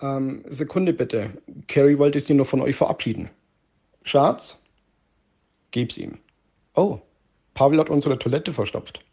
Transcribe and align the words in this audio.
Ähm, 0.00 0.44
Sekunde 0.48 0.92
bitte. 0.92 1.30
Carrie 1.66 1.98
wollte 1.98 2.20
sich 2.20 2.36
noch 2.36 2.46
von 2.46 2.60
euch 2.60 2.76
verabschieden. 2.76 3.30
Schatz? 4.04 4.62
Geb's 5.70 5.98
ihm. 5.98 6.18
Oh, 6.74 6.98
Pavel 7.54 7.80
hat 7.80 7.90
unsere 7.90 8.18
Toilette 8.18 8.52
verstopft. 8.52 9.04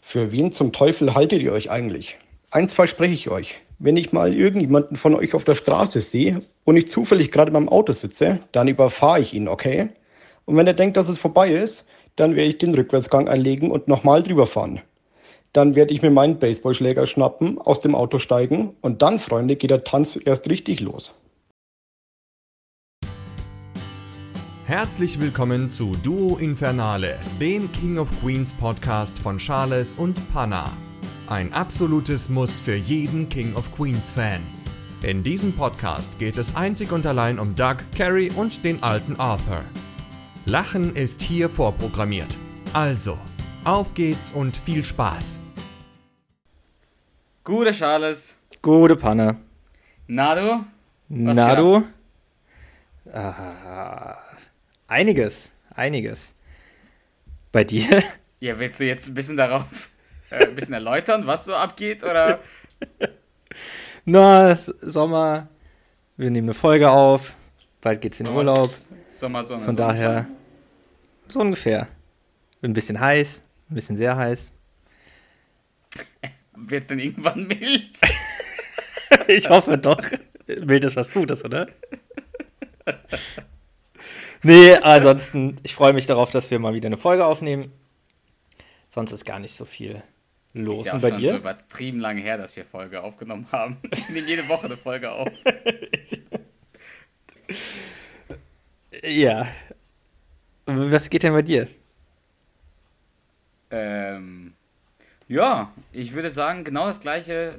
Für 0.00 0.32
wen 0.32 0.52
zum 0.52 0.72
Teufel 0.72 1.14
haltet 1.14 1.42
ihr 1.42 1.52
euch 1.52 1.70
eigentlich? 1.70 2.18
Eins 2.50 2.72
verspreche 2.72 3.14
ich 3.14 3.30
euch. 3.30 3.60
Wenn 3.78 3.96
ich 3.96 4.12
mal 4.12 4.32
irgendjemanden 4.32 4.96
von 4.96 5.14
euch 5.14 5.34
auf 5.34 5.44
der 5.44 5.54
Straße 5.54 6.00
sehe 6.00 6.40
und 6.64 6.76
ich 6.76 6.88
zufällig 6.88 7.32
gerade 7.32 7.50
beim 7.50 7.68
Auto 7.68 7.92
sitze, 7.92 8.38
dann 8.52 8.68
überfahre 8.68 9.20
ich 9.20 9.34
ihn, 9.34 9.48
okay? 9.48 9.90
Und 10.44 10.56
wenn 10.56 10.66
er 10.66 10.74
denkt, 10.74 10.96
dass 10.96 11.08
es 11.08 11.18
vorbei 11.18 11.52
ist, 11.52 11.88
dann 12.16 12.36
werde 12.36 12.50
ich 12.50 12.58
den 12.58 12.74
Rückwärtsgang 12.74 13.28
einlegen 13.28 13.70
und 13.70 13.88
nochmal 13.88 14.22
drüber 14.22 14.46
fahren. 14.46 14.80
Dann 15.54 15.76
werde 15.76 15.94
ich 15.94 16.02
mir 16.02 16.10
meinen 16.10 16.40
Baseballschläger 16.40 17.06
schnappen, 17.06 17.58
aus 17.58 17.80
dem 17.80 17.94
Auto 17.94 18.18
steigen 18.18 18.74
und 18.80 19.02
dann, 19.02 19.20
Freunde, 19.20 19.54
geht 19.54 19.70
der 19.70 19.84
Tanz 19.84 20.18
erst 20.22 20.50
richtig 20.50 20.80
los. 20.80 21.16
Herzlich 24.64 25.20
willkommen 25.20 25.68
zu 25.68 25.94
Duo 26.02 26.38
Infernale, 26.38 27.20
dem 27.38 27.70
King 27.70 27.98
of 27.98 28.08
Queens 28.20 28.52
Podcast 28.52 29.20
von 29.20 29.38
Charles 29.38 29.94
und 29.94 30.20
Panna. 30.32 30.72
Ein 31.28 31.52
absolutes 31.52 32.28
Muss 32.28 32.60
für 32.60 32.74
jeden 32.74 33.28
King 33.28 33.54
of 33.54 33.70
Queens 33.76 34.10
Fan. 34.10 34.40
In 35.02 35.22
diesem 35.22 35.52
Podcast 35.52 36.18
geht 36.18 36.36
es 36.36 36.56
einzig 36.56 36.90
und 36.90 37.06
allein 37.06 37.38
um 37.38 37.54
Doug, 37.54 37.76
Carrie 37.96 38.32
und 38.34 38.64
den 38.64 38.82
alten 38.82 39.14
Arthur. 39.20 39.60
Lachen 40.46 40.96
ist 40.96 41.22
hier 41.22 41.48
vorprogrammiert. 41.48 42.38
Also, 42.72 43.16
auf 43.64 43.94
geht's 43.94 44.32
und 44.32 44.56
viel 44.56 44.82
Spaß. 44.84 45.40
Gute 47.44 47.72
Charles. 47.72 48.38
Gute 48.62 48.96
Panne. 48.96 49.36
Na 50.06 50.34
du? 50.34 50.64
Was 51.10 51.36
Na 51.36 51.50
geht 51.50 51.58
du? 51.58 51.84
Ah, 53.12 54.16
einiges, 54.88 55.52
einiges. 55.74 56.34
Bei 57.52 57.62
dir? 57.64 58.02
Ja, 58.40 58.58
willst 58.58 58.80
du 58.80 58.86
jetzt 58.86 59.08
ein 59.08 59.14
bisschen 59.14 59.36
darauf, 59.36 59.90
äh, 60.30 60.46
ein 60.46 60.54
bisschen 60.54 60.72
erläutern, 60.72 61.26
was 61.26 61.44
so 61.44 61.54
abgeht, 61.54 62.02
oder? 62.02 62.40
Na, 64.06 64.56
Sommer. 64.56 65.48
Wir 66.16 66.30
nehmen 66.30 66.48
eine 66.48 66.54
Folge 66.54 66.90
auf. 66.90 67.34
Bald 67.82 68.00
geht's 68.00 68.20
in 68.20 68.26
den 68.26 68.34
Urlaub. 68.34 68.72
Sommer, 69.06 69.44
Sonne, 69.44 69.64
Von 69.64 69.76
Sonne, 69.76 69.88
daher 69.92 70.26
so 71.28 71.40
ungefähr. 71.40 71.88
Ein 72.62 72.72
bisschen 72.72 72.98
heiß, 72.98 73.42
ein 73.70 73.74
bisschen 73.74 73.96
sehr 73.96 74.16
heiß. 74.16 74.50
Wird's 76.70 76.86
denn 76.86 76.98
irgendwann 76.98 77.46
mild? 77.46 77.90
Ich 79.28 79.48
hoffe 79.48 79.78
doch. 79.78 80.02
Bild 80.46 80.84
ist 80.84 80.96
was 80.96 81.12
Gutes, 81.12 81.44
oder? 81.44 81.68
Nee, 84.42 84.74
ansonsten, 84.74 85.56
ich 85.62 85.74
freue 85.74 85.92
mich 85.92 86.06
darauf, 86.06 86.30
dass 86.30 86.50
wir 86.50 86.58
mal 86.58 86.74
wieder 86.74 86.86
eine 86.88 86.96
Folge 86.96 87.24
aufnehmen. 87.24 87.72
Sonst 88.88 89.12
ist 89.12 89.24
gar 89.24 89.38
nicht 89.38 89.54
so 89.54 89.64
viel 89.64 90.02
los. 90.52 90.80
Ist 90.80 90.86
ja 90.86 90.94
auch 90.96 91.00
bei 91.00 91.10
schon 91.10 91.18
dir? 91.20 91.30
so 91.30 91.36
übertrieben 91.36 91.98
lange 92.00 92.20
her, 92.20 92.36
dass 92.38 92.54
wir 92.56 92.64
Folge 92.64 93.02
aufgenommen 93.02 93.46
haben. 93.52 93.78
Ich 93.92 94.08
nehme 94.10 94.26
jede 94.28 94.46
Woche 94.48 94.66
eine 94.66 94.76
Folge 94.76 95.10
auf. 95.10 95.28
Ja. 99.02 99.46
Was 100.66 101.08
geht 101.08 101.22
denn 101.22 101.32
bei 101.32 101.42
dir? 101.42 101.68
Ähm, 103.70 104.43
ja, 105.28 105.72
ich 105.92 106.12
würde 106.12 106.30
sagen, 106.30 106.64
genau 106.64 106.86
das 106.86 107.00
gleiche 107.00 107.58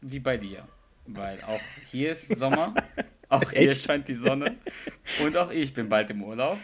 wie 0.00 0.20
bei 0.20 0.36
dir. 0.36 0.66
Weil 1.06 1.40
auch 1.46 1.60
hier 1.84 2.10
ist 2.10 2.28
Sommer, 2.36 2.74
auch 3.28 3.50
hier 3.50 3.70
Echt? 3.70 3.82
scheint 3.82 4.08
die 4.08 4.14
Sonne 4.14 4.56
und 5.24 5.36
auch 5.36 5.50
ich 5.50 5.72
bin 5.72 5.88
bald 5.88 6.10
im 6.10 6.22
Urlaub. 6.22 6.58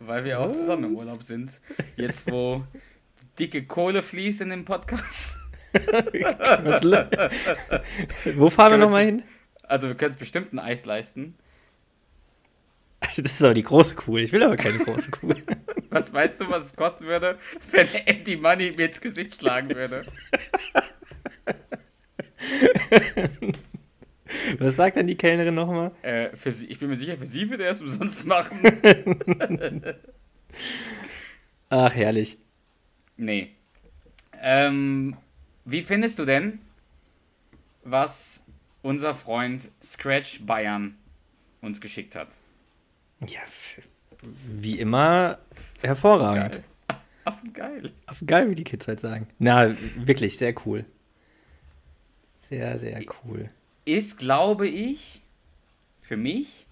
Weil 0.00 0.24
wir 0.24 0.38
auch 0.40 0.52
zusammen 0.52 0.84
im 0.84 0.96
Urlaub 0.96 1.24
sind. 1.24 1.60
Jetzt, 1.96 2.30
wo 2.30 2.64
dicke 3.38 3.64
Kohle 3.64 4.02
fließt 4.02 4.42
in 4.42 4.50
dem 4.50 4.64
Podcast. 4.64 5.36
Wo 8.36 8.50
fahren 8.50 8.70
wir 8.72 8.78
nochmal 8.78 9.04
hin? 9.04 9.22
Also 9.64 9.88
wir 9.88 9.96
können 9.96 10.12
uns 10.12 10.18
bestimmt 10.18 10.52
ein 10.52 10.58
Eis 10.58 10.84
leisten. 10.84 11.34
Das 13.00 13.18
ist 13.18 13.42
aber 13.42 13.54
die 13.54 13.62
große 13.62 13.96
Kuh. 13.96 14.18
Ich 14.18 14.32
will 14.32 14.42
aber 14.42 14.56
keine 14.56 14.78
große 14.78 15.10
Kuh. 15.10 15.34
Was 15.90 16.12
weißt 16.12 16.40
du, 16.40 16.50
was 16.50 16.66
es 16.66 16.76
kosten 16.76 17.06
würde, 17.06 17.38
wenn 17.70 17.88
Andy 18.06 18.36
Money 18.36 18.72
mir 18.76 18.86
ins 18.86 19.00
Gesicht 19.00 19.40
schlagen 19.40 19.70
würde? 19.74 20.04
Was 24.58 24.76
sagt 24.76 24.96
dann 24.96 25.06
die 25.06 25.16
Kellnerin 25.16 25.54
nochmal? 25.54 25.92
Äh, 26.02 26.34
für 26.36 26.50
sie, 26.50 26.66
ich 26.66 26.78
bin 26.78 26.88
mir 26.88 26.96
sicher, 26.96 27.16
für 27.16 27.26
sie 27.26 27.48
würde 27.48 27.64
er 27.64 27.70
es 27.70 27.80
umsonst 27.80 28.26
machen. 28.26 28.60
Ach, 31.70 31.94
herrlich. 31.94 32.38
Nee. 33.16 33.54
Ähm, 34.40 35.16
wie 35.64 35.82
findest 35.82 36.18
du 36.18 36.24
denn, 36.24 36.60
was 37.84 38.42
unser 38.82 39.14
Freund 39.14 39.70
Scratch 39.82 40.46
Bayern 40.46 40.96
uns 41.60 41.80
geschickt 41.80 42.14
hat? 42.14 42.28
Ja, 43.26 43.40
wie 44.22 44.78
immer 44.78 45.38
hervorragend. 45.82 46.62
Geil. 47.52 47.92
Ach, 48.06 48.16
geil, 48.24 48.50
wie 48.50 48.54
die 48.54 48.64
Kids 48.64 48.88
halt 48.88 49.00
sagen. 49.00 49.28
Na, 49.38 49.74
wirklich, 49.96 50.38
sehr 50.38 50.54
cool. 50.64 50.86
Sehr, 52.38 52.78
sehr 52.78 53.02
cool. 53.22 53.50
Ist, 53.84 54.18
glaube 54.18 54.66
ich, 54.66 55.22
für 56.00 56.16
mich 56.16 56.66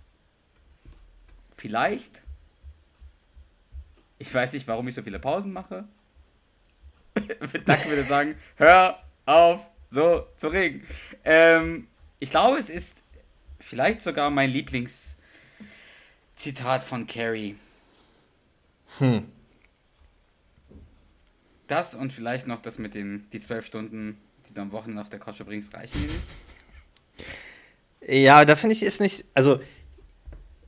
vielleicht. 1.56 2.22
Ich 4.18 4.32
weiß 4.32 4.54
nicht, 4.54 4.66
warum 4.66 4.88
ich 4.88 4.94
so 4.94 5.02
viele 5.02 5.18
Pausen 5.18 5.52
mache. 5.52 5.84
Danke 7.66 7.88
würde 7.90 8.04
sagen, 8.04 8.34
hör 8.56 9.02
auf, 9.26 9.66
so 9.88 10.26
zu 10.36 10.48
reden. 10.48 10.82
Ähm, 11.24 11.86
ich 12.18 12.30
glaube, 12.30 12.58
es 12.58 12.70
ist 12.70 13.02
vielleicht 13.58 14.00
sogar 14.00 14.30
mein 14.30 14.50
Lieblingszitat 16.36 16.84
von 16.84 17.06
Carrie. 17.06 17.56
Hm. 18.98 19.26
Das 21.66 21.94
und 21.94 22.12
vielleicht 22.12 22.46
noch 22.46 22.60
das 22.60 22.78
mit 22.78 22.94
den 22.94 23.26
die 23.32 23.40
zwölf 23.40 23.66
Stunden, 23.66 24.18
die 24.48 24.54
du 24.54 24.60
am 24.60 24.70
Wochenende 24.72 25.00
auf 25.00 25.08
der 25.08 25.18
Couch 25.18 25.36
verbringst, 25.36 25.74
reichen 25.74 26.00
mir 26.00 26.06
nicht. 26.06 26.22
Ja, 28.24 28.44
da 28.44 28.54
finde 28.54 28.74
ich 28.74 28.82
es 28.82 29.00
nicht, 29.00 29.24
also 29.34 29.58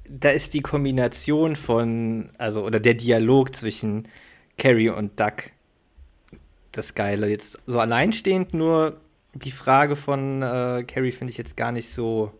da 0.09 0.31
ist 0.31 0.55
die 0.55 0.61
Kombination 0.62 1.55
von, 1.55 2.31
also 2.39 2.65
oder 2.65 2.81
der 2.81 2.95
Dialog 2.95 3.55
zwischen 3.55 4.09
Carrie 4.56 4.89
und 4.89 5.21
Duck 5.21 5.50
das 6.73 6.95
Geile. 6.95 7.29
Jetzt 7.29 7.61
so 7.67 7.79
alleinstehend 7.79 8.55
nur 8.55 9.00
die 9.35 9.53
Frage 9.53 9.95
von 9.95 10.43
äh, 10.43 10.85
Carrie 10.89 11.12
finde 11.12 11.31
ich 11.31 11.39
jetzt 11.39 11.56
gar 11.56 11.71
nicht 11.71 11.89
so 11.89 12.33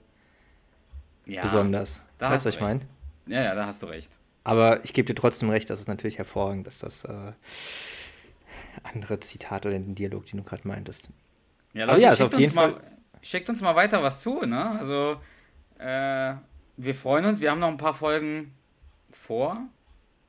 Ja, 1.27 1.43
besonders. 1.43 2.03
da 2.19 2.31
weißt 2.31 2.45
du, 2.45 2.49
was 2.49 2.55
ich 2.56 2.60
meine? 2.60 2.81
Ja, 3.28 3.43
ja, 3.43 3.55
da 3.55 3.66
hast 3.66 3.83
du 3.83 3.87
recht. 3.87 4.19
Aber 4.44 4.84
ich 4.84 4.93
gebe 4.93 5.06
dir 5.06 5.15
trotzdem 5.15 5.50
recht, 5.50 5.69
dass 5.71 5.81
es 5.81 5.87
natürlich 5.87 6.19
hervorragend 6.19 6.66
ist, 6.66 6.83
das 6.83 7.05
äh, 7.05 7.33
andere 8.83 9.21
Zitat 9.21 9.66
oder 9.66 9.75
den 9.75 9.94
Dialog, 9.94 10.25
den 10.27 10.39
du 10.39 10.43
gerade 10.43 10.66
meintest. 10.66 11.11
Ja, 11.75 11.84
Aber 11.84 11.93
Leute, 11.93 12.05
ja, 12.05 12.12
ist 12.12 12.19
schickt, 12.19 12.34
auf 12.34 12.41
jeden 12.41 12.50
uns 12.50 12.55
mal, 12.55 12.81
schickt 13.22 13.49
uns 13.50 13.61
mal 13.61 13.77
weiter 13.77 14.03
was 14.03 14.21
zu, 14.21 14.47
ne? 14.47 14.71
Also, 14.78 15.21
äh, 15.78 16.34
wir 16.77 16.94
freuen 16.94 17.27
uns. 17.27 17.41
Wir 17.41 17.50
haben 17.50 17.61
noch 17.61 17.69
ein 17.69 17.77
paar 17.77 17.94
Folgen 17.94 18.55
vor. 19.11 19.69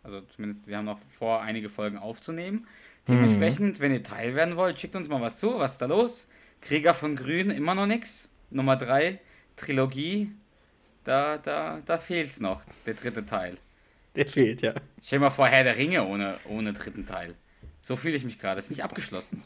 Also 0.04 0.22
zumindest, 0.22 0.68
wir 0.68 0.78
haben 0.78 0.86
noch 0.86 1.00
vor, 1.18 1.42
einige 1.42 1.70
Folgen 1.70 1.98
aufzunehmen. 1.98 2.68
Dementsprechend, 3.08 3.80
wenn 3.80 3.92
ihr 3.92 4.04
Teil 4.04 4.36
werden 4.36 4.56
wollt, 4.56 4.80
schickt 4.80 4.96
uns 4.96 5.10
mal 5.10 5.22
was 5.22 5.40
zu. 5.40 5.60
Was 5.60 5.74
ist 5.74 5.82
da 5.82 5.88
los? 5.88 6.28
Krieger 6.62 6.94
von 6.94 7.16
Grün, 7.16 7.50
immer 7.50 7.76
noch 7.76 7.86
nix. 7.86 8.30
Nummer 8.50 8.76
3, 8.76 9.20
Trilogie. 9.56 10.32
Da, 11.04 11.38
da, 11.38 11.82
da 11.86 11.98
fehlt's 11.98 12.40
noch, 12.40 12.64
der 12.86 12.94
dritte 12.94 13.26
Teil. 13.26 13.58
Der 14.16 14.28
fehlt, 14.28 14.62
ja. 14.62 14.74
Stell 15.02 15.20
dir 15.20 15.26
mal 15.26 15.30
vor, 15.32 15.48
Herr 15.48 15.64
der 15.64 15.78
Ringe 15.78 16.06
ohne, 16.06 16.40
ohne 16.46 16.74
dritten 16.74 17.06
Teil. 17.06 17.36
So 17.82 17.96
fühle 17.96 18.16
ich 18.16 18.24
mich 18.26 18.38
gerade. 18.40 18.60
Ist 18.60 18.70
nicht 18.70 18.84
abgeschlossen. 18.84 19.44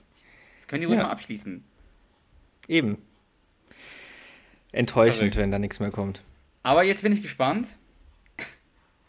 Das 0.57 0.67
können 0.67 0.81
die 0.81 0.87
ruhig 0.87 0.97
Ja. 0.97 1.03
mal 1.05 1.11
abschließen. 1.11 1.63
Eben. 2.67 2.97
Enttäuschend, 4.71 5.17
Verrückt. 5.17 5.37
wenn 5.37 5.51
da 5.51 5.59
nichts 5.59 5.79
mehr 5.79 5.91
kommt. 5.91 6.21
Aber 6.63 6.83
jetzt 6.83 7.03
bin 7.03 7.11
ich 7.13 7.21
gespannt. 7.21 7.77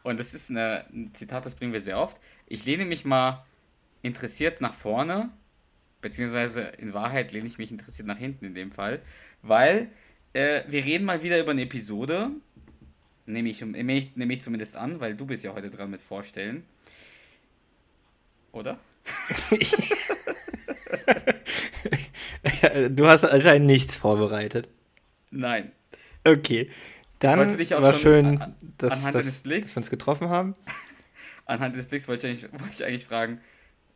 Und 0.02 0.20
das 0.20 0.34
ist 0.34 0.50
eine, 0.50 0.84
ein 0.92 1.14
Zitat, 1.14 1.46
das 1.46 1.54
bringen 1.54 1.72
wir 1.72 1.80
sehr 1.80 1.98
oft. 1.98 2.18
Ich 2.46 2.66
lehne 2.66 2.84
mich 2.84 3.06
mal 3.06 3.46
interessiert 4.02 4.60
nach 4.60 4.74
vorne, 4.74 5.30
beziehungsweise 6.02 6.60
in 6.62 6.92
Wahrheit 6.92 7.32
lehne 7.32 7.46
ich 7.46 7.56
mich 7.56 7.70
interessiert 7.70 8.06
nach 8.06 8.18
hinten 8.18 8.44
in 8.44 8.54
dem 8.54 8.70
Fall, 8.70 9.00
weil 9.40 9.88
äh, 10.34 10.62
wir 10.68 10.84
reden 10.84 11.04
mal 11.04 11.22
wieder 11.22 11.40
über 11.40 11.52
eine 11.52 11.62
Episode, 11.62 12.30
nehme 13.26 13.48
ich, 13.48 13.60
nehme, 13.62 13.94
ich, 13.94 14.16
nehme 14.16 14.32
ich 14.32 14.42
zumindest 14.42 14.76
an, 14.76 15.00
weil 15.00 15.16
du 15.16 15.26
bist 15.26 15.44
ja 15.44 15.54
heute 15.54 15.70
dran 15.70 15.90
mit 15.90 16.00
Vorstellen. 16.00 16.64
Oder? 18.52 18.78
du 22.90 23.06
hast 23.06 23.24
anscheinend 23.24 23.66
nichts 23.66 23.96
vorbereitet. 23.96 24.68
Nein. 25.30 25.72
Okay. 26.24 26.70
Dann 27.18 27.38
wollte 27.38 27.56
dich 27.56 27.74
auch 27.74 27.82
war 27.82 27.92
schon 27.92 28.02
schön, 28.02 28.40
an- 28.40 28.54
dass, 28.78 29.10
dass, 29.10 29.12
dass 29.12 29.44
wir 29.44 29.62
uns 29.62 29.90
getroffen 29.90 30.28
haben. 30.28 30.54
Anhand 31.46 31.76
des 31.76 31.86
Blicks 31.86 32.08
wollte 32.08 32.28
ich, 32.28 32.44
eigentlich, 32.44 32.60
wollte 32.60 32.74
ich 32.74 32.84
eigentlich 32.84 33.06
fragen, 33.06 33.40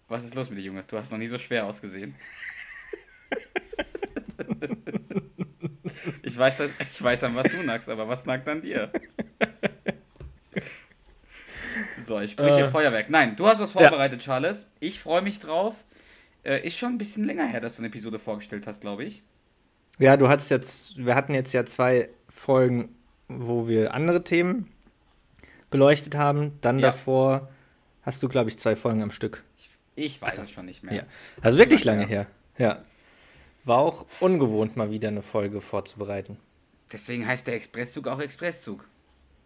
was 0.09 0.25
ist 0.25 0.35
los 0.35 0.51
mit 0.51 0.59
dir, 0.59 0.65
Junge? 0.65 0.85
Du 0.87 0.99
hast 0.99 1.11
noch 1.11 1.19
nie 1.19 1.27
so 1.27 1.39
schwer 1.39 1.67
ausgesehen. 1.67 2.15
ich, 6.23 6.37
weiß, 6.39 6.61
ich 6.91 7.03
weiß, 7.03 7.25
an 7.25 7.35
was 7.37 7.49
du 7.49 7.63
nackst, 7.63 7.89
aber 7.89 8.09
was 8.09 8.27
nackt 8.27 8.49
an 8.49 8.63
dir? 8.63 8.91
So, 11.99 12.19
ich 12.21 12.33
spreche 12.33 12.63
Äh. 12.63 12.69
Feuerwerk. 12.69 13.11
Nein, 13.11 13.37
du 13.37 13.47
hast 13.47 13.61
was 13.61 13.73
vorbereitet, 13.73 14.21
Charles. 14.21 14.69
Ich 14.81 15.01
freue 15.01 15.23
mich 15.23 15.39
drauf. 15.39 15.85
Äh, 16.45 16.67
ist 16.67 16.79
schon 16.79 16.91
ein 16.95 16.99
bisschen 16.99 17.25
länger 17.25 17.47
her, 17.47 17.61
dass 17.61 17.77
du 17.77 17.81
eine 17.81 17.89
Episode 17.89 18.19
vorgestellt 18.19 18.67
hast, 18.67 18.81
glaube 18.81 19.05
ich. 19.05 19.23
Ja, 19.99 20.17
du 20.17 20.29
hattest 20.29 20.51
jetzt, 20.51 20.97
wir 20.97 21.15
hatten 21.15 21.35
jetzt 21.35 21.53
ja 21.53 21.67
zwei 21.67 22.09
Folgen, 22.29 22.95
wo 23.29 23.69
wir 23.69 23.95
andere 23.95 24.25
Themen 24.25 24.69
beleuchtet 25.71 26.15
haben. 26.15 26.53
Dann 26.61 26.79
Ja. 26.79 26.89
davor 26.93 27.49
hast 28.03 28.23
du, 28.23 28.29
glaube 28.29 28.49
ich, 28.49 28.59
zwei 28.59 28.75
Folgen 28.77 29.03
am 29.03 29.11
Stück. 29.11 29.43
Ich, 29.57 29.69
ich 29.97 30.23
weiß 30.23 30.39
es 30.39 30.51
schon 30.51 30.65
nicht 30.65 30.83
mehr. 30.83 30.95
Ja. 30.95 31.03
Also 31.43 31.59
wirklich 31.59 31.85
Lange 31.85 32.03
lange 32.03 32.11
her. 32.11 32.27
Ja. 32.57 32.83
War 33.69 33.81
auch 33.81 34.07
ungewohnt, 34.21 34.77
mal 34.77 34.91
wieder 34.91 35.09
eine 35.09 35.21
Folge 35.21 35.61
vorzubereiten. 35.61 36.39
Deswegen 36.91 37.27
heißt 37.27 37.47
der 37.47 37.55
Expresszug 37.55 38.09
auch 38.09 38.19
Expresszug. 38.19 38.89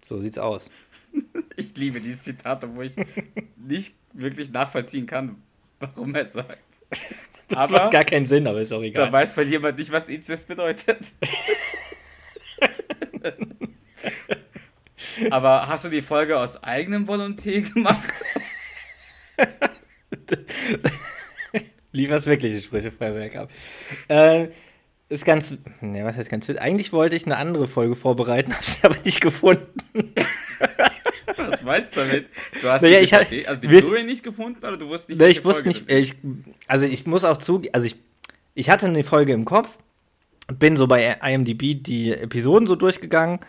So 0.05 0.21
sieht's 0.21 0.39
aus. 0.39 0.71
Ich 1.57 1.77
liebe 1.77 2.01
dieses 2.01 2.23
Zitat, 2.23 2.65
obwohl 2.65 2.87
ich 2.87 2.95
nicht 3.57 3.95
wirklich 4.15 4.51
nachvollziehen 4.51 5.05
kann, 5.05 5.37
warum 5.81 6.15
er 6.15 6.25
sagt. 6.25 6.63
Das 7.49 7.59
Aber 7.59 7.81
macht 7.81 7.93
gar 7.93 8.05
keinen 8.05 8.25
Sinn, 8.25 8.47
aber 8.47 8.63
ist 8.63 8.73
auch 8.73 8.79
da 8.79 8.85
egal. 8.87 9.13
weiß 9.13 9.37
weil 9.37 9.47
jemand 9.47 9.77
nicht, 9.77 9.93
was 9.93 10.09
Inzest 10.09 10.49
bedeutet. 10.49 11.13
Aber 15.31 15.69
hast 15.69 15.85
du 15.85 15.91
die 15.91 16.01
Folge 16.01 16.39
aus 16.39 16.65
eigenem 16.65 17.07
Volontär 17.07 17.61
gemacht? 17.61 18.25
Lieferst 21.93 22.27
wirkliche 22.27 22.61
Sprüche 22.61 22.91
Feuerwerk 22.91 23.37
ab. 23.37 23.51
Äh, 24.09 24.49
ist 25.09 25.25
ganz. 25.27 25.57
Ne, 25.81 26.05
was 26.05 26.17
heißt 26.17 26.31
ganz 26.31 26.49
witzig? 26.49 26.63
Eigentlich 26.63 26.93
wollte 26.93 27.15
ich 27.17 27.27
eine 27.27 27.37
andere 27.37 27.67
Folge 27.69 27.95
vorbereiten, 27.97 28.53
habe 28.55 28.65
sie 28.65 28.79
aber 28.83 28.97
nicht 29.05 29.21
gefunden. 29.21 29.75
Was 31.37 31.63
meinst 31.63 31.95
du 31.97 32.01
damit? 32.01 32.27
Du 32.61 32.69
hast 32.69 32.83
Naja, 32.83 32.99
die, 32.99 33.05
ich 33.05 33.13
hab- 33.15 33.49
also 33.49 33.61
die 33.61 33.69
Blu-ray 33.69 34.05
nicht 34.05 34.23
gefunden 34.23 34.59
oder 34.65 34.77
du 34.77 34.89
wusstest 34.89 35.11
nicht, 35.11 35.21
Ne, 35.21 35.29
ich 35.29 35.45
wusste 35.45 35.65
Folge 35.65 35.79
nicht, 35.79 35.91
ich, 35.91 36.15
also 36.67 36.87
ich 36.87 37.07
muss 37.07 37.25
auch 37.25 37.37
zu, 37.37 37.63
also 37.73 37.87
ich, 37.87 37.97
ich 38.55 38.71
hatte 38.71 38.87
eine 38.87 39.05
Folge 39.05 39.33
im 39.33 39.45
Kopf, 39.45 39.69
bin 40.59 40.77
so 40.77 40.87
bei 40.87 41.19
IMDb 41.23 41.83
die 41.83 42.13
Episoden 42.13 42.67
so 42.67 42.75
durchgegangen 42.77 43.41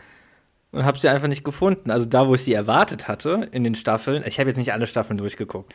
und 0.71 0.85
habe 0.85 0.99
sie 0.99 1.07
einfach 1.09 1.27
nicht 1.27 1.43
gefunden. 1.43 1.91
Also 1.91 2.05
da, 2.05 2.27
wo 2.27 2.35
ich 2.35 2.41
sie 2.41 2.53
erwartet 2.53 3.07
hatte 3.07 3.47
in 3.51 3.63
den 3.63 3.75
Staffeln, 3.75 4.23
ich 4.27 4.39
habe 4.39 4.49
jetzt 4.49 4.57
nicht 4.57 4.73
alle 4.73 4.87
Staffeln 4.87 5.17
durchgeguckt, 5.17 5.73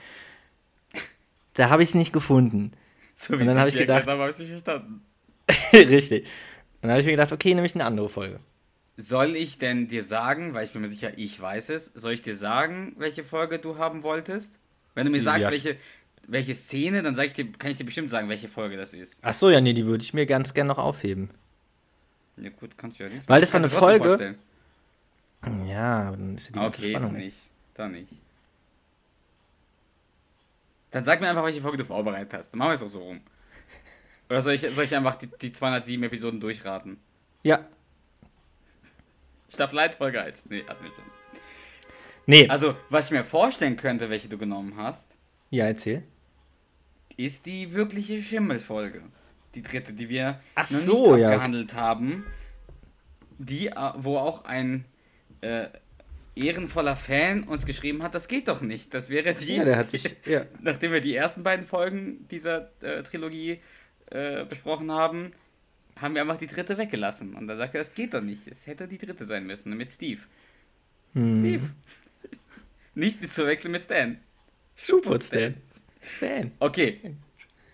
da 1.59 1.71
habe 1.71 1.83
ich 1.83 1.91
sie 1.91 1.99
nicht 1.99 2.13
gefunden. 2.13 2.73
so 3.15 3.35
wie 3.35 3.41
und 3.43 3.47
dann 3.47 3.55
sie 3.57 3.61
hab 3.61 3.69
es 3.69 3.75
ich 3.75 3.81
gedacht- 3.81 4.07
haben, 4.07 4.21
habe 4.21 4.31
ich 4.31 4.39
nicht 4.39 4.51
verstanden. 4.51 5.03
Richtig. 5.73 6.25
Und 6.25 6.83
dann 6.83 6.91
habe 6.93 7.01
ich 7.01 7.07
mir 7.07 7.13
gedacht, 7.13 7.33
okay, 7.33 7.55
nehme 7.55 7.67
ich 7.67 7.75
eine 7.75 7.85
andere 7.85 8.09
Folge. 8.09 8.41
Soll 8.97 9.37
ich 9.37 9.59
denn 9.59 9.89
dir 9.89 10.03
sagen, 10.03 10.55
weil 10.55 10.65
ich 10.65 10.73
bin 10.73 10.83
mir 10.83 10.89
sicher, 10.89 11.13
ich 11.17 11.41
weiß 11.41 11.69
es, 11.71 11.87
soll 11.95 12.13
ich 12.13 12.23
dir 12.23 12.35
sagen, 12.35 12.95
welche 12.99 13.25
Folge 13.25 13.59
du 13.59 13.79
haben 13.79 14.03
wolltest? 14.03 14.59
Wenn 14.95 15.05
du 15.07 15.11
mir 15.13 15.21
sagst, 15.21 15.43
Ja. 15.43 15.51
welche, 15.53 15.77
welche 16.27 16.55
Szene, 16.55 17.03
dann 17.03 17.15
sag 17.15 17.27
ich 17.27 17.33
dir, 17.33 17.51
kann 17.53 17.71
ich 17.71 17.77
dir 17.77 17.85
bestimmt 17.85 18.11
sagen, 18.11 18.29
welche 18.29 18.49
Folge 18.49 18.77
das 18.77 18.95
ist. 18.95 19.21
Ach 19.23 19.35
so, 19.35 19.51
ja, 19.51 19.61
nee, 19.61 19.73
die 19.73 19.87
würde 19.87 20.03
ich 20.03 20.15
mir 20.15 20.27
ganz 20.27 20.53
gern 20.55 20.67
noch 20.67 20.79
aufheben. 20.79 21.31
Ja 22.37 22.51
gut, 22.51 22.77
kannst 22.77 22.99
du 23.01 23.05
ja 23.05 23.11
nicht. 23.11 23.29
Weil 23.29 23.41
das 23.41 23.53
war 23.53 23.61
eine 23.61 23.71
Folge- 23.71 24.05
vorstellen. 24.05 24.39
Ja, 25.69 26.09
aber 26.09 26.17
dann 26.17 26.35
ist 26.35 26.47
ja 26.49 26.53
die 26.53 26.59
ganze 26.59 26.79
Okay, 26.81 26.93
dann 26.93 27.03
Spannung 27.03 27.17
weg. 27.17 27.25
nicht. 27.25 27.51
Dann 27.75 27.93
nicht. 27.93 28.13
Dann 30.91 31.05
sag 31.05 31.21
mir 31.21 31.29
einfach, 31.29 31.45
welche 31.45 31.61
Folge 31.61 31.79
du 31.79 31.85
vorbereitet 31.85 32.33
hast. 32.35 32.51
Dann 32.51 32.59
machen 32.59 32.71
wir 32.71 32.75
es 32.75 32.83
auch 32.83 32.89
so 32.89 33.03
rum. 33.03 33.21
Oder 34.31 34.43
soll 34.43 34.55
ich, 34.55 34.63
soll 34.63 34.85
ich 34.85 34.95
einfach 34.95 35.15
die, 35.17 35.27
die 35.41 35.53
207 35.53 36.03
Episoden 36.05 36.41
durchraten? 36.41 36.99
Ja. 37.43 37.67
Staffel 39.53 39.79
1, 39.79 39.97
Folge 39.97 40.23
1. 40.23 40.45
Nee, 40.49 40.65
hatten 40.69 40.85
wir 40.85 40.91
schon. 40.91 41.05
Nee, 42.27 42.49
Also, 42.49 42.75
was 42.91 43.07
ich 43.07 43.13
mir 43.13 43.25
vorstellen 43.25 43.77
könnte, 43.77 44.11
welche 44.11 44.29
du 44.29 44.37
genommen 44.37 44.75
hast, 44.77 45.17
ja, 45.51 45.65
erzähl. 45.65 46.03
ist 47.17 47.47
die 47.47 47.73
wirkliche 47.73 48.21
Schimmelfolge. 48.21 49.03
Die 49.55 49.63
dritte, 49.63 49.95
die 49.95 50.11
wir 50.11 50.39
Ach 50.55 50.71
noch 50.71 50.79
so, 50.79 51.13
nicht 51.15 51.23
ja. 51.23 51.29
abgehandelt 51.29 51.75
haben. 51.75 52.27
Die, 53.39 53.69
äh, 53.69 53.93
wo 53.97 54.19
auch 54.19 54.45
ein 54.45 54.85
äh, 55.41 55.69
ehrenvoller 56.39 56.97
Fan 56.97 57.45
uns 57.45 57.67
geschrieben 57.67 58.03
hat, 58.03 58.15
das 58.15 58.29
geht 58.29 58.49
doch 58.49 58.61
nicht. 58.61 58.95
Das 58.95 59.11
wäre 59.11 59.35
die. 59.35 59.57
Ja, 59.57 59.65
der 59.65 59.77
hat 59.77 59.91
sich, 59.91 60.17
ja. 60.25 60.47
nachdem 60.61 60.93
wir 60.93 61.01
die 61.01 61.15
ersten 61.15 61.43
beiden 61.43 61.67
Folgen 61.67 62.27
dieser 62.29 62.71
äh, 62.81 63.03
Trilogie 63.03 63.61
äh, 64.11 64.45
besprochen 64.45 64.91
haben, 64.93 65.33
haben 65.97 66.15
wir 66.15 66.23
einfach 66.23 66.37
die 66.37 66.47
dritte 66.47 66.79
weggelassen. 66.79 67.35
Und 67.35 67.49
da 67.49 67.57
sagt 67.57 67.75
er, 67.75 67.81
das 67.81 67.95
geht 67.95 68.15
doch 68.15 68.21
nicht. 68.21 68.47
Es 68.47 68.67
hätte 68.67 68.89
die 68.89 68.99
dritte 68.99 69.27
sein 69.27 69.47
müssen, 69.47 69.77
mit 69.77 69.91
Steve. 69.91 70.21
Hm. 71.15 71.39
Steve. 71.39 71.71
nicht 72.95 73.33
zu 73.33 73.47
wechseln 73.47 73.73
mit 73.73 73.83
Stan. 73.83 74.19
Schubert 74.77 75.25
Stan. 75.25 75.55
Stan. 76.01 76.53
Okay, 76.61 77.01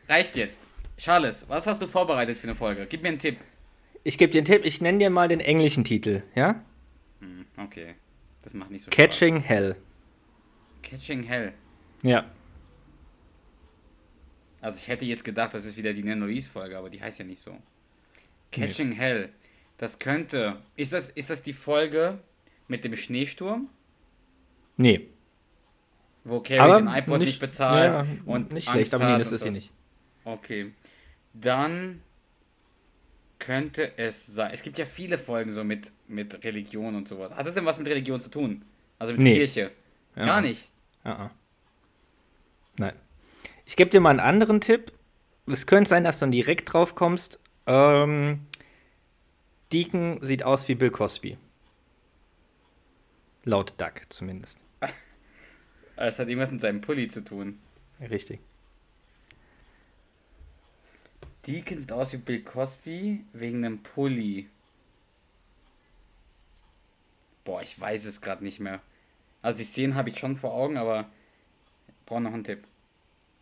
reicht 0.08 0.36
jetzt. 0.36 0.60
Charles, 0.96 1.46
was 1.48 1.66
hast 1.66 1.82
du 1.82 1.86
vorbereitet 1.86 2.38
für 2.38 2.46
eine 2.46 2.54
Folge? 2.54 2.86
Gib 2.88 3.02
mir 3.02 3.08
einen 3.08 3.18
Tipp. 3.18 3.36
Ich 4.04 4.18
gebe 4.18 4.30
dir 4.30 4.38
einen 4.38 4.46
Tipp, 4.46 4.64
ich 4.64 4.80
nenne 4.80 4.98
dir 4.98 5.10
mal 5.10 5.28
den 5.28 5.40
englischen 5.40 5.84
Titel, 5.84 6.22
ja? 6.34 6.62
Hm, 7.20 7.44
okay, 7.56 7.94
das 8.44 8.52
macht 8.52 8.70
nicht 8.70 8.84
so 8.84 8.90
Catching 8.90 9.40
Hell. 9.40 9.70
Spaß. 10.82 10.90
Catching 10.90 11.22
Hell. 11.22 11.54
Ja. 12.02 12.30
Also 14.60 14.78
ich 14.78 14.88
hätte 14.88 15.06
jetzt 15.06 15.24
gedacht, 15.24 15.54
das 15.54 15.64
ist 15.64 15.78
wieder 15.78 15.94
die 15.94 16.02
Nano 16.02 16.26
East 16.26 16.50
Folge, 16.50 16.76
aber 16.76 16.90
die 16.90 17.00
heißt 17.00 17.18
ja 17.18 17.24
nicht 17.24 17.40
so. 17.40 17.56
Catching 18.52 18.92
Hell. 18.92 19.30
Das 19.78 19.98
könnte. 19.98 20.62
Ist 20.76 20.92
das, 20.92 21.08
ist 21.08 21.30
das 21.30 21.42
die 21.42 21.54
Folge 21.54 22.20
mit 22.68 22.84
dem 22.84 22.94
Schneesturm? 22.96 23.68
Nee. 24.76 25.08
Wo 26.24 26.40
Carrie 26.40 26.60
Aber 26.60 26.78
den 26.80 26.88
iPod 26.88 27.20
nicht, 27.20 27.40
bezahlt 27.40 27.94
ja, 27.94 28.06
und 28.26 28.52
nicht 28.52 28.68
Angst 28.68 28.72
schlecht, 28.72 28.94
aber 28.94 29.12
nee, 29.12 29.18
das 29.18 29.32
ist 29.32 29.42
sie 29.42 29.50
nicht. 29.50 29.72
Okay. 30.24 30.72
Dann 31.32 32.02
könnte 33.38 33.96
es 33.98 34.26
sein. 34.26 34.50
Es 34.52 34.62
gibt 34.62 34.78
ja 34.78 34.86
viele 34.86 35.18
Folgen 35.18 35.50
so 35.50 35.64
mit, 35.64 35.92
mit 36.08 36.44
Religion 36.44 36.94
und 36.94 37.08
sowas. 37.08 37.32
Hat 37.32 37.46
das 37.46 37.54
denn 37.54 37.64
was 37.66 37.78
mit 37.78 37.88
Religion 37.88 38.20
zu 38.20 38.30
tun? 38.30 38.64
Also 38.98 39.12
mit 39.12 39.22
Nee. 39.22 39.34
Kirche? 39.34 39.70
Ja. 40.16 40.24
Gar 40.24 40.40
nicht. 40.42 40.68
Ah. 41.02 41.30
Nein. 42.76 42.94
Ich 43.66 43.76
gebe 43.76 43.90
dir 43.90 44.00
mal 44.00 44.10
einen 44.10 44.20
anderen 44.20 44.60
Tipp. 44.60 44.92
Es 45.46 45.66
könnte 45.66 45.88
sein, 45.90 46.04
dass 46.04 46.18
du 46.18 46.24
dann 46.24 46.32
direkt 46.32 46.72
drauf 46.72 46.94
kommst. 46.94 47.38
Ähm, 47.66 48.46
Deacon 49.72 50.18
sieht 50.22 50.42
aus 50.42 50.68
wie 50.68 50.74
Bill 50.74 50.90
Cosby. 50.90 51.36
Laut 53.44 53.74
Duck 53.78 54.02
zumindest. 54.08 54.58
Es 55.96 56.18
hat 56.18 56.26
irgendwas 56.26 56.50
mit 56.50 56.60
seinem 56.60 56.80
Pulli 56.80 57.06
zu 57.06 57.20
tun. 57.24 57.60
Richtig. 58.00 58.40
Deacon 61.46 61.78
sieht 61.78 61.92
aus 61.92 62.12
wie 62.12 62.18
Bill 62.18 62.42
Cosby 62.42 63.24
wegen 63.32 63.64
einem 63.64 63.82
Pulli. 63.82 64.48
Boah, 67.44 67.62
ich 67.62 67.78
weiß 67.78 68.06
es 68.06 68.20
gerade 68.20 68.42
nicht 68.42 68.60
mehr. 68.60 68.80
Also 69.42 69.58
die 69.58 69.64
Szenen 69.64 69.94
habe 69.94 70.08
ich 70.08 70.18
schon 70.18 70.36
vor 70.38 70.54
Augen, 70.54 70.76
aber 70.78 71.06
brauche 72.06 72.22
noch 72.22 72.32
einen 72.32 72.44
Tipp. 72.44 72.64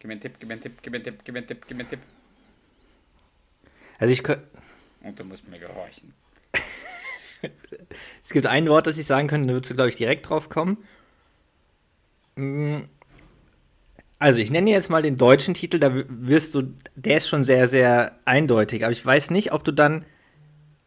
Gib 0.00 0.09
mir 0.09 0.12
einen 0.14 0.21
Tipp, 0.21 0.35
gib 0.40 0.49
mir 0.49 0.54
einen 0.54 0.62
Tipp, 0.62 0.78
gib 0.82 0.92
mir 0.92 0.97
einen 0.99 1.04
Tipp, 1.04 1.21
gib 1.25 1.32
mir 1.35 1.38
einen 1.38 1.47
Tipp, 1.47 1.64
gib 1.68 1.76
mir 1.76 1.82
einen 1.85 1.90
Tipp. 1.90 2.00
Also 3.99 4.12
ich 4.12 4.21
kö- 4.23 4.40
Und 5.02 5.18
du 5.21 5.25
musst 5.25 5.47
mir 5.49 5.59
gehorchen. 5.59 6.12
Es 8.25 8.30
gibt 8.30 8.47
ein 8.47 8.68
Wort, 8.68 8.87
das 8.87 8.99
ich 8.99 9.06
sagen 9.06 9.26
könnte, 9.26 9.49
da 9.49 9.54
würdest 9.54 9.71
du, 9.71 9.75
glaube 9.75 9.88
ich, 9.88 9.97
direkt 9.97 10.28
drauf 10.28 10.49
kommen. 10.49 10.78
Mm, 12.37 12.82
Also, 14.23 14.41
ich 14.41 14.50
nenne 14.52 14.71
jetzt 14.71 14.88
mal 14.88 15.02
den 15.02 15.17
deutschen 15.19 15.55
Titel, 15.55 15.81
da 15.81 15.91
wirst 16.09 16.55
du, 16.55 16.75
der 16.95 17.17
ist 17.17 17.29
schon 17.29 17.45
sehr, 17.45 17.67
sehr 17.67 18.19
eindeutig, 18.25 18.85
aber 18.85 18.93
ich 18.93 19.05
weiß 19.05 19.31
nicht, 19.31 19.52
ob 19.52 19.64
du 19.64 19.73
dann 19.73 20.05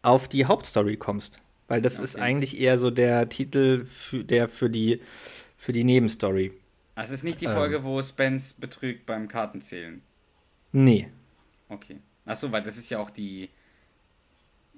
auf 0.02 0.28
die 0.28 0.46
Hauptstory 0.46 0.96
kommst. 0.96 1.40
Weil 1.68 1.82
das 1.82 1.98
ist 2.00 2.14
Okay. 2.14 2.24
eigentlich 2.24 2.60
eher 2.60 2.78
so 2.78 2.90
der 2.90 3.28
Titel, 3.28 3.84
für, 3.86 4.24
der 4.24 4.48
für 4.48 4.70
die, 4.70 5.00
für 5.58 5.72
die 5.72 5.84
Nebenstory. 5.84 6.52
Also 6.96 7.12
es 7.14 7.20
ist 7.20 7.24
nicht 7.24 7.40
die 7.40 7.46
Ähm. 7.46 7.52
Folge, 7.52 7.84
wo 7.84 8.02
Spence 8.02 8.54
betrügt 8.54 9.06
beim 9.06 9.28
Kartenzählen. 9.28 10.02
Nee. 10.72 11.08
Okay. 11.68 12.00
Achso, 12.24 12.50
weil 12.52 12.62
das 12.62 12.76
ist 12.76 12.90
ja 12.90 12.98
auch 12.98 13.10
die. 13.10 13.50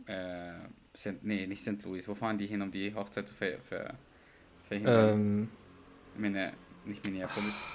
Äh, 0.06 0.52
St. 0.96 1.22
Nee, 1.22 1.46
nicht 1.46 1.62
St. 1.62 1.82
Louis. 1.84 2.08
Wo 2.08 2.14
fahren 2.14 2.38
die 2.38 2.46
hin, 2.46 2.62
um 2.62 2.70
die 2.70 2.94
Hochzeit 2.94 3.28
zu 3.28 3.34
ver 3.34 3.58
ver 3.60 3.94
verhindern? 4.64 5.14
Ähm, 5.14 5.48
Minne 6.14 6.52
nicht 6.84 7.04
Minneapolis. 7.04 7.72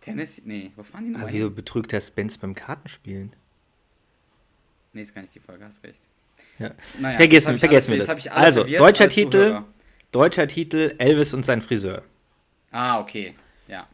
Tennessee? 0.00 0.42
Nee, 0.44 0.70
wo 0.76 0.82
fahren 0.82 1.04
die 1.04 1.10
noch 1.10 1.20
Aber 1.20 1.28
hin? 1.28 1.38
wieso 1.38 1.50
betrügt 1.50 1.92
der 1.92 2.00
Spence 2.00 2.38
beim 2.38 2.54
Kartenspielen? 2.54 3.32
Nee, 4.92 5.02
ist 5.02 5.14
gar 5.14 5.22
nicht 5.22 5.34
die 5.34 5.40
Folge, 5.40 5.64
hast 5.64 5.84
recht. 5.84 6.00
Ja. 6.58 6.70
Naja, 7.00 7.16
vergessen 7.16 7.58
vergessen 7.58 7.92
wir 7.92 7.98
das. 7.98 8.08
alles 8.10 8.26
Also, 8.28 8.60
verwirrt 8.62 8.80
deutscher 8.80 9.08
Titel, 9.08 9.30
Zuhörer. 9.30 9.66
deutscher 10.10 10.46
Titel, 10.48 10.94
Elvis 10.98 11.34
und 11.34 11.44
sein 11.44 11.60
Friseur. 11.60 12.02
Ah, 12.70 12.98
okay. 13.00 13.34
Ja. 13.68 13.86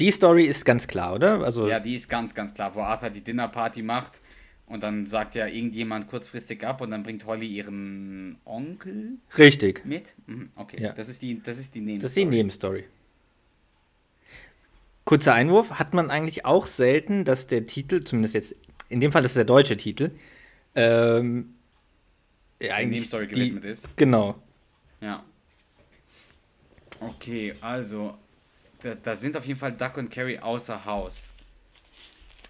Die 0.00 0.10
Story 0.10 0.46
ist 0.46 0.64
ganz 0.64 0.86
klar, 0.88 1.14
oder? 1.14 1.40
Also, 1.44 1.68
Ja, 1.68 1.78
die 1.80 1.94
ist 1.94 2.08
ganz, 2.08 2.34
ganz 2.34 2.54
klar, 2.54 2.74
wo 2.74 2.80
Arthur 2.80 3.10
die 3.10 3.20
Dinnerparty 3.20 3.82
macht 3.82 4.22
und 4.66 4.82
dann 4.82 5.06
sagt 5.06 5.34
ja 5.34 5.46
irgendjemand 5.46 6.06
kurzfristig 6.08 6.64
ab 6.64 6.80
und 6.80 6.90
dann 6.90 7.02
bringt 7.02 7.26
Holly 7.26 7.46
ihren 7.46 8.38
Onkel 8.44 9.18
richtig. 9.38 9.84
mit. 9.84 10.14
Mhm, 10.26 10.50
okay, 10.56 10.82
Ja. 10.82 10.92
das 10.94 11.08
ist 11.08 11.22
die, 11.22 11.40
das 11.42 11.58
ist 11.58 11.74
die 11.74 11.80
Nebenstory. 11.80 12.02
Das 12.02 12.10
ist 12.10 12.16
die 12.16 12.24
Nebenstory. 12.24 12.84
Kurzer 15.04 15.34
Einwurf, 15.34 15.72
hat 15.72 15.92
man 15.92 16.10
eigentlich 16.10 16.44
auch 16.44 16.66
selten, 16.66 17.24
dass 17.24 17.46
der 17.46 17.66
Titel, 17.66 18.02
zumindest 18.02 18.34
jetzt, 18.34 18.56
in 18.88 19.00
dem 19.00 19.12
Fall 19.12 19.24
ist 19.24 19.32
es 19.32 19.36
der 19.36 19.44
deutsche 19.44 19.76
Titel, 19.76 20.12
ähm, 20.74 21.54
ja, 22.60 22.74
eigentlich 22.74 23.00
Nebenstory 23.00 23.26
die- 23.26 23.34
gewidmet 23.34 23.64
ist. 23.64 23.94
Genau. 23.96 24.40
Ja. 25.00 25.22
Okay, 27.00 27.54
also, 27.60 28.16
da, 28.80 28.94
da 28.94 29.14
sind 29.14 29.36
auf 29.36 29.44
jeden 29.46 29.58
Fall 29.58 29.72
Duck 29.72 29.98
und 29.98 30.10
Carrie 30.10 30.38
außer 30.38 30.84
Haus. 30.84 31.32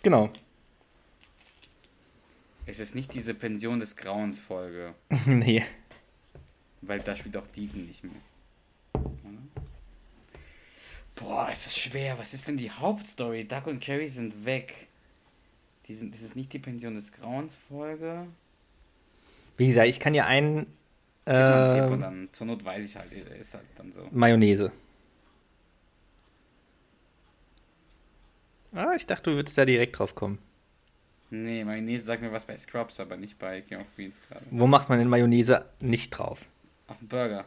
Genau. 0.03 0.31
Es 2.67 2.79
ist 2.79 2.95
nicht 2.95 3.13
diese 3.15 3.35
Pension 3.35 3.81
des 3.81 3.97
Grauens 3.97 4.39
Folge, 4.39 4.95
nee. 5.27 5.65
weil 6.83 7.01
da 7.01 7.17
spielt 7.17 7.37
auch 7.37 7.47
Deacon 7.49 7.87
nicht 7.87 8.05
mehr. 8.05 8.13
Boah, 11.15 11.49
ist 11.51 11.67
das 11.67 11.77
schwer. 11.77 12.19
Was 12.19 12.35
ist 12.35 12.49
denn 12.49 12.57
die 12.57 12.71
Hauptstory? 12.71 13.45
Duck 13.45 13.67
und 13.67 13.83
Carrie 13.83 14.09
sind 14.09 14.45
weg. 14.45 14.89
Die 15.87 15.95
sind, 15.95 16.15
das 16.15 16.23
ist 16.23 16.35
nicht 16.35 16.53
die 16.53 16.59
Pension 16.59 16.95
des 16.95 17.13
Grauens 17.13 17.55
Folge. 17.55 18.27
Wie 19.57 19.67
gesagt, 19.67 19.89
ich 19.89 20.01
kann 20.01 20.15
ja 20.15 20.27
einen 20.27 20.67
äh, 21.27 21.33
dann, 21.33 22.29
zur 22.33 22.47
Not 22.47 22.65
weiß 22.65 22.85
ich 22.85 22.97
halt, 22.97 23.13
ist 23.13 23.55
halt 23.55 23.65
dann 23.77 23.93
so. 23.93 24.07
Mayonnaise. 24.11 24.71
Ah, 28.75 28.93
ich 28.97 29.07
dachte, 29.07 29.31
du 29.31 29.37
würdest 29.37 29.57
da 29.57 29.65
direkt 29.65 29.99
drauf 29.99 30.15
kommen. 30.15 30.39
Nee, 31.31 31.65
Mayonnaise 31.65 32.05
sagt 32.05 32.23
mir 32.23 32.33
was 32.33 32.45
bei 32.45 32.57
Scrubs, 32.57 33.01
aber 33.01 33.17
nicht 33.17 33.39
bei 33.39 33.63
King 33.63 33.81
of 33.81 33.95
Queens 33.95 34.21
gerade. 34.29 34.45
Wo 34.51 34.67
macht 34.67 34.89
man 34.89 34.99
denn 34.99 35.09
Mayonnaise 35.09 35.65
nicht 35.81 36.11
drauf? 36.11 36.45
Auf 36.89 36.99
den 36.99 37.09
Burger. 37.09 37.45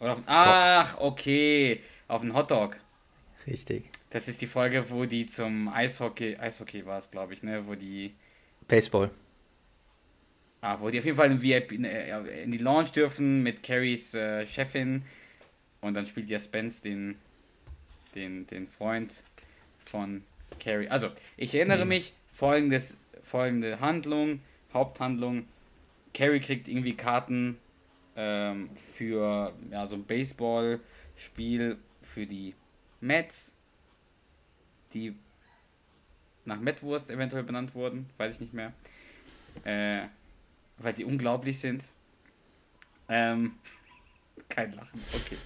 Oder 0.00 0.12
auf 0.12 0.22
Ach, 0.26 0.98
okay. 0.98 1.80
Auf 2.10 2.22
den 2.22 2.34
Hotdog. 2.34 2.76
Richtig. 3.46 3.84
Das 4.10 4.26
ist 4.26 4.42
die 4.42 4.48
Folge, 4.48 4.90
wo 4.90 5.04
die 5.04 5.26
zum 5.26 5.68
Eishockey, 5.68 6.36
Eishockey 6.36 6.84
war 6.84 6.98
es, 6.98 7.08
glaube 7.12 7.34
ich, 7.34 7.44
ne? 7.44 7.68
Wo 7.68 7.76
die, 7.76 8.16
Baseball. 8.66 9.12
ah, 10.60 10.80
wo 10.80 10.90
die 10.90 10.98
auf 10.98 11.04
jeden 11.04 11.16
Fall 11.16 11.30
in, 11.30 11.40
VIP, 11.40 11.78
ne, 11.78 12.42
in 12.42 12.50
die 12.50 12.58
Lounge 12.58 12.90
dürfen 12.90 13.44
mit 13.44 13.62
Carries 13.62 14.14
äh, 14.14 14.44
Chefin. 14.44 15.04
Und 15.82 15.94
dann 15.94 16.04
spielt 16.04 16.28
ja 16.28 16.40
Spence 16.40 16.82
den, 16.82 17.14
den, 18.16 18.44
den 18.48 18.66
Freund 18.66 19.22
von 19.84 20.24
Carrie. 20.58 20.88
Also, 20.88 21.10
ich 21.36 21.54
erinnere 21.54 21.86
mich, 21.86 22.12
folgendes, 22.26 22.98
folgende 23.22 23.78
Handlung, 23.78 24.40
Haupthandlung. 24.74 25.46
Carrie 26.12 26.40
kriegt 26.40 26.66
irgendwie 26.66 26.96
Karten 26.96 27.56
ähm, 28.16 28.68
für 28.74 29.54
ja, 29.70 29.86
so 29.86 29.94
ein 29.94 30.04
Baseballspiel 30.04 31.78
für 32.14 32.26
die 32.26 32.54
Mets, 33.00 33.54
die 34.92 35.16
nach 36.44 36.60
Mettwurst 36.60 37.10
eventuell 37.10 37.44
benannt 37.44 37.74
wurden, 37.74 38.08
weiß 38.18 38.34
ich 38.34 38.40
nicht 38.40 38.54
mehr. 38.54 38.72
Äh, 39.64 40.08
weil 40.78 40.94
sie 40.94 41.04
unglaublich 41.04 41.58
sind. 41.58 41.84
Ähm, 43.08 43.54
kein 44.48 44.72
Lachen, 44.72 45.00
okay. 45.14 45.36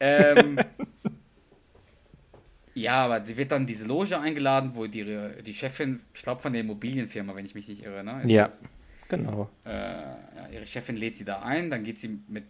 Ähm, 0.00 0.58
ja, 2.74 3.04
aber 3.04 3.24
sie 3.24 3.36
wird 3.36 3.52
dann 3.52 3.62
in 3.62 3.66
diese 3.66 3.86
Loge 3.86 4.18
eingeladen, 4.18 4.74
wo 4.74 4.86
die, 4.86 5.42
die 5.42 5.54
Chefin, 5.54 6.00
ich 6.14 6.22
glaube 6.22 6.40
von 6.40 6.52
der 6.52 6.62
Immobilienfirma, 6.62 7.34
wenn 7.34 7.44
ich 7.44 7.54
mich 7.54 7.68
nicht 7.68 7.84
irre, 7.84 8.04
ne? 8.04 8.22
Ist 8.22 8.30
Ja. 8.30 8.44
das? 8.44 8.62
Genau. 9.08 9.50
äh, 9.64 9.70
ja, 9.70 10.48
ihre 10.52 10.66
Chefin 10.66 10.96
lädt 10.96 11.16
sie 11.16 11.24
da 11.24 11.42
ein, 11.42 11.68
dann 11.68 11.82
geht 11.82 11.98
sie 11.98 12.20
mit, 12.28 12.44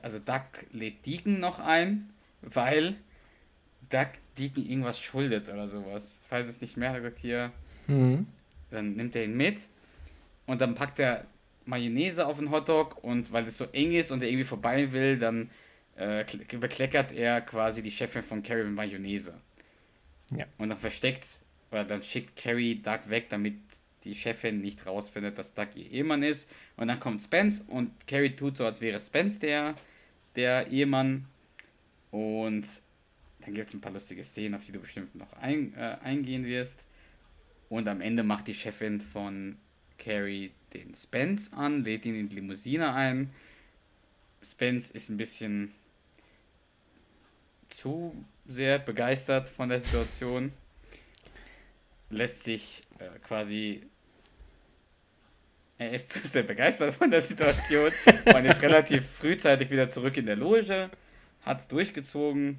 also 0.00 0.18
Duck 0.18 0.64
lädt 0.72 1.04
Deacon 1.04 1.40
noch 1.40 1.58
ein, 1.58 2.10
weil 2.42 2.96
Duck 3.90 4.08
Deacon 4.38 4.64
irgendwas 4.68 4.98
schuldet 5.00 5.48
oder 5.48 5.68
sowas. 5.68 6.20
Ich 6.24 6.30
weiß 6.32 6.48
es 6.48 6.60
nicht 6.60 6.76
mehr, 6.76 6.88
er 6.88 6.94
hat 6.94 7.00
gesagt, 7.00 7.18
hier, 7.18 7.52
Mhm. 7.88 8.26
dann 8.70 8.94
nimmt 8.94 9.16
er 9.16 9.24
ihn 9.24 9.36
mit 9.36 9.58
und 10.46 10.60
dann 10.60 10.74
packt 10.74 10.98
er 11.00 11.26
Mayonnaise 11.66 12.26
auf 12.26 12.38
den 12.38 12.50
Hotdog 12.50 13.02
und 13.04 13.32
weil 13.32 13.46
es 13.46 13.56
so 13.58 13.66
eng 13.72 13.90
ist 13.92 14.10
und 14.10 14.22
er 14.22 14.28
irgendwie 14.28 14.44
vorbei 14.44 14.92
will, 14.92 15.18
dann 15.18 15.50
äh, 15.96 16.24
kle- 16.24 16.58
bekleckert 16.58 17.12
er 17.12 17.40
quasi 17.42 17.82
die 17.82 17.90
Chefin 17.90 18.22
von 18.22 18.42
Carrie 18.42 18.64
mit 18.64 18.74
Mayonnaise. 18.74 19.34
Ja. 20.34 20.46
Und 20.58 20.70
dann 20.70 20.78
versteckt, 20.78 21.26
oder 21.70 21.84
dann 21.84 22.02
schickt 22.02 22.34
Carrie 22.36 22.80
Doug 22.80 23.00
weg, 23.08 23.28
damit 23.28 23.56
die 24.04 24.14
Chefin 24.14 24.60
nicht 24.62 24.86
rausfindet, 24.86 25.38
dass 25.38 25.52
Doug 25.54 25.68
ihr 25.76 25.90
Ehemann 25.90 26.22
ist. 26.22 26.50
Und 26.76 26.88
dann 26.88 26.98
kommt 26.98 27.20
Spence 27.20 27.60
und 27.68 28.06
Carrie 28.06 28.34
tut 28.34 28.56
so, 28.56 28.64
als 28.64 28.80
wäre 28.80 28.98
Spence 28.98 29.38
der, 29.38 29.74
der 30.34 30.68
Ehemann. 30.68 31.26
Und 32.12 32.66
dann 33.40 33.54
gibt 33.54 33.68
es 33.68 33.74
ein 33.74 33.80
paar 33.80 33.90
lustige 33.90 34.22
Szenen, 34.22 34.54
auf 34.54 34.64
die 34.64 34.70
du 34.70 34.78
bestimmt 34.78 35.16
noch 35.16 35.32
ein, 35.32 35.74
äh, 35.74 35.96
eingehen 36.02 36.44
wirst. 36.44 36.86
Und 37.68 37.88
am 37.88 38.00
Ende 38.00 38.22
macht 38.22 38.46
die 38.46 38.54
Chefin 38.54 39.00
von 39.00 39.56
Carrie 39.98 40.52
den 40.74 40.94
Spence 40.94 41.52
an, 41.52 41.84
lädt 41.84 42.06
ihn 42.06 42.14
in 42.14 42.28
die 42.28 42.36
Limousine 42.36 42.92
ein. 42.92 43.30
Spence 44.42 44.90
ist 44.90 45.08
ein 45.08 45.16
bisschen 45.16 45.72
zu 47.70 48.14
sehr 48.46 48.78
begeistert 48.78 49.48
von 49.48 49.68
der 49.70 49.80
Situation. 49.80 50.52
Lässt 52.10 52.44
sich 52.44 52.82
äh, 52.98 53.18
quasi. 53.20 53.82
Er 55.78 55.92
ist 55.92 56.10
zu 56.12 56.18
sehr 56.26 56.42
begeistert 56.42 56.94
von 56.94 57.10
der 57.10 57.22
Situation 57.22 57.90
und 58.26 58.44
ist 58.44 58.62
relativ 58.62 59.08
frühzeitig 59.08 59.70
wieder 59.70 59.88
zurück 59.88 60.16
in 60.18 60.26
der 60.26 60.36
Loge. 60.36 60.90
Hat 61.42 61.60
es 61.60 61.68
durchgezogen. 61.68 62.58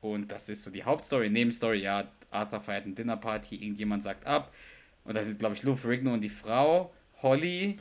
Und 0.00 0.32
das 0.32 0.48
ist 0.48 0.62
so 0.62 0.70
die 0.70 0.84
Hauptstory. 0.84 1.30
Nebenstory, 1.30 1.80
ja, 1.82 2.08
Arthur 2.30 2.60
feiert 2.60 2.84
eine 2.86 2.94
Dinnerparty, 2.94 3.56
irgendjemand 3.56 4.02
sagt 4.02 4.26
ab. 4.26 4.52
Und 5.04 5.16
da 5.16 5.22
sind, 5.22 5.38
glaube 5.38 5.54
ich, 5.54 5.62
Lou 5.62 5.74
Ferrigno 5.74 6.12
und 6.12 6.22
die 6.22 6.28
Frau, 6.28 6.92
Holly. 7.22 7.78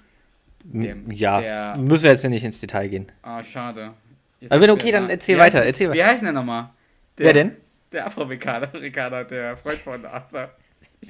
Der- 0.63 0.97
ja, 1.11 1.41
der- 1.41 1.77
müssen 1.77 2.03
wir 2.03 2.11
jetzt 2.11 2.23
nicht 2.27 2.43
ins 2.43 2.59
Detail 2.59 2.87
gehen. 2.89 3.11
Ah, 3.23 3.43
schade. 3.43 3.93
Jetzt 4.39 4.51
Aber 4.51 4.61
wenn 4.61 4.69
okay, 4.71 4.87
ich- 4.87 4.91
dann 4.91 5.09
erzähl 5.09 5.35
wie 5.35 5.39
weiter, 5.39 5.59
heißt- 5.61 5.65
erzähl 5.65 5.87
Wie 5.93 5.97
weiter. 5.97 6.07
heißt 6.09 6.21
denn 6.21 6.25
der 6.27 6.33
nochmal? 6.33 6.69
Der, 7.17 7.25
Wer 7.25 7.33
denn? 7.33 7.57
Der 7.91 8.05
Afroamerikaner, 8.05 8.69
Amerikaner, 8.73 9.23
der 9.23 9.57
Freund 9.57 9.77
von 9.79 10.05
Arthur. 10.05 10.51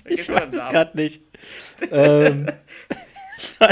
Ich 0.07 0.23
vergesse 0.23 0.33
weiß 0.33 0.65
es 0.67 0.69
gerade 0.71 0.95
nicht. 0.97 1.21
ähm, 1.91 2.47
ich 3.37 3.57
Der 3.57 3.65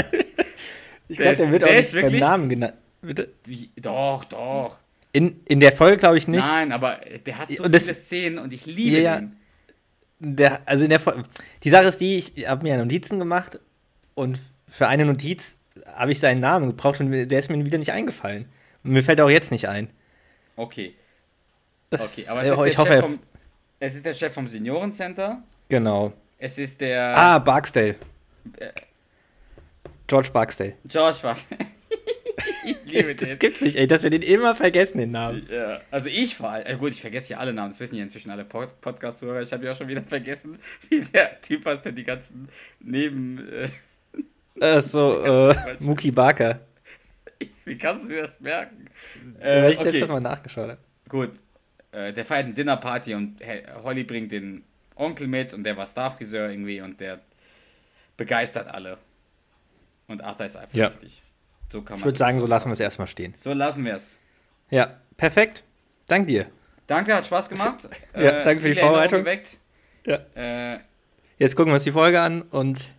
glaube, 1.16 1.18
der 1.18 1.30
ist- 1.32 1.50
wird 1.52 1.64
auch 1.64 1.68
der 1.68 1.76
nicht 1.78 1.92
beim 2.12 2.18
Namen 2.18 2.48
genannt. 2.50 2.74
Bitte? 3.00 3.32
Wie, 3.46 3.70
doch, 3.76 4.24
doch. 4.24 4.80
In, 5.12 5.40
in 5.46 5.58
der 5.60 5.72
Folge 5.72 5.96
glaube 5.96 6.18
ich 6.18 6.28
nicht. 6.28 6.38
Nein, 6.46 6.70
aber 6.72 7.00
der 7.26 7.38
hat 7.38 7.50
so 7.52 7.64
Und 7.64 7.74
das- 7.74 7.82
viele 7.84 7.94
Szenen 7.94 8.38
und 8.38 8.52
ich 8.52 8.66
liebe 8.66 9.00
Ja, 9.00 9.18
ihn. 9.18 9.36
Der, 10.20 10.60
also 10.66 10.84
in 10.84 10.90
der 10.90 11.00
Folge. 11.00 11.22
Die 11.64 11.70
Sache 11.70 11.86
ist 11.86 12.00
die, 12.00 12.16
ich 12.16 12.46
habe 12.48 12.62
mir 12.62 12.76
Notizen 12.76 13.18
gemacht 13.18 13.58
und 14.14 14.38
für 14.68 14.86
eine 14.86 15.04
Notiz 15.06 15.56
habe 15.94 16.12
ich 16.12 16.20
seinen 16.20 16.40
Namen 16.40 16.68
gebraucht 16.68 17.00
und 17.00 17.10
der 17.10 17.38
ist 17.38 17.50
mir 17.50 17.64
wieder 17.64 17.78
nicht 17.78 17.92
eingefallen. 17.92 18.46
Und 18.84 18.92
mir 18.92 19.02
fällt 19.02 19.20
auch 19.20 19.30
jetzt 19.30 19.50
nicht 19.50 19.66
ein. 19.68 19.88
Okay, 20.56 20.94
Das- 21.88 22.12
okay. 22.18 22.26
Aber 22.28 22.42
es 22.42 22.48
äh, 22.48 22.52
ist, 22.52 22.58
der 22.60 22.66
ich 22.68 22.78
hoffe, 22.78 22.92
Chef 22.92 23.00
vom, 23.00 23.18
es 23.80 23.94
ist 23.94 24.06
der 24.06 24.14
Chef 24.14 24.32
vom 24.34 24.46
Seniorencenter. 24.46 25.42
Genau. 25.70 26.12
Es 26.38 26.58
ist 26.58 26.80
der 26.82 27.16
Ah, 27.16 27.38
Barksdale. 27.38 27.96
Äh. 28.58 28.68
George 30.06 30.30
Barksdale. 30.32 30.74
George 30.86 31.18
war. 31.22 31.36
ich 32.64 32.76
liebe 32.86 33.14
Das 33.14 33.28
den. 33.28 33.38
gibt's 33.38 33.60
nicht, 33.60 33.76
ey, 33.76 33.86
dass 33.86 34.02
wir 34.02 34.10
den 34.10 34.22
immer 34.22 34.54
vergessen, 34.54 34.98
den 34.98 35.10
Namen. 35.10 35.46
Ja, 35.50 35.80
also 35.90 36.08
ich 36.08 36.34
vor 36.36 36.50
allem, 36.50 36.66
äh 36.66 36.76
gut, 36.76 36.90
ich 36.90 37.00
vergesse 37.00 37.32
ja 37.32 37.38
alle 37.38 37.52
Namen, 37.52 37.70
das 37.70 37.80
wissen 37.80 37.96
ja 37.96 38.02
inzwischen 38.02 38.30
alle 38.30 38.44
Pod 38.44 38.80
Podcast-Hörer. 38.80 39.42
Ich 39.42 39.52
habe 39.52 39.64
ja 39.66 39.72
auch 39.72 39.76
schon 39.76 39.88
wieder 39.88 40.02
vergessen, 40.02 40.58
wie 40.88 41.00
der 41.00 41.40
Typ 41.40 41.64
heißt, 41.66 41.84
der 41.84 41.92
die 41.92 42.04
ganzen 42.04 42.48
Neben. 42.80 43.38
Äh, 43.52 43.68
Äh, 44.60 44.82
so, 44.82 45.22
äh, 45.24 45.54
Mookie 45.78 46.10
Barker. 46.10 46.60
wie 47.64 47.78
kannst 47.78 48.04
du 48.04 48.08
dir 48.08 48.24
das 48.24 48.38
merken? 48.40 48.84
Äh, 49.38 49.62
weil 49.62 49.72
ich 49.72 49.78
okay. 49.80 49.88
letztes 49.90 50.08
Mal 50.10 50.20
nachgeschaut 50.20 50.68
habe. 50.70 50.78
Gut, 51.08 51.30
äh, 51.92 52.12
der 52.12 52.26
feiert 52.26 52.44
eine 52.46 52.52
Dinnerparty 52.54 53.14
und 53.14 53.40
He- 53.42 53.62
Holly 53.82 54.04
bringt 54.04 54.32
den 54.32 54.62
Onkel 54.96 55.28
mit 55.28 55.54
und 55.54 55.64
der 55.64 55.78
war 55.78 55.86
Starfriseur 55.86 56.50
irgendwie 56.50 56.82
und 56.82 57.00
der 57.00 57.20
begeistert 58.18 58.68
alle. 58.68 58.98
Und 60.08 60.22
Arthur 60.22 60.44
ist 60.44 60.56
einfach 60.56 60.74
Ja. 60.76 60.88
richtig. 60.88 61.22
So 61.70 61.82
kann 61.82 61.96
Ich 61.96 62.00
man 62.00 62.06
würde 62.06 62.12
das 62.12 62.18
sagen, 62.18 62.40
so 62.40 62.46
lassen 62.46 62.68
wir 62.68 62.72
es 62.72 62.80
erstmal 62.80 63.08
stehen. 63.08 63.34
So 63.36 63.52
lassen 63.52 63.84
wir 63.84 63.94
es. 63.94 64.18
Ja, 64.70 64.98
perfekt. 65.16 65.64
Dank 66.08 66.26
dir. 66.26 66.46
Danke, 66.86 67.14
hat 67.14 67.26
Spaß 67.26 67.48
gemacht. 67.48 67.88
Ja, 68.14 68.42
danke 68.42 68.62
für 68.62 68.68
die 68.74 68.80
Vorbereitung. 68.80 69.24
Ja. 70.06 70.18
Äh, 70.34 70.80
Jetzt 71.38 71.54
gucken 71.56 71.70
wir 71.70 71.74
uns 71.74 71.84
die 71.84 71.92
Folge 71.92 72.20
an 72.20 72.42
und 72.42 72.90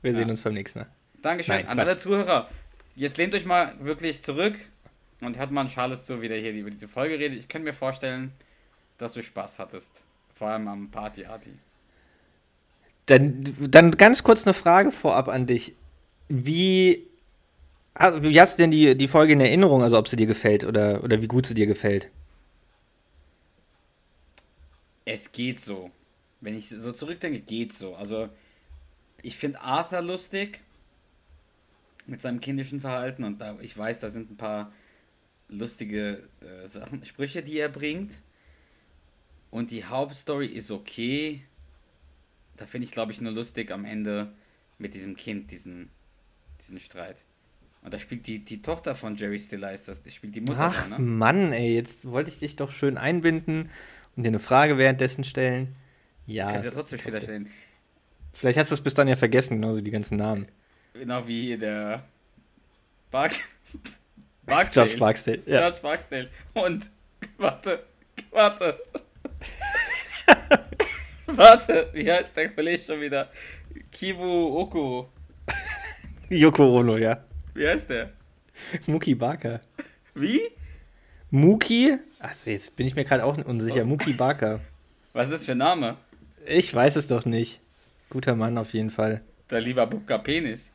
wir 0.00 0.12
sehen 0.14 0.24
Ja. 0.28 0.30
uns 0.30 0.40
beim 0.40 0.54
nächsten 0.54 0.80
Mal. 0.80 0.88
Dankeschön 1.20 1.56
Nein, 1.56 1.68
an 1.68 1.76
Quatsch. 1.76 1.86
alle 1.86 1.96
Zuhörer. 1.98 2.48
Jetzt 2.94 3.16
lehnt 3.18 3.34
euch 3.34 3.44
mal 3.44 3.74
wirklich 3.80 4.22
zurück 4.22 4.54
und 5.20 5.38
hört 5.38 5.50
mal 5.50 5.66
Charles 5.68 6.04
zu, 6.06 6.20
wie 6.22 6.28
der 6.28 6.38
hier 6.38 6.52
über 6.52 6.70
diese 6.70 6.88
Folge 6.88 7.18
redet. 7.18 7.38
Ich 7.38 7.48
könnte 7.48 7.64
mir 7.66 7.72
vorstellen, 7.74 8.32
dass 8.98 9.12
du 9.12 9.22
Spaß 9.22 9.58
hattest. 9.58 10.06
Vor 10.34 10.48
allem 10.48 10.66
am 10.68 10.90
Party-Arty. 10.90 11.52
Dann, 13.06 13.40
dann 13.60 13.92
ganz 13.92 14.22
kurz 14.22 14.46
eine 14.46 14.54
Frage 14.54 14.90
vorab 14.90 15.28
an 15.28 15.46
dich. 15.46 15.74
Wie, 16.28 17.06
wie 17.98 18.40
hast 18.40 18.58
du 18.58 18.62
denn 18.62 18.70
die, 18.70 18.96
die 18.96 19.08
Folge 19.08 19.34
in 19.34 19.40
Erinnerung, 19.40 19.82
also 19.82 19.98
ob 19.98 20.08
sie 20.08 20.16
dir 20.16 20.26
gefällt 20.26 20.64
oder, 20.64 21.04
oder 21.04 21.20
wie 21.20 21.28
gut 21.28 21.46
sie 21.46 21.54
dir 21.54 21.66
gefällt? 21.66 22.08
Es 25.04 25.32
geht 25.32 25.60
so. 25.60 25.90
Wenn 26.40 26.54
ich 26.56 26.68
so 26.68 26.92
zurückdenke, 26.92 27.40
geht 27.40 27.72
so. 27.72 27.94
Also, 27.94 28.28
ich 29.22 29.36
finde 29.36 29.60
Arthur 29.60 30.02
lustig 30.02 30.60
mit 32.06 32.20
seinem 32.20 32.40
kindischen 32.40 32.80
Verhalten 32.80 33.24
und 33.24 33.40
da, 33.40 33.58
ich 33.60 33.76
weiß, 33.76 34.00
da 34.00 34.08
sind 34.08 34.30
ein 34.30 34.36
paar 34.36 34.72
lustige 35.48 36.28
äh, 36.40 36.66
Sachen, 36.66 37.04
Sprüche, 37.04 37.42
die 37.42 37.58
er 37.58 37.68
bringt. 37.68 38.22
Und 39.50 39.70
die 39.70 39.84
Hauptstory 39.84 40.46
ist 40.46 40.70
okay. 40.70 41.42
Da 42.56 42.66
finde 42.66 42.86
ich, 42.86 42.92
glaube 42.92 43.12
ich, 43.12 43.20
nur 43.20 43.32
lustig 43.32 43.70
am 43.70 43.84
Ende 43.84 44.32
mit 44.78 44.94
diesem 44.94 45.14
Kind, 45.14 45.52
diesen, 45.52 45.90
diesen 46.60 46.80
Streit. 46.80 47.24
Und 47.82 47.92
da 47.92 47.98
spielt 47.98 48.26
die, 48.28 48.44
die 48.44 48.62
Tochter 48.62 48.94
von 48.94 49.16
Jerry 49.16 49.38
Stiller, 49.38 49.72
ist 49.72 49.88
das, 49.88 50.02
spielt 50.08 50.34
die 50.36 50.40
Mutter. 50.40 50.56
Ach 50.58 50.88
da, 50.88 50.98
ne? 50.98 51.04
Mann, 51.04 51.52
ey, 51.52 51.74
jetzt 51.74 52.08
wollte 52.08 52.30
ich 52.30 52.38
dich 52.38 52.54
doch 52.56 52.70
schön 52.70 52.96
einbinden 52.96 53.70
und 54.16 54.22
dir 54.22 54.28
eine 54.28 54.38
Frage 54.38 54.78
währenddessen 54.78 55.24
stellen. 55.24 55.72
Ja, 56.26 56.52
Kannst 56.52 56.56
ja 56.56 56.60
es 56.60 56.66
ist 56.66 56.74
trotzdem 56.74 56.98
später 57.00 57.20
stellen. 57.20 57.50
Vielleicht 58.32 58.58
hast 58.58 58.70
du 58.70 58.74
es 58.74 58.80
bis 58.80 58.94
dann 58.94 59.08
ja 59.08 59.16
vergessen, 59.16 59.60
genauso 59.60 59.80
die 59.80 59.90
ganzen 59.90 60.16
Namen. 60.16 60.46
Genau 60.94 61.26
wie 61.26 61.42
hier 61.42 61.58
der 61.58 62.04
Bark 63.10 63.32
Barksdale. 64.46 64.86
George 64.86 65.00
Barksdale. 65.00 65.42
Ja. 65.46 65.60
George 65.60 65.78
Barksdale. 65.82 66.30
Und 66.54 66.90
warte, 67.38 67.84
warte. 68.30 68.80
warte, 71.26 71.90
wie 71.94 72.10
heißt 72.10 72.36
der 72.36 72.48
Kollege 72.54 72.80
schon 72.80 73.00
wieder? 73.00 73.28
Kibu 73.90 74.58
Oko. 74.58 75.10
Yoko 76.28 76.78
Ono, 76.78 76.96
ja. 76.96 77.24
Wie 77.54 77.66
heißt 77.66 77.90
der? 77.90 78.12
Muki 78.86 79.14
Barker. 79.14 79.60
Wie? 80.14 80.40
Muki? 81.30 81.96
Also 82.18 82.50
jetzt 82.50 82.76
bin 82.76 82.86
ich 82.86 82.94
mir 82.94 83.04
gerade 83.04 83.24
auch 83.24 83.36
unsicher. 83.38 83.84
Muki 83.84 84.12
Barker. 84.12 84.60
Was 85.12 85.26
ist 85.26 85.32
das 85.32 85.44
für 85.46 85.52
ein 85.52 85.58
Name? 85.58 85.96
Ich 86.46 86.74
weiß 86.74 86.96
es 86.96 87.06
doch 87.06 87.24
nicht. 87.24 87.60
Guter 88.10 88.34
Mann 88.36 88.58
auf 88.58 88.72
jeden 88.74 88.90
Fall. 88.90 89.22
Der 89.50 89.60
lieber 89.60 89.86
Bubka 89.86 90.18
Penis. 90.18 90.74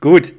Gut. 0.00 0.32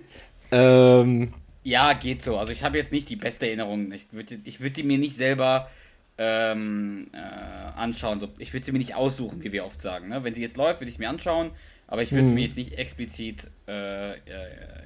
Ähm, 0.52 1.34
Ja, 1.64 1.94
geht 1.94 2.22
so. 2.22 2.38
Also 2.38 2.52
ich 2.52 2.64
habe 2.64 2.78
jetzt 2.78 2.92
nicht 2.92 3.10
die 3.10 3.16
beste 3.16 3.48
Erinnerung. 3.48 3.92
Ich 3.92 4.08
würde 4.12 4.40
ich 4.44 4.62
würd 4.62 4.78
die 4.78 4.84
mir 4.84 4.98
nicht 4.98 5.16
selber 5.16 5.70
ähm, 6.18 7.10
äh, 7.14 7.18
anschauen. 7.18 8.20
So, 8.20 8.30
ich 8.38 8.54
würde 8.54 8.66
sie 8.66 8.72
mir 8.72 8.78
nicht 8.80 8.96
aussuchen, 8.96 9.44
wie 9.44 9.52
wir 9.52 9.66
oft 9.66 9.82
sagen. 9.82 10.10
Ne? 10.10 10.24
Wenn 10.24 10.34
sie 10.34 10.42
jetzt 10.42 10.58
läuft, 10.58 10.82
würde 10.82 10.90
ich 10.92 11.00
mir 11.00 11.10
anschauen, 11.10 11.52
aber 11.88 12.02
ich 12.04 12.14
würde 12.16 12.24
es 12.24 12.30
Mhm. 12.30 12.36
mir 12.36 12.44
jetzt 12.44 12.58
nicht 12.58 12.74
explizit 12.78 13.52
äh, 13.68 14.14
äh, 14.14 14.18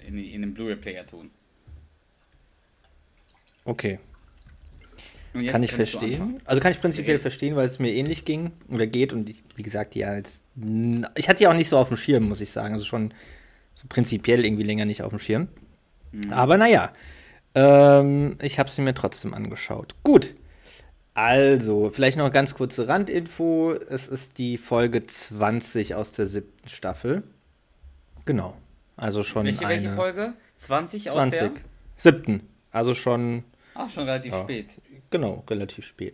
in, 0.07 0.17
in 0.17 0.43
einem 0.43 0.53
Blu-ray-Player 0.53 1.05
tun. 1.07 1.31
okay. 3.65 3.99
Kann 5.47 5.61
ich 5.61 5.73
verstehen. 5.73 6.41
Also 6.43 6.59
kann 6.59 6.71
ich 6.71 6.81
prinzipiell 6.81 7.17
Okay. 7.17 7.21
verstehen, 7.21 7.55
weil 7.55 7.67
es 7.67 7.77
mir 7.77 7.93
ähnlich 7.93 8.25
ging 8.25 8.51
oder 8.67 8.87
geht. 8.87 9.13
Und 9.13 9.29
ich, 9.29 9.43
wie 9.55 9.61
gesagt, 9.61 9.95
ja, 9.95 10.15
jetzt, 10.15 10.43
ich 11.15 11.29
hatte 11.29 11.37
die 11.39 11.47
auch 11.47 11.53
nicht 11.53 11.69
so 11.69 11.77
auf 11.77 11.87
dem 11.89 11.97
Schirm, 11.97 12.23
muss 12.27 12.41
ich 12.41 12.49
sagen. 12.49 12.73
Also 12.73 12.85
schon 12.85 13.13
so 13.75 13.85
prinzipiell 13.87 14.43
irgendwie 14.43 14.63
länger 14.63 14.85
nicht 14.85 15.03
auf 15.03 15.11
dem 15.11 15.19
Schirm. 15.19 15.49
Mhm. 16.11 16.33
Aber 16.33 16.57
naja, 16.57 16.93
ähm, 17.55 18.37
ich 18.41 18.59
habe 18.59 18.69
sie 18.71 18.81
mir 18.81 18.95
trotzdem 18.95 19.33
angeschaut. 19.35 19.95
Gut. 20.03 20.33
Also, 21.21 21.89
vielleicht 21.89 22.17
noch 22.17 22.31
ganz 22.31 22.53
kurze 22.55 22.87
Randinfo. 22.87 23.73
Es 23.73 24.07
ist 24.07 24.37
die 24.37 24.55
Folge 24.57 25.05
20 25.05 25.95
aus 25.95 26.13
der 26.13 26.27
siebten 26.27 26.69
Staffel. 26.69 27.23
Genau. 28.23 28.55
Also 28.95 29.23
schon 29.23 29.45
Welche, 29.45 29.65
eine 29.65 29.75
welche 29.75 29.89
Folge? 29.89 30.31
20, 30.55 31.09
aus 31.09 31.15
20. 31.15 31.39
der? 31.39 31.51
Siebten. 31.97 32.47
Also 32.71 32.93
schon 32.93 33.43
Ach, 33.75 33.89
schon 33.89 34.05
relativ 34.05 34.31
Ja. 34.31 34.43
spät. 34.43 34.67
Genau, 35.09 35.43
relativ 35.49 35.85
spät. 35.85 36.13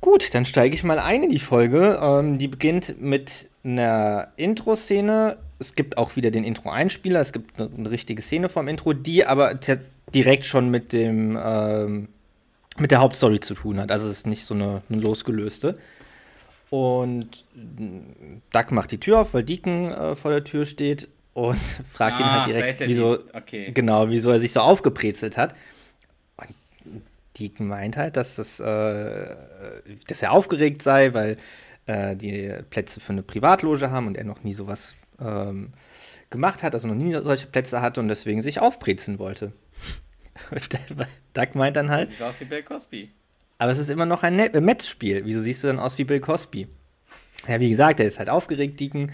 Gut, 0.00 0.32
dann 0.32 0.46
steige 0.46 0.74
ich 0.74 0.82
mal 0.82 0.98
ein 0.98 1.24
in 1.24 1.30
die 1.30 1.38
Folge. 1.38 2.00
Ähm, 2.02 2.38
die 2.38 2.48
beginnt 2.48 3.02
mit 3.02 3.50
einer 3.64 4.28
Intro-Szene. 4.36 5.36
Es 5.58 5.74
gibt 5.74 5.98
auch 5.98 6.16
wieder 6.16 6.30
den 6.30 6.44
Intro-Einspieler. 6.44 7.20
Es 7.20 7.34
gibt 7.34 7.60
eine, 7.60 7.70
eine 7.76 7.90
richtige 7.90 8.22
Szene 8.22 8.48
vom 8.48 8.66
Intro, 8.66 8.94
die 8.94 9.26
aber 9.26 9.58
direkt 10.14 10.46
schon 10.46 10.70
mit 10.70 10.94
dem 10.94 11.38
ähm, 11.38 12.08
mit 12.78 12.90
der 12.90 13.00
Hauptstory 13.00 13.40
zu 13.40 13.54
tun 13.54 13.80
hat. 13.80 13.90
Also 13.90 14.08
es 14.08 14.18
ist 14.18 14.26
nicht 14.26 14.44
so 14.44 14.54
eine, 14.54 14.82
eine 14.88 15.00
losgelöste. 15.00 15.74
Und 16.70 17.44
mm, 17.54 18.40
Duck 18.50 18.72
macht 18.72 18.92
die 18.92 18.98
Tür 19.00 19.20
auf, 19.20 19.34
weil 19.34 19.42
Deacon 19.42 19.90
äh, 19.92 20.16
vor 20.16 20.30
der 20.30 20.44
Tür 20.44 20.64
steht 20.64 21.08
und 21.34 21.58
fragt 21.92 22.18
ihn 22.18 22.24
Ah, 22.24 22.44
halt 22.46 22.54
da 22.54 22.60
direkt, 22.60 22.80
wieso, 22.86 23.18
okay. 23.34 23.72
genau, 23.72 24.08
wieso 24.08 24.30
er 24.30 24.40
sich 24.40 24.52
so 24.52 24.60
aufgebrezelt 24.60 25.36
hat. 25.36 25.54
Und 26.36 27.02
Deacon 27.38 27.68
meint 27.68 27.96
halt, 27.96 28.16
dass, 28.16 28.36
das, 28.36 28.58
äh, 28.60 29.36
dass 30.06 30.22
er 30.22 30.32
aufgeregt 30.32 30.82
sei, 30.82 31.12
weil 31.12 31.36
äh, 31.86 32.16
die 32.16 32.54
Plätze 32.70 33.00
für 33.00 33.12
eine 33.12 33.22
Privatloge 33.22 33.90
haben 33.90 34.06
und 34.06 34.16
er 34.16 34.24
noch 34.24 34.42
nie 34.42 34.52
sowas 34.54 34.94
ähm, 35.20 35.72
gemacht 36.30 36.62
hat, 36.62 36.74
also 36.74 36.88
noch 36.88 36.94
nie 36.94 37.12
solche 37.20 37.46
Plätze 37.46 37.82
hatte 37.82 38.00
und 38.00 38.08
deswegen 38.08 38.42
sich 38.42 38.60
aufbrezeln 38.60 39.18
wollte. 39.18 39.52
Doug 41.34 41.48
meint 41.54 41.76
dann 41.76 41.90
halt, 41.90 42.08
Sieht 42.10 42.22
aus 42.22 42.40
wie 42.40 42.44
Bill 42.44 42.62
Cosby. 42.62 43.10
aber 43.58 43.70
es 43.70 43.78
ist 43.78 43.90
immer 43.90 44.06
noch 44.06 44.22
ein 44.22 44.38
äh, 44.38 44.60
Matchspiel. 44.60 45.24
Wieso 45.24 45.40
siehst 45.42 45.62
du 45.64 45.68
dann 45.68 45.78
aus 45.78 45.96
wie 45.98 46.04
Bill 46.04 46.20
Cosby? 46.20 46.68
Ja, 47.48 47.58
wie 47.60 47.70
gesagt, 47.70 48.00
er 48.00 48.06
ist 48.06 48.18
halt 48.18 48.28
aufgeregt, 48.30 48.78
Deacon. 48.80 49.12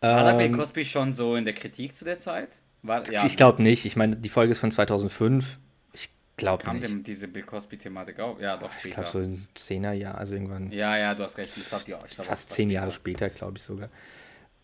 War 0.00 0.24
da 0.24 0.32
Bill 0.34 0.46
Ähm, 0.46 0.52
Cosby 0.56 0.84
schon 0.84 1.12
so 1.12 1.36
in 1.36 1.44
der 1.44 1.54
Kritik 1.54 1.94
zu 1.94 2.04
der 2.04 2.18
Zeit? 2.18 2.60
War, 2.82 3.02
ja, 3.10 3.24
ich 3.26 3.36
glaube 3.36 3.62
nicht. 3.62 3.84
Ich 3.84 3.96
meine, 3.96 4.16
die 4.16 4.28
Folge 4.30 4.50
ist 4.52 4.58
von 4.58 4.70
2005. 4.70 5.58
Ich 5.92 6.08
glaube 6.36 6.64
Kam 6.64 6.78
nicht. 6.78 6.88
dem 6.88 7.02
diese 7.04 7.28
Bill 7.28 7.42
Cosby-Thematik 7.42 8.18
auf? 8.20 8.40
Ja, 8.40 8.56
doch 8.56 8.70
Ich 8.72 8.80
später. 8.80 9.02
glaube 9.02 9.10
so 9.10 9.18
ein 9.18 9.46
Zehnerjahr, 9.54 10.16
also 10.16 10.34
irgendwann 10.34 10.72
Ja, 10.72 10.96
ja, 10.96 11.14
du 11.14 11.22
hast 11.22 11.36
recht. 11.36 11.52
Ich 11.56 11.68
glaub, 11.68 11.84
die, 11.84 11.92
ich 12.06 12.14
glaub, 12.14 12.26
fast 12.26 12.48
zehn. 12.50 12.70
Jahre 12.70 12.92
später, 12.92 13.28
glaube 13.28 13.58
ich 13.58 13.62
sogar. 13.62 13.90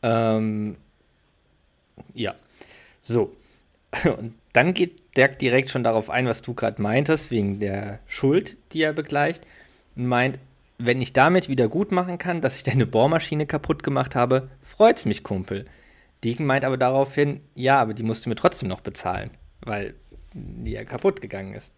Ähm, 0.03 0.77
ja, 2.15 2.35
so. 3.03 3.35
Und 4.05 4.35
dann 4.53 4.75
geht 4.75 5.17
Dirk 5.17 5.39
direkt 5.39 5.71
schon 5.71 5.85
darauf 5.85 6.11
ein, 6.11 6.27
was 6.27 6.43
du 6.43 6.55
gerade 6.55 6.83
meintest, 6.83 7.31
wegen 7.31 7.61
der 7.61 8.01
Schuld, 8.07 8.59
die 8.73 8.83
er 8.83 8.93
begleicht. 8.93 9.47
Und 9.95 10.07
meint, 10.07 10.39
wenn 10.79 11.01
ich 11.01 11.13
damit 11.13 11.49
wieder 11.49 11.69
gut 11.69 11.93
machen 11.93 12.19
kann, 12.19 12.41
dass 12.41 12.57
ich 12.57 12.63
deine 12.63 12.87
Bohrmaschine 12.87 13.47
kaputt 13.47 13.83
gemacht 13.83 14.15
habe, 14.15 14.49
freut's 14.63 15.07
mich, 15.07 15.23
Kumpel. 15.23 15.65
Deacon 16.25 16.47
meint 16.47 16.65
aber 16.65 16.77
daraufhin, 16.77 17.41
ja, 17.55 17.81
aber 17.81 17.95
die 17.95 18.03
musst 18.03 18.25
du 18.27 18.29
mir 18.29 18.35
trotzdem 18.37 18.69
noch 18.69 18.81
bezahlen, 18.81 19.31
weil 19.63 19.95
die 20.35 20.73
ja 20.73 20.85
kaputt 20.85 21.21
gegangen 21.21 21.55
ist. 21.55 21.71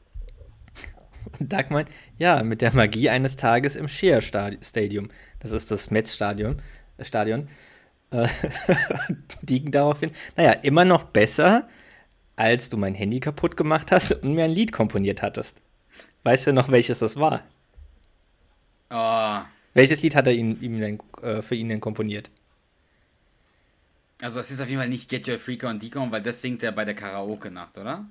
Und 1.39 1.53
Doug 1.53 1.65
meint, 1.71 1.89
ja, 2.17 2.43
mit 2.43 2.63
der 2.63 2.75
Magie 2.75 3.11
eines 3.11 3.37
Tages 3.37 3.77
im 3.77 3.87
Stadi- 3.87 4.59
Stadium. 4.65 5.11
Das 5.41 5.53
ist 5.53 5.71
das 5.71 5.91
Metz-Stadion. 5.91 6.61
äh, 6.97 7.05
Stadion. 7.05 7.49
Äh, 8.11 8.27
Deacon 9.43 9.71
daraufhin, 9.71 10.11
naja, 10.37 10.53
immer 10.53 10.85
noch 10.85 11.05
besser, 11.05 11.69
als 12.39 12.69
du 12.69 12.77
mein 12.77 12.95
Handy 12.95 13.21
kaputt 13.21 13.57
gemacht 13.57 13.91
hast 13.93 14.13
und 14.13 14.35
mir 14.35 14.45
ein 14.45 14.51
Lied 14.51 14.73
komponiert 14.73 15.23
hattest. 15.23 15.61
Weißt 16.23 16.47
du 16.47 16.53
noch, 16.53 16.71
welches 16.71 17.01
das 17.01 17.17
war? 17.17 17.43
Oh, 18.91 19.41
Welches 19.75 20.03
Lied 20.03 20.15
hat 20.15 20.27
er 20.27 20.33
ihm, 20.33 20.57
ihm 20.61 20.81
denn, 20.81 20.99
äh, 21.23 21.43
für 21.43 21.55
ihn 21.55 21.69
denn 21.69 21.81
komponiert? 21.81 22.31
also 24.21 24.41
es 24.41 24.51
ist 24.51 24.61
auf 24.61 24.69
jeden 24.69 24.81
Fall 24.81 24.89
nicht 24.89 25.09
Get 25.09 25.29
Your 25.29 25.39
Freak 25.39 25.63
on 25.65 25.79
Deacon, 25.79 26.11
weil 26.11 26.23
das 26.23 26.41
singt 26.43 26.63
er 26.65 26.73
bei 26.73 26.85
der 26.85 26.95
Karaoke-Nacht, 26.95 27.79
oder? 27.79 28.05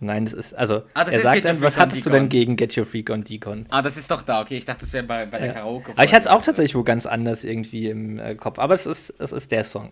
Nein, 0.00 0.24
das 0.24 0.34
ist, 0.34 0.54
also, 0.54 0.82
Ah, 0.94 1.04
das 1.04 1.14
er 1.14 1.18
ist 1.18 1.24
sagt 1.24 1.44
dann, 1.44 1.60
was 1.60 1.76
hattest 1.76 2.06
du 2.06 2.10
denn 2.10 2.28
gegen 2.28 2.56
Get 2.56 2.76
Your 2.76 2.86
Freak 2.86 3.10
on 3.10 3.22
Deacon? 3.24 3.66
Ah, 3.68 3.82
das 3.82 3.96
ist 3.96 4.10
doch 4.10 4.22
da, 4.22 4.40
okay. 4.40 4.56
Ich 4.56 4.64
dachte, 4.64 4.80
das 4.80 4.92
wäre 4.92 5.04
bei, 5.04 5.26
bei 5.26 5.38
der 5.38 5.48
Ja. 5.48 5.52
Karaoke. 5.54 5.92
Aber 5.92 6.04
ich 6.04 6.12
hatte 6.12 6.22
es 6.22 6.26
auch 6.28 6.42
tatsächlich 6.42 6.74
wo 6.74 6.84
ganz 6.84 7.06
anders 7.06 7.44
irgendwie 7.44 7.88
im 7.88 8.18
äh, 8.18 8.34
Kopf. 8.36 8.58
Aber 8.58 8.74
es 8.74 8.86
ist, 8.86 9.10
es 9.18 9.32
ist 9.32 9.50
der 9.50 9.64
Song. 9.64 9.90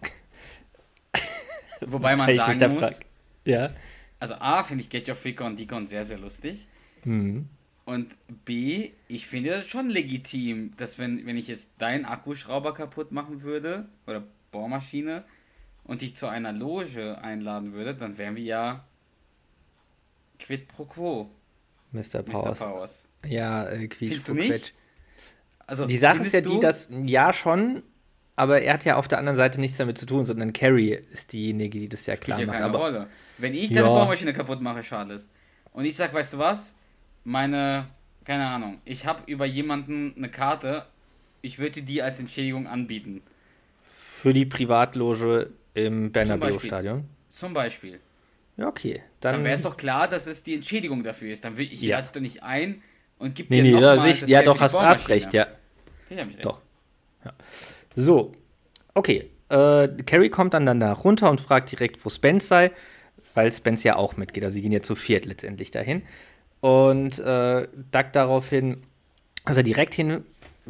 Wobei 1.81 2.17
man 2.17 2.35
sagen 2.35 2.75
muss, 2.75 2.85
frag. 2.85 3.07
Ja. 3.47 3.75
also 4.21 4.35
A, 4.35 4.63
finde 4.65 4.83
ich 4.83 4.91
Get 4.91 5.09
Your 5.09 5.15
Freak 5.15 5.41
on 5.41 5.57
Deacon 5.57 5.87
sehr, 5.87 6.05
sehr 6.05 6.19
lustig. 6.19 6.69
Mhm. 7.05 7.49
Und 7.85 8.17
B, 8.45 8.91
ich 9.07 9.27
finde 9.29 9.51
das 9.51 9.69
schon 9.69 9.89
legitim, 9.89 10.73
dass 10.77 10.99
wenn, 10.99 11.25
wenn 11.25 11.37
ich 11.37 11.47
jetzt 11.47 11.71
deinen 11.79 12.05
Akkuschrauber 12.05 12.75
kaputt 12.75 13.13
machen 13.13 13.43
würde 13.43 13.89
oder 14.07 14.25
Bohrmaschine 14.51 15.25
und 15.85 16.03
dich 16.03 16.17
zu 16.17 16.27
einer 16.27 16.53
Loge 16.53 17.19
einladen 17.23 17.73
würde, 17.73 17.95
dann 17.95 18.19
wären 18.19 18.35
wir 18.35 18.43
ja 18.43 18.85
Quid 20.41 20.67
pro 20.69 20.85
quo, 20.85 21.31
Mr. 21.93 22.01
Mr. 22.01 22.23
Powers. 22.25 22.59
Powers. 22.59 23.07
Ja, 23.25 23.69
äh, 23.69 23.89
du 23.89 23.89
Quetsch. 23.89 24.29
nicht? 24.31 24.75
Also, 25.67 25.87
Die 25.87 25.97
Sache 25.97 26.25
ist 26.25 26.35
ja 26.35 26.41
die, 26.41 26.61
dass, 26.61 26.89
ja 26.91 27.33
schon, 27.33 27.83
aber 28.37 28.63
er 28.63 28.75
hat 28.75 28.85
ja 28.85 28.97
auf 28.97 29.09
der 29.09 29.19
anderen 29.19 29.37
Seite 29.37 29.61
nichts 29.61 29.79
damit 29.79 29.99
zu 29.99 30.07
tun, 30.07 30.27
sondern 30.27 30.53
Carrie 30.53 30.93
ist 31.13 31.33
diejenige, 31.33 31.79
die 31.81 31.89
das 31.89 32.07
ja 32.07 32.15
Spielt 32.15 32.25
klar 32.25 32.41
ja 32.41 32.47
macht. 32.47 32.59
keine 32.59 32.69
Aber 32.69 32.79
Rolle. 32.79 33.07
Wenn 33.39 33.55
ich 33.55 33.73
deine 33.73 33.89
Ja. 33.89 33.93
Bohrmaschine 33.93 34.33
kaputt 34.33 34.61
mache, 34.61 34.83
Charles, 34.83 35.29
und 35.73 35.85
ich 35.85 35.97
sag, 35.97 36.15
weißt 36.15 36.35
du 36.35 36.39
was? 36.39 36.75
Meine, 37.25 37.89
keine 38.25 38.47
Ahnung, 38.47 38.81
ich 38.85 39.07
habe 39.07 39.23
über 39.27 39.47
jemanden 39.47 40.15
eine 40.17 40.31
Karte, 40.31 40.87
ich 41.43 41.59
würde 41.59 41.83
die 41.83 42.03
als 42.03 42.19
Entschädigung 42.21 42.67
anbieten. 42.67 43.23
für 43.79 44.33
die 44.33 44.47
Privatloge 44.47 45.51
im 45.75 46.11
Bernabeu-Stadion. 46.13 47.05
Zum 47.29 47.53
Beispiel. 47.53 48.01
Ja, 48.57 48.69
okay. 48.69 49.03
Dann 49.21 49.35
Dann, 49.35 49.45
wäre 49.45 49.55
es 49.55 49.63
doch 49.63 49.77
klar, 49.77 50.09
dass 50.09 50.27
es 50.27 50.43
die 50.43 50.55
Entschädigung 50.55 51.03
dafür 51.05 51.31
ist. 51.31 51.45
Dann 51.45 51.57
will 51.59 51.71
ich 51.71 51.83
Ja. 51.83 52.01
doch 52.01 52.21
nicht 52.21 52.43
ein 52.43 52.83
und 53.19 53.35
gib 53.35 53.51
Nee, 53.51 53.59
dir 53.59 53.63
nee, 53.63 53.71
noch 53.73 53.81
da 53.83 53.97
mal 53.97 54.03
sehe 54.03 54.13
ich, 54.13 54.23
ja 54.23 54.43
doch, 54.43 54.59
hast, 54.61 55.09
recht, 55.11 55.35
ja. 55.35 55.47
Ich 56.09 56.19
hab 56.19 56.29
recht. 56.29 56.45
Doch. 56.45 56.61
Ja. 57.25 57.33
So, 57.97 58.33
okay. 58.95 59.31
Äh, 59.49 59.89
Carrie 60.05 60.29
kommt 60.29 60.55
dann 60.55 60.67
danach 60.67 61.05
runter 61.05 61.31
und 61.31 61.41
fragt 61.41 61.73
direkt, 61.73 62.05
wo 62.05 62.11
Spence 62.11 62.49
sei, 62.49 62.73
weil 63.35 63.53
Spence 63.53 63.85
ja 63.85 63.97
auch 63.97 64.17
mitgeht. 64.17 64.45
Also 64.45 64.55
sie 64.55 64.63
gehen 64.63 64.73
ja 64.73 64.83
zu 64.83 64.95
viert 64.95 65.25
letztendlich 65.25 65.71
dahin. 65.71 66.03
Und 66.61 67.19
äh, 67.19 67.67
Doug 67.91 68.05
daraufhin, 68.13 68.83
dass 69.45 69.57
er 69.57 69.63
direkt 69.63 69.95
hin, 69.95 70.25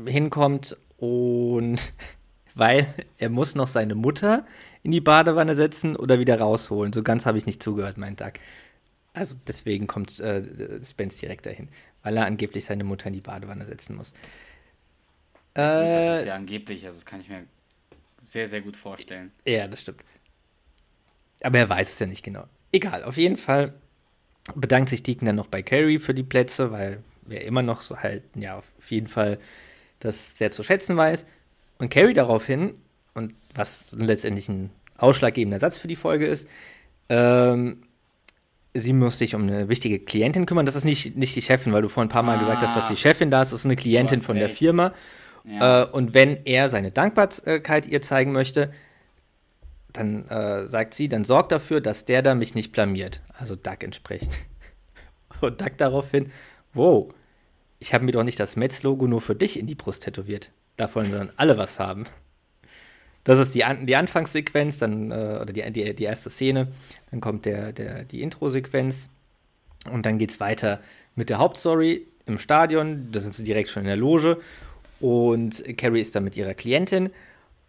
hinkommt 0.06 0.76
und 0.98 1.92
weil 2.54 2.86
er 3.18 3.28
muss 3.28 3.54
noch 3.54 3.66
seine 3.66 3.94
Mutter 3.94 4.46
in 4.82 4.90
die 4.90 5.00
Badewanne 5.00 5.54
setzen 5.54 5.96
oder 5.96 6.18
wieder 6.18 6.38
rausholen. 6.38 6.92
So 6.92 7.02
ganz 7.02 7.26
habe 7.26 7.38
ich 7.38 7.46
nicht 7.46 7.62
zugehört, 7.62 7.98
meint 7.98 8.20
Doug. 8.20 8.34
Also 9.14 9.36
deswegen 9.48 9.86
kommt 9.86 10.20
äh, 10.20 10.42
Spence 10.84 11.16
direkt 11.18 11.46
dahin, 11.46 11.68
weil 12.02 12.16
er 12.16 12.26
angeblich 12.26 12.66
seine 12.66 12.84
Mutter 12.84 13.08
in 13.08 13.14
die 13.14 13.20
Badewanne 13.20 13.64
setzen 13.64 13.96
muss. 13.96 14.12
Das 15.56 16.04
Äh, 16.06 16.20
ist 16.20 16.26
ja 16.26 16.34
angeblich, 16.34 16.84
also 16.84 16.96
das 16.98 17.06
kann 17.06 17.20
ich 17.20 17.28
mir 17.28 17.44
sehr, 18.18 18.48
sehr 18.48 18.60
gut 18.60 18.76
vorstellen. 18.76 19.32
Ja, 19.44 19.66
das 19.68 19.82
stimmt. 19.82 20.02
Aber 21.42 21.58
er 21.58 21.68
weiß 21.68 21.88
es 21.90 21.98
ja 21.98 22.06
nicht 22.06 22.22
genau. 22.22 22.44
Egal, 22.72 23.04
auf 23.04 23.16
jeden 23.16 23.36
Fall 23.36 23.74
bedankt 24.54 24.90
sich 24.90 25.02
Deacon 25.02 25.26
dann 25.26 25.36
noch 25.36 25.46
bei 25.48 25.62
Carrie 25.62 25.98
für 25.98 26.14
die 26.14 26.22
Plätze, 26.22 26.70
weil 26.72 27.02
er 27.28 27.42
immer 27.44 27.62
noch 27.62 27.82
so 27.82 27.98
halt, 27.98 28.22
ja, 28.34 28.56
auf 28.58 28.90
jeden 28.90 29.06
Fall 29.06 29.38
das 30.00 30.38
sehr 30.38 30.50
zu 30.50 30.62
schätzen 30.62 30.96
weiß. 30.96 31.26
Und 31.78 31.90
Carrie 31.90 32.14
daraufhin, 32.14 32.74
und 33.14 33.34
was 33.54 33.92
letztendlich 33.92 34.48
ein 34.48 34.70
ausschlaggebender 34.98 35.58
Satz 35.58 35.78
für 35.78 35.88
die 35.88 35.96
Folge 35.96 36.26
ist, 36.26 36.48
ähm, 37.08 37.82
sie 38.74 38.92
muss 38.92 39.18
sich 39.18 39.34
um 39.34 39.42
eine 39.42 39.68
wichtige 39.68 39.98
Klientin 39.98 40.46
kümmern. 40.46 40.66
Das 40.66 40.76
ist 40.76 40.84
nicht, 40.84 41.16
nicht 41.16 41.34
die 41.34 41.42
Chefin, 41.42 41.72
weil 41.72 41.82
du 41.82 41.88
vorhin 41.88 42.08
ein 42.08 42.12
paar 42.12 42.22
Mal 42.22 42.38
gesagt 42.38 42.62
hast, 42.62 42.76
dass 42.76 42.88
die 42.88 42.96
Chefin 42.96 43.30
da 43.30 43.42
ist. 43.42 43.52
Das 43.52 43.60
ist 43.60 43.64
eine 43.66 43.76
Klientin 43.76 44.20
von 44.20 44.36
der 44.36 44.48
recht. 44.48 44.58
Firma. 44.58 44.92
Ja. 45.46 45.84
Äh, 45.84 45.90
und 45.90 46.12
wenn 46.14 46.44
er 46.44 46.68
seine 46.68 46.90
Dankbarkeit 46.90 47.86
ihr 47.86 48.02
zeigen 48.02 48.32
möchte, 48.32 48.72
dann 49.92 50.28
äh, 50.28 50.66
sagt 50.66 50.94
sie, 50.94 51.08
dann 51.08 51.24
sorgt 51.24 51.52
dafür, 51.52 51.80
dass 51.80 52.04
der 52.04 52.22
da 52.22 52.34
mich 52.34 52.54
nicht 52.54 52.72
blamiert. 52.72 53.22
Also 53.32 53.56
Duck 53.56 53.82
entsprechend. 53.82 54.34
Und 55.40 55.60
Duck 55.60 55.76
daraufhin, 55.76 56.30
wow, 56.74 57.12
ich 57.78 57.94
habe 57.94 58.04
mir 58.04 58.12
doch 58.12 58.24
nicht 58.24 58.40
das 58.40 58.56
Metz-Logo 58.56 59.06
nur 59.06 59.20
für 59.20 59.34
dich 59.34 59.58
in 59.58 59.66
die 59.66 59.74
Brust 59.74 60.04
tätowiert. 60.04 60.50
Davon 60.76 61.04
sollen 61.06 61.32
alle 61.36 61.56
was 61.56 61.78
haben. 61.78 62.04
Das 63.24 63.38
ist 63.38 63.54
die, 63.54 63.64
An 63.64 63.86
die 63.86 63.96
Anfangssequenz, 63.96 64.78
dann, 64.78 65.10
äh, 65.10 65.38
oder 65.42 65.52
die, 65.52 65.70
die, 65.72 65.94
die 65.94 66.04
erste 66.04 66.30
Szene. 66.30 66.68
Dann 67.10 67.20
kommt 67.20 67.44
der, 67.44 67.72
der, 67.72 68.04
die 68.04 68.22
Intro-Sequenz. 68.22 69.08
Und 69.90 70.06
dann 70.06 70.18
geht 70.18 70.30
es 70.30 70.40
weiter 70.40 70.80
mit 71.14 71.28
der 71.30 71.38
Hauptstory 71.38 72.06
im 72.26 72.38
Stadion. 72.38 73.10
Da 73.12 73.20
sind 73.20 73.34
sie 73.34 73.44
direkt 73.44 73.68
schon 73.68 73.82
in 73.82 73.88
der 73.88 73.96
Loge. 73.96 74.38
Und 75.00 75.62
Carrie 75.76 76.00
ist 76.00 76.14
da 76.16 76.20
mit 76.20 76.36
ihrer 76.36 76.54
Klientin. 76.54 77.10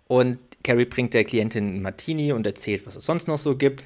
Und 0.08 0.40
Carrie 0.64 0.86
bringt 0.86 1.14
der 1.14 1.24
Klientin 1.26 1.68
einen 1.68 1.82
Martini 1.82 2.32
und 2.32 2.46
erzählt, 2.46 2.86
was 2.88 2.96
es 2.96 3.06
sonst 3.06 3.28
noch 3.28 3.38
so 3.38 3.56
gibt. 3.58 3.84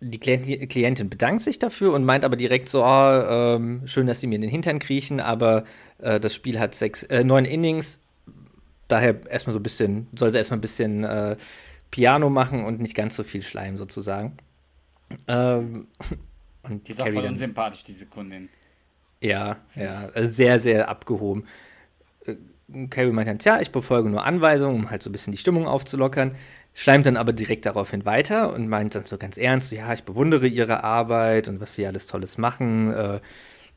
Die 0.00 0.18
Klient 0.18 0.68
Klientin 0.70 1.08
bedankt 1.08 1.42
sich 1.42 1.58
dafür 1.58 1.92
und 1.94 2.04
meint 2.04 2.24
aber 2.24 2.36
direkt 2.36 2.68
so: 2.68 2.82
ah, 2.84 3.54
ähm, 3.56 3.82
Schön, 3.86 4.06
dass 4.06 4.20
sie 4.20 4.26
mir 4.26 4.34
in 4.34 4.42
den 4.42 4.50
Hintern 4.50 4.78
kriechen, 4.78 5.20
aber 5.20 5.64
äh, 5.98 6.20
das 6.20 6.34
Spiel 6.34 6.58
hat 6.58 6.74
sechs, 6.74 7.04
äh, 7.04 7.24
neun 7.24 7.44
Innings. 7.44 8.00
Daher 8.88 9.26
erstmal 9.30 9.54
so 9.54 9.60
ein 9.60 9.62
bisschen, 9.62 10.08
soll 10.14 10.30
sie 10.30 10.38
erstmal 10.38 10.58
ein 10.58 10.62
bisschen 10.62 11.04
äh, 11.04 11.36
Piano 11.90 12.28
machen 12.28 12.64
und 12.64 12.80
nicht 12.80 12.94
ganz 12.94 13.16
so 13.16 13.24
viel 13.24 13.42
Schleim 13.42 13.76
sozusagen. 13.78 14.36
Ähm, 15.28 15.88
und 16.62 16.88
Die 16.88 16.92
ist 16.92 17.00
auch 17.00 17.08
voll 17.10 17.26
unsympathisch, 17.26 17.84
diese 17.84 18.06
Kundin. 18.06 18.50
ja, 19.20 19.56
ja, 19.74 20.10
sehr, 20.28 20.58
sehr 20.58 20.88
abgehoben. 20.88 21.46
Äh, 22.26 22.36
Carrie 22.90 23.12
meint 23.12 23.28
dann, 23.28 23.38
tja, 23.38 23.60
ich 23.60 23.70
befolge 23.72 24.08
nur 24.08 24.24
Anweisungen, 24.24 24.76
um 24.76 24.90
halt 24.90 25.02
so 25.02 25.10
ein 25.10 25.12
bisschen 25.12 25.32
die 25.32 25.38
Stimmung 25.38 25.66
aufzulockern. 25.66 26.34
Schleimt 26.74 27.06
dann 27.06 27.16
aber 27.16 27.32
direkt 27.32 27.66
daraufhin 27.66 28.04
weiter 28.04 28.52
und 28.52 28.68
meint 28.68 28.94
dann 28.94 29.04
so 29.06 29.16
ganz 29.18 29.36
ernst, 29.36 29.70
ja, 29.72 29.92
ich 29.92 30.04
bewundere 30.04 30.46
ihre 30.46 30.82
Arbeit 30.82 31.46
und 31.48 31.60
was 31.60 31.74
sie 31.74 31.86
alles 31.86 32.06
Tolles 32.06 32.38
machen. 32.38 32.92
Äh, 32.92 33.20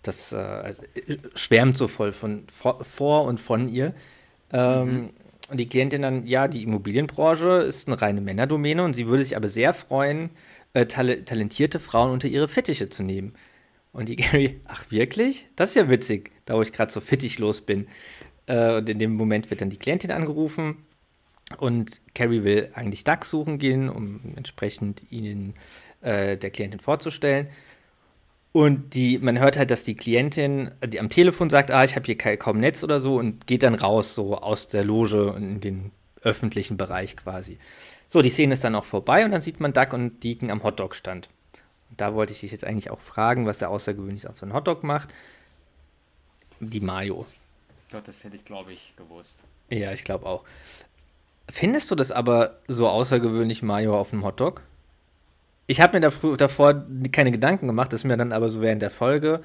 das 0.03 0.33
äh, 0.33 0.37
also, 0.37 0.81
äh, 0.95 1.17
schwärmt 1.35 1.77
so 1.77 1.87
voll 1.87 2.13
von 2.13 2.47
vor, 2.49 2.83
vor 2.85 3.25
und 3.25 3.39
von 3.39 3.67
ihr. 3.69 3.93
Ähm, 4.51 5.11
Und 5.49 5.57
die 5.59 5.69
Klientin 5.69 6.01
dann, 6.01 6.25
ja, 6.27 6.47
die 6.49 6.63
Immobilienbranche 6.63 7.59
ist 7.61 7.87
eine 7.87 8.01
reine 8.01 8.21
Männerdomäne 8.21 8.83
und 8.83 8.95
sie 8.95 9.07
würde 9.07 9.23
sich 9.23 9.35
aber 9.37 9.47
sehr 9.47 9.73
freuen, 9.73 10.29
äh, 10.73 10.85
tale 10.87 11.23
talentierte 11.25 11.79
Frauen 11.79 12.11
unter 12.11 12.27
ihre 12.27 12.47
Fittiche 12.49 12.89
zu 12.89 13.03
nehmen. 13.03 13.33
Und 13.93 14.09
die 14.09 14.15
Gary, 14.17 14.61
ach 14.65 14.91
wirklich? 14.91 15.47
Das 15.55 15.71
ist 15.71 15.75
ja 15.75 15.89
witzig, 15.89 16.31
da 16.45 16.55
wo 16.55 16.61
ich 16.61 16.73
gerade 16.73 16.91
so 16.91 17.01
fittig 17.01 17.39
los 17.39 17.61
bin. 17.61 17.87
Äh, 18.47 18.77
und 18.77 18.89
in 18.89 18.99
dem 18.99 19.13
Moment 19.13 19.49
wird 19.49 19.61
dann 19.61 19.69
die 19.69 19.77
Klientin 19.77 20.11
angerufen 20.11 20.85
und 21.57 22.01
Carrie 22.13 22.43
will 22.43 22.71
eigentlich 22.73 23.03
Duck 23.03 23.23
suchen 23.23 23.57
gehen, 23.57 23.89
um 23.89 24.19
entsprechend 24.35 25.09
ihnen 25.11 25.53
äh, 26.01 26.35
der 26.35 26.49
Klientin 26.49 26.79
vorzustellen. 26.79 27.47
Und 28.51 28.95
die, 28.95 29.19
man 29.19 29.39
hört 29.39 29.57
halt, 29.57 29.69
dass 29.71 29.83
die 29.83 29.95
Klientin, 29.95 30.71
die 30.83 30.99
am 30.99 31.09
Telefon 31.09 31.49
sagt, 31.49 31.69
ah, 31.69 31.83
ich 31.83 31.95
habe 31.95 32.05
hier 32.05 32.37
kaum 32.37 32.59
Netz 32.59 32.83
oder 32.83 32.99
so 32.99 33.17
und 33.17 33.45
geht 33.45 33.63
dann 33.63 33.75
raus, 33.75 34.15
so 34.15 34.37
aus 34.37 34.67
der 34.67 34.83
Loge 34.83 35.35
in 35.37 35.61
den 35.61 35.91
öffentlichen 36.23 36.75
Bereich 36.75 37.15
quasi. 37.15 37.59
So, 38.07 38.21
die 38.21 38.29
Szene 38.29 38.53
ist 38.53 38.63
dann 38.63 38.75
auch 38.75 38.85
vorbei 38.85 39.23
und 39.25 39.31
dann 39.31 39.41
sieht 39.41 39.59
man 39.59 39.73
Duck 39.73 39.93
und 39.93 40.23
Deacon 40.23 40.49
am 40.49 40.63
Hotdog-Stand. 40.63 41.29
Und 41.89 42.01
da 42.01 42.13
wollte 42.15 42.33
ich 42.33 42.39
dich 42.39 42.51
jetzt 42.51 42.65
eigentlich 42.65 42.89
auch 42.89 42.99
fragen, 42.99 43.45
was 43.45 43.61
er 43.61 43.69
außergewöhnlich 43.69 44.27
auf 44.27 44.39
so 44.39 44.45
einen 44.45 44.53
Hotdog 44.53 44.83
macht. 44.83 45.09
Die 46.59 46.79
Mayo. 46.79 47.25
Gott, 47.91 48.07
das 48.07 48.23
hätte 48.23 48.35
ich, 48.35 48.43
glaube 48.45 48.73
ich, 48.73 48.93
gewusst. 48.97 49.43
Ja, 49.69 49.91
ich 49.93 50.03
glaube 50.03 50.25
auch. 50.25 50.43
Findest 51.49 51.89
du 51.91 51.95
das 51.95 52.11
aber 52.11 52.59
so 52.67 52.87
außergewöhnlich, 52.89 53.63
Mayo 53.63 53.97
auf 53.97 54.11
einem 54.11 54.23
Hotdog? 54.25 54.61
Ich 55.67 55.79
habe 55.81 55.99
mir 55.99 56.09
davor, 56.37 56.85
keine 57.11 57.31
Gedanken 57.31 57.67
gemacht, 57.67 57.91
ist 57.93 58.03
mir 58.03 58.17
dann 58.17 58.31
aber 58.33 58.49
so 58.49 58.61
während 58.61 58.81
der 58.81 58.91
Folge, 58.91 59.41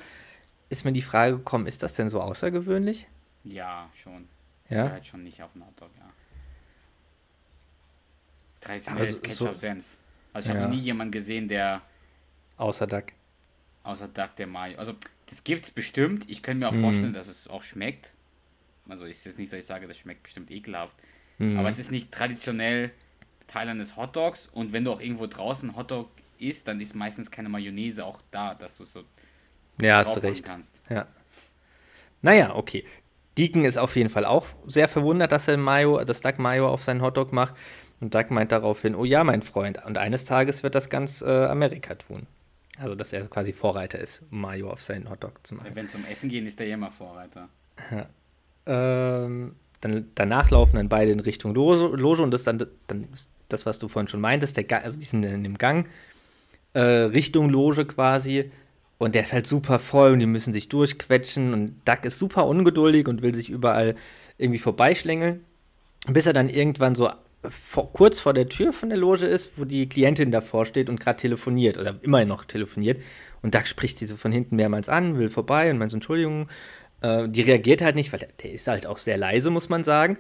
ist 0.69 0.85
mir 0.85 0.93
die 0.93 1.03
Frage 1.03 1.37
gekommen, 1.39 1.67
ist 1.67 1.83
das 1.83 1.95
denn 1.95 2.09
so 2.09 2.21
außergewöhnlich? 2.21 3.07
Ja, 3.45 3.89
schon. 3.95 4.29
Ja? 4.69 4.91
Halt 4.91 5.07
schon 5.07 5.23
nicht 5.25 5.43
auf 5.43 5.53
dem 5.53 5.67
Hotdog, 5.67 5.91
ja. 5.99 6.09
Traditionell 8.61 9.03
Aber 9.03 9.11
ist 9.11 9.17
so- 9.17 9.23
Ketchup 9.23 9.49
so- 9.49 9.55
Senf. 9.55 9.85
Also 10.33 10.51
ich 10.51 10.55
Ja. 10.57 10.63
habe 10.63 10.75
nie 10.75 10.81
jemanden 10.81 11.11
gesehen, 11.13 11.49
der 11.49 11.83
Außer 12.57 12.87
Duck. 12.87 13.07
außer 13.83 14.09
Duck 14.09 14.35
der 14.37 14.47
Mayo. 14.47 14.79
Also 14.79 14.95
das 15.27 15.45
gibt's 15.45 15.71
bestimmt. 15.71 16.29
Ich 16.31 16.43
könnte 16.43 16.61
mir 16.61 16.69
auch 16.69 16.73
Mhm. 16.73 16.83
vorstellen, 16.83 17.13
dass 17.13 17.29
es 17.29 17.49
auch 17.49 17.63
schmeckt. 17.63 18.15
Also 18.89 19.05
ist 19.05 19.25
jetzt 19.25 19.39
nicht 19.39 19.51
so, 19.51 19.57
ich 19.57 19.67
sage, 19.67 19.87
das 19.87 19.99
schmeckt 19.99 20.23
bestimmt 20.23 20.51
ekelhaft. 20.51 20.97
Mhm. 21.39 21.59
Aber 21.59 21.69
es 21.69 21.79
ist 21.79 21.91
nicht 21.91 22.13
traditionell 22.13 22.91
Teil 23.47 23.69
eines 23.69 23.97
Hotdogs. 23.97 24.47
Und 24.47 24.73
wenn 24.73 24.85
du 24.85 24.93
auch 24.93 25.01
irgendwo 25.01 25.27
draußen 25.27 25.77
Hotdog 25.77 26.11
isst, 26.39 26.69
dann 26.69 26.81
ist 26.81 26.95
meistens 26.95 27.31
keine 27.31 27.49
Mayonnaise 27.49 28.05
auch 28.05 28.21
da, 28.31 28.55
dass 28.55 28.77
du 28.77 28.85
so 28.85 29.05
Ja, 29.81 29.99
hast 29.99 30.17
du 30.17 30.21
recht. 30.21 30.45
kannst. 30.45 30.83
Ja. 30.89 31.07
Naja, 32.23 32.55
okay. 32.55 32.85
Deacon 33.39 33.65
ist 33.65 33.79
auf 33.79 33.97
jeden 33.97 34.11
Fall 34.11 34.25
auch 34.25 34.47
sehr 34.67 34.89
verwundert, 34.89 35.33
dass 35.33 35.49
er 35.49 35.57
Mayo, 35.57 36.05
das 36.05 36.21
Duck 36.21 36.39
Mayo 36.39 36.69
auf 36.69 36.85
seinen 36.85 37.03
Hotdog 37.03 37.33
macht. 37.33 37.55
Und 38.01 38.15
Duck 38.15 38.31
meint 38.31 38.53
daraufhin, 38.53 38.95
oh 38.95 39.05
ja, 39.05 39.25
mein 39.25 39.43
Freund, 39.43 39.85
und 39.85 39.97
eines 39.97 40.25
Tages 40.25 40.63
wird 40.63 40.75
das 40.75 40.91
ganz 40.91 41.23
äh, 41.23 41.47
Amerika 41.47 41.95
tun. 41.95 42.27
Also, 42.79 42.95
dass 42.95 43.13
er 43.13 43.27
quasi 43.29 43.53
Vorreiter 43.53 43.99
ist, 43.99 44.25
Mayo 44.31 44.71
auf 44.71 44.83
seinen 44.83 45.09
Hotdog 45.09 45.47
zu 45.47 45.55
machen. 45.55 45.71
Wenn 45.75 45.89
zum 45.89 46.05
Essen 46.07 46.29
gehen, 46.29 46.47
ist 46.47 46.59
der 46.59 46.67
ja 46.67 46.75
immer 46.75 46.91
Vorreiter. 46.91 47.49
Ähm, 48.67 49.57
dann, 49.81 50.09
danach 50.15 50.51
laufen 50.51 50.77
dann 50.77 50.89
beide 50.89 51.11
in 51.11 51.21
Richtung 51.21 51.55
Loge, 51.55 51.97
Loge 51.97 52.23
und 52.23 52.31
das 52.33 52.45
dann, 52.45 52.65
dann 52.87 53.09
das, 53.49 53.67
was 53.67 53.79
du 53.79 53.89
vorhin 53.89 54.09
schon 54.09 54.21
meintest, 54.21 54.57
der 54.57 54.85
also 54.85 54.99
die 54.99 55.05
sind 55.05 55.25
in 55.25 55.43
dem 55.43 55.59
Gang, 55.59 55.89
äh, 56.73 56.81
Richtung 56.81 57.51
Loge 57.51 57.85
quasi. 57.85 58.51
Und 58.99 59.17
der 59.17 59.23
ist 59.23 59.33
halt 59.33 59.49
super 59.49 59.81
voll 59.81 60.13
und 60.13 60.21
die 60.21 60.27
müssen 60.27 60.53
sich 60.53 60.69
durchquetschen 60.69 61.53
und 61.53 61.73
Duck 61.85 62.05
ist 62.05 62.21
super 62.21 62.47
ungeduldig 62.47 63.09
und 63.09 63.21
will 63.21 63.35
sich 63.35 63.51
überall 63.51 63.97
irgendwie 64.39 64.61
vorbeischlängeln. 64.61 65.45
Bis 66.07 66.27
er 66.27 66.33
dann 66.33 66.49
irgendwann 66.49 66.95
so 66.95 67.11
vor, 67.51 67.93
kurz 67.93 68.21
vor 68.21 68.33
der 68.33 68.49
Tür 68.49 68.73
von 68.73 68.89
der 68.89 68.99
Loge 68.99 69.27
ist, 69.27 69.59
wo 69.59 69.65
die 69.65 69.89
Klientin 69.89 70.31
davor 70.31 70.67
steht 70.67 70.89
und 70.89 71.01
gerade 71.01 71.17
telefoniert 71.17 71.79
oder 71.79 71.97
immer 72.03 72.25
noch 72.25 72.45
telefoniert. 72.45 73.01
Und 73.43 73.57
Doug 73.57 73.67
spricht 73.67 73.99
sie 73.99 74.07
so 74.07 74.17
von 74.17 74.31
hinten 74.31 74.55
mehrmals 74.55 74.89
an, 74.89 75.19
will 75.19 75.31
vorbei 75.31 75.71
und 75.71 75.79
meint 75.79 75.93
Entschuldigung. 75.93 76.49
Äh, 77.03 77.29
die 77.29 77.43
reagiert 77.43 77.83
halt 77.83 77.97
nicht, 77.97 78.13
weil 78.13 78.27
der, 78.43 78.53
ist 78.53 78.67
halt 78.67 78.87
auch 78.87 78.97
sehr 78.97 79.17
leise, 79.17 79.51
muss 79.51 79.69
man 79.69 79.85
sagen. 79.85 80.17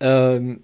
Ähm, 0.00 0.62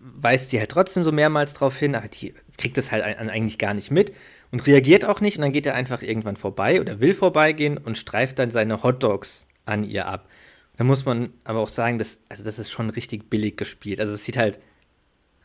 weist 0.00 0.52
die 0.52 0.58
halt 0.58 0.70
trotzdem 0.70 1.04
so 1.04 1.12
mehrmals 1.12 1.54
drauf 1.54 1.76
hin, 1.78 1.94
aber 1.94 2.08
die 2.08 2.34
kriegt 2.56 2.76
das 2.76 2.92
halt 2.92 3.04
eigentlich 3.04 3.58
gar 3.58 3.74
nicht 3.74 3.90
mit 3.90 4.12
und 4.50 4.66
reagiert 4.66 5.04
auch 5.04 5.20
nicht. 5.20 5.36
Und 5.36 5.42
dann 5.42 5.52
geht 5.52 5.66
er 5.66 5.74
einfach 5.74 6.02
irgendwann 6.02 6.36
vorbei 6.36 6.80
oder 6.80 7.00
will 7.00 7.14
vorbeigehen 7.14 7.78
und 7.78 7.96
streift 7.96 8.38
dann 8.38 8.50
seine 8.50 8.82
Hotdogs 8.82 9.46
an 9.64 9.84
ihr 9.84 10.06
ab. 10.06 10.28
Da 10.76 10.84
muss 10.84 11.04
man 11.04 11.32
aber 11.44 11.60
auch 11.60 11.68
sagen, 11.68 11.98
dass, 11.98 12.20
also 12.28 12.44
das 12.44 12.58
ist 12.58 12.70
schon 12.70 12.90
richtig 12.90 13.28
billig 13.30 13.56
gespielt. 13.56 14.00
Also 14.00 14.14
es 14.14 14.24
sieht 14.24 14.36
halt 14.36 14.58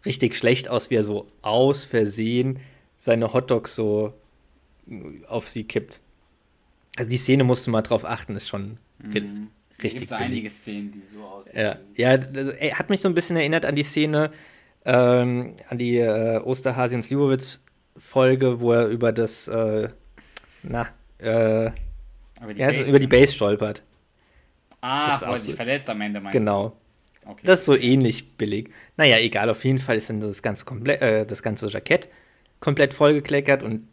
richtig 0.05 0.35
schlecht 0.35 0.69
aus, 0.69 0.89
wie 0.89 0.95
er 0.95 1.03
so 1.03 1.27
aus 1.41 1.85
Versehen 1.85 2.59
seine 2.97 3.33
Hotdogs 3.33 3.75
so 3.75 4.13
auf 5.27 5.47
sie 5.47 5.63
kippt. 5.63 6.01
Also 6.97 7.09
die 7.09 7.17
Szene 7.17 7.43
musst 7.43 7.65
du 7.65 7.71
mal 7.71 7.81
drauf 7.81 8.05
achten, 8.05 8.35
ist 8.35 8.47
schon 8.47 8.77
mhm. 9.03 9.47
richtig. 9.81 10.03
Es 10.03 10.11
einige 10.11 10.49
Szenen, 10.49 10.91
die 10.91 11.01
so 11.01 11.23
aussehen. 11.23 11.59
Ja, 11.59 11.77
ja 11.95 12.17
das, 12.17 12.53
hat 12.73 12.89
mich 12.89 13.01
so 13.01 13.09
ein 13.09 13.13
bisschen 13.13 13.37
erinnert 13.37 13.65
an 13.65 13.75
die 13.75 13.83
Szene, 13.83 14.31
ähm, 14.85 15.55
an 15.69 15.77
die 15.77 15.97
äh, 15.97 16.39
Osterhasi 16.39 16.95
und 16.95 17.03
Slivovitz-Folge, 17.03 18.59
wo 18.59 18.73
er 18.73 18.87
über 18.87 19.11
das, 19.11 19.47
äh, 19.47 19.89
na, 20.63 20.87
äh, 21.19 21.67
über 22.41 22.53
die, 22.53 22.59
ja, 22.59 22.67
Base, 22.67 22.89
über 22.89 22.99
die 22.99 23.07
Base 23.07 23.33
stolpert. 23.33 23.83
Ah, 24.81 25.19
wo 25.27 25.31
er 25.31 25.39
sich 25.39 25.55
verletzt 25.55 25.89
am 25.89 26.01
Ende 26.01 26.19
meinst 26.19 26.37
Genau. 26.37 26.75
Okay. 27.25 27.45
Das 27.45 27.59
ist 27.59 27.65
so 27.65 27.75
ähnlich 27.75 28.35
billig. 28.37 28.69
Naja, 28.97 29.17
egal, 29.17 29.49
auf 29.49 29.63
jeden 29.63 29.79
Fall 29.79 29.95
ist 29.95 30.09
dann 30.09 30.19
das 30.19 30.41
ganze, 30.41 30.65
Komple 30.65 30.99
äh, 30.99 31.25
das 31.25 31.41
ganze 31.41 31.67
Jackett 31.67 32.09
komplett 32.59 32.93
vollgekleckert 32.93 33.63
und 33.63 33.87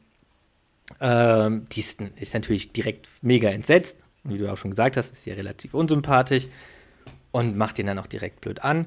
ähm, 1.00 1.66
die 1.70 1.80
ist, 1.80 2.00
ist, 2.16 2.34
natürlich 2.34 2.72
direkt 2.72 3.08
mega 3.22 3.48
entsetzt. 3.48 3.99
Und 4.24 4.34
wie 4.34 4.38
du 4.38 4.50
auch 4.52 4.58
schon 4.58 4.70
gesagt 4.70 4.96
hast, 4.96 5.12
ist 5.12 5.24
sie 5.24 5.30
relativ 5.30 5.74
unsympathisch 5.74 6.48
und 7.30 7.56
macht 7.56 7.78
ihn 7.78 7.86
dann 7.86 7.98
auch 7.98 8.06
direkt 8.06 8.40
blöd 8.40 8.62
an. 8.62 8.86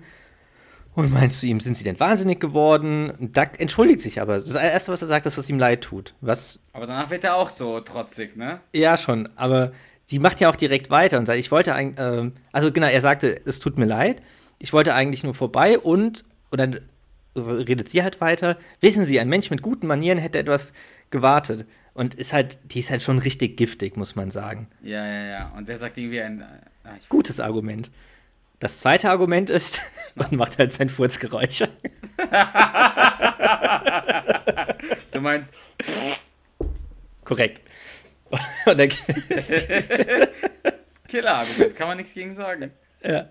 Und 0.95 1.11
meinst 1.11 1.41
du 1.41 1.47
ihm, 1.47 1.59
sind 1.59 1.75
sie 1.75 1.83
denn 1.83 1.99
wahnsinnig 1.99 2.39
geworden? 2.39 3.09
Und 3.09 3.35
Duck 3.35 3.59
entschuldigt 3.59 3.99
sich 3.99 4.21
aber. 4.21 4.35
Das 4.35 4.53
Erste, 4.53 4.91
was 4.91 5.01
er 5.01 5.07
sagt, 5.07 5.25
ist, 5.25 5.37
dass 5.37 5.45
es 5.45 5.49
ihm 5.49 5.57
leid 5.57 5.81
tut. 5.81 6.13
Was? 6.21 6.59
Aber 6.71 6.85
danach 6.85 7.09
wird 7.09 7.23
er 7.23 7.35
auch 7.35 7.49
so 7.49 7.79
trotzig, 7.79 8.35
ne? 8.35 8.59
Ja, 8.73 8.95
schon. 8.95 9.27
Aber 9.35 9.71
sie 10.05 10.19
macht 10.19 10.39
ja 10.39 10.49
auch 10.49 10.55
direkt 10.55 10.91
weiter 10.91 11.17
und 11.17 11.25
sagt, 11.25 11.39
ich 11.39 11.49
wollte 11.49 11.73
eigentlich, 11.73 11.99
äh, 11.99 12.31
also 12.51 12.71
genau, 12.71 12.87
er 12.87 13.01
sagte, 13.01 13.41
es 13.45 13.59
tut 13.59 13.79
mir 13.79 13.85
leid. 13.85 14.21
Ich 14.59 14.71
wollte 14.71 14.93
eigentlich 14.93 15.23
nur 15.23 15.33
vorbei 15.33 15.79
und, 15.79 16.25
und 16.51 16.59
dann 16.59 16.79
redet 17.35 17.89
sie 17.89 18.03
halt 18.03 18.21
weiter. 18.21 18.57
Wissen 18.79 19.05
Sie, 19.05 19.19
ein 19.19 19.29
Mensch 19.29 19.49
mit 19.49 19.63
guten 19.63 19.87
Manieren 19.87 20.19
hätte 20.19 20.37
etwas 20.37 20.73
gewartet. 21.09 21.65
Und 21.93 22.15
ist 22.15 22.33
halt, 22.33 22.57
die 22.63 22.79
ist 22.79 22.89
halt 22.89 23.03
schon 23.03 23.19
richtig 23.19 23.55
giftig, 23.55 23.97
muss 23.97 24.15
man 24.15 24.31
sagen. 24.31 24.67
Ja, 24.81 25.05
ja, 25.05 25.25
ja. 25.25 25.53
Und 25.55 25.67
der 25.67 25.77
sagt 25.77 25.97
irgendwie 25.97 26.21
ein. 26.21 26.43
Ach, 26.83 26.97
Gutes 27.09 27.39
Argument. 27.39 27.91
Das 28.59 28.79
zweite 28.79 29.09
Argument 29.09 29.49
ist, 29.49 29.81
man 30.15 30.35
macht 30.35 30.57
halt 30.57 30.73
sein 30.73 30.89
Furzgeräusch. 30.89 31.59
du 35.11 35.21
meinst. 35.21 35.51
Korrekt. 37.23 37.61
Killer-Argument, 41.07 41.75
kann 41.75 41.87
man 41.87 41.97
nichts 41.97 42.13
gegen 42.13 42.33
sagen. 42.33 42.71
Ja. 43.03 43.29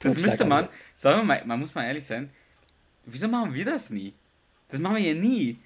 Das 0.00 0.18
müsste 0.18 0.44
man, 0.44 0.68
sagen 0.94 1.20
wir 1.20 1.24
mal, 1.24 1.42
man 1.46 1.60
muss 1.60 1.74
mal 1.74 1.84
ehrlich 1.84 2.04
sein, 2.04 2.30
wieso 3.06 3.28
machen 3.28 3.54
wir 3.54 3.64
das 3.64 3.88
nie? 3.90 4.12
Das 4.68 4.78
machen 4.80 4.96
wir 4.96 5.02
ja 5.02 5.14
nie. 5.14 5.58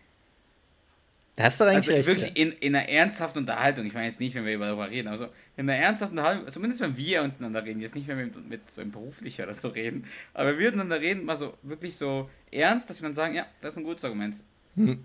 Da 1.38 1.44
hast 1.44 1.60
du 1.60 1.66
eigentlich 1.66 1.76
also 1.76 1.92
recht. 1.92 2.08
Wirklich 2.08 2.36
ja. 2.36 2.42
in, 2.46 2.50
in 2.50 2.74
einer 2.74 2.88
ernsthaften 2.88 3.38
Unterhaltung, 3.38 3.86
ich 3.86 3.94
meine 3.94 4.06
jetzt 4.06 4.18
nicht, 4.18 4.34
wenn 4.34 4.44
wir 4.44 4.58
darüber 4.58 4.90
reden, 4.90 5.06
also 5.06 5.26
in 5.56 5.70
einer 5.70 5.78
ernsthaften 5.78 6.18
Unterhaltung, 6.18 6.50
zumindest 6.50 6.80
wenn 6.80 6.96
wir 6.96 7.22
untereinander 7.22 7.64
reden, 7.64 7.80
jetzt 7.80 7.94
nicht, 7.94 8.08
wenn 8.08 8.18
wir 8.18 8.24
mit, 8.24 8.50
mit 8.50 8.68
so 8.68 8.80
einem 8.80 8.90
beruflicher 8.90 9.44
oder 9.44 9.54
so 9.54 9.68
reden, 9.68 10.04
aber 10.34 10.58
wir 10.58 10.66
miteinander 10.66 11.00
reden, 11.00 11.24
mal 11.24 11.36
so 11.36 11.56
wirklich 11.62 11.94
so 11.94 12.28
ernst, 12.50 12.90
dass 12.90 13.00
wir 13.00 13.06
dann 13.06 13.14
sagen, 13.14 13.36
ja, 13.36 13.46
das 13.60 13.74
ist 13.74 13.78
ein 13.78 13.84
gutes 13.84 14.04
Argument. 14.04 14.34
Hm. 14.74 15.04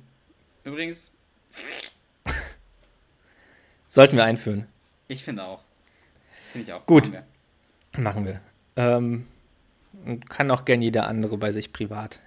Übrigens. 0.63 1.11
Sollten 3.87 4.17
wir 4.17 4.23
einführen. 4.23 4.65
Ich 5.09 5.23
finde 5.23 5.43
auch. 5.43 5.63
Finde 6.51 6.65
ich 6.65 6.73
auch. 6.73 6.83
Gut. 6.87 7.11
Machen 7.11 7.25
wir. 7.93 8.01
Machen 8.01 8.25
wir. 8.25 8.41
Ähm, 8.75 9.27
kann 10.29 10.49
auch 10.49 10.65
gern 10.65 10.81
jeder 10.81 11.05
andere 11.05 11.37
bei 11.37 11.51
sich 11.51 11.71
privat 11.71 12.21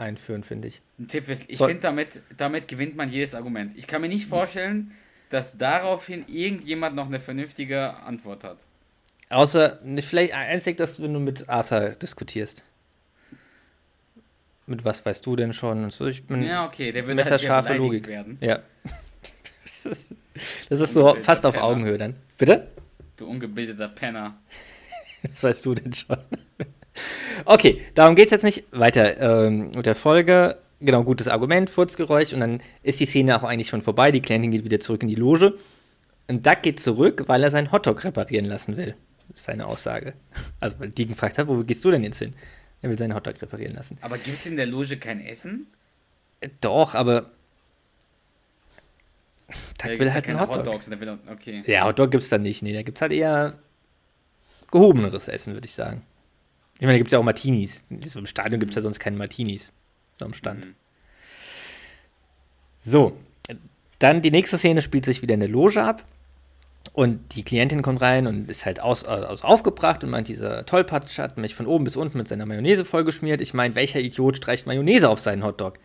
einführen, 0.00 0.44
finde 0.44 0.68
ich. 0.68 0.80
Ein 0.98 1.08
Tipp 1.08 1.28
ist, 1.28 1.44
ich 1.48 1.58
so. 1.58 1.66
finde, 1.66 1.82
damit, 1.82 2.22
damit 2.36 2.68
gewinnt 2.68 2.96
man 2.96 3.10
jedes 3.10 3.34
Argument. 3.34 3.76
Ich 3.76 3.86
kann 3.86 4.00
mir 4.00 4.08
nicht 4.08 4.26
vorstellen, 4.26 4.92
dass 5.28 5.56
daraufhin 5.56 6.24
irgendjemand 6.26 6.96
noch 6.96 7.06
eine 7.06 7.20
vernünftige 7.20 7.94
Antwort 8.02 8.44
hat. 8.44 8.58
Außer, 9.28 9.78
vielleicht 10.00 10.34
einzig, 10.34 10.76
dass 10.76 10.96
du 10.96 11.06
nur 11.06 11.20
mit 11.20 11.48
Arthur 11.48 11.90
diskutierst. 11.90 12.64
Mit 14.66 14.84
was 14.84 15.04
weißt 15.06 15.24
du 15.24 15.36
denn 15.36 15.52
schon? 15.52 15.84
Und 15.84 15.92
so, 15.92 16.06
ich 16.06 16.24
bin 16.24 16.42
ja, 16.42 16.66
okay, 16.66 16.92
der 16.92 17.06
wird 17.06 17.28
halt 17.28 17.40
scharfe 17.40 17.74
Logik 17.74 18.06
werden. 18.06 18.38
Ja. 18.40 18.60
das 19.64 19.86
ist, 19.86 20.14
das 20.68 20.80
ist 20.80 20.94
so 20.94 21.14
fast 21.16 21.46
auf 21.46 21.54
Penner. 21.54 21.66
Augenhöhe 21.66 21.98
dann. 21.98 22.16
Bitte? 22.38 22.68
Du 23.16 23.26
ungebildeter 23.26 23.88
Penner. 23.88 24.38
Was 25.22 25.44
weißt 25.44 25.66
du 25.66 25.74
denn 25.74 25.92
schon? 25.92 26.18
Okay, 27.44 27.80
darum 27.94 28.14
geht 28.14 28.26
es 28.26 28.30
jetzt 28.30 28.44
nicht. 28.44 28.64
Weiter 28.70 29.46
ähm, 29.46 29.70
mit 29.74 29.86
der 29.86 29.94
Folge. 29.94 30.58
Genau, 30.80 31.04
gutes 31.04 31.28
Argument, 31.28 31.68
Furzgeräusch. 31.68 32.32
Und 32.32 32.40
dann 32.40 32.62
ist 32.82 33.00
die 33.00 33.06
Szene 33.06 33.36
auch 33.36 33.44
eigentlich 33.44 33.68
schon 33.68 33.82
vorbei. 33.82 34.10
Die 34.10 34.22
Klientin 34.22 34.50
geht 34.50 34.64
wieder 34.64 34.80
zurück 34.80 35.02
in 35.02 35.08
die 35.08 35.14
Loge. 35.14 35.54
Und 36.28 36.46
Doug 36.46 36.62
geht 36.62 36.80
zurück, 36.80 37.24
weil 37.26 37.42
er 37.42 37.50
seinen 37.50 37.72
Hotdog 37.72 38.04
reparieren 38.04 38.46
lassen 38.46 38.76
will. 38.76 38.94
Das 39.28 39.40
ist 39.40 39.44
seine 39.44 39.66
Aussage. 39.66 40.14
Also, 40.58 40.78
weil 40.78 40.90
Deacon 40.90 41.14
gefragt 41.14 41.38
hat, 41.38 41.48
wo 41.48 41.62
gehst 41.64 41.84
du 41.84 41.90
denn 41.90 42.04
jetzt 42.04 42.18
hin? 42.18 42.34
Er 42.82 42.88
will 42.88 42.98
seinen 42.98 43.14
Hotdog 43.14 43.40
reparieren 43.42 43.74
lassen. 43.74 43.98
Aber 44.00 44.16
gibt 44.16 44.38
es 44.38 44.46
in 44.46 44.56
der 44.56 44.66
Loge 44.66 44.96
kein 44.96 45.20
Essen? 45.20 45.66
Doch, 46.60 46.94
aber 46.94 47.30
ja, 49.84 49.98
will 49.98 50.12
halt 50.12 50.28
einen 50.28 50.40
Hotdog. 50.40 50.58
Hotdogs, 50.58 50.90
will, 50.90 51.18
okay. 51.30 51.62
Ja, 51.66 51.84
Hotdog 51.86 52.10
gibt 52.10 52.22
es 52.22 52.28
da 52.28 52.38
nicht. 52.38 52.62
Nee, 52.62 52.72
da 52.72 52.82
gibt 52.82 52.98
es 52.98 53.02
halt 53.02 53.12
eher 53.12 53.58
gehobeneres 54.70 55.28
Essen, 55.28 55.54
würde 55.54 55.66
ich 55.66 55.74
sagen. 55.74 56.02
Ich 56.80 56.86
meine, 56.86 56.94
da 56.94 56.98
gibt 56.98 57.08
es 57.08 57.12
ja 57.12 57.18
auch 57.18 57.24
Martinis. 57.24 57.84
Im 57.90 58.26
Stadion 58.26 58.58
gibt 58.58 58.70
es 58.70 58.76
ja 58.76 58.82
sonst 58.82 58.98
keine 58.98 59.18
Martinis. 59.18 59.72
So 60.18 60.24
am 60.24 60.32
Stand. 60.32 60.64
Mhm. 60.64 60.74
So, 62.78 63.18
dann 63.98 64.22
die 64.22 64.30
nächste 64.30 64.56
Szene 64.56 64.80
spielt 64.80 65.04
sich 65.04 65.20
wieder 65.20 65.34
in 65.34 65.40
der 65.40 65.50
Loge 65.50 65.82
ab. 65.82 66.04
Und 66.94 67.36
die 67.36 67.42
Klientin 67.42 67.82
kommt 67.82 68.00
rein 68.00 68.26
und 68.26 68.50
ist 68.50 68.64
halt 68.64 68.80
aus, 68.80 69.04
aus 69.04 69.44
aufgebracht 69.44 70.02
und 70.02 70.10
meint, 70.10 70.28
dieser 70.28 70.64
Tollpatsch 70.64 71.18
hat 71.18 71.36
mich 71.36 71.54
von 71.54 71.66
oben 71.66 71.84
bis 71.84 71.96
unten 71.96 72.16
mit 72.16 72.26
seiner 72.26 72.46
Mayonnaise 72.46 72.86
vollgeschmiert. 72.86 73.42
Ich 73.42 73.52
meine, 73.52 73.74
welcher 73.74 74.00
Idiot 74.00 74.38
streicht 74.38 74.66
Mayonnaise 74.66 75.08
auf 75.08 75.20
seinen 75.20 75.44
Hotdog? 75.44 75.78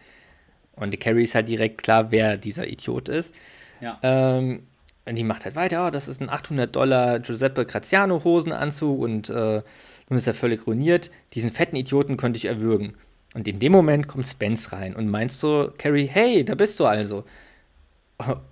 Und 0.77 0.91
die 0.91 0.97
Carrie 0.97 1.23
ist 1.23 1.36
halt 1.36 1.49
direkt 1.49 1.84
klar, 1.84 2.12
wer 2.12 2.38
dieser 2.38 2.67
Idiot 2.67 3.10
ist. 3.10 3.36
Ja. 3.81 3.99
Ähm, 4.01 4.63
und 5.05 5.15
die 5.15 5.25
macht 5.25 5.43
halt 5.43 5.58
weiter, 5.58 5.88
oh, 5.88 5.91
das 5.91 6.08
ist 6.08 6.21
ein 6.21 6.29
800 6.29 6.73
Dollar 6.73 7.19
Giuseppe 7.19 7.65
Graziano 7.65 8.23
Hosenanzug 8.23 8.99
und 8.99 9.29
äh, 9.29 9.62
nun 10.10 10.18
ist 10.18 10.28
er 10.28 10.34
völlig 10.34 10.68
ruiniert. 10.68 11.12
Diesen 11.34 11.50
fetten 11.50 11.76
Idioten 11.76 12.18
könnte 12.18 12.38
ich 12.38 12.46
erwürgen. 12.46 12.96
Und 13.34 13.48
in 13.48 13.60
dem 13.60 13.72
Moment 13.72 14.08
kommt 14.08 14.28
Spence 14.28 14.72
rein 14.72 14.96
und 14.96 15.10
meinst 15.10 15.39
so, 15.39 15.72
Carrie, 15.78 16.06
hey, 16.06 16.46
da 16.46 16.56
bist 16.56 16.80
du 16.80 16.86
also. 16.86 17.26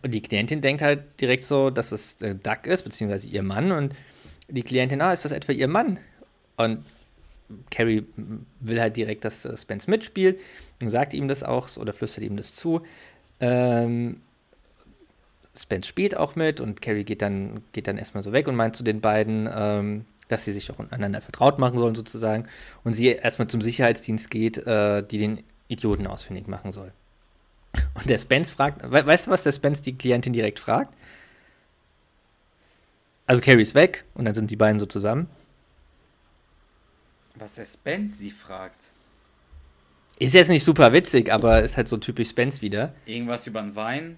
Und 0.02 0.13
die 0.13 0.22
Klientin 0.22 0.60
denkt 0.60 0.82
halt 0.82 1.22
direkt 1.22 1.44
so, 1.44 1.70
dass 1.70 1.92
es 1.94 2.22
äh, 2.22 2.36
Duck 2.36 2.66
ist, 2.66 2.84
beziehungsweise 2.84 3.28
ihr 3.30 3.44
Mann. 3.44 3.72
Und 3.72 3.96
die 4.50 4.63
Klientin, 4.63 5.00
ah, 5.02 5.13
ist 5.13 5.24
das 5.24 5.32
etwa 5.32 5.54
ihr 5.54 5.70
Mann? 5.70 6.00
Und 6.58 6.84
Carrie 7.72 8.06
will 8.60 8.82
halt 8.82 8.98
direkt, 8.98 9.24
dass 9.24 9.46
äh, 9.46 9.56
Spence 9.56 9.88
mitspielt 9.88 10.39
und 10.82 10.89
sagt 10.89 11.13
ihm 11.13 11.28
das 11.28 11.44
auch 11.44 11.78
oder 11.78 11.94
flüstert 11.94 12.24
ihm 12.24 12.36
das 12.36 12.54
zu. 12.54 12.82
Ähm, 13.39 14.22
Spence 15.56 15.88
spielt 15.88 16.18
auch 16.18 16.36
mit 16.36 16.60
und 16.60 16.82
Carrie 16.82 17.04
geht 17.04 17.22
dann, 17.22 17.63
geht 17.74 17.88
dann 17.88 17.98
erstmal 17.98 18.24
so 18.24 18.32
weg 18.32 18.48
und 18.48 18.56
meint 18.56 18.76
zu 18.76 18.84
den 18.84 19.02
beiden, 19.02 19.48
ähm, 19.54 20.06
dass 20.34 20.46
sie 20.46 20.52
sich 20.52 20.69
auch 20.72 20.80
untereinander 20.80 21.22
vertraut 21.22 21.60
machen 21.60 21.78
sollen, 21.78 21.96
sozusagen. 21.96 22.48
Und 22.84 22.93
sie 22.93 23.08
erstmal 23.08 23.48
zum 23.48 23.62
Sicherheitsdienst 23.62 24.30
geht, 24.30 24.58
äh, 24.65 25.04
die 25.04 25.19
den 25.19 25.43
Idioten 25.67 26.08
ausfindig 26.08 26.48
machen 26.48 26.72
soll. 26.72 26.91
Und 27.93 28.10
der 28.10 28.17
Spence 28.17 28.52
fragt, 28.52 28.84
we 28.84 29.06
weißt 29.06 29.28
du, 29.28 29.32
was 29.32 29.43
der 29.43 29.52
Spence 29.52 29.82
die 29.82 29.93
Klientin 29.93 30.34
direkt 30.34 30.60
fragt? 30.60 30.93
Also 33.26 33.41
Carrie 33.41 33.62
ist 33.62 33.74
weg 33.74 34.04
und 34.13 34.26
dann 34.26 34.36
sind 34.36 34.52
die 34.52 34.56
beiden 34.56 34.80
so 34.80 34.86
zusammen. 34.86 35.30
Was 37.36 37.56
der 37.56 37.65
Spence 37.65 38.17
sie 38.17 38.32
fragt. 38.32 38.91
Ist 40.19 40.34
jetzt 40.34 40.50
nicht 40.50 40.63
super 40.63 40.93
witzig, 40.93 41.32
aber 41.32 41.63
ist 41.63 41.78
halt 41.78 41.88
so 41.88 41.98
typisch 41.98 42.30
Spence 42.30 42.62
wieder. 42.62 42.93
Irgendwas 43.06 43.48
über 43.48 43.62
den 43.62 43.76
Wein? 43.76 44.17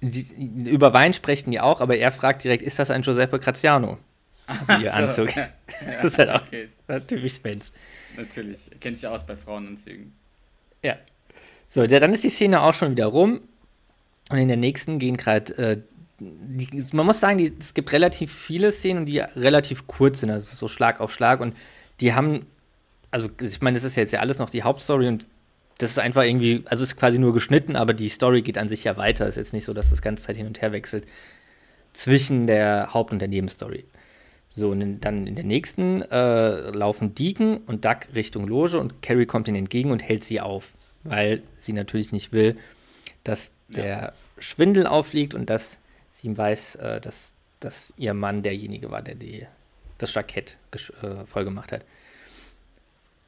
Die, 0.00 0.68
über 0.68 0.92
Wein 0.92 1.12
sprechen 1.12 1.50
die 1.50 1.60
auch, 1.60 1.80
aber 1.80 1.96
er 1.96 2.12
fragt 2.12 2.44
direkt, 2.44 2.62
ist 2.62 2.78
das 2.78 2.90
ein 2.90 3.02
Giuseppe 3.02 3.38
Graziano? 3.38 3.98
Also 4.46 4.72
ihr 4.74 4.90
so. 4.90 4.96
Anzug. 4.96 5.36
Ja, 5.36 5.48
Das 6.02 6.12
ist 6.12 6.18
halt 6.18 6.30
auch 6.30 6.42
okay. 6.42 6.68
typisch 7.06 7.34
Spence. 7.34 7.72
Natürlich. 8.16 8.70
Kennt 8.80 8.96
sich 8.96 9.06
aus 9.06 9.26
bei 9.26 9.36
Frauenanzügen. 9.36 10.12
Ja. 10.82 10.96
So, 11.66 11.86
der, 11.86 12.00
dann 12.00 12.14
ist 12.14 12.24
die 12.24 12.30
Szene 12.30 12.62
auch 12.62 12.74
schon 12.74 12.92
wieder 12.92 13.06
rum. 13.06 13.40
Und 14.30 14.38
in 14.38 14.48
der 14.48 14.56
nächsten 14.56 14.98
gehen 14.98 15.16
gerade. 15.16 15.56
Äh, 15.58 15.78
man 16.92 17.06
muss 17.06 17.20
sagen, 17.20 17.38
die, 17.38 17.52
es 17.58 17.74
gibt 17.74 17.92
relativ 17.92 18.34
viele 18.34 18.72
Szenen, 18.72 19.06
die 19.06 19.18
relativ 19.18 19.86
kurz 19.86 20.20
sind, 20.20 20.30
also 20.30 20.56
so 20.56 20.66
Schlag 20.66 21.00
auf 21.00 21.12
Schlag. 21.12 21.40
Und 21.40 21.54
die 22.00 22.14
haben. 22.14 22.46
Also, 23.10 23.28
ich 23.40 23.60
meine, 23.60 23.74
das 23.76 23.84
ist 23.84 23.96
ja 23.96 24.02
jetzt 24.02 24.12
ja 24.12 24.20
alles 24.20 24.38
noch 24.38 24.50
die 24.50 24.62
Hauptstory 24.62 25.08
und 25.08 25.28
das 25.78 25.92
ist 25.92 25.98
einfach 25.98 26.24
irgendwie. 26.24 26.62
Also, 26.66 26.82
es 26.82 26.92
ist 26.92 26.96
quasi 26.96 27.18
nur 27.18 27.32
geschnitten, 27.32 27.76
aber 27.76 27.94
die 27.94 28.08
Story 28.08 28.42
geht 28.42 28.58
an 28.58 28.68
sich 28.68 28.84
ja 28.84 28.96
weiter. 28.96 29.24
Es 29.26 29.30
ist 29.30 29.36
jetzt 29.36 29.52
nicht 29.52 29.64
so, 29.64 29.72
dass 29.72 29.90
das 29.90 30.02
ganze 30.02 30.24
Zeit 30.24 30.36
hin 30.36 30.46
und 30.46 30.60
her 30.60 30.72
wechselt 30.72 31.06
zwischen 31.92 32.46
der 32.46 32.92
Haupt- 32.94 33.12
und 33.12 33.20
der 33.20 33.28
Nebenstory. 33.28 33.84
So, 34.48 34.70
und 34.70 35.00
dann 35.00 35.26
in 35.26 35.36
der 35.36 35.44
nächsten 35.44 36.02
äh, 36.02 36.70
laufen 36.70 37.14
Deacon 37.14 37.58
und 37.58 37.84
Duck 37.84 38.08
Richtung 38.14 38.46
Loge 38.48 38.78
und 38.78 39.02
Carrie 39.02 39.26
kommt 39.26 39.46
ihnen 39.46 39.58
entgegen 39.58 39.90
und 39.90 40.02
hält 40.02 40.24
sie 40.24 40.40
auf, 40.40 40.72
weil 41.04 41.42
sie 41.60 41.72
natürlich 41.72 42.12
nicht 42.12 42.32
will, 42.32 42.56
dass 43.24 43.52
der 43.68 44.14
Schwindel 44.38 44.86
aufliegt 44.86 45.34
und 45.34 45.50
dass 45.50 45.78
sie 46.10 46.36
weiß, 46.36 46.76
äh, 46.76 47.00
dass, 47.00 47.34
dass 47.60 47.92
ihr 47.96 48.14
Mann 48.14 48.42
derjenige 48.42 48.90
war, 48.90 49.02
der 49.02 49.14
die, 49.14 49.46
das 49.98 50.14
Jackett 50.14 50.56
äh, 51.02 51.24
voll 51.26 51.44
gemacht 51.44 51.70
hat. 51.70 51.84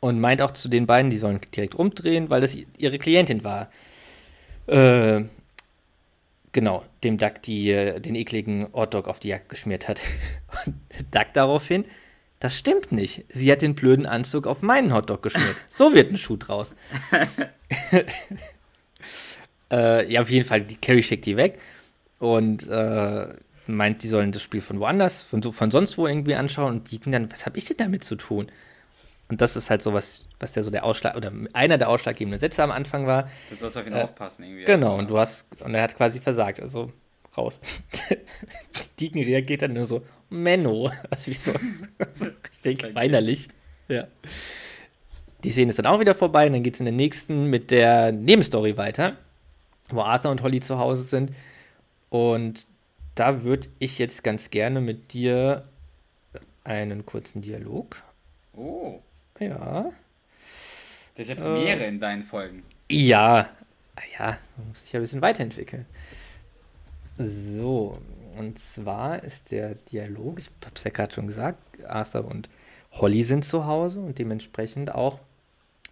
Und 0.00 0.18
meint 0.18 0.40
auch 0.40 0.52
zu 0.52 0.68
den 0.68 0.86
beiden, 0.86 1.10
die 1.10 1.16
sollen 1.16 1.40
direkt 1.54 1.76
rumdrehen, 1.76 2.30
weil 2.30 2.40
das 2.40 2.56
ihre 2.78 2.98
Klientin 2.98 3.44
war. 3.44 3.70
Äh, 4.66 5.24
genau, 6.52 6.84
dem 7.04 7.18
Duck 7.18 7.42
die, 7.42 7.70
äh, 7.70 8.00
den 8.00 8.14
ekligen 8.14 8.68
Hotdog 8.72 9.08
auf 9.08 9.20
die 9.20 9.28
Jacke 9.28 9.48
geschmiert 9.48 9.88
hat. 9.88 10.00
Und 10.66 10.76
Duck 11.14 11.26
daraufhin, 11.34 11.84
das 12.38 12.56
stimmt 12.56 12.92
nicht. 12.92 13.24
Sie 13.28 13.52
hat 13.52 13.60
den 13.60 13.74
blöden 13.74 14.06
Anzug 14.06 14.46
auf 14.46 14.62
meinen 14.62 14.94
Hotdog 14.94 15.22
geschmiert. 15.22 15.56
So 15.68 15.94
wird 15.94 16.10
ein 16.10 16.16
Schuh 16.16 16.38
draus. 16.38 16.74
äh, 19.70 20.10
ja, 20.10 20.22
auf 20.22 20.30
jeden 20.30 20.46
Fall, 20.46 20.62
die 20.62 20.76
Carrie 20.76 21.02
schickt 21.02 21.26
die 21.26 21.36
weg 21.36 21.58
und 22.18 22.66
äh, 22.68 23.28
meint, 23.66 24.02
die 24.02 24.08
sollen 24.08 24.32
das 24.32 24.42
Spiel 24.42 24.62
von 24.62 24.80
woanders, 24.80 25.22
von, 25.22 25.42
so, 25.42 25.52
von 25.52 25.70
sonst 25.70 25.98
wo 25.98 26.06
irgendwie 26.06 26.34
anschauen 26.34 26.72
und 26.72 26.90
die 26.90 26.98
dann, 26.98 27.30
was 27.30 27.44
habe 27.44 27.58
ich 27.58 27.66
denn 27.66 27.76
damit 27.76 28.04
zu 28.04 28.16
tun? 28.16 28.50
Und 29.30 29.40
das 29.40 29.56
ist 29.56 29.70
halt 29.70 29.80
so 29.80 29.94
was, 29.94 30.24
was 30.40 30.52
der 30.52 30.62
so 30.62 30.70
der 30.70 30.84
Ausschlag, 30.84 31.16
oder 31.16 31.32
einer 31.52 31.78
der 31.78 31.88
ausschlaggebenden 31.88 32.40
Sätze 32.40 32.62
am 32.62 32.70
Anfang 32.72 33.06
war. 33.06 33.30
Du 33.48 33.54
sollst 33.54 33.78
auf 33.78 33.86
ihn 33.86 33.92
Äh, 33.92 34.02
aufpassen 34.02 34.42
irgendwie. 34.42 34.64
Genau, 34.64 34.88
Also, 34.88 34.98
und 34.98 35.10
du 35.10 35.18
hast, 35.18 35.46
und 35.62 35.74
er 35.74 35.82
hat 35.82 35.96
quasi 35.96 36.20
versagt, 36.20 36.60
also 36.60 36.92
raus. 37.36 37.60
Deacon 39.00 39.22
reagiert 39.22 39.62
dann 39.62 39.72
nur 39.74 39.84
so, 39.84 40.02
Menno, 40.28 40.90
also 41.10 41.30
wie 41.30 41.34
so, 41.34 41.52
so 42.14 42.30
richtig 42.64 42.94
weinerlich. 42.94 43.48
Ja. 43.88 44.04
Die 45.44 45.50
Szene 45.50 45.70
ist 45.70 45.78
dann 45.78 45.86
auch 45.86 46.00
wieder 46.00 46.14
vorbei 46.14 46.46
und 46.46 46.52
dann 46.52 46.62
geht 46.62 46.74
es 46.74 46.80
in 46.80 46.86
der 46.86 46.92
nächsten 46.92 47.44
mit 47.46 47.70
der 47.70 48.12
Nebenstory 48.12 48.76
weiter, 48.76 49.16
wo 49.88 50.02
Arthur 50.02 50.30
und 50.32 50.42
Holly 50.42 50.60
zu 50.60 50.78
Hause 50.78 51.04
sind. 51.04 51.32
Und 52.10 52.66
da 53.14 53.42
würde 53.42 53.68
ich 53.78 53.98
jetzt 53.98 54.22
ganz 54.22 54.50
gerne 54.50 54.80
mit 54.80 55.12
dir 55.12 55.64
einen 56.64 57.06
kurzen 57.06 57.42
Dialog. 57.42 58.02
Oh, 58.56 59.00
Ja. 59.40 59.90
das 61.16 61.28
ist 61.28 61.30
ja 61.30 61.34
Äh. 61.34 61.40
Premiere 61.40 61.84
in 61.86 61.98
deinen 61.98 62.22
Folgen. 62.22 62.62
Ja, 62.90 63.48
ah 63.96 64.02
ja, 64.18 64.38
man 64.56 64.68
muss 64.68 64.82
sich 64.82 64.92
ja 64.92 65.00
ein 65.00 65.02
bisschen 65.02 65.22
weiterentwickeln. 65.22 65.86
So, 67.18 67.98
und 68.38 68.58
zwar 68.58 69.22
ist 69.22 69.50
der 69.50 69.74
Dialog, 69.74 70.38
ich 70.38 70.50
habe 70.64 70.74
es 70.74 70.84
ja 70.84 70.90
gerade 70.90 71.12
schon 71.12 71.26
gesagt, 71.26 71.58
Arthur 71.86 72.24
und 72.24 72.48
Holly 72.92 73.22
sind 73.22 73.44
zu 73.44 73.66
Hause 73.66 74.00
und 74.00 74.18
dementsprechend 74.18 74.94
auch 74.94 75.18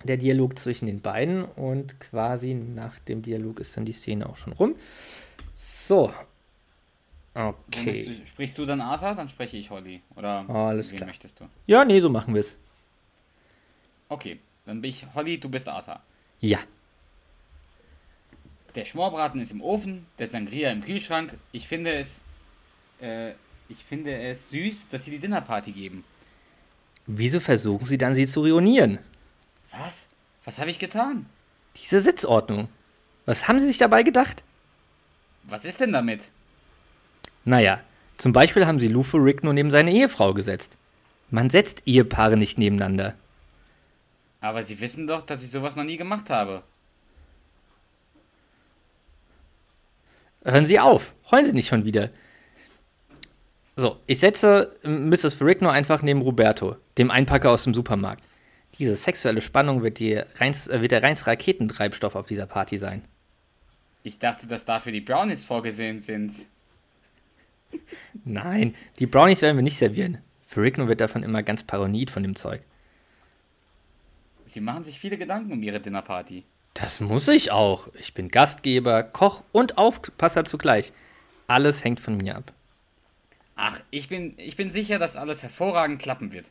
der 0.04 0.16
Dialog 0.16 0.58
zwischen 0.58 0.86
den 0.86 1.00
beiden 1.00 1.44
und 1.44 2.00
quasi 2.00 2.54
nach 2.54 2.98
dem 3.00 3.22
Dialog 3.22 3.60
ist 3.60 3.76
dann 3.76 3.84
die 3.84 3.92
Szene 3.92 4.28
auch 4.28 4.36
schon 4.36 4.52
rum. 4.52 4.76
So. 5.56 6.12
Okay. 7.34 8.04
du- 8.20 8.26
Sprichst 8.26 8.58
du 8.58 8.64
dann 8.64 8.80
Arthur, 8.80 9.14
dann 9.14 9.28
spreche 9.28 9.56
ich 9.56 9.70
Holly. 9.70 10.00
Oder 10.16 10.44
Oh, 10.48 10.52
alles 10.52 10.92
klar. 10.92 11.06
möchtest 11.08 11.40
du? 11.40 11.44
Ja, 11.66 11.84
nee, 11.84 12.00
so 12.00 12.08
machen 12.08 12.34
wir 12.34 12.40
es. 12.40 12.58
Okay, 14.08 14.38
dann 14.66 14.80
bin 14.80 14.90
ich 14.90 15.06
Holly, 15.14 15.38
du 15.38 15.48
bist 15.48 15.68
Arthur. 15.68 16.00
Ja. 16.40 16.58
Der 18.74 18.84
Schmorbraten 18.84 19.40
ist 19.40 19.52
im 19.52 19.62
Ofen, 19.62 20.06
der 20.18 20.26
Sangria 20.26 20.70
im 20.70 20.82
Kühlschrank. 20.82 21.34
Ich 21.52 21.66
finde 21.66 21.94
es, 21.94 22.22
äh, 23.00 23.32
ich 23.68 23.84
finde 23.84 24.16
es 24.16 24.50
süß, 24.50 24.88
dass 24.90 25.04
sie 25.04 25.10
die 25.10 25.18
Dinnerparty 25.18 25.72
geben. 25.72 26.04
Wieso 27.06 27.40
versuchen 27.40 27.86
sie 27.86 27.98
dann, 27.98 28.14
sie 28.14 28.26
zu 28.26 28.42
reunieren? 28.42 28.98
Was? 29.70 30.08
Was 30.44 30.58
habe 30.60 30.70
ich 30.70 30.78
getan? 30.78 31.26
Diese 31.76 32.00
Sitzordnung. 32.00 32.68
Was 33.26 33.48
haben 33.48 33.60
sie 33.60 33.66
sich 33.66 33.78
dabei 33.78 34.02
gedacht? 34.02 34.44
Was 35.44 35.64
ist 35.64 35.80
denn 35.80 35.92
damit? 35.92 36.30
Naja, 37.44 37.80
zum 38.18 38.32
Beispiel 38.32 38.66
haben 38.66 38.80
sie 38.80 38.88
Lou 38.88 39.02
Ferrigno 39.02 39.52
neben 39.52 39.70
seine 39.70 39.92
Ehefrau 39.92 40.34
gesetzt. 40.34 40.76
Man 41.30 41.50
setzt 41.50 41.82
Ehepaare 41.86 42.36
nicht 42.36 42.58
nebeneinander. 42.58 43.14
Aber 44.40 44.62
sie 44.62 44.80
wissen 44.80 45.06
doch, 45.06 45.22
dass 45.22 45.42
ich 45.42 45.50
sowas 45.50 45.76
noch 45.76 45.84
nie 45.84 45.96
gemacht 45.96 46.30
habe. 46.30 46.62
Hören 50.44 50.66
Sie 50.66 50.78
auf, 50.78 51.14
heulen 51.30 51.44
Sie 51.44 51.52
nicht 51.52 51.68
schon 51.68 51.84
wieder. 51.84 52.10
So, 53.76 54.00
ich 54.06 54.18
setze 54.18 54.76
Mrs. 54.82 55.34
Ferrigno 55.34 55.68
einfach 55.68 56.02
neben 56.02 56.22
Roberto, 56.22 56.76
dem 56.96 57.10
Einpacker 57.10 57.50
aus 57.50 57.64
dem 57.64 57.74
Supermarkt. 57.74 58.22
Diese 58.78 58.94
sexuelle 58.94 59.40
Spannung 59.40 59.82
wird, 59.82 59.98
die 59.98 60.14
reins, 60.14 60.68
äh, 60.68 60.80
wird 60.80 60.92
der 60.92 61.02
reinste 61.02 61.26
Raketentreibstoff 61.26 62.14
auf 62.14 62.26
dieser 62.26 62.46
Party 62.46 62.78
sein. 62.78 63.02
Ich 64.02 64.18
dachte, 64.18 64.46
dass 64.46 64.64
dafür 64.64 64.92
die 64.92 65.00
Brownies 65.00 65.44
vorgesehen 65.44 66.00
sind. 66.00 66.32
Nein, 68.24 68.74
die 68.98 69.06
Brownies 69.06 69.42
werden 69.42 69.56
wir 69.56 69.62
nicht 69.62 69.78
servieren. 69.78 70.18
Ferrigno 70.46 70.88
wird 70.88 71.00
davon 71.00 71.22
immer 71.22 71.42
ganz 71.42 71.62
paranoid 71.62 72.10
von 72.10 72.22
dem 72.22 72.36
Zeug. 72.36 72.62
Sie 74.48 74.62
machen 74.62 74.82
sich 74.82 74.98
viele 74.98 75.18
Gedanken 75.18 75.52
um 75.52 75.62
ihre 75.62 75.78
Dinnerparty. 75.78 76.42
Das 76.72 77.00
muss 77.00 77.28
ich 77.28 77.52
auch. 77.52 77.88
Ich 77.98 78.14
bin 78.14 78.28
Gastgeber, 78.28 79.02
Koch 79.02 79.44
und 79.52 79.76
Aufpasser 79.76 80.44
zugleich. 80.44 80.92
Alles 81.46 81.84
hängt 81.84 82.00
von 82.00 82.16
mir 82.16 82.36
ab. 82.36 82.52
Ach, 83.56 83.80
ich 83.90 84.08
bin, 84.08 84.34
ich 84.38 84.56
bin 84.56 84.70
sicher, 84.70 84.98
dass 84.98 85.16
alles 85.16 85.42
hervorragend 85.42 86.00
klappen 86.00 86.32
wird. 86.32 86.50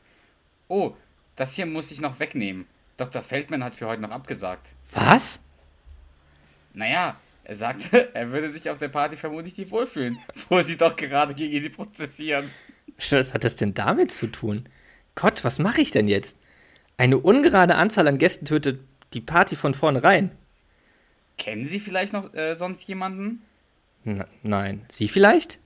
Oh, 0.67 0.93
das 1.35 1.55
hier 1.55 1.65
muss 1.65 1.91
ich 1.91 1.99
noch 1.99 2.19
wegnehmen. 2.19 2.67
Dr. 2.97 3.23
Feldman 3.23 3.63
hat 3.63 3.75
für 3.75 3.87
heute 3.87 4.03
noch 4.03 4.11
abgesagt. 4.11 4.75
Was? 4.91 5.41
Naja, 6.73 7.15
er 7.45 7.55
sagte, 7.55 8.09
er 8.13 8.31
würde 8.31 8.51
sich 8.51 8.69
auf 8.69 8.77
der 8.77 8.89
Party 8.89 9.15
vermutlich 9.15 9.57
nicht 9.57 9.71
wohlfühlen, 9.71 10.19
wo 10.49 10.61
sie 10.61 10.77
doch 10.77 10.95
gerade 10.95 11.33
gegen 11.33 11.63
ihn 11.63 11.71
prozessieren. 11.71 12.51
Was 13.09 13.33
hat 13.33 13.43
das 13.43 13.55
denn 13.55 13.73
damit 13.73 14.11
zu 14.11 14.27
tun? 14.27 14.69
Gott, 15.15 15.43
was 15.43 15.57
mache 15.57 15.81
ich 15.81 15.89
denn 15.89 16.07
jetzt? 16.07 16.37
Eine 16.97 17.19
ungerade 17.19 17.75
Anzahl 17.75 18.07
an 18.07 18.17
Gästen 18.17 18.45
tötet 18.45 18.79
die 19.13 19.21
Party 19.21 19.55
von 19.55 19.75
vornherein. 19.75 20.31
Kennen 21.37 21.63
Sie 21.63 21.79
vielleicht 21.79 22.13
noch 22.13 22.33
äh, 22.33 22.55
sonst 22.55 22.87
jemanden? 22.87 23.43
N 24.03 24.25
nein. 24.41 24.83
Sie 24.89 25.07
vielleicht? 25.07 25.59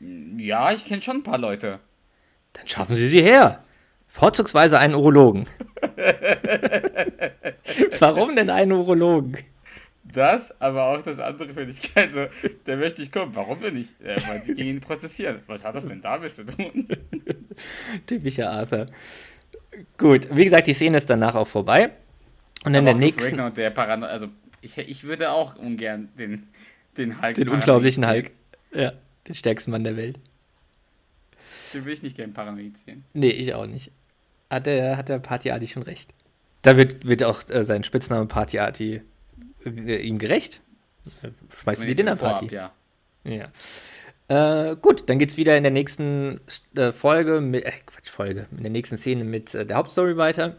Ja, 0.00 0.72
ich 0.72 0.84
kenne 0.84 1.00
schon 1.00 1.18
ein 1.18 1.22
paar 1.22 1.38
Leute. 1.38 1.80
Dann 2.52 2.68
schaffen 2.68 2.96
Sie 2.96 3.08
sie 3.08 3.22
her. 3.22 3.64
Vorzugsweise 4.08 4.78
einen 4.78 4.94
Urologen. 4.94 5.46
Warum 7.98 8.36
denn 8.36 8.50
einen 8.50 8.72
Urologen? 8.72 9.38
Das, 10.04 10.60
aber 10.60 10.86
auch 10.86 11.02
das 11.02 11.18
andere 11.18 11.48
finde 11.48 11.72
ich 11.72 11.94
geil. 11.94 12.10
So, 12.10 12.26
der 12.66 12.76
möchte 12.76 13.00
nicht 13.00 13.12
kommen. 13.12 13.34
Warum 13.34 13.60
denn 13.60 13.74
nicht? 13.74 13.96
Er 14.00 14.22
meint, 14.26 14.44
sie 14.44 14.54
gegen 14.54 14.68
ihn 14.68 14.80
prozessieren. 14.80 15.40
Was 15.46 15.64
hat 15.64 15.74
das 15.74 15.88
denn 15.88 16.00
damit 16.00 16.34
zu 16.34 16.44
tun? 16.44 16.88
Typischer 18.06 18.50
Arthur. 18.50 18.86
Gut, 19.98 20.34
wie 20.34 20.44
gesagt, 20.44 20.66
die 20.66 20.74
Szene 20.74 20.98
ist 20.98 21.10
danach 21.10 21.34
auch 21.34 21.48
vorbei. 21.48 21.90
Und 22.64 22.74
in 22.74 22.76
Aber 22.76 22.84
der 22.86 22.94
nächsten. 22.94 23.40
Und 23.40 23.56
der 23.56 23.70
Parano 23.70 24.06
also 24.06 24.28
ich, 24.60 24.76
ich 24.78 25.04
würde 25.04 25.30
auch 25.30 25.56
ungern 25.56 26.08
den, 26.18 26.48
den 26.96 27.20
Hulk. 27.22 27.36
Den 27.36 27.48
unglaublichen. 27.48 28.06
Hulk. 28.06 28.30
Ja, 28.72 28.92
den 29.28 29.34
stärksten 29.34 29.70
Mann 29.70 29.84
der 29.84 29.96
Welt. 29.96 30.18
Den 31.72 31.84
will 31.84 31.92
ich 31.92 32.02
nicht 32.02 32.16
gern 32.16 32.32
paranoid 32.32 32.76
sehen. 32.78 33.04
Nee, 33.12 33.30
ich 33.30 33.54
auch 33.54 33.66
nicht. 33.66 33.90
Hat 34.50 34.66
der, 34.66 34.96
hat 34.96 35.08
der 35.08 35.18
Party 35.18 35.50
Arti 35.50 35.68
schon 35.68 35.82
recht. 35.82 36.12
Da 36.62 36.76
wird, 36.76 37.06
wird 37.06 37.22
auch 37.22 37.42
äh, 37.50 37.64
sein 37.64 37.84
Spitzname 37.84 38.26
Party 38.26 38.58
Arti 38.58 39.02
äh, 39.64 39.96
ihm 39.96 40.18
gerecht. 40.18 40.60
Schmeißt 41.60 41.82
in 41.82 41.88
die 41.88 41.94
Dinnerparty. 41.94 42.48
Vorab, 42.48 42.72
ja. 43.24 43.32
Ja. 43.32 43.48
Äh, 44.28 44.76
gut, 44.76 45.08
dann 45.08 45.18
geht's 45.18 45.36
wieder 45.36 45.56
in 45.56 45.62
der 45.62 45.72
nächsten 45.72 46.40
äh, 46.74 46.90
Folge, 46.90 47.40
mit, 47.40 47.64
äh, 47.64 47.72
Quatsch, 47.86 48.10
Folge, 48.10 48.46
in 48.50 48.62
der 48.62 48.72
nächsten 48.72 48.96
Szene 48.96 49.24
mit 49.24 49.54
äh, 49.54 49.64
der 49.64 49.76
Hauptstory 49.76 50.16
weiter, 50.16 50.56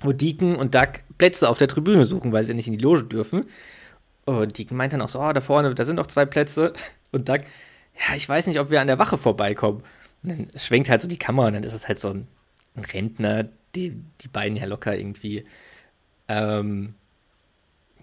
wo 0.00 0.12
Deacon 0.12 0.56
und 0.56 0.74
Doug 0.74 1.00
Plätze 1.18 1.48
auf 1.48 1.58
der 1.58 1.68
Tribüne 1.68 2.04
suchen, 2.06 2.32
weil 2.32 2.44
sie 2.44 2.54
nicht 2.54 2.66
in 2.66 2.78
die 2.78 2.82
Loge 2.82 3.04
dürfen. 3.04 3.44
Und 4.24 4.56
Deacon 4.56 4.76
meint 4.76 4.94
dann 4.94 5.02
auch 5.02 5.08
so, 5.08 5.20
oh, 5.20 5.32
da 5.32 5.42
vorne, 5.42 5.74
da 5.74 5.84
sind 5.84 5.96
noch 5.96 6.06
zwei 6.06 6.24
Plätze. 6.24 6.72
Und 7.12 7.28
Doug, 7.28 7.40
ja, 7.94 8.16
ich 8.16 8.28
weiß 8.28 8.46
nicht, 8.46 8.58
ob 8.58 8.70
wir 8.70 8.80
an 8.80 8.86
der 8.86 8.98
Wache 8.98 9.18
vorbeikommen. 9.18 9.82
Und 10.22 10.30
dann 10.30 10.48
schwenkt 10.56 10.88
halt 10.88 11.02
so 11.02 11.08
die 11.08 11.18
Kamera 11.18 11.48
und 11.48 11.52
dann 11.52 11.62
ist 11.62 11.74
es 11.74 11.86
halt 11.86 12.00
so 12.00 12.08
ein, 12.08 12.26
ein 12.74 12.84
Rentner, 12.84 13.44
die, 13.74 13.90
die 14.22 14.28
beiden 14.28 14.56
ja 14.56 14.64
locker 14.64 14.96
irgendwie 14.96 15.44
ähm, 16.28 16.94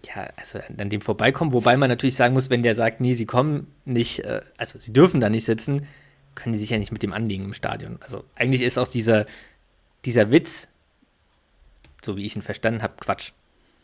ja, 0.08 0.30
also 0.36 0.60
an 0.78 0.90
dem 0.90 1.02
vorbeikommen. 1.02 1.54
Wobei 1.54 1.78
man 1.78 1.90
natürlich 1.90 2.16
sagen 2.16 2.34
muss, 2.34 2.50
wenn 2.50 2.64
der 2.64 2.76
sagt, 2.76 3.02
nee, 3.02 3.14
sie 3.14 3.26
kommen 3.26 3.68
nicht, 3.86 4.20
äh, 4.20 4.42
also 4.58 4.80
sie 4.80 4.94
dürfen 4.94 5.20
da 5.20 5.30
nicht 5.30 5.46
sitzen, 5.46 5.88
können 6.36 6.54
die 6.54 6.60
sich 6.60 6.70
ja 6.70 6.78
nicht 6.78 6.92
mit 6.92 7.04
dem 7.04 7.14
anlegen 7.14 7.46
im 7.46 7.54
Stadion. 7.54 8.00
Also 8.02 8.24
eigentlich 8.36 8.62
ist 8.62 8.78
auch 8.78 8.88
dieser, 8.88 9.26
dieser 10.06 10.32
Witz, 10.32 10.68
so 12.04 12.18
wie 12.18 12.26
ich 12.26 12.36
ihn 12.36 12.42
verstanden 12.42 12.82
habe, 12.82 12.96
Quatsch. 13.00 13.32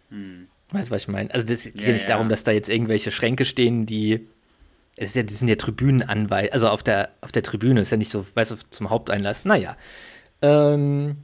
Hm. 0.09 0.47
Weißt 0.71 0.89
du, 0.89 0.95
was 0.95 1.03
ich 1.03 1.07
meine? 1.07 1.33
Also 1.33 1.47
das 1.47 1.63
geht 1.63 1.81
ja, 1.81 1.93
nicht 1.93 2.03
ja. 2.03 2.15
darum, 2.15 2.29
dass 2.29 2.43
da 2.43 2.51
jetzt 2.51 2.69
irgendwelche 2.69 3.11
Schränke 3.11 3.45
stehen, 3.45 3.85
die 3.85 4.27
das, 4.97 5.13
ja, 5.13 5.23
das 5.23 5.39
sind 5.39 5.47
ja 5.47 5.55
Tribünenanweisungen, 5.55 6.53
also 6.53 6.69
auf 6.69 6.81
der, 6.81 7.09
auf 7.21 7.31
der 7.31 7.43
Tribüne 7.43 7.81
ist 7.81 7.91
ja 7.91 7.97
nicht 7.97 8.09
so, 8.09 8.25
weißt 8.33 8.51
du, 8.51 8.55
zum 8.71 8.89
Haupteinlass. 8.89 9.45
Naja. 9.45 9.77
Ähm, 10.41 11.17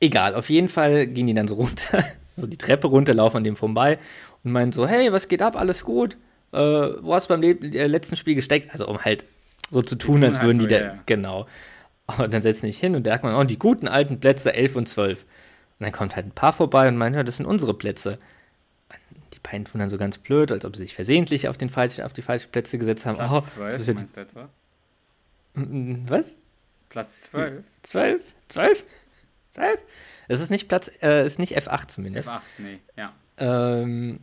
egal, 0.00 0.34
auf 0.34 0.50
jeden 0.50 0.68
Fall 0.68 1.06
gehen 1.06 1.28
die 1.28 1.34
dann 1.34 1.48
so 1.48 1.54
runter, 1.56 2.04
so 2.38 2.46
die 2.46 2.56
Treppe 2.56 2.86
runter, 2.86 3.14
laufen 3.14 3.38
an 3.38 3.44
dem 3.44 3.56
vorbei 3.56 3.98
und 4.44 4.52
meinen 4.52 4.72
so, 4.72 4.86
hey, 4.86 5.12
was 5.12 5.28
geht 5.28 5.42
ab, 5.42 5.56
alles 5.56 5.84
gut? 5.84 6.16
Äh, 6.52 6.58
wo 6.58 7.14
hast 7.14 7.28
du 7.28 7.34
beim 7.34 7.42
äh, 7.42 7.86
letzten 7.86 8.16
Spiel 8.16 8.34
gesteckt? 8.34 8.72
Also 8.72 8.88
um 8.88 8.98
halt 8.98 9.26
so 9.70 9.82
zu 9.82 9.96
tun, 9.96 10.24
als 10.24 10.40
würden 10.40 10.60
halt 10.60 10.70
die 10.70 10.74
da, 10.74 10.80
ja. 10.80 10.98
genau. 11.06 11.46
Und 12.18 12.32
dann 12.32 12.40
setzen 12.40 12.66
sich 12.66 12.78
hin 12.78 12.96
und 12.96 13.06
da 13.06 13.12
sagt 13.12 13.24
man, 13.24 13.34
oh, 13.34 13.44
die 13.44 13.58
guten 13.58 13.86
alten 13.86 14.18
Plätze 14.18 14.54
11 14.54 14.76
und 14.76 14.88
12. 14.88 15.22
Und 15.22 15.26
dann 15.84 15.92
kommt 15.92 16.16
halt 16.16 16.26
ein 16.26 16.32
Paar 16.32 16.54
vorbei 16.54 16.88
und 16.88 16.96
meint, 16.96 17.14
ja, 17.14 17.22
das 17.22 17.36
sind 17.36 17.46
unsere 17.46 17.74
Plätze. 17.74 18.18
Die 19.34 19.40
beiden 19.40 19.66
tun 19.66 19.78
dann 19.78 19.90
so 19.90 19.98
ganz 19.98 20.16
blöd, 20.16 20.50
als 20.50 20.64
ob 20.64 20.74
sie 20.74 20.84
sich 20.84 20.94
versehentlich 20.94 21.48
auf, 21.48 21.58
den 21.58 21.68
falschen, 21.68 22.04
auf 22.04 22.14
die 22.14 22.22
falschen 22.22 22.50
Plätze 22.50 22.78
gesetzt 22.78 23.04
haben. 23.04 23.16
Platz 23.16 23.30
oh, 23.30 23.40
12, 23.40 23.72
das 23.72 23.80
ist 23.80 23.94
meinst 23.94 24.16
du 24.16 24.20
etwa? 24.22 24.48
Was? 25.54 26.34
Platz 26.88 27.22
12? 27.30 27.64
12? 27.82 28.34
12? 28.48 28.86
12? 29.58 29.84
Es 30.28 30.40
ist 30.40 30.50
nicht 30.50 30.68
Platz, 30.68 30.90
äh, 31.02 31.24
ist 31.24 31.38
nicht 31.38 31.56
F8 31.56 31.88
zumindest. 31.88 32.28
F8, 32.28 32.40
nee, 32.58 32.78
ja. 32.96 33.12
Ähm, 33.38 34.20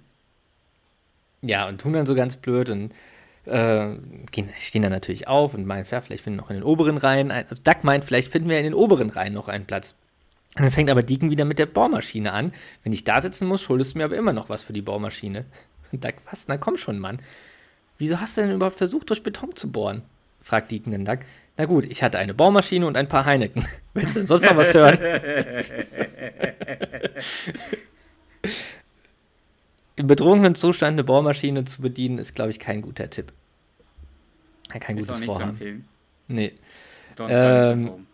ja, 1.42 1.68
und 1.68 1.82
tun 1.82 1.94
dann 1.94 2.06
so 2.06 2.16
ganz 2.16 2.38
blöd 2.38 2.70
und 2.70 2.92
äh, 3.46 3.96
gehen, 4.32 4.52
stehen 4.58 4.82
dann 4.82 4.92
natürlich 4.92 5.28
auf 5.28 5.54
und 5.54 5.66
meinen, 5.66 5.86
ja, 5.90 6.02
vielleicht 6.02 6.24
finden 6.24 6.40
wir 6.40 6.44
noch 6.44 6.50
in 6.50 6.58
den 6.58 6.64
oberen 6.64 6.98
Reihen 6.98 7.32
ein. 7.32 7.46
Also 7.50 7.62
Duck 7.64 7.84
meint, 7.84 8.06
vielleicht 8.06 8.32
finden 8.32 8.50
wir 8.50 8.58
in 8.58 8.64
den 8.64 8.74
oberen 8.74 9.10
Reihen 9.10 9.34
noch 9.34 9.48
einen 9.48 9.66
Platz. 9.66 9.96
Und 10.56 10.64
dann 10.64 10.72
fängt 10.72 10.90
aber 10.90 11.04
Deacon 11.04 11.32
wieder 11.32 11.46
mit 11.46 11.60
der 11.60 11.66
Bohrmaschine 11.66 12.32
an. 12.32 12.54
Wenn 12.84 12.94
ich 12.94 13.04
da 13.04 13.20
sitzen 13.20 13.48
muss, 13.48 13.62
schuldest 13.62 13.94
du 13.94 13.98
mir 13.98 14.06
aber 14.06 14.16
immer 14.16 14.34
noch 14.34 14.50
was 14.50 14.64
für 14.64 14.74
die 14.74 14.82
Bohrmaschine. 14.82 15.46
Und 15.92 16.04
Duck, 16.04 16.16
was? 16.30 16.48
Na 16.48 16.58
komm 16.58 16.78
schon, 16.78 16.98
Mann. 16.98 17.20
Wieso 17.98 18.20
hast 18.20 18.38
du 18.38 18.42
denn 18.42 18.52
überhaupt 18.56 18.78
versucht, 18.78 19.10
durch 19.10 19.24
Beton 19.24 19.56
zu 19.56 19.72
bohren? 19.72 20.02
fragt 20.42 20.72
Deacon 20.72 20.92
den 20.92 21.06
Duck. 21.06 21.20
Na 21.58 21.66
gut, 21.66 21.86
ich 21.86 22.04
hatte 22.04 22.18
eine 22.20 22.34
Bohrmaschine 22.34 22.86
und 22.86 22.98
ein 22.98 23.08
paar 23.08 23.26
Heineken. 23.26 23.66
Willst 23.94 24.16
du 24.16 24.20
denn 24.22 24.28
sonst 24.28 24.44
noch 24.44 24.58
was 24.58 24.74
hören? 24.74 25.00
Im 29.96 30.08
betrunkenen 30.08 30.56
Zustand 30.56 30.96
eine 30.96 31.06
Bohrmaschine 31.06 31.64
zu 31.64 31.82
bedienen, 31.82 32.18
ist, 32.18 32.36
glaube 32.36 32.52
ich, 32.52 32.60
kein 32.60 32.82
guter 32.82 33.10
Tipp. 33.10 33.32
Kein 34.80 34.98
ist 34.98 35.08
gutes 35.08 35.16
auch 35.16 35.20
nicht 35.20 35.28
Vorhaben. 35.28 35.56
zu 35.56 35.64
empfehlen. 35.64 35.88
Nee. 36.28 36.52
Ähm, 37.20 38.06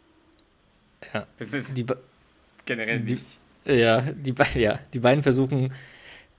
ja. 1.14 1.26
Das 1.40 1.54
ist 1.54 1.76
die 1.76 1.86
generell 2.66 3.00
nicht. 3.00 3.24
Die, 3.66 3.72
ja, 3.74 4.02
die, 4.02 4.36
ja, 4.60 4.80
die 4.94 5.00
beiden 5.00 5.24
versuchen 5.24 5.74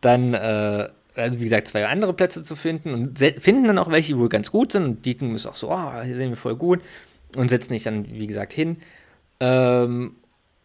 dann, 0.01 0.35
äh, 0.35 0.89
also 1.15 1.39
wie 1.39 1.45
gesagt, 1.45 1.69
zwei 1.69 1.87
andere 1.87 2.13
Plätze 2.15 2.43
zu 2.43 2.57
finden 2.57 2.95
und 2.95 3.19
finden 3.19 3.65
dann 3.65 3.79
auch 3.79 3.91
welche, 3.91 4.15
die 4.15 4.19
wohl 4.19 4.29
ganz 4.29 4.51
gut 4.51 4.73
sind. 4.73 4.85
Und 4.85 5.07
Deacon 5.07 5.35
ist 5.35 5.47
auch 5.47 5.57
so, 5.57 5.71
oh, 5.71 6.03
hier 6.03 6.17
sehen 6.17 6.31
wir 6.31 6.37
voll 6.37 6.57
gut. 6.57 6.81
Und 7.35 7.49
setzen 7.49 7.73
sich 7.73 7.83
dann, 7.83 8.07
wie 8.11 8.27
gesagt, 8.27 8.53
hin. 8.53 8.77
Ähm, 9.41 10.17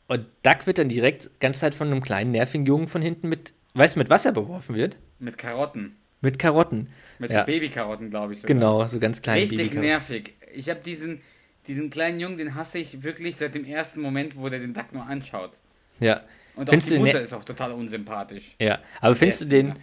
und 0.07 0.25
Duck 0.43 0.67
wird 0.67 0.77
dann 0.77 0.89
direkt 0.89 1.29
ganz 1.39 1.59
Zeit 1.59 1.75
von 1.75 1.87
einem 1.87 2.01
kleinen, 2.01 2.31
nervigen 2.31 2.65
Jungen 2.65 2.87
von 2.87 3.01
hinten 3.01 3.29
mit 3.29 3.53
Weißt 3.77 3.95
du, 3.95 3.99
mit 3.99 4.09
was 4.09 4.25
er 4.25 4.31
beworfen 4.31 4.75
wird? 4.75 4.97
Mit 5.19 5.37
Karotten. 5.37 5.95
Mit 6.21 6.39
Karotten. 6.39 6.89
Mit 7.19 7.31
ja. 7.31 7.41
so 7.41 7.45
Babykarotten, 7.45 8.09
glaube 8.09 8.33
ich. 8.33 8.41
Sogar. 8.41 8.55
Genau, 8.55 8.87
so 8.87 8.99
ganz 8.99 9.21
kleine 9.21 9.41
Richtig 9.41 9.75
nervig. 9.75 10.33
Ich 10.51 10.67
habe 10.69 10.79
diesen, 10.79 11.21
diesen 11.67 11.91
kleinen 11.91 12.19
Jungen, 12.19 12.39
den 12.39 12.55
hasse 12.55 12.79
ich 12.79 13.03
wirklich 13.03 13.35
seit 13.35 13.53
dem 13.53 13.65
ersten 13.65 14.01
Moment, 14.01 14.35
wo 14.35 14.49
der 14.49 14.59
den 14.59 14.73
Duck 14.73 14.93
nur 14.93 15.05
anschaut. 15.05 15.59
Ja. 15.99 16.21
Und 16.55 16.69
findest 16.69 16.91
auch 16.91 16.95
die 16.95 17.03
Mutter 17.03 17.21
ist 17.21 17.33
auch 17.33 17.43
total 17.43 17.71
unsympathisch. 17.71 18.55
Ja, 18.59 18.79
aber 18.99 19.13
findest 19.13 19.41
du 19.41 19.45
den, 19.45 19.73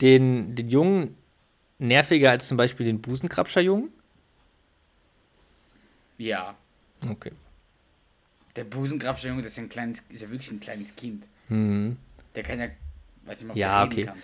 den, 0.00 0.54
den 0.54 0.68
Jungen 0.68 1.16
nerviger 1.78 2.30
als 2.30 2.48
zum 2.48 2.56
Beispiel 2.56 2.86
den 2.86 3.00
Busenkrabscher-Jungen? 3.00 3.90
Ja. 6.18 6.56
Okay. 7.08 7.32
Der 8.56 8.64
Busenkrabscher-Junge, 8.64 9.42
das 9.42 9.52
ist 9.52 9.58
ja, 9.58 9.62
ein 9.64 9.68
kleines, 9.68 10.04
ist 10.08 10.22
ja 10.22 10.30
wirklich 10.30 10.50
ein 10.50 10.60
kleines 10.60 10.96
Kind. 10.96 11.28
Mhm. 11.48 11.96
Der 12.34 12.42
kann 12.42 12.58
ja 12.58 12.68
Weiß 13.28 13.42
nicht, 13.42 13.50
ob 13.50 13.56
ja, 13.56 13.84
okay. 13.84 14.04
Kann. 14.04 14.18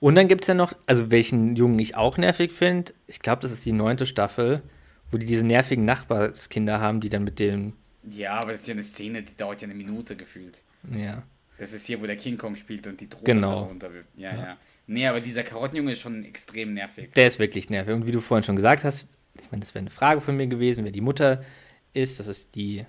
Und 0.00 0.14
dann 0.14 0.28
gibt 0.28 0.44
es 0.44 0.48
ja 0.48 0.54
noch, 0.54 0.72
also 0.86 1.10
welchen 1.10 1.56
Jungen 1.56 1.78
ich 1.78 1.96
auch 1.96 2.18
nervig 2.18 2.52
finde, 2.52 2.92
ich 3.06 3.20
glaube, 3.20 3.42
das 3.42 3.52
ist 3.52 3.64
die 3.64 3.72
neunte 3.72 4.06
Staffel, 4.06 4.62
wo 5.10 5.16
die 5.16 5.26
diese 5.26 5.46
nervigen 5.46 5.84
Nachbarskinder 5.84 6.80
haben, 6.80 7.00
die 7.00 7.08
dann 7.08 7.24
mit 7.24 7.38
dem. 7.38 7.72
Ja, 8.10 8.34
aber 8.34 8.52
das 8.52 8.62
ist 8.62 8.68
ja 8.68 8.74
eine 8.74 8.82
Szene, 8.82 9.22
die 9.22 9.36
dauert 9.36 9.62
ja 9.62 9.66
eine 9.66 9.74
Minute 9.74 10.16
gefühlt. 10.16 10.62
Ja. 10.96 11.22
Das 11.58 11.72
ist 11.72 11.86
hier, 11.86 12.00
wo 12.00 12.06
der 12.06 12.16
King 12.16 12.36
Kong 12.36 12.54
spielt 12.54 12.86
und 12.86 13.00
die 13.00 13.08
Drohne 13.08 13.24
genau. 13.24 13.62
darunter 13.62 13.92
wird. 13.92 14.06
Ja, 14.16 14.32
ja, 14.32 14.38
ja. 14.38 14.56
Nee, 14.88 15.06
aber 15.06 15.20
dieser 15.20 15.42
Karottenjunge 15.42 15.92
ist 15.92 16.00
schon 16.00 16.24
extrem 16.24 16.72
nervig. 16.72 17.12
Der 17.12 17.26
ist 17.26 17.38
wirklich 17.38 17.68
nervig. 17.68 17.94
Und 17.94 18.06
wie 18.06 18.12
du 18.12 18.22
vorhin 18.22 18.42
schon 18.42 18.56
gesagt 18.56 18.84
hast, 18.84 19.18
ich 19.34 19.50
meine, 19.52 19.60
das 19.60 19.74
wäre 19.74 19.82
eine 19.82 19.90
Frage 19.90 20.22
von 20.22 20.34
mir 20.36 20.46
gewesen, 20.46 20.82
wer 20.84 20.90
die 20.90 21.02
Mutter 21.02 21.44
ist. 21.92 22.18
Das 22.18 22.26
ist 22.26 22.54
die 22.54 22.86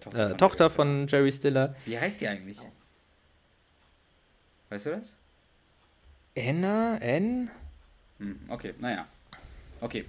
Tochter, 0.00 0.30
äh, 0.30 0.36
Tochter 0.36 0.68
von 0.68 1.08
Jerry 1.08 1.32
Stiller. 1.32 1.74
Wie 1.86 1.98
heißt 1.98 2.20
die 2.20 2.28
eigentlich? 2.28 2.58
Weißt 4.68 4.86
du 4.86 4.90
das? 4.90 5.16
Anna, 6.36 6.98
N? 6.98 7.50
Hm, 8.18 8.38
okay, 8.48 8.74
naja. 8.78 9.08
Okay. 9.80 10.04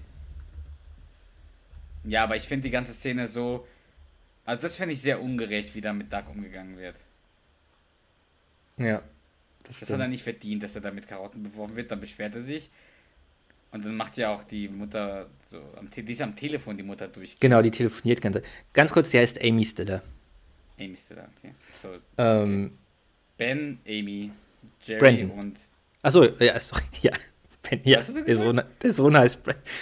Ja, 2.03 2.23
aber 2.23 2.35
ich 2.35 2.43
finde 2.43 2.63
die 2.63 2.69
ganze 2.69 2.93
Szene 2.93 3.27
so. 3.27 3.65
Also, 4.43 4.61
das 4.61 4.75
finde 4.75 4.93
ich 4.93 5.01
sehr 5.01 5.21
ungerecht, 5.21 5.73
wie 5.73 5.81
da 5.81 5.93
mit 5.93 6.11
Duck 6.11 6.29
umgegangen 6.29 6.77
wird. 6.77 6.97
Ja. 8.77 9.01
Das, 9.71 9.79
das 9.79 9.89
hat 9.89 10.01
er 10.01 10.09
nicht 10.09 10.23
verdient, 10.23 10.63
dass 10.63 10.75
er 10.75 10.81
da 10.81 10.91
mit 10.91 11.07
Karotten 11.07 11.43
beworfen 11.43 11.77
wird. 11.77 11.91
Dann 11.91 12.01
beschwert 12.01 12.35
er 12.35 12.41
sich. 12.41 12.69
Und 13.71 13.85
dann 13.85 13.95
macht 13.95 14.17
ja 14.17 14.33
auch 14.33 14.43
die 14.43 14.67
Mutter 14.67 15.29
so. 15.45 15.61
Am 15.77 15.89
die 15.89 16.11
ist 16.11 16.21
am 16.21 16.35
Telefon, 16.35 16.75
die 16.75 16.83
Mutter 16.83 17.07
durch. 17.07 17.39
Genau, 17.39 17.61
die 17.61 17.71
telefoniert 17.71 18.21
ganz. 18.21 18.41
Ganz 18.73 18.91
kurz, 18.91 19.11
die 19.11 19.19
heißt 19.19 19.41
Amy 19.41 19.63
Stiller. 19.63 20.01
Amy 20.77 20.97
Stiller, 20.97 21.29
okay. 21.37 21.53
So, 21.81 21.89
ähm, 22.17 22.65
okay. 22.65 22.73
Ben, 23.37 23.79
Amy, 23.87 24.31
Jerry 24.83 24.99
Brandon. 24.99 25.31
und. 25.31 25.59
Achso, 26.01 26.25
ja, 26.39 26.59
sorry, 26.59 26.83
ja. 27.01 27.13
Ben, 27.69 27.79
ja. 27.85 28.01
Der, 28.01 28.35
Sohn, 28.35 28.61
der 28.81 28.91
Sohn 28.91 29.17
heißt 29.17 29.41
Brandon. 29.43 29.63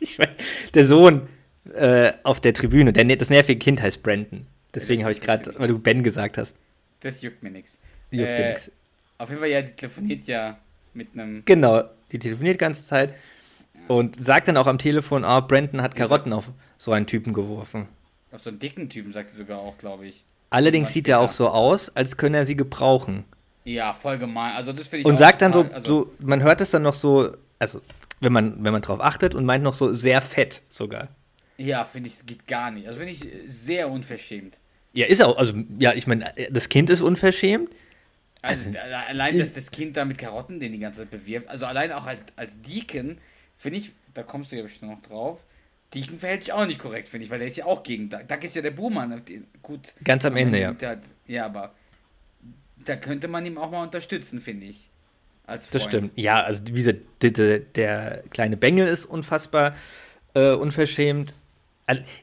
Ich 0.00 0.18
weiß, 0.18 0.28
der 0.74 0.84
Sohn 0.84 1.28
äh, 1.72 2.12
auf 2.24 2.40
der 2.40 2.52
Tribüne, 2.52 2.92
der, 2.92 3.04
das 3.16 3.30
nervige 3.30 3.58
Kind 3.58 3.80
heißt 3.80 4.02
Brandon. 4.02 4.46
Deswegen 4.74 5.02
habe 5.02 5.12
ich 5.12 5.20
gerade, 5.20 5.56
weil 5.58 5.68
du 5.68 5.78
Ben 5.78 6.02
gesagt 6.02 6.36
hast. 6.36 6.56
Das 7.00 7.22
juckt 7.22 7.42
mir 7.42 7.50
nichts. 7.50 7.78
Juckt 8.10 8.28
äh, 8.28 8.36
dir 8.36 8.48
nichts. 8.48 8.70
Auf 9.18 9.28
jeden 9.28 9.40
Fall, 9.40 9.50
ja, 9.50 9.62
die 9.62 9.72
telefoniert 9.72 10.26
ja 10.26 10.58
mit 10.92 11.08
einem. 11.14 11.42
Genau, 11.44 11.84
die 12.12 12.18
telefoniert 12.18 12.54
die 12.54 12.58
ganze 12.58 12.84
Zeit 12.84 13.14
ja. 13.74 13.80
und 13.94 14.24
sagt 14.24 14.48
dann 14.48 14.56
auch 14.56 14.66
am 14.66 14.78
Telefon, 14.78 15.24
ah, 15.24 15.38
oh, 15.38 15.40
Brandon 15.46 15.82
hat 15.82 15.94
Karotten 15.94 16.32
auf 16.32 16.44
so 16.78 16.92
einen 16.92 17.06
Typen 17.06 17.32
geworfen. 17.32 17.88
Auf 18.32 18.40
so 18.40 18.50
einen 18.50 18.58
dicken 18.58 18.88
Typen, 18.88 19.12
sagt 19.12 19.30
sie 19.30 19.38
sogar 19.38 19.58
auch, 19.58 19.78
glaube 19.78 20.06
ich. 20.06 20.24
Allerdings 20.50 20.92
sieht 20.92 21.08
er 21.08 21.20
auch 21.20 21.30
so 21.30 21.48
aus, 21.48 21.94
als 21.96 22.16
könne 22.16 22.38
er 22.38 22.46
sie 22.46 22.56
gebrauchen. 22.56 23.24
Ja, 23.64 23.92
voll 23.92 24.18
gemein. 24.18 24.54
Also 24.54 24.72
das 24.72 24.88
finde 24.88 25.00
ich 25.00 25.06
Und 25.06 25.18
sagt 25.18 25.42
dann 25.42 25.52
total, 25.52 25.70
so, 25.70 25.74
also 25.74 26.04
so, 26.04 26.12
man 26.20 26.42
hört 26.42 26.60
es 26.60 26.70
dann 26.70 26.82
noch 26.82 26.94
so, 26.94 27.32
also 27.58 27.80
wenn 28.20 28.32
man, 28.32 28.62
wenn 28.62 28.72
man 28.72 28.82
drauf 28.82 29.00
achtet 29.00 29.34
und 29.34 29.44
meint 29.44 29.64
noch 29.64 29.74
so 29.74 29.94
sehr 29.94 30.20
fett 30.20 30.62
sogar. 30.68 31.08
Ja, 31.56 31.84
finde 31.84 32.08
ich, 32.08 32.26
geht 32.26 32.46
gar 32.46 32.70
nicht. 32.70 32.86
Also 32.86 32.98
finde 32.98 33.12
ich 33.12 33.26
sehr 33.46 33.88
unverschämt. 33.88 34.58
Ja, 34.92 35.06
ist 35.06 35.22
auch, 35.22 35.36
also 35.36 35.54
ja, 35.78 35.92
ich 35.92 36.06
meine, 36.06 36.32
das 36.50 36.68
Kind 36.68 36.90
ist 36.90 37.00
unverschämt. 37.00 37.70
Also, 38.44 38.70
also 38.70 38.94
allein, 39.08 39.38
dass 39.38 39.52
das 39.52 39.70
Kind 39.70 39.96
da 39.96 40.04
mit 40.04 40.18
Karotten 40.18 40.60
den 40.60 40.72
die 40.72 40.78
ganze 40.78 40.98
Zeit 40.98 41.10
bewirft, 41.10 41.48
also 41.48 41.66
allein 41.66 41.92
auch 41.92 42.06
als, 42.06 42.26
als 42.36 42.60
Deacon, 42.60 43.18
finde 43.56 43.78
ich, 43.78 43.92
da 44.12 44.22
kommst 44.22 44.52
du 44.52 44.56
ja 44.56 44.62
bestimmt 44.62 44.90
noch 44.90 45.02
drauf, 45.02 45.44
Deacon 45.94 46.18
verhält 46.18 46.44
sich 46.44 46.52
auch 46.52 46.66
nicht 46.66 46.78
korrekt, 46.78 47.08
finde 47.08 47.24
ich, 47.24 47.30
weil 47.30 47.38
der 47.38 47.48
ist 47.48 47.56
ja 47.56 47.66
auch 47.66 47.82
gegen 47.82 48.08
Duck. 48.08 48.26
Duck 48.28 48.42
ist 48.42 48.56
ja 48.56 48.62
der 48.62 48.72
Buhmann. 48.72 49.22
Gut. 49.62 49.94
Ganz 50.02 50.24
am 50.24 50.36
Ende, 50.36 50.60
ja. 50.60 50.74
Hat, 50.82 50.98
ja, 51.26 51.46
aber 51.46 51.72
da 52.84 52.96
könnte 52.96 53.28
man 53.28 53.46
ihm 53.46 53.58
auch 53.58 53.70
mal 53.70 53.82
unterstützen, 53.82 54.40
finde 54.40 54.66
ich. 54.66 54.90
Als 55.46 55.66
Freund. 55.66 55.74
Das 55.74 55.82
stimmt. 55.84 56.12
Ja, 56.16 56.42
also 56.42 56.62
wie 56.66 56.72
gesagt, 56.72 57.00
der, 57.22 57.60
der 57.60 58.24
kleine 58.30 58.56
Bengel 58.56 58.88
ist 58.88 59.04
unfassbar 59.04 59.74
äh, 60.34 60.52
unverschämt. 60.52 61.34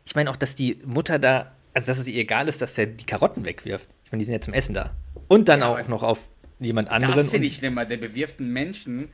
Ich 0.05 0.15
meine 0.15 0.30
auch, 0.32 0.36
dass 0.36 0.55
die 0.55 0.80
Mutter 0.86 1.19
da, 1.19 1.51
also 1.74 1.88
dass 1.88 1.99
es 1.99 2.07
ihr 2.07 2.19
egal 2.19 2.47
ist, 2.47 2.61
dass 2.61 2.78
er 2.78 2.88
die 2.88 3.05
Karotten 3.05 3.45
wegwirft. 3.45 3.88
Ich 4.03 4.11
meine, 4.11 4.19
die 4.19 4.26
sind 4.26 4.34
ja 4.34 4.41
zum 4.41 4.53
Essen 4.53 4.74
da. 4.74 4.91
Und 5.32 5.47
dann 5.47 5.61
ja, 5.61 5.69
auch 5.69 5.88
noch 5.88 6.03
auf 6.03 6.27
jemand 6.59 6.89
anderen. 6.89 7.15
Das 7.15 7.29
finde 7.29 7.47
ich 7.47 7.55
schlimmer. 7.55 7.86
Der 7.86 7.95
bewirft 7.95 8.41
einen 8.41 8.51
Menschen 8.51 9.07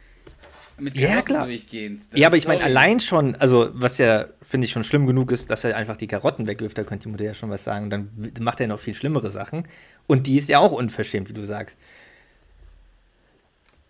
mit 0.80 0.98
Ja, 0.98 1.10
Karotten 1.10 1.26
klar. 1.26 1.46
durchgehend. 1.46 2.12
Das 2.12 2.20
Ja, 2.20 2.26
aber 2.26 2.38
ich 2.38 2.48
meine, 2.48 2.64
allein 2.64 3.00
schon, 3.00 3.36
also 3.36 3.70
was 3.74 4.00
ja, 4.00 4.26
finde 4.42 4.66
ich, 4.66 4.72
schon 4.72 4.84
schlimm 4.84 5.06
genug 5.06 5.32
ist, 5.32 5.52
dass 5.52 5.64
er 5.64 5.76
einfach 5.78 5.96
die 5.96 6.08
Karotten 6.08 6.48
wegwirft, 6.48 6.76
da 6.76 6.84
könnte 6.84 7.04
die 7.04 7.12
Mutter 7.12 7.24
ja 7.24 7.36
schon 7.36 7.52
was 7.52 7.64
sagen. 7.64 7.92
Dann 7.92 8.10
macht 8.40 8.60
er 8.60 8.68
noch 8.68 8.80
viel 8.80 8.96
schlimmere 8.96 9.30
Sachen. 9.30 9.68
Und 10.08 10.26
die 10.26 10.38
ist 10.38 10.50
ja 10.50 10.58
auch 10.58 10.72
unverschämt, 10.72 11.30
wie 11.30 11.34
du 11.34 11.46
sagst. 11.46 11.78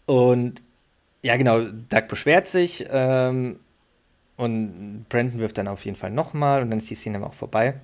Und 0.05 0.61
ja, 1.21 1.37
genau, 1.37 1.61
Doug 1.61 2.09
beschwert 2.09 2.47
sich 2.47 2.85
ähm, 2.89 3.57
und 4.35 5.05
Brandon 5.07 5.39
wirft 5.39 5.57
dann 5.59 5.69
auf 5.69 5.85
jeden 5.85 5.95
Fall 5.95 6.11
nochmal 6.11 6.61
und 6.61 6.71
dann 6.71 6.79
ist 6.79 6.89
die 6.89 6.95
Szene 6.95 7.19
aber 7.19 7.27
auch 7.27 7.33
vorbei. 7.33 7.75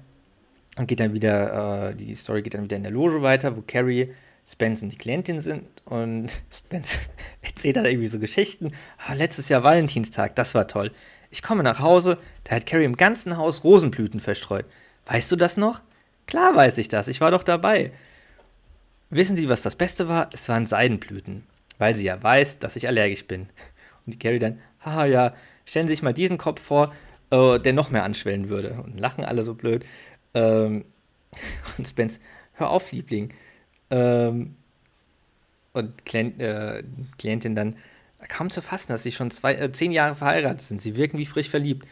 Und 0.77 0.87
geht 0.87 0.99
dann 0.99 1.13
wieder, 1.13 1.91
äh, 1.91 1.95
die 1.95 2.13
Story 2.15 2.41
geht 2.41 2.55
dann 2.55 2.63
wieder 2.63 2.75
in 2.75 2.83
der 2.83 2.91
Loge 2.91 3.21
weiter, 3.21 3.55
wo 3.55 3.63
Carrie, 3.65 4.11
Spence 4.45 4.83
und 4.83 4.89
die 4.89 4.97
Klientin 4.97 5.39
sind. 5.39 5.65
Und 5.85 6.43
Spence 6.51 6.99
erzählt 7.41 7.77
dann 7.77 7.85
irgendwie 7.85 8.07
so 8.07 8.19
Geschichten. 8.19 8.71
Ah, 8.97 9.13
letztes 9.13 9.49
Jahr 9.49 9.63
Valentinstag, 9.63 10.35
das 10.35 10.55
war 10.55 10.67
toll. 10.67 10.91
Ich 11.29 11.41
komme 11.41 11.63
nach 11.63 11.79
Hause, 11.79 12.19
da 12.43 12.55
hat 12.55 12.65
Carrie 12.65 12.83
im 12.85 12.95
ganzen 12.95 13.37
Haus 13.37 13.63
Rosenblüten 13.63 14.19
verstreut. 14.19 14.65
Weißt 15.05 15.31
du 15.31 15.35
das 15.35 15.57
noch? 15.57 15.81
Klar 16.27 16.55
weiß 16.55 16.77
ich 16.77 16.87
das, 16.87 17.07
ich 17.07 17.21
war 17.21 17.31
doch 17.31 17.43
dabei. 17.43 17.91
Wissen 19.09 19.35
Sie, 19.35 19.49
was 19.49 19.61
das 19.61 19.75
Beste 19.75 20.07
war? 20.07 20.29
Es 20.31 20.47
waren 20.49 20.65
Seidenblüten, 20.65 21.43
weil 21.77 21.95
sie 21.95 22.05
ja 22.05 22.21
weiß, 22.21 22.59
dass 22.59 22.75
ich 22.75 22.87
allergisch 22.87 23.25
bin. 23.25 23.47
Und 24.05 24.13
die 24.13 24.19
Carrie 24.19 24.39
dann, 24.39 24.59
haha, 24.83 25.05
ja, 25.05 25.33
stellen 25.65 25.87
Sie 25.87 25.93
sich 25.93 26.03
mal 26.03 26.13
diesen 26.13 26.37
Kopf 26.37 26.61
vor, 26.61 26.93
äh, 27.29 27.59
der 27.59 27.73
noch 27.73 27.89
mehr 27.89 28.03
anschwellen 28.03 28.49
würde. 28.49 28.81
Und 28.83 28.99
lachen 28.99 29.25
alle 29.25 29.43
so 29.43 29.53
blöd. 29.53 29.85
Ähm, 30.33 30.85
und 31.77 31.87
Spence, 31.87 32.19
hör 32.53 32.69
auf, 32.69 32.91
Liebling. 32.91 33.33
Ähm, 33.93 34.55
und 35.73 36.05
Klient, 36.05 36.41
äh, 36.41 36.83
Klientin 37.17 37.55
dann, 37.55 37.75
kaum 38.27 38.49
zu 38.49 38.61
fassen, 38.61 38.91
dass 38.91 39.03
sie 39.03 39.11
schon 39.11 39.31
zwei, 39.31 39.53
äh, 39.55 39.71
zehn 39.71 39.91
Jahre 39.91 40.15
verheiratet 40.15 40.61
sind. 40.61 40.81
Sie 40.81 40.95
wirken 40.95 41.17
wie 41.17 41.25
frisch 41.25 41.49
verliebt. 41.49 41.85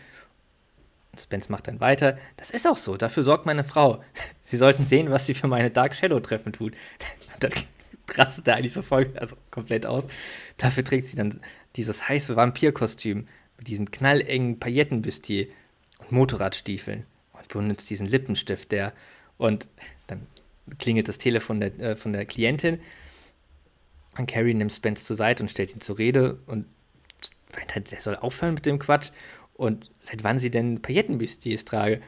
Und 1.12 1.20
Spence 1.20 1.49
macht 1.49 1.68
dann 1.68 1.80
weiter. 1.80 2.18
Das 2.38 2.52
ist 2.52 2.68
auch 2.68 2.78
so, 2.78 2.97
dafür 2.97 3.24
sorgt 3.24 3.45
meine 3.45 3.64
Frau. 3.64 4.04
Sie 4.41 4.58
sollten 4.58 4.86
sehen, 4.86 5.12
was 5.12 5.26
sie 5.26 5.34
für 5.34 5.47
meine 5.47 5.72
Dark 5.72 5.95
Shadow-Treffen 5.95 6.54
tut. 6.54 6.74
Dann 7.39 7.52
rastet 8.18 8.47
er 8.47 8.56
eigentlich 8.56 8.74
so 8.74 8.82
voll, 8.82 9.12
also 9.16 9.36
komplett 9.52 9.86
aus. 9.86 10.08
Dafür 10.58 10.84
trägt 10.84 11.08
sie 11.08 11.16
dann 11.16 11.39
dieses 11.78 12.10
heiße 12.10 12.36
Vampirkostüm 12.36 13.28
mit 13.58 13.68
diesen 13.68 13.89
knallengen 13.89 14.60
Paillettenbustier 14.60 15.47
und 15.99 16.12
Motorradstiefeln 16.12 17.06
und 17.32 17.47
benutzt 17.47 17.89
diesen 17.89 18.08
Lippenstift, 18.08 18.74
der 18.74 18.91
und 19.38 19.70
dann 20.08 20.28
klingelt 20.80 21.07
das 21.07 21.18
Telefon 21.18 21.59
der, 21.59 21.80
äh, 21.80 21.95
von 21.95 22.14
der 22.14 22.26
Klientin 22.26 22.80
und 24.18 24.28
Carrie 24.28 24.53
nimmt 24.53 24.74
Spence 24.74 25.05
zur 25.05 25.16
Seite 25.16 25.43
und 25.43 25.49
stellt 25.49 25.72
ihn 25.72 25.82
zur 25.82 25.97
Rede 25.97 26.39
und 26.47 26.66
meint 27.55 27.76
halt, 27.76 27.91
er 27.91 28.01
soll 28.01 28.16
aufhören 28.16 28.55
mit 28.55 28.66
dem 28.66 28.80
Quatsch 28.80 29.12
und 29.53 29.89
seit 29.99 30.24
wann 30.24 30.39
sie 30.39 30.51
denn 30.51 30.82
Paillettenbustiers 30.82 31.66
trage. 31.66 32.01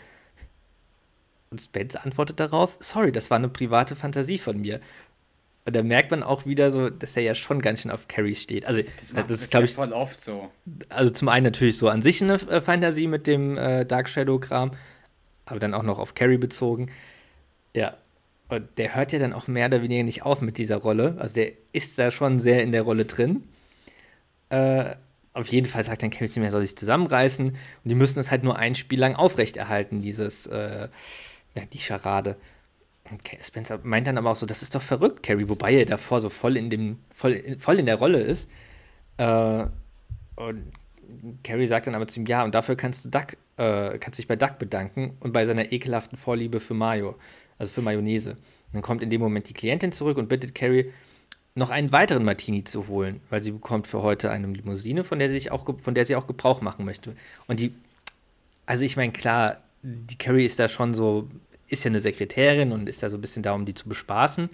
Und 1.50 1.62
Spence 1.62 1.96
antwortet 1.96 2.40
darauf, 2.40 2.78
sorry, 2.80 3.12
das 3.12 3.30
war 3.30 3.38
eine 3.38 3.50
private 3.50 3.96
Fantasie 3.96 4.38
von 4.40 4.60
mir. 4.60 4.82
Und 5.66 5.76
da 5.76 5.84
merkt 5.84 6.12
man 6.12 6.24
auch 6.24 6.46
wieder 6.46 6.72
so, 6.72 6.90
dass 6.90 7.16
er 7.16 7.24
ja 7.24 7.36
schon 7.36 7.62
ganz 7.62 7.82
schön 7.82 7.92
auf 7.92 8.08
Carrie 8.10 8.36
steht. 8.36 8.66
Also, 8.66 8.82
Das, 8.82 9.14
macht, 9.14 9.26
das 9.26 9.38
das 9.38 9.42
ist, 9.44 9.52
glaube 9.52 9.66
ich, 9.66 9.74
voll 9.74 9.94
oft 9.94 10.20
so. 10.20 10.52
also 10.90 11.12
zum 11.12 11.30
einen 11.30 11.46
natürlich 11.46 11.78
so 11.78 11.88
an 11.88 12.02
sich 12.02 12.22
eine 12.22 12.34
äh, 12.34 12.60
Fantasie 12.60 13.08
mit 13.08 13.28
dem 13.28 13.58
äh, 13.58 13.86
Dark 13.86 14.10
Shadow-Kram, 14.10 14.72
aber 15.46 15.60
dann 15.60 15.74
auch 15.74 15.84
noch 15.84 16.00
auf 16.00 16.16
Carrie 16.16 16.38
bezogen. 16.38 16.92
Ja. 17.74 17.96
Der 18.60 18.96
hört 18.96 19.12
ja 19.12 19.20
dann 19.20 19.34
auch 19.34 19.48
mehr 19.48 19.68
oder 19.68 19.82
weniger 19.82 20.04
nicht 20.04 20.24
auf 20.24 20.42
mit 20.42 20.58
dieser 20.58 20.78
Rolle. 20.78 21.16
Also 21.20 21.36
der 21.36 21.52
ist 21.72 21.98
da 21.98 22.12
schon 22.12 22.40
sehr 22.40 22.64
in 22.64 22.72
der 22.72 22.84
Rolle 22.84 23.06
drin. 23.06 23.44
Äh, 24.50 24.96
auf 25.34 25.48
jeden 25.48 25.66
Fall 25.66 25.84
sagt 25.84 26.04
dann 26.04 26.12
zu 26.12 26.40
mir, 26.40 26.46
er 26.46 26.52
soll 26.52 26.66
sich 26.66 26.78
zusammenreißen. 26.78 27.48
Und 27.48 27.58
die 27.84 27.96
müssen 27.96 28.20
es 28.20 28.32
halt 28.32 28.44
nur 28.44 28.58
ein 28.58 28.76
Spiel 28.76 29.00
lang 29.00 29.16
aufrechterhalten, 29.16 30.02
dieses, 30.02 30.48
äh, 30.48 30.88
ja, 31.56 31.66
die 31.72 31.80
Scharade. 31.80 32.38
Und 33.10 33.22
Spencer 33.42 33.80
meint 33.84 34.08
dann 34.08 34.18
aber 34.18 34.32
auch 34.32 34.36
so, 34.36 34.46
das 34.46 34.62
ist 34.62 34.76
doch 34.76 34.82
verrückt, 34.82 35.24
Carrie, 35.24 35.50
wobei 35.50 35.74
er 35.74 35.86
davor 35.86 36.22
so 36.22 36.30
voll 36.30 36.56
in 36.56 36.70
dem, 36.70 37.00
voll, 37.10 37.58
voll 37.60 37.80
in 37.80 37.86
der 37.86 37.96
Rolle 37.96 38.20
ist. 38.20 38.50
Äh, 39.18 39.66
und 40.36 40.72
Carrie 41.44 41.66
sagt 41.66 41.88
dann 41.88 41.96
aber 41.96 42.08
zu 42.08 42.20
ihm, 42.20 42.26
ja, 42.26 42.44
und 42.44 42.56
dafür 42.56 42.76
kannst 42.76 43.06
du 43.06 43.10
Duck, 43.10 43.38
äh, 43.58 43.98
kannst 43.98 44.20
dich 44.20 44.28
bei 44.28 44.36
Duck 44.36 44.58
bedanken 44.58 45.18
und 45.20 45.34
bei 45.34 45.46
seiner 45.46 45.72
ekelhaften 45.72 46.18
Vorliebe 46.18 46.60
für 46.60 46.74
Mayo, 46.74 47.16
also 47.58 47.72
für 47.72 47.82
Mayonnaise. 47.82 48.32
Und 48.32 48.74
dann 48.74 48.82
kommt 48.82 49.04
in 49.04 49.10
dem 49.10 49.22
Moment 49.22 49.50
die 49.50 49.54
Klientin 49.54 49.92
zurück 49.92 50.18
und 50.18 50.30
bittet 50.30 50.56
Carrie, 50.56 50.92
noch 51.56 51.70
einen 51.70 51.92
weiteren 51.92 52.26
Martini 52.26 52.64
zu 52.64 52.88
holen, 52.88 53.22
weil 53.30 53.44
sie 53.44 53.52
bekommt 53.52 53.86
für 53.88 54.02
heute 54.02 54.32
eine 54.32 54.48
Limousine, 54.48 55.04
von 55.04 55.20
der 55.20 55.30
sie 55.30 55.52
auch, 55.52 55.68
von 55.80 55.94
der 55.94 56.06
sie 56.06 56.16
auch 56.16 56.26
Gebrauch 56.26 56.62
machen 56.62 56.84
möchte. 56.84 57.16
Und 57.48 57.60
die, 57.60 57.74
also 58.66 58.84
ich 58.84 58.98
meine, 58.98 59.12
klar, 59.12 59.62
die 59.84 60.18
Carrie 60.18 60.46
ist 60.46 60.60
da 60.60 60.68
schon 60.68 60.94
so, 60.94 61.30
ist 61.68 61.84
ja 61.84 61.90
eine 61.90 62.00
Sekretärin 62.00 62.72
und 62.72 62.90
ist 62.90 63.04
da 63.04 63.10
so 63.10 63.18
ein 63.18 63.22
bisschen 63.22 63.44
da, 63.44 63.54
um 63.54 63.66
die 63.66 63.76
zu 63.76 63.88
bespaßen. 63.88 64.50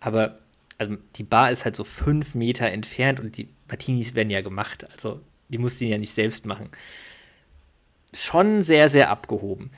Aber 0.00 0.38
also 0.78 0.96
die 1.16 1.24
Bar 1.24 1.50
ist 1.50 1.64
halt 1.64 1.76
so 1.76 1.84
fünf 1.84 2.34
Meter 2.34 2.66
entfernt 2.70 3.20
und 3.20 3.36
die 3.36 3.48
Martinis 3.68 4.14
werden 4.14 4.30
ja 4.30 4.40
gemacht. 4.40 4.90
Also 4.90 5.20
die 5.48 5.58
muss 5.58 5.78
die 5.78 5.88
ja 5.88 5.98
nicht 5.98 6.12
selbst 6.12 6.46
machen. 6.46 6.70
Schon 8.12 8.62
sehr, 8.62 8.88
sehr 8.88 9.10
abgehoben. 9.10 9.70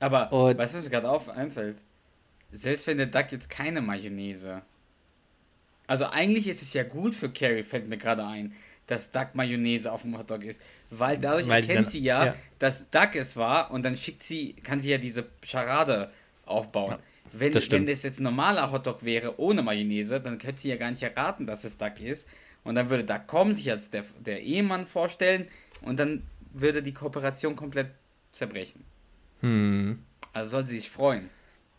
Aber 0.00 0.32
Und- 0.32 0.58
weißt 0.58 0.74
du, 0.74 0.78
was 0.78 0.84
mir 0.84 0.90
gerade 0.90 1.08
auf 1.08 1.28
einfällt? 1.28 1.76
Selbst 2.50 2.86
wenn 2.88 2.96
der 2.96 3.06
Duck 3.06 3.30
jetzt 3.30 3.48
keine 3.48 3.80
Mayonnaise. 3.80 4.62
Also 5.86 6.06
eigentlich 6.06 6.48
ist 6.48 6.62
es 6.62 6.72
ja 6.72 6.82
gut 6.82 7.14
für 7.14 7.30
Carrie, 7.30 7.62
fällt 7.62 7.88
mir 7.88 7.96
gerade 7.96 8.24
ein, 8.24 8.52
dass 8.86 9.12
Duck 9.12 9.34
Mayonnaise 9.34 9.90
auf 9.90 10.02
dem 10.02 10.18
Hotdog 10.18 10.42
ist. 10.44 10.60
Weil 10.90 11.18
dadurch 11.18 11.48
Weil 11.48 11.62
sie 11.62 11.70
erkennt 11.70 11.86
dann- 11.86 11.92
sie 11.92 12.00
ja, 12.00 12.26
ja. 12.26 12.34
dass 12.58 12.90
Duck 12.90 13.14
es 13.14 13.36
war 13.36 13.70
und 13.70 13.84
dann 13.84 13.96
schickt 13.96 14.22
sie, 14.24 14.54
kann 14.54 14.80
sie 14.80 14.90
ja 14.90 14.98
diese 14.98 15.26
Scharade 15.44 16.10
aufbauen. 16.44 16.96
wenn, 17.32 17.52
das 17.52 17.70
wenn 17.70 17.86
das 17.86 18.02
jetzt 18.02 18.18
ein 18.18 18.24
normaler 18.24 18.72
Hotdog 18.72 19.04
wäre 19.04 19.38
ohne 19.38 19.62
Mayonnaise, 19.62 20.20
dann 20.20 20.38
könnte 20.38 20.60
sie 20.62 20.70
ja 20.70 20.76
gar 20.76 20.90
nicht 20.90 21.02
erraten, 21.02 21.46
dass 21.46 21.62
es 21.62 21.78
Duck 21.78 22.00
ist. 22.00 22.26
Und 22.64 22.74
dann 22.74 22.90
würde 22.90 23.04
Duck 23.04 23.26
kommen, 23.28 23.54
sich 23.54 23.70
als 23.70 23.90
der, 23.90 24.04
der 24.18 24.42
Ehemann 24.42 24.86
vorstellen 24.86 25.46
und 25.82 26.00
dann 26.00 26.24
würde 26.52 26.82
die 26.82 26.92
Kooperation 26.92 27.54
komplett 27.54 27.90
zerbrechen. 28.32 28.84
Hm, 29.40 30.02
Also 30.32 30.50
soll 30.50 30.64
sie 30.64 30.76
sich 30.80 30.90
freuen. 30.90 31.30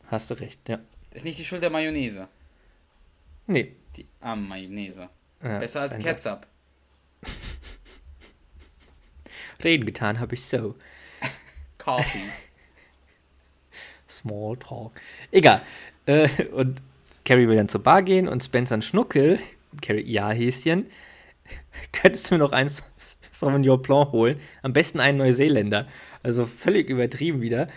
hast 0.07 0.30
du 0.32 0.36
recht, 0.36 0.68
ja. 0.70 0.80
Ist 1.12 1.26
nicht 1.26 1.38
die 1.39 1.45
Schuld 1.45 1.62
der 1.62 1.70
Mayonnaise. 1.70 2.28
Nee. 3.47 3.76
Die 3.97 4.05
arme 4.22 4.47
Mayonnaise. 4.47 5.09
Ja, 5.43 5.59
Besser 5.59 5.82
als 5.82 5.97
Ketchup. 5.97 6.47
Reden 9.64 9.86
getan 9.86 10.20
habe 10.20 10.34
ich 10.36 10.43
so. 10.45 10.76
Coffee. 11.78 12.20
Small 14.09 14.57
Talk. 14.57 14.93
Egal. 15.32 15.62
Äh, 16.05 16.28
und 16.47 16.82
Carrie 17.26 17.47
will 17.47 17.55
dann 17.55 17.70
zur 17.70 17.84
Bar 17.84 18.01
gehen 18.03 18.28
und 18.28 18.43
Spencer 18.43 18.76
ein 18.76 18.82
Schnuckel. 18.82 19.39
Carrie, 19.82 20.03
ja, 20.09 20.32
Häschen. 20.32 20.88
Könntest 21.91 22.29
du 22.29 22.35
mir 22.35 22.39
noch 22.39 22.51
eins 22.51 22.83
Sauvignon 23.31 23.81
Blanc 23.81 24.11
holen? 24.11 24.39
Am 24.61 24.73
besten 24.73 24.99
einen 24.99 25.17
Neuseeländer. 25.17 25.87
Also 26.23 26.45
völlig 26.45 26.89
übertrieben 26.89 27.41
wieder. 27.41 27.67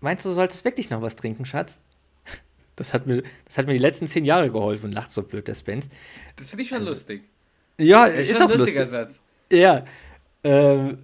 Meinst 0.00 0.24
du, 0.24 0.28
du 0.30 0.34
solltest 0.34 0.64
wirklich 0.64 0.90
noch 0.90 1.02
was 1.02 1.16
trinken, 1.16 1.44
Schatz? 1.44 1.82
Das 2.76 2.92
hat 2.92 3.06
mir, 3.06 3.22
das 3.46 3.56
hat 3.56 3.66
mir 3.66 3.72
die 3.72 3.78
letzten 3.78 4.06
zehn 4.06 4.26
Jahre 4.26 4.50
geholfen, 4.50 4.92
lacht 4.92 5.10
so 5.10 5.22
blöd 5.22 5.48
der 5.48 5.54
Spence. 5.54 5.88
Das 6.36 6.50
finde 6.50 6.64
ich 6.64 6.68
schon 6.68 6.84
lustig. 6.84 7.22
Ja, 7.78 8.06
Das 8.06 8.16
ist, 8.16 8.30
ist 8.30 8.36
schon 8.36 8.46
auch 8.48 8.52
ein 8.52 8.58
lustiger 8.58 8.80
lustig. 8.80 8.98
Satz. 8.98 9.20
Ja. 9.50 9.84
Ähm, 10.44 10.98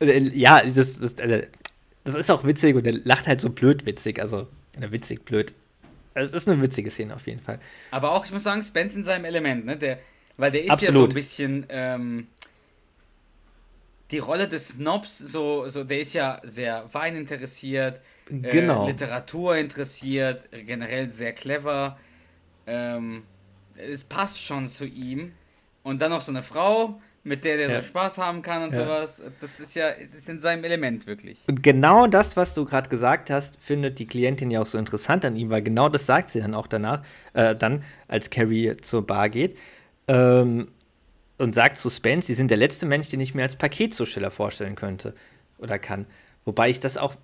äh, 0.00 0.18
ja, 0.18 0.60
das, 0.64 0.98
das, 0.98 1.12
äh, 1.14 1.46
das 2.02 2.16
ist 2.16 2.30
auch 2.30 2.42
witzig 2.44 2.74
und 2.74 2.84
er 2.86 2.94
lacht 3.04 3.28
halt 3.28 3.40
so 3.40 3.50
blöd 3.50 3.86
witzig, 3.86 4.20
also 4.20 4.48
oder 4.76 4.90
witzig 4.90 5.24
blöd. 5.24 5.54
Es 6.14 6.32
ist 6.32 6.48
eine 6.48 6.60
witzige 6.60 6.90
Szene 6.90 7.14
auf 7.14 7.26
jeden 7.26 7.40
Fall. 7.40 7.58
Aber 7.90 8.12
auch, 8.12 8.24
ich 8.24 8.32
muss 8.32 8.44
sagen, 8.44 8.62
Spence 8.62 8.94
in 8.94 9.04
seinem 9.04 9.24
Element, 9.24 9.64
ne? 9.66 9.76
Der, 9.76 9.98
weil 10.36 10.50
der 10.52 10.64
ist 10.64 10.80
ja 10.80 10.92
so 10.92 11.04
Absolut. 11.04 11.10
ein 11.10 11.14
bisschen 11.14 11.66
ähm, 11.68 12.28
die 14.10 14.18
Rolle 14.18 14.48
des 14.48 14.68
Snobs, 14.68 15.18
so, 15.18 15.68
so, 15.68 15.84
der 15.84 16.00
ist 16.00 16.12
ja 16.14 16.40
sehr 16.44 16.92
Wein 16.94 17.16
interessiert, 17.16 18.00
Genau. 18.30 18.84
äh, 18.84 18.86
Literatur 18.86 19.56
interessiert, 19.56 20.48
generell 20.52 21.10
sehr 21.10 21.32
clever. 21.32 21.98
Ähm, 22.66 23.28
es 23.76 24.04
passt 24.04 24.42
schon 24.42 24.68
zu 24.68 24.86
ihm. 24.86 25.38
Und 25.82 26.02
dann 26.02 26.10
noch 26.10 26.20
so 26.22 26.32
eine 26.32 26.42
Frau, 26.42 27.00
mit 27.24 27.44
der 27.44 27.56
der 27.58 27.68
Ja. 27.68 27.82
so 27.82 27.82
Spaß 27.82 28.18
haben 28.18 28.42
kann 28.42 28.62
und 28.62 28.74
Ja. 28.74 28.76
sowas. 28.76 29.22
Das 29.40 29.60
ist 29.60 29.74
ja, 29.74 29.92
das 30.06 30.16
ist 30.18 30.28
in 30.28 30.40
seinem 30.40 30.64
Element 30.64 31.06
wirklich. 31.06 31.40
Und 31.46 31.62
genau 31.62 32.06
das, 32.06 32.36
was 32.38 32.54
du 32.54 32.64
gerade 32.64 32.88
gesagt 32.88 33.28
hast, 33.30 33.60
findet 33.60 33.98
die 33.98 34.06
Klientin 34.06 34.50
ja 34.50 34.62
auch 34.62 34.66
so 34.66 34.78
interessant 34.78 35.26
an 35.26 35.36
ihm, 35.36 35.50
weil 35.50 35.62
genau 35.62 35.90
das 35.90 36.06
sagt 36.06 36.30
sie 36.30 36.40
dann 36.40 36.54
auch 36.54 36.66
danach, 36.66 37.02
äh, 37.34 37.54
dann, 37.54 37.84
als 38.08 38.30
Carrie 38.30 38.76
zur 38.80 39.06
Bar 39.06 39.28
geht. 39.28 39.58
Ähm, 40.08 40.68
und 41.38 41.54
sagt 41.54 41.78
zu 41.78 41.90
Spence, 41.90 42.26
sie 42.28 42.34
sind 42.34 42.50
der 42.50 42.58
letzte 42.58 42.86
Mensch, 42.86 43.08
den 43.08 43.20
ich 43.20 43.34
mir 43.34 43.42
als 43.42 43.56
Paketzusteller 43.56 44.30
vorstellen 44.30 44.74
könnte 44.76 45.14
oder 45.58 45.78
kann. 45.78 46.06
Wobei 46.44 46.70
ich 46.70 46.78
das 46.80 46.96
auch 46.96 47.16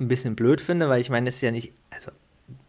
ein 0.00 0.08
bisschen 0.08 0.34
blöd 0.34 0.60
finde, 0.60 0.88
weil 0.88 1.00
ich 1.00 1.10
meine, 1.10 1.28
es 1.28 1.36
ist 1.36 1.42
ja 1.42 1.50
nicht, 1.52 1.72
also 1.90 2.10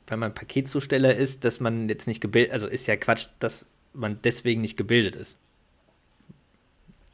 wenn 0.07 0.19
man 0.19 0.33
Paketzusteller 0.35 1.15
ist, 1.15 1.43
dass 1.45 1.59
man 1.59 1.89
jetzt 1.89 2.05
nicht 2.07 2.21
gebildet, 2.21 2.51
also 2.53 2.67
ist 2.67 2.85
ja 2.87 2.95
Quatsch, 2.95 3.27
dass 3.39 3.65
man 3.93 4.19
deswegen 4.23 4.61
nicht 4.61 4.77
gebildet 4.77 5.15
ist. 5.15 5.37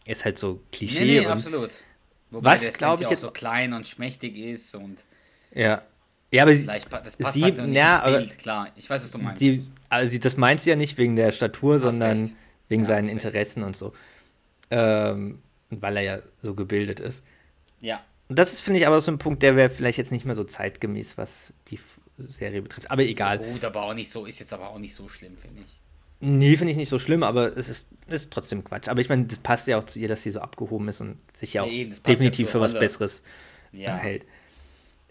ist 0.06 0.26
halt 0.26 0.38
so 0.40 0.60
Klischee. 0.72 1.06
Nee, 1.06 1.20
nee, 1.22 1.26
absolut. 1.28 1.72
Wobei 2.32 2.54
Was, 2.54 2.62
der 2.62 2.72
glaub 2.72 2.98
Spence 2.98 3.04
ich, 3.04 3.10
jetzt- 3.12 3.22
so 3.22 3.32
klein 3.32 3.74
und 3.74 3.86
schmächtig 3.88 4.36
ist 4.36 4.76
und 4.76 5.04
Ja. 5.54 5.84
Ja, 6.32 6.44
aber 6.44 6.54
sie, 6.54 6.66
das 6.66 7.18
passt 7.18 7.34
sie- 7.34 7.44
halt 7.44 7.58
nicht 7.58 7.74
ja, 7.76 7.96
ins 7.96 8.04
aber- 8.04 8.18
Bild, 8.20 8.38
klar. 8.38 8.68
Ich 8.76 8.90
weiß, 8.90 9.04
was 9.04 9.12
du 9.12 9.18
meinst. 9.18 9.40
sie, 9.40 9.64
also 9.90 10.12
sie, 10.12 10.20
das 10.20 10.38
meint 10.38 10.62
sie 10.62 10.70
ja 10.70 10.76
nicht 10.76 10.98
wegen 10.98 11.16
der 11.16 11.32
Statur, 11.32 11.80
sondern 11.80 12.22
recht. 12.24 12.36
wegen 12.68 12.82
Ja, 12.84 12.88
seinen 12.88 13.06
hast 13.06 13.14
recht. 13.16 13.26
Interessen 13.26 13.64
und 13.64 13.76
so. 13.76 13.94
Ähm, 14.72 15.40
und 15.72 15.82
weil 15.82 15.98
er 15.98 16.04
ja 16.04 16.20
so 16.42 16.54
gebildet 16.56 17.00
ist. 17.00 17.24
ja. 17.82 18.02
Und 18.28 18.38
das 18.38 18.54
ist, 18.54 18.60
finde 18.62 18.80
ich, 18.80 18.86
aber 18.86 19.02
so 19.02 19.12
ein 19.12 19.18
Punkt, 19.18 19.42
der 19.42 19.56
wäre 19.56 19.72
vielleicht 19.72 19.98
jetzt 19.98 20.12
nicht 20.12 20.24
mehr 20.24 20.36
so 20.36 20.44
zeitgemäß, 20.44 21.18
was 21.18 21.52
die 21.72 21.80
Serie 22.20 22.62
betrifft. 22.62 22.92
Aber 22.92 23.02
egal. 23.02 23.40
Gut, 23.40 23.66
aber 23.66 23.82
auch 23.82 23.96
nicht 23.96 24.12
so, 24.12 24.28
ist 24.28 24.40
jetzt 24.40 24.54
aber 24.54 24.70
auch 24.70 24.78
nicht 24.78 24.94
so 24.94 25.10
schlimm, 25.10 25.36
finde 25.36 25.64
ich. 25.64 25.82
Nee, 26.20 26.56
finde 26.56 26.70
ich 26.70 26.78
nicht 26.78 26.90
so 26.90 27.00
schlimm, 27.00 27.24
aber 27.24 27.58
es 27.58 27.70
ist, 27.70 27.88
ist 28.08 28.30
trotzdem 28.30 28.64
Quatsch. 28.64 28.88
Aber 28.88 29.02
ich 29.02 29.10
meine, 29.10 29.26
das 29.26 29.40
passt 29.40 29.68
ja 29.68 29.80
auch 29.80 29.84
zu 29.84 29.98
ihr, 29.98 30.08
dass 30.08 30.22
sie 30.22 30.30
so 30.30 30.42
abgehoben 30.42 30.88
ist 30.90 31.02
und 31.02 31.18
sich 31.36 31.54
ja 31.56 31.64
auch 31.64 31.68
Ja, 31.72 31.86
ja 31.86 31.96
definitiv 32.06 32.46
zur 32.46 32.52
für 32.52 32.60
was. 32.60 32.78
Besseres 32.78 33.24
Ja. 33.72 33.96
hält. 33.96 34.26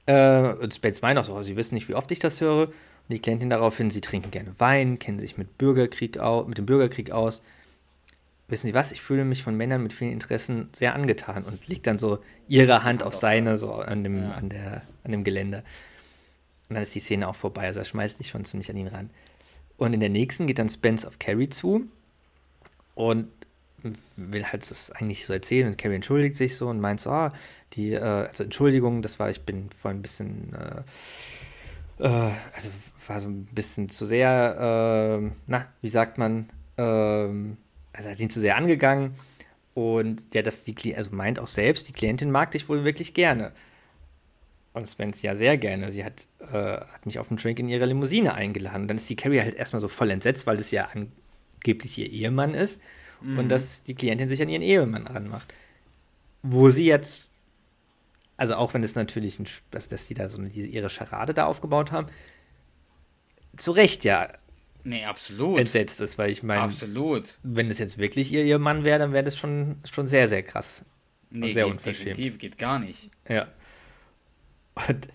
Äh, 0.08 0.54
und 0.54 0.72
Spence 0.72 1.02
meint 1.02 1.18
auch 1.18 1.24
so, 1.24 1.42
sie 1.42 1.56
wissen 1.56 1.74
nicht, 1.74 1.88
wie 1.88 1.94
oft 1.94 2.10
ich 2.10 2.18
das 2.18 2.40
höre. 2.40 2.68
Und 2.68 2.74
die 3.10 3.18
Klientin 3.18 3.50
daraufhin, 3.50 3.90
sie 3.90 4.00
trinken 4.00 4.30
gerne 4.30 4.54
Wein, 4.58 4.98
kennen 4.98 5.18
sich 5.18 5.36
mit, 5.36 5.58
Bürgerkrieg 5.58 6.18
au 6.18 6.44
mit 6.44 6.56
dem 6.56 6.64
Bürgerkrieg 6.66 7.10
aus. 7.10 7.42
Wissen 8.48 8.66
Sie 8.68 8.74
was? 8.74 8.92
Ich 8.92 9.02
fühle 9.02 9.26
mich 9.26 9.42
von 9.42 9.54
Männern 9.54 9.82
mit 9.82 9.92
vielen 9.92 10.12
Interessen 10.12 10.70
sehr 10.72 10.94
angetan 10.94 11.44
und 11.44 11.68
legt 11.68 11.86
dann 11.86 11.98
so 11.98 12.20
ihre 12.48 12.82
Hand 12.82 13.02
auf 13.02 13.08
auf 13.08 13.14
seine, 13.14 13.58
so 13.58 13.74
an 13.74 14.02
dem, 14.02 14.22
Ja. 14.22 14.30
an, 14.32 14.48
der, 14.48 14.82
an 15.04 15.12
dem 15.12 15.22
Geländer. 15.24 15.58
Und 16.68 16.74
dann 16.74 16.82
ist 16.82 16.94
die 16.94 17.00
Szene 17.00 17.28
auch 17.28 17.36
vorbei. 17.36 17.66
Also 17.66 17.80
er 17.80 17.84
schmeißt 17.84 18.16
sich 18.16 18.28
schon 18.28 18.46
ziemlich 18.46 18.70
an 18.70 18.78
ihn 18.78 18.88
ran. 18.88 19.10
Und 19.76 19.92
in 19.92 20.00
der 20.00 20.08
nächsten 20.08 20.46
geht 20.46 20.58
dann 20.58 20.70
Spence 20.70 21.04
auf 21.04 21.18
Carrie 21.18 21.50
zu 21.50 21.86
und 22.94 23.28
will 24.16 24.44
halt 24.44 24.68
das 24.70 24.90
eigentlich 24.90 25.26
so 25.26 25.32
erzählen. 25.32 25.66
Und 25.66 25.78
Carrie 25.78 25.96
entschuldigt 25.96 26.36
sich 26.36 26.56
so 26.56 26.68
und 26.68 26.80
meint 26.80 27.00
so, 27.00 27.10
ah, 27.10 27.32
die, 27.74 27.92
äh, 27.92 28.00
also 28.00 28.44
Entschuldigung, 28.44 29.02
das 29.02 29.18
war, 29.18 29.30
ich 29.30 29.42
bin 29.42 29.70
vorhin 29.70 29.98
ein 29.98 30.02
bisschen, 30.02 30.52
äh, 30.54 32.04
äh, 32.04 32.30
also 32.54 32.70
war 33.06 33.20
so 33.20 33.28
ein 33.28 33.46
bisschen 33.46 33.88
zu 33.88 34.04
sehr, 34.04 35.20
äh, 35.22 35.30
na, 35.46 35.66
wie 35.80 35.88
sagt 35.88 36.18
man, 36.18 36.48
ähm, 36.76 37.56
also 37.92 38.10
hat 38.10 38.20
ihn 38.20 38.30
zu 38.30 38.40
sehr 38.40 38.56
angegangen. 38.56 39.14
Und 39.74 40.34
ja, 40.34 40.42
dass 40.42 40.64
die 40.64 40.96
also 40.96 41.10
meint 41.14 41.38
auch 41.38 41.46
selbst, 41.46 41.88
die 41.88 41.92
Klientin 41.92 42.30
mag 42.30 42.50
dich 42.50 42.68
wohl 42.68 42.84
wirklich 42.84 43.14
gerne. 43.14 43.52
Und 44.72 44.88
Spence 44.88 45.22
ja 45.22 45.34
sehr 45.34 45.56
gerne. 45.56 45.90
Sie 45.90 46.04
hat, 46.04 46.26
äh, 46.52 46.80
hat 46.80 47.06
mich 47.06 47.18
auf 47.18 47.30
einen 47.30 47.38
Drink 47.38 47.58
in 47.60 47.68
ihrer 47.68 47.86
Limousine 47.86 48.34
eingeladen. 48.34 48.82
Und 48.82 48.88
dann 48.88 48.96
ist 48.96 49.08
die 49.08 49.16
Carrie 49.16 49.40
halt 49.40 49.54
erstmal 49.54 49.80
so 49.80 49.88
voll 49.88 50.10
entsetzt, 50.10 50.46
weil 50.46 50.56
das 50.56 50.72
ja 50.72 50.88
angeblich 50.92 51.96
ihr 51.98 52.10
Ehemann 52.10 52.54
ist 52.54 52.80
und 53.20 53.48
dass 53.48 53.82
die 53.82 53.94
Klientin 53.94 54.28
sich 54.28 54.40
an 54.42 54.48
ihren 54.48 54.62
Ehemann 54.62 55.06
ranmacht. 55.06 55.52
Wo 56.42 56.70
sie 56.70 56.86
jetzt, 56.86 57.32
also 58.36 58.54
auch 58.54 58.74
wenn 58.74 58.82
es 58.82 58.94
natürlich, 58.94 59.38
ein, 59.38 59.46
dass, 59.70 59.88
dass 59.88 60.06
die 60.06 60.14
da 60.14 60.28
so 60.28 60.38
eine, 60.38 60.48
ihre 60.48 60.90
Scharade 60.90 61.34
da 61.34 61.46
aufgebaut 61.46 61.92
haben, 61.92 62.06
zu 63.56 63.72
Recht 63.72 64.04
ja 64.04 64.28
Nee, 64.84 65.04
absolut. 65.04 65.58
entsetzt 65.58 66.00
ist, 66.00 66.16
weil 66.18 66.30
ich 66.30 66.42
meine, 66.42 66.62
Absolut. 66.62 67.38
wenn 67.42 67.70
es 67.70 67.78
jetzt 67.78 67.98
wirklich 67.98 68.32
ihr 68.32 68.44
Ehemann 68.44 68.84
wäre, 68.84 68.98
dann 68.98 69.12
wäre 69.12 69.24
das 69.24 69.36
schon, 69.36 69.76
schon 69.90 70.06
sehr, 70.06 70.28
sehr 70.28 70.42
krass. 70.42 70.84
Nee, 71.30 71.52
sehr 71.52 71.64
geht, 71.64 71.72
unverschämt. 71.72 72.16
definitiv, 72.16 72.38
geht 72.38 72.58
gar 72.58 72.78
nicht. 72.78 73.10
Ja. 73.28 73.48
Und 74.88 75.08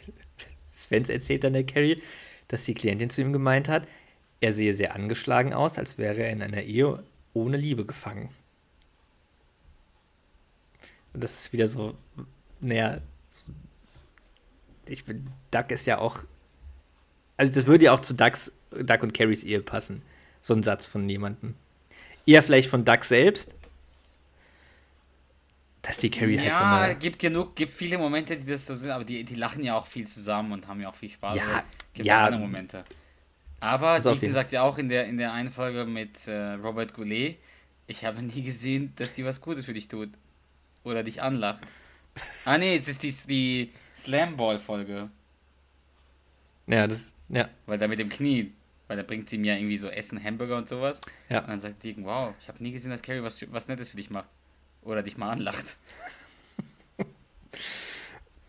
Svens 0.72 1.08
erzählt 1.08 1.44
dann 1.44 1.52
der 1.52 1.66
Carrie, 1.66 2.00
dass 2.48 2.64
die 2.64 2.74
Klientin 2.74 3.10
zu 3.10 3.20
ihm 3.20 3.32
gemeint 3.32 3.68
hat, 3.68 3.86
er 4.40 4.52
sehe 4.52 4.72
sehr 4.72 4.94
angeschlagen 4.94 5.52
aus, 5.52 5.78
als 5.78 5.98
wäre 5.98 6.22
er 6.22 6.30
in 6.30 6.42
einer 6.42 6.62
Ehe 6.62 7.02
ohne 7.36 7.56
Liebe 7.58 7.84
gefangen. 7.84 8.30
Und 11.12 11.22
das 11.22 11.36
ist 11.38 11.52
wieder 11.52 11.66
so, 11.66 11.96
naja, 12.60 13.00
ich 14.86 15.04
bin, 15.04 15.28
Duck 15.50 15.70
ist 15.70 15.86
ja 15.86 15.98
auch, 15.98 16.20
also 17.36 17.52
das 17.52 17.66
würde 17.66 17.86
ja 17.86 17.92
auch 17.92 18.00
zu 18.00 18.14
Ducks, 18.14 18.52
Duck 18.70 19.02
und 19.02 19.12
Carries 19.14 19.44
Ehe 19.44 19.60
passen, 19.60 20.02
so 20.40 20.54
ein 20.54 20.62
Satz 20.62 20.86
von 20.86 21.08
jemandem. 21.08 21.54
Eher 22.26 22.42
vielleicht 22.42 22.68
von 22.70 22.84
Duck 22.84 23.04
selbst, 23.04 23.54
dass 25.82 25.98
die 25.98 26.10
Carrie 26.10 26.38
halt 26.40 26.56
so 26.56 26.64
Ja, 26.64 26.80
eine, 26.80 26.96
gibt 26.96 27.18
genug, 27.18 27.54
gibt 27.54 27.72
viele 27.72 27.98
Momente, 27.98 28.36
die 28.36 28.46
das 28.46 28.66
so 28.66 28.74
sind, 28.74 28.90
aber 28.90 29.04
die, 29.04 29.24
die 29.24 29.34
lachen 29.36 29.62
ja 29.62 29.76
auch 29.76 29.86
viel 29.86 30.06
zusammen 30.06 30.52
und 30.52 30.66
haben 30.66 30.80
ja 30.80 30.88
auch 30.88 30.94
viel 30.94 31.10
Spaß. 31.10 31.34
Ja, 31.34 31.42
Also, 31.42 31.62
gibt 31.92 32.06
ja. 32.06 32.24
andere 32.24 32.40
Momente. 32.40 32.84
Aber 33.66 33.88
Also 33.90 34.10
auf 34.10 34.14
Deacon 34.16 34.22
jeden- 34.28 34.34
sagt 34.34 34.52
ja 34.52 34.62
auch 34.62 34.78
in 34.78 34.88
der, 34.88 35.06
in 35.06 35.18
der 35.18 35.32
einen 35.32 35.50
Folge 35.50 35.84
mit 35.84 36.26
äh, 36.28 36.52
Robert 36.54 36.94
Goulet, 36.94 37.36
ich 37.86 38.04
habe 38.04 38.22
nie 38.22 38.42
gesehen, 38.42 38.92
dass 38.96 39.14
sie 39.14 39.24
was 39.24 39.40
Gutes 39.40 39.64
für 39.66 39.74
dich 39.74 39.88
tut. 39.88 40.10
Oder 40.84 41.02
dich 41.02 41.20
anlacht. 41.22 41.64
Ah 42.44 42.58
nee, 42.58 42.76
es 42.76 42.86
ist 42.88 43.02
die, 43.02 43.12
die 43.28 43.72
Slamball-Folge. 43.94 45.10
ja, 46.68 46.86
das, 46.86 47.14
ja, 47.28 47.48
Weil 47.66 47.78
da 47.78 47.88
mit 47.88 47.98
dem 47.98 48.08
Knie, 48.08 48.52
weil 48.88 48.96
da 48.96 49.02
bringt 49.02 49.28
sie 49.28 49.36
mir 49.38 49.56
irgendwie 49.58 49.78
so 49.78 49.88
Essen, 49.88 50.22
Hamburger 50.22 50.56
und 50.56 50.68
sowas. 50.68 51.00
Ja. 51.28 51.40
Und 51.40 51.48
dann 51.48 51.60
sagt 51.60 51.82
Deacon, 51.82 52.04
wow, 52.04 52.34
ich 52.40 52.48
habe 52.48 52.62
nie 52.62 52.70
gesehen, 52.70 52.90
dass 52.92 53.02
Carrie 53.02 53.22
was, 53.22 53.44
was 53.52 53.66
Nettes 53.68 53.88
für 53.88 53.96
dich 53.96 54.10
macht. 54.10 54.28
Oder 54.82 55.02
dich 55.02 55.16
mal 55.16 55.30
anlacht. 55.30 55.76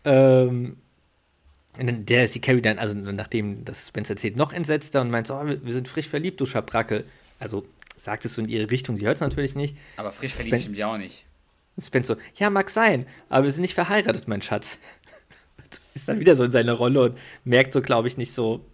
Ähm, 0.04 0.76
der 1.78 2.24
ist 2.24 2.34
die 2.34 2.40
Carrie 2.40 2.60
dann, 2.62 2.78
also 2.78 2.96
nachdem 2.96 3.64
das 3.64 3.88
Spencer 3.88 4.14
erzählt, 4.14 4.36
noch 4.36 4.52
entsetzter 4.52 5.00
und 5.00 5.10
meint 5.10 5.26
so, 5.26 5.34
oh, 5.34 5.44
wir 5.46 5.72
sind 5.72 5.88
frisch 5.88 6.08
verliebt, 6.08 6.40
du 6.40 6.46
Schabracke. 6.46 7.04
Also 7.38 7.66
sagt 7.96 8.24
es 8.24 8.34
so 8.34 8.42
in 8.42 8.48
ihre 8.48 8.70
Richtung, 8.70 8.96
sie 8.96 9.06
hört 9.06 9.14
es 9.16 9.20
natürlich 9.20 9.54
nicht. 9.54 9.76
Aber 9.96 10.10
frisch 10.12 10.32
Spen- 10.32 10.42
verliebt 10.42 10.62
stimmt 10.62 10.78
ja 10.78 10.92
auch 10.92 10.98
nicht. 10.98 11.24
Und 11.76 11.82
Spencer 11.84 12.14
so, 12.16 12.20
ja, 12.34 12.50
mag 12.50 12.68
sein, 12.70 13.06
aber 13.28 13.44
wir 13.44 13.50
sind 13.52 13.62
nicht 13.62 13.74
verheiratet, 13.74 14.26
mein 14.28 14.42
Schatz. 14.42 14.78
Ist 15.94 16.08
dann 16.08 16.18
wieder 16.18 16.34
so 16.34 16.44
in 16.44 16.50
seiner 16.50 16.72
Rolle 16.72 17.02
und 17.02 17.18
merkt 17.44 17.72
so, 17.72 17.80
glaube 17.82 18.08
ich, 18.08 18.16
nicht 18.16 18.32
so. 18.32 18.64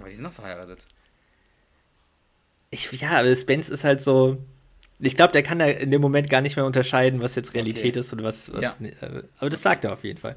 Aber 0.00 0.08
die 0.08 0.14
sind 0.14 0.24
noch 0.24 0.32
verheiratet. 0.32 0.80
Ich, 2.70 2.90
ja, 3.00 3.12
aber 3.20 3.34
Spence 3.34 3.68
ist 3.70 3.84
halt 3.84 4.00
so. 4.02 4.38
Ich 5.00 5.16
glaube, 5.16 5.32
der 5.32 5.42
kann 5.44 5.60
da 5.60 5.66
in 5.66 5.90
dem 5.92 6.00
Moment 6.02 6.28
gar 6.28 6.40
nicht 6.40 6.56
mehr 6.56 6.66
unterscheiden, 6.66 7.22
was 7.22 7.34
jetzt 7.36 7.54
Realität 7.54 7.92
Okay. 7.96 8.00
ist 8.00 8.12
und 8.12 8.22
was. 8.24 8.52
was 8.52 8.62
Ja. 8.80 8.86
äh, 9.00 9.22
aber 9.38 9.48
das 9.48 9.62
sagt 9.62 9.84
er 9.84 9.92
auf 9.92 10.02
jeden 10.04 10.18
Fall. 10.18 10.36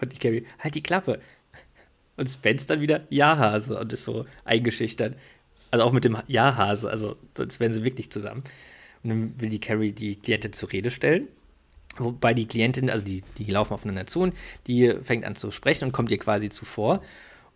Und 0.00 0.12
die 0.12 0.18
Carrie, 0.18 0.46
halt 0.58 0.74
die 0.74 0.82
Klappe. 0.82 1.20
Und 2.16 2.28
Spence 2.28 2.66
dann 2.66 2.80
wieder, 2.80 3.06
ja, 3.10 3.36
Hase, 3.36 3.78
und 3.78 3.92
ist 3.92 4.04
so 4.04 4.24
eingeschüchtert. 4.44 5.16
Also 5.70 5.84
auch 5.84 5.92
mit 5.92 6.04
dem 6.04 6.16
Ja, 6.28 6.56
Hase, 6.56 6.88
also 6.88 7.16
sonst 7.36 7.60
wären 7.60 7.72
sie 7.72 7.84
wirklich 7.84 8.10
zusammen. 8.10 8.42
Und 9.02 9.10
dann 9.10 9.40
will 9.40 9.48
die 9.50 9.60
Carrie 9.60 9.92
die 9.92 10.16
Klientin 10.16 10.52
zur 10.52 10.72
Rede 10.72 10.90
stellen. 10.90 11.28
Wobei 11.98 12.34
die 12.34 12.46
Klientin, 12.46 12.90
also 12.90 13.04
die, 13.04 13.22
die 13.38 13.50
laufen 13.50 13.72
aufeinander 13.72 14.06
zu 14.06 14.20
und 14.20 14.34
die 14.66 14.92
fängt 15.02 15.24
an 15.24 15.34
zu 15.34 15.50
sprechen 15.50 15.86
und 15.86 15.92
kommt 15.92 16.10
ihr 16.10 16.18
quasi 16.18 16.50
zuvor 16.50 17.02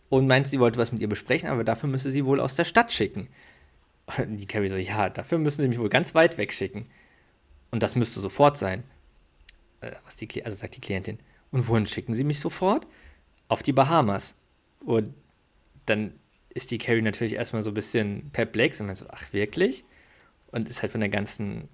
und 0.09 0.27
meint, 0.27 0.49
sie 0.49 0.61
wollte 0.61 0.79
was 0.79 0.93
mit 0.93 1.03
ihr 1.03 1.09
besprechen, 1.09 1.49
aber 1.49 1.63
dafür 1.63 1.89
müsse 1.89 2.11
sie 2.11 2.25
wohl 2.25 2.41
aus 2.41 2.55
der 2.55 2.65
Stadt 2.65 2.93
schicken. 2.93 3.29
Und 4.19 4.39
die 4.39 4.47
Carrie 4.47 4.69
so, 4.69 4.77
ja, 4.77 5.09
dafür 5.11 5.39
müssen 5.39 5.63
sie 5.63 5.69
mich 5.69 5.79
wohl 5.79 5.89
ganz 5.89 6.15
weit 6.15 6.39
wegschicken. 6.39 6.87
Und 7.71 7.83
das 7.83 7.97
müsste 7.97 8.21
sofort 8.21 8.57
sein. 8.57 8.83
Äh, 9.81 9.93
was 10.05 10.17
die, 10.17 10.45
also 10.45 10.57
sagt 10.57 10.77
die 10.77 10.81
Klientin. 10.81 11.19
Und 11.53 11.69
wohin 11.69 11.87
schicken 11.87 12.15
sie 12.15 12.25
mich 12.25 12.41
sofort? 12.41 12.87
Auf 13.49 13.63
die 13.63 13.73
Bahamas. 13.73 14.37
Und 14.85 15.15
dann 15.87 16.15
ist 16.51 16.71
die 16.71 16.79
Carrie 16.79 17.03
natürlich 17.03 17.35
erstmal 17.35 17.63
so 17.63 17.71
ein 17.71 17.75
bisschen 17.75 18.31
perplex 18.33 18.81
und 18.81 18.87
meint 18.87 18.99
so, 18.99 19.07
ach 19.09 19.33
wirklich? 19.33 19.85
Und 20.53 20.69
ist 20.69 20.83
halt 20.83 20.93
von 20.93 21.01
der 21.01 21.11
ganzen 21.11 21.69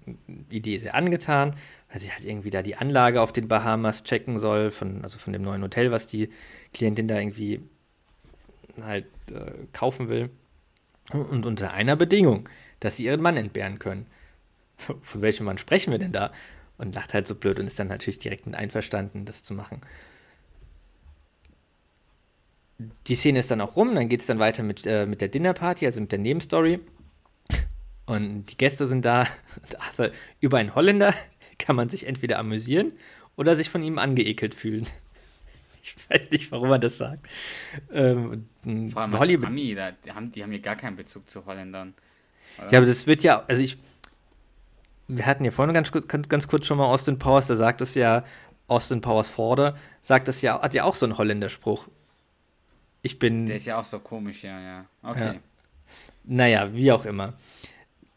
Idee 0.49 0.77
sehr 0.77 0.93
angetan, 0.93 1.55
weil 1.89 1.99
sie 1.99 2.11
halt 2.11 2.25
irgendwie 2.25 2.51
da 2.51 2.61
die 2.61 2.75
Anlage 2.75 3.21
auf 3.21 3.33
den 3.33 3.47
Bahamas 3.47 4.03
checken 4.03 4.37
soll, 4.37 4.69
von, 4.69 5.03
also 5.03 5.17
von 5.17 5.33
dem 5.33 5.41
neuen 5.41 5.63
Hotel, 5.63 5.91
was 5.91 6.05
die 6.05 6.29
Klientin 6.73 7.07
da 7.07 7.17
irgendwie 7.17 7.61
halt 8.81 9.07
äh, 9.31 9.51
kaufen 9.73 10.09
will. 10.09 10.29
Und 11.11 11.45
unter 11.45 11.73
einer 11.73 11.95
Bedingung, 11.95 12.49
dass 12.79 12.97
sie 12.97 13.05
ihren 13.05 13.21
Mann 13.21 13.37
entbehren 13.37 13.79
können. 13.79 14.07
Von 15.01 15.21
welchem 15.21 15.45
Mann 15.45 15.57
sprechen 15.57 15.91
wir 15.91 15.99
denn 15.99 16.11
da? 16.11 16.31
Und 16.77 16.93
lacht 16.93 17.13
halt 17.13 17.25
so 17.25 17.33
blöd 17.35 17.59
und 17.59 17.65
ist 17.65 17.79
dann 17.79 17.87
natürlich 17.87 18.19
direkt 18.19 18.45
mit 18.45 18.55
einverstanden, 18.55 19.25
das 19.25 19.43
zu 19.43 19.53
machen. 19.53 19.81
Die 23.07 23.15
Szene 23.15 23.39
ist 23.39 23.49
dann 23.49 23.61
auch 23.61 23.75
rum, 23.75 23.95
dann 23.95 24.07
geht 24.07 24.19
es 24.21 24.27
dann 24.27 24.37
weiter 24.37 24.61
mit, 24.61 24.85
äh, 24.85 25.07
mit 25.07 25.21
der 25.21 25.29
Dinnerparty, 25.29 25.85
also 25.87 25.99
mit 25.99 26.11
der 26.11 26.19
Nebenstory. 26.19 26.79
Und 28.05 28.45
die 28.45 28.57
Gäste 28.57 28.85
sind 28.85 29.03
da. 29.05 29.21
Und 29.61 29.81
also 29.81 30.07
über 30.39 30.57
einen 30.59 30.75
Holländer 30.75 31.13
kann 31.57 31.75
man 31.75 31.89
sich 31.89 32.05
entweder 32.05 32.37
amüsieren 32.37 32.91
oder 33.35 33.55
sich 33.55 33.69
von 33.69 33.81
ihm 33.81 33.97
angeekelt 33.99 34.55
fühlen. 34.55 34.85
Ich 35.95 36.09
weiß 36.09 36.31
nicht, 36.31 36.51
warum 36.51 36.67
man 36.67 36.81
das 36.81 36.97
sagt. 36.97 37.29
Ähm, 37.93 38.49
Vor 38.91 39.03
allem 39.03 39.17
Hollywood- 39.17 39.45
Ami, 39.47 39.73
da, 39.73 39.91
die, 39.91 40.11
haben, 40.11 40.29
die 40.33 40.43
haben 40.43 40.51
hier 40.51 40.59
gar 40.59 40.75
keinen 40.75 40.97
Bezug 40.97 41.29
zu 41.29 41.45
Holländern. 41.45 41.93
Oder? 42.57 42.71
Ja, 42.73 42.79
aber 42.79 42.87
das 42.87 43.07
wird 43.07 43.23
ja, 43.23 43.45
also 43.47 43.61
ich, 43.61 43.77
wir 45.07 45.25
hatten 45.25 45.45
ja 45.45 45.51
vorhin 45.51 45.73
ganz, 45.73 45.91
kurz- 45.91 46.07
ganz, 46.07 46.47
kurz 46.47 46.65
schon 46.65 46.77
mal 46.77 46.85
Austin 46.85 47.17
Powers, 47.17 47.47
da 47.47 47.55
sagt 47.55 47.81
es 47.81 47.95
ja, 47.95 48.23
Austin 48.67 49.01
Powers 49.01 49.29
Forde, 49.29 49.75
sagt 50.01 50.27
es 50.27 50.41
ja, 50.41 50.61
hat 50.61 50.73
ja 50.73 50.83
auch 50.83 50.95
so 50.95 51.05
einen 51.05 51.17
Holländerspruch. 51.17 51.87
Ich 53.01 53.19
bin, 53.19 53.45
Der 53.45 53.55
ist 53.55 53.65
ja 53.65 53.79
auch 53.79 53.85
so 53.85 53.99
komisch, 53.99 54.43
ja, 54.43 54.59
ja. 54.59 54.85
Okay. 55.03 55.33
Ja. 55.35 55.39
naja, 56.25 56.73
wie 56.73 56.91
auch 56.91 57.05
immer. 57.05 57.33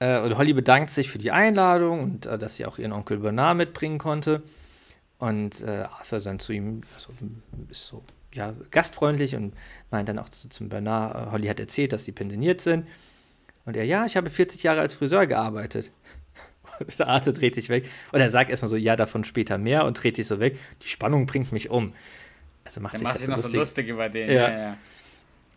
Äh, 0.01 0.19
und 0.21 0.37
Holly 0.37 0.53
bedankt 0.53 0.91
sich 0.91 1.11
für 1.11 1.19
die 1.19 1.31
Einladung 1.31 2.03
und 2.03 2.27
äh, 2.27 2.39
dass 2.39 2.57
sie 2.57 2.67
auch 2.67 2.79
ihren 2.79 2.93
Onkel 2.93 3.19
Bernard 3.19 3.57
mitbringen 3.57 3.99
konnte. 3.99 4.43
Und 5.19 5.63
äh, 5.63 5.85
Arthur 5.99 6.21
dann 6.21 6.39
zu 6.39 6.53
ihm 6.53 6.81
also, 6.95 7.13
ist 7.71 7.87
so 7.87 8.03
ja, 8.33 8.55
gastfreundlich 8.71 9.37
und 9.37 9.55
meint 9.91 10.09
dann 10.09 10.19
auch 10.19 10.31
zu, 10.31 10.49
zum 10.49 10.69
Bernard, 10.69 11.29
äh, 11.29 11.31
Holly 11.31 11.47
hat 11.47 11.61
erzählt, 11.61 11.93
dass 11.93 12.05
sie 12.05 12.13
pensioniert 12.13 12.61
sind. 12.61 12.89
Und 13.67 13.77
er, 13.77 13.85
ja, 13.85 14.07
ich 14.07 14.17
habe 14.17 14.31
40 14.31 14.63
Jahre 14.63 14.81
als 14.81 14.95
Friseur 14.95 15.27
gearbeitet. 15.27 15.93
Der 16.99 17.09
Arthur 17.09 17.33
dreht 17.33 17.55
sich 17.55 17.69
weg. 17.69 17.89
Und 18.13 18.21
er 18.21 18.31
sagt 18.31 18.51
erstmal 18.51 18.69
so, 18.69 18.77
ja, 18.77 18.97
davon 18.97 19.25
später 19.25 19.59
mehr 19.59 19.85
und 19.85 19.95
dreht 19.95 20.17
sich 20.17 20.27
so 20.27 20.41
weg. 20.41 20.59
Die 20.83 20.89
Spannung 20.89 21.27
bringt 21.27 21.53
mich 21.53 21.71
um. 21.71 21.93
Also 22.65 22.81
macht 22.81 22.95
Dann 22.95 22.99
sich, 23.01 23.09
macht 23.09 23.19
sich 23.19 23.29
noch 23.29 23.37
lustig. 23.37 23.53
so 23.53 23.59
lustig 23.59 23.89
über 23.89 24.09
den. 24.09 24.31
Ja. 24.31 24.49
ja, 24.49 24.59
ja. 24.59 24.77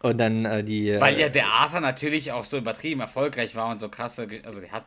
Und 0.01 0.17
dann 0.17 0.45
äh, 0.45 0.63
die. 0.63 0.89
Äh, 0.89 1.01
Weil 1.01 1.19
ja 1.19 1.29
der 1.29 1.47
Arthur 1.47 1.79
natürlich 1.79 2.31
auch 2.31 2.43
so 2.43 2.57
übertrieben 2.57 3.01
erfolgreich 3.01 3.55
war 3.55 3.69
und 3.69 3.79
so 3.79 3.89
krasse. 3.89 4.27
Also 4.43 4.59
der 4.59 4.71
hat, 4.71 4.85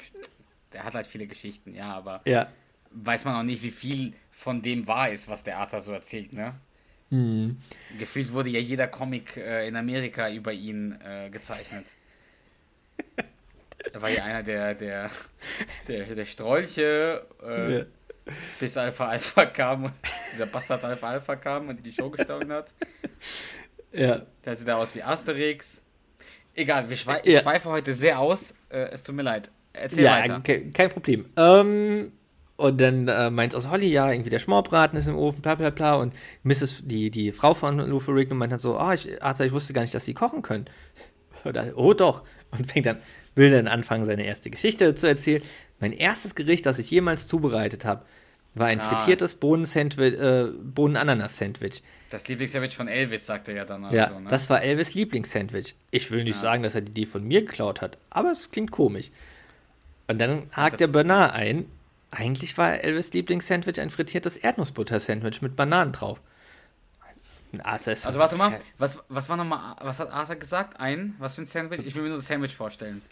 der 0.73 0.85
hat 0.85 0.95
halt 0.95 1.07
viele 1.07 1.27
Geschichten, 1.27 1.75
ja, 1.75 1.95
aber 1.95 2.21
ja. 2.27 2.49
weiß 2.91 3.25
man 3.25 3.37
auch 3.37 3.43
nicht, 3.43 3.63
wie 3.63 3.71
viel 3.71 4.13
von 4.31 4.61
dem 4.61 4.87
wahr 4.87 5.11
ist, 5.11 5.29
was 5.29 5.43
der 5.43 5.59
Arthur 5.59 5.81
so 5.81 5.93
erzählt, 5.93 6.33
ne? 6.33 6.55
Mhm. 7.11 7.57
Gefühlt 7.99 8.33
wurde 8.33 8.51
ja 8.51 8.59
jeder 8.59 8.89
Comic 8.89 9.37
äh, 9.37 9.67
in 9.69 9.77
Amerika 9.77 10.31
über 10.31 10.53
ihn 10.53 10.99
äh, 11.01 11.31
gezeichnet. 11.31 11.87
er 13.93 14.03
war 14.03 14.11
ja 14.11 14.25
einer 14.25 14.43
der, 14.43 14.75
der, 14.75 15.11
der, 15.89 16.05
der 16.15 16.25
Strolche, 16.25 17.27
äh, 17.43 17.79
ja. 17.79 17.85
bis 18.59 18.77
Alpha 18.77 19.09
Alpha 19.09 19.47
kam 19.47 19.85
und 19.85 19.93
dieser 20.33 20.47
Bastard 20.47 20.85
Alpha 20.85 21.09
Alpha 21.09 21.37
kam 21.37 21.69
und 21.69 21.85
die 21.85 21.93
Show 21.93 22.11
gestohlen 22.11 22.53
hat. 22.53 22.73
Ja. 23.93 24.23
Der 24.45 24.55
sieht 24.55 24.69
da 24.69 24.77
aus 24.77 24.95
wie 24.95 25.03
Asterix. 25.03 25.83
Egal, 26.55 26.89
wir 26.89 26.97
schwe 26.97 27.21
ich 27.23 27.35
ja. 27.35 27.41
schweife 27.41 27.71
heute 27.71 27.95
sehr 27.95 28.19
aus. 28.19 28.55
Äh, 28.69 28.89
es 28.91 29.03
tut 29.03 29.15
mir 29.15 29.23
leid. 29.23 29.51
Erzähl 29.73 30.05
ja, 30.05 30.23
weiter. 30.23 30.41
kein 30.73 30.89
Problem. 30.89 31.27
Ähm, 31.37 32.13
und 32.57 32.81
dann 32.81 33.09
äh, 33.09 33.31
meint 33.31 33.55
aus 33.55 33.69
Holly, 33.69 33.89
ja, 33.89 34.11
irgendwie 34.11 34.31
der 34.31 34.39
Schmorbraten 34.39 34.99
ist 34.99 35.09
im 35.09 35.17
Ofen, 35.17 35.43
bla 35.43 35.55
bla 35.55 35.71
bla. 35.71 35.97
Und 35.97 36.15
Mrs., 36.43 36.83
die, 36.85 37.11
die 37.11 37.33
Frau 37.33 37.53
von 37.53 37.79
Lou 37.79 38.01
Ferrigno 38.01 38.35
meint 38.35 38.53
dann 38.53 38.59
so, 38.59 38.81
oh, 38.81 38.91
ich, 38.93 39.23
Arthur, 39.23 39.47
ich 39.47 39.53
wusste 39.53 39.75
gar 39.75 39.83
nicht, 39.83 39.95
dass 39.95 40.07
sie 40.07 40.15
kochen 40.15 40.41
können. 40.41 40.65
Oder, 41.45 41.73
oh 41.77 41.93
doch. 41.93 42.25
Und 42.51 42.71
fängt 42.71 42.87
dann, 42.87 42.99
will 43.37 43.51
dann 43.53 43.69
anfangen, 43.69 44.05
seine 44.05 44.25
erste 44.25 44.51
Geschichte 44.51 44.95
zu 44.95 45.07
erzählen. 45.07 45.43
Mein 45.79 45.93
erstes 45.93 46.35
Gericht, 46.35 46.67
das 46.67 46.79
ich 46.79 46.91
jemals 46.91 47.27
zubereitet 47.27 47.85
habe, 47.85 48.05
war 48.55 48.69
ein 48.69 48.81
ah. 48.81 48.89
frittiertes 48.89 49.35
Bohnen-Sandwich, 49.35 50.15
äh, 50.15 50.49
Bohnen-Ananas-Sandwich. 50.63 51.83
Das 52.09 52.27
Lieblingssandwich 52.27 52.75
von 52.75 52.89
Elvis, 52.89 53.27
sagt 53.27 53.49
er 53.49 53.55
ja 53.55 53.65
dann. 53.67 53.83
Ja, 53.93 54.05
also, 54.05 54.19
ne? 54.19 54.29
das 54.29 54.49
war 54.49 54.63
Elvis 54.63 54.95
Lieblingssandwich. 54.95 55.75
Ich 55.91 56.11
will 56.11 56.25
nicht 56.25 56.37
ja. 56.37 56.41
sagen, 56.41 56.63
dass 56.63 56.75
er 56.75 56.81
die 56.81 56.91
Idee 56.91 57.07
von 57.07 57.23
mir 57.23 57.43
geklaut 57.43 57.83
hat, 57.83 57.99
aber 58.09 58.31
es 58.31 58.51
klingt 58.51 58.71
komisch. 58.71 59.11
Und 60.09 60.21
dann 60.21 60.51
hakt 60.53 60.81
der 60.81 60.87
Bernard 60.89 61.35
ein. 61.35 61.67
Eigentlich 62.11 62.57
war 62.57 62.81
Elvis 62.83 63.13
Lieblingssandwich 63.13 63.79
ein 63.79 63.91
frittiertes 63.91 64.39
Erdnussbutter-Sandwich 64.39 65.43
mit 65.43 65.55
Bananen 65.55 65.93
drauf. 65.93 66.19
also 67.63 68.19
warte 68.19 68.37
mal, 68.37 68.59
was, 68.79 69.03
was 69.09 69.29
war 69.29 69.37
nochmal, 69.37 69.77
was 69.81 70.01
hat 70.01 70.11
Arthur 70.11 70.37
gesagt? 70.37 70.81
Ein, 70.81 71.15
was 71.19 71.35
für 71.35 71.43
ein 71.43 71.47
Sandwich? 71.47 71.81
Ich 71.85 71.95
will 71.95 72.05
mir 72.05 72.09
nur 72.09 72.19
das 72.19 72.27
Sandwich 72.27 72.55
vorstellen. 72.55 73.03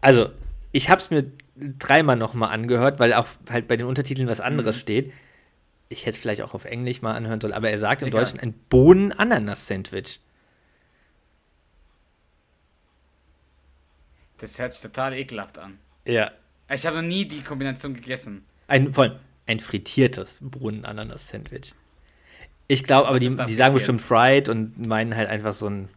Also, 0.00 0.30
ich 0.72 0.90
habe 0.90 1.00
es 1.00 1.10
mir 1.10 1.30
dreimal 1.56 2.16
nochmal 2.16 2.52
angehört, 2.52 3.00
weil 3.00 3.12
auch 3.14 3.26
halt 3.50 3.68
bei 3.68 3.76
den 3.76 3.86
Untertiteln 3.86 4.28
was 4.28 4.40
anderes 4.40 4.76
mhm. 4.76 4.80
steht. 4.80 5.12
Ich 5.88 6.02
hätte 6.02 6.10
es 6.10 6.18
vielleicht 6.18 6.42
auch 6.42 6.54
auf 6.54 6.64
Englisch 6.64 7.02
mal 7.02 7.14
anhören 7.14 7.40
sollen, 7.40 7.54
aber 7.54 7.70
er 7.70 7.78
sagt 7.78 8.02
im 8.02 8.08
Egal. 8.08 8.22
Deutschen 8.22 8.40
ein 8.40 8.52
Bohnen-Ananas-Sandwich. 8.68 10.20
Das 14.38 14.58
hört 14.58 14.72
sich 14.72 14.82
total 14.82 15.14
ekelhaft 15.14 15.58
an. 15.58 15.78
Ja. 16.06 16.30
Ich 16.72 16.86
habe 16.86 16.96
noch 16.96 17.08
nie 17.08 17.26
die 17.26 17.40
Kombination 17.40 17.94
gegessen. 17.94 18.44
Ein, 18.68 18.92
vor 18.92 19.04
allem 19.04 19.16
ein 19.46 19.60
frittiertes 19.60 20.40
Bohnen-Ananas-Sandwich. 20.42 21.74
Ich 22.68 22.84
glaube, 22.84 23.08
aber 23.08 23.18
die, 23.18 23.34
die 23.34 23.54
sagen 23.54 23.74
bestimmt 23.74 24.00
fried 24.00 24.50
und 24.50 24.78
meinen 24.78 25.16
halt 25.16 25.28
einfach 25.28 25.54
so 25.54 25.68
ein. 25.68 25.88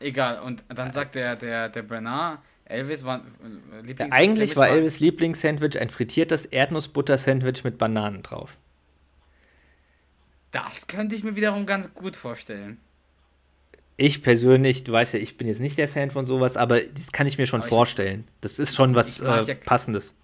Egal, 0.00 0.40
und 0.40 0.64
dann 0.68 0.92
sagt 0.92 1.14
der, 1.14 1.36
der, 1.36 1.68
der 1.68 1.82
Bernard, 1.82 2.38
Elvis 2.70 3.04
war 3.04 3.18
äh, 3.18 3.80
Lieblings 3.82 4.12
Eigentlich 4.12 4.56
war 4.56 4.68
Elvis 4.68 5.00
Lieblingssandwich 5.00 5.78
ein 5.78 5.90
frittiertes 5.90 6.46
Erdnussbutter-Sandwich 6.46 7.64
mit 7.64 7.78
Bananen 7.78 8.22
drauf. 8.22 8.56
Das 10.52 10.86
könnte 10.86 11.14
ich 11.14 11.24
mir 11.24 11.36
wiederum 11.36 11.66
ganz 11.66 11.92
gut 11.94 12.16
vorstellen. 12.16 12.78
Ich 13.96 14.22
persönlich, 14.22 14.84
du 14.84 14.92
weißt 14.92 15.14
ja, 15.14 15.20
ich 15.20 15.36
bin 15.36 15.46
jetzt 15.46 15.60
nicht 15.60 15.76
der 15.78 15.88
Fan 15.88 16.10
von 16.10 16.26
sowas, 16.26 16.56
aber 16.56 16.80
das 16.80 17.12
kann 17.12 17.26
ich 17.26 17.38
mir 17.38 17.46
schon 17.46 17.60
aber 17.60 17.68
vorstellen. 17.68 18.24
Ich, 18.26 18.40
das 18.40 18.58
ist 18.58 18.74
schon 18.74 18.94
was 18.94 19.20
äh, 19.20 19.42
ja, 19.42 19.54
Passendes. 19.54 20.14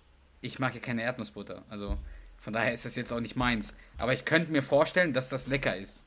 Ich 0.41 0.59
mag 0.59 0.75
ja 0.75 0.81
keine 0.81 1.03
Erdnussbutter, 1.03 1.63
also 1.69 1.99
von 2.39 2.53
daher 2.53 2.73
ist 2.73 2.85
das 2.85 2.97
jetzt 2.97 3.13
auch 3.13 3.21
nicht 3.21 3.37
meins. 3.37 3.75
Aber 3.99 4.13
ich 4.13 4.25
könnte 4.25 4.53
mir 4.53 4.63
vorstellen, 4.63 5.13
dass 5.13 5.29
das 5.29 5.47
lecker 5.47 5.77
ist. 5.77 6.05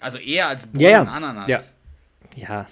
Also 0.00 0.18
eher 0.18 0.48
als 0.48 0.66
Bohnen 0.66 0.80
ja, 0.80 0.90
ja. 0.90 1.02
Ananas. 1.02 1.48
Ja. 1.48 1.60
ja. 2.34 2.68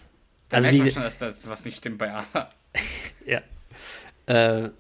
Da 0.49 0.57
also 0.57 0.69
merkt 0.69 0.85
man 0.85 0.93
schon, 0.93 1.03
dass 1.03 1.19
das 1.19 1.49
was 1.49 1.65
nicht 1.65 1.77
stimmt 1.77 1.99
bei 1.99 2.13
Ada. 2.13 2.51
ja. 3.27 3.41
Äh, 4.27 4.71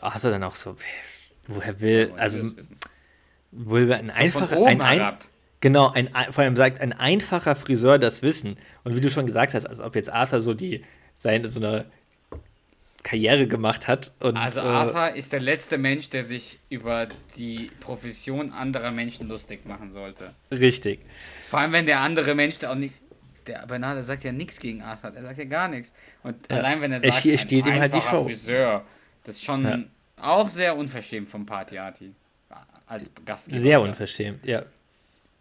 hast 0.00 0.24
du 0.24 0.30
dann 0.30 0.42
auch 0.42 0.56
so, 0.56 0.76
woher 1.46 1.80
will, 1.80 2.12
also 2.16 2.40
will 3.50 3.92
ein 3.92 4.06
so 4.06 4.12
einfacher, 4.12 4.66
ein, 4.66 4.80
ein, 4.80 5.16
genau, 5.60 5.90
ein, 5.90 6.10
vor 6.30 6.44
allem 6.44 6.56
sagt 6.56 6.80
ein 6.80 6.92
einfacher 6.92 7.54
Friseur 7.54 7.98
das 7.98 8.22
Wissen. 8.22 8.56
Und 8.84 8.96
wie 8.96 9.00
du 9.00 9.10
schon 9.10 9.26
gesagt 9.26 9.54
hast, 9.54 9.66
als 9.66 9.80
ob 9.80 9.94
jetzt 9.94 10.12
Arthur 10.12 10.40
so 10.40 10.54
die, 10.54 10.84
seine, 11.14 11.48
so 11.48 11.60
eine 11.60 11.86
Karriere 13.02 13.46
gemacht 13.46 13.88
hat. 13.88 14.12
Und, 14.20 14.36
also 14.36 14.60
äh, 14.60 14.64
Arthur 14.64 15.14
äh, 15.14 15.18
ist 15.18 15.32
der 15.32 15.40
letzte 15.40 15.78
Mensch, 15.78 16.08
der 16.10 16.24
sich 16.24 16.58
über 16.70 17.08
die 17.36 17.70
Profession 17.80 18.52
anderer 18.52 18.90
Menschen 18.90 19.28
lustig 19.28 19.66
machen 19.66 19.90
sollte. 19.90 20.34
Richtig. 20.50 21.00
Vor 21.48 21.60
allem, 21.60 21.72
wenn 21.72 21.86
der 21.86 22.00
andere 22.00 22.34
Mensch 22.34 22.62
auch 22.64 22.74
nicht, 22.74 22.94
der 23.46 23.66
Bernard 23.66 24.02
sagt 24.04 24.24
ja 24.24 24.32
nichts 24.32 24.58
gegen 24.58 24.82
Arthur, 24.82 25.14
er 25.14 25.22
sagt 25.22 25.38
ja 25.38 25.44
gar 25.44 25.68
nichts. 25.68 25.92
Und 26.22 26.36
ja. 26.50 26.58
allein 26.58 26.80
wenn 26.80 26.92
er 26.92 27.00
sagt, 27.00 27.24
er 27.24 27.38
steht 27.38 27.66
ihm 27.66 27.78
halt 27.80 27.94
die 27.94 28.00
Show. 28.00 28.24
Friseur, 28.24 28.84
das 29.24 29.36
ist 29.36 29.44
schon 29.44 29.64
ja. 29.64 29.78
auch 30.16 30.48
sehr 30.48 30.76
unverschämt 30.76 31.28
vom 31.28 31.46
Partyarty 31.46 32.12
als 32.86 33.10
Gastgeber. 33.24 33.60
Sehr 33.60 33.80
unverschämt, 33.80 34.46
ja. 34.46 34.64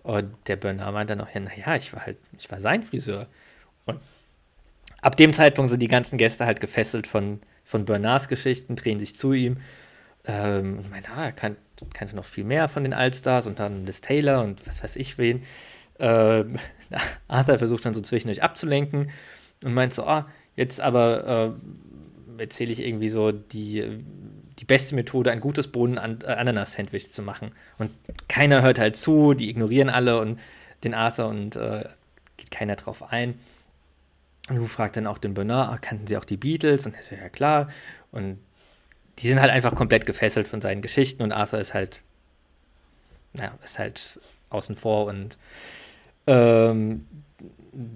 Und 0.04 0.36
der 0.47 0.56
Bernard 0.56 0.93
meint 0.93 1.10
dann 1.10 1.22
auch, 1.22 1.30
ja, 1.30 1.39
naja, 1.39 1.76
ich 1.76 1.93
war 1.93 2.06
halt, 2.06 2.18
ich 2.38 2.49
war 2.49 2.60
sein 2.60 2.82
Friseur. 2.84 3.28
Und 3.86 3.99
ab 5.02 5.16
dem 5.18 5.34
Zeitpunkt 5.34 5.70
sind 5.70 5.80
die 5.80 5.88
ganzen 5.88 6.18
Gäste 6.18 6.45
halt 6.45 6.60
gefesselt 6.60 7.08
von, 7.08 7.39
von 7.64 7.86
Bernards 7.86 8.28
Geschichten, 8.28 8.76
drehen 8.76 8.99
sich 8.99 9.16
zu 9.16 9.34
ihm. 9.34 9.58
Ähm, 10.26 10.80
und 10.80 10.89
meint, 10.89 11.10
ah, 11.10 11.26
er 11.26 11.32
kan 11.32 11.58
kannte 11.93 12.16
noch 12.16 12.26
viel 12.26 12.43
mehr 12.43 12.68
von 12.70 12.84
den 12.84 12.93
Allstars 12.93 13.47
und 13.47 13.60
dann 13.60 13.86
Liz 13.86 14.02
Taylor 14.02 14.43
und 14.43 14.66
was 14.68 14.84
weiß 14.84 14.95
ich 14.95 15.18
wen. 15.18 15.43
Ähm, 15.99 16.57
Arthur 17.27 17.57
versucht 17.57 17.85
dann 17.85 17.93
so 17.93 18.01
zwischendurch 18.01 18.43
abzulenken 18.43 19.11
und 19.63 19.73
meint 19.73 19.93
so, 19.93 20.05
ah, 20.05 20.27
jetzt 20.55 20.81
aber 20.81 21.55
äh, 22.37 22.41
erzähle 22.41 22.71
ich 22.71 22.81
irgendwie 22.81 23.09
so 23.09 23.31
die, 23.31 24.03
die 24.59 24.65
beste 24.65 24.95
Methode, 24.95 25.31
ein 25.31 25.39
gutes 25.39 25.67
Bohnen-Ananas-Sandwich 25.67 27.05
äh, 27.05 27.09
zu 27.09 27.21
machen. 27.21 27.51
Und 27.77 27.91
keiner 28.27 28.61
hört 28.61 28.79
halt 28.79 28.95
zu, 28.95 29.33
die 29.33 29.49
ignorieren 29.49 29.89
alle 29.89 30.19
und 30.19 30.39
den 30.83 30.93
Arthur 30.93 31.27
und 31.27 31.55
äh, 31.55 31.85
geht 32.37 32.51
keiner 32.51 32.75
drauf 32.75 33.11
ein. 33.11 33.39
Und 34.49 34.57
Lou 34.57 34.67
fragt 34.67 34.97
dann 34.97 35.07
auch 35.07 35.19
den 35.19 35.33
Bernard, 35.33 35.71
ah, 35.71 35.77
kannten 35.77 36.07
sie 36.07 36.17
auch 36.17 36.25
die 36.25 36.37
Beatles? 36.37 36.85
Und 36.85 36.95
er 36.95 37.03
sagt, 37.03 37.21
ja 37.21 37.29
klar. 37.29 37.69
Und 38.11 38.39
die 39.19 39.27
sind 39.27 39.39
halt 39.39 39.51
einfach 39.51 39.75
komplett 39.75 40.05
gefesselt 40.05 40.47
von 40.47 40.61
seinen 40.61 40.81
Geschichten 40.81 41.21
und 41.21 41.31
Arthur 41.31 41.59
ist 41.59 41.73
halt, 41.73 42.01
naja, 43.33 43.57
ist 43.63 43.79
halt 43.79 44.19
außen 44.49 44.75
vor 44.75 45.05
und 45.05 45.37
ähm, 46.32 47.05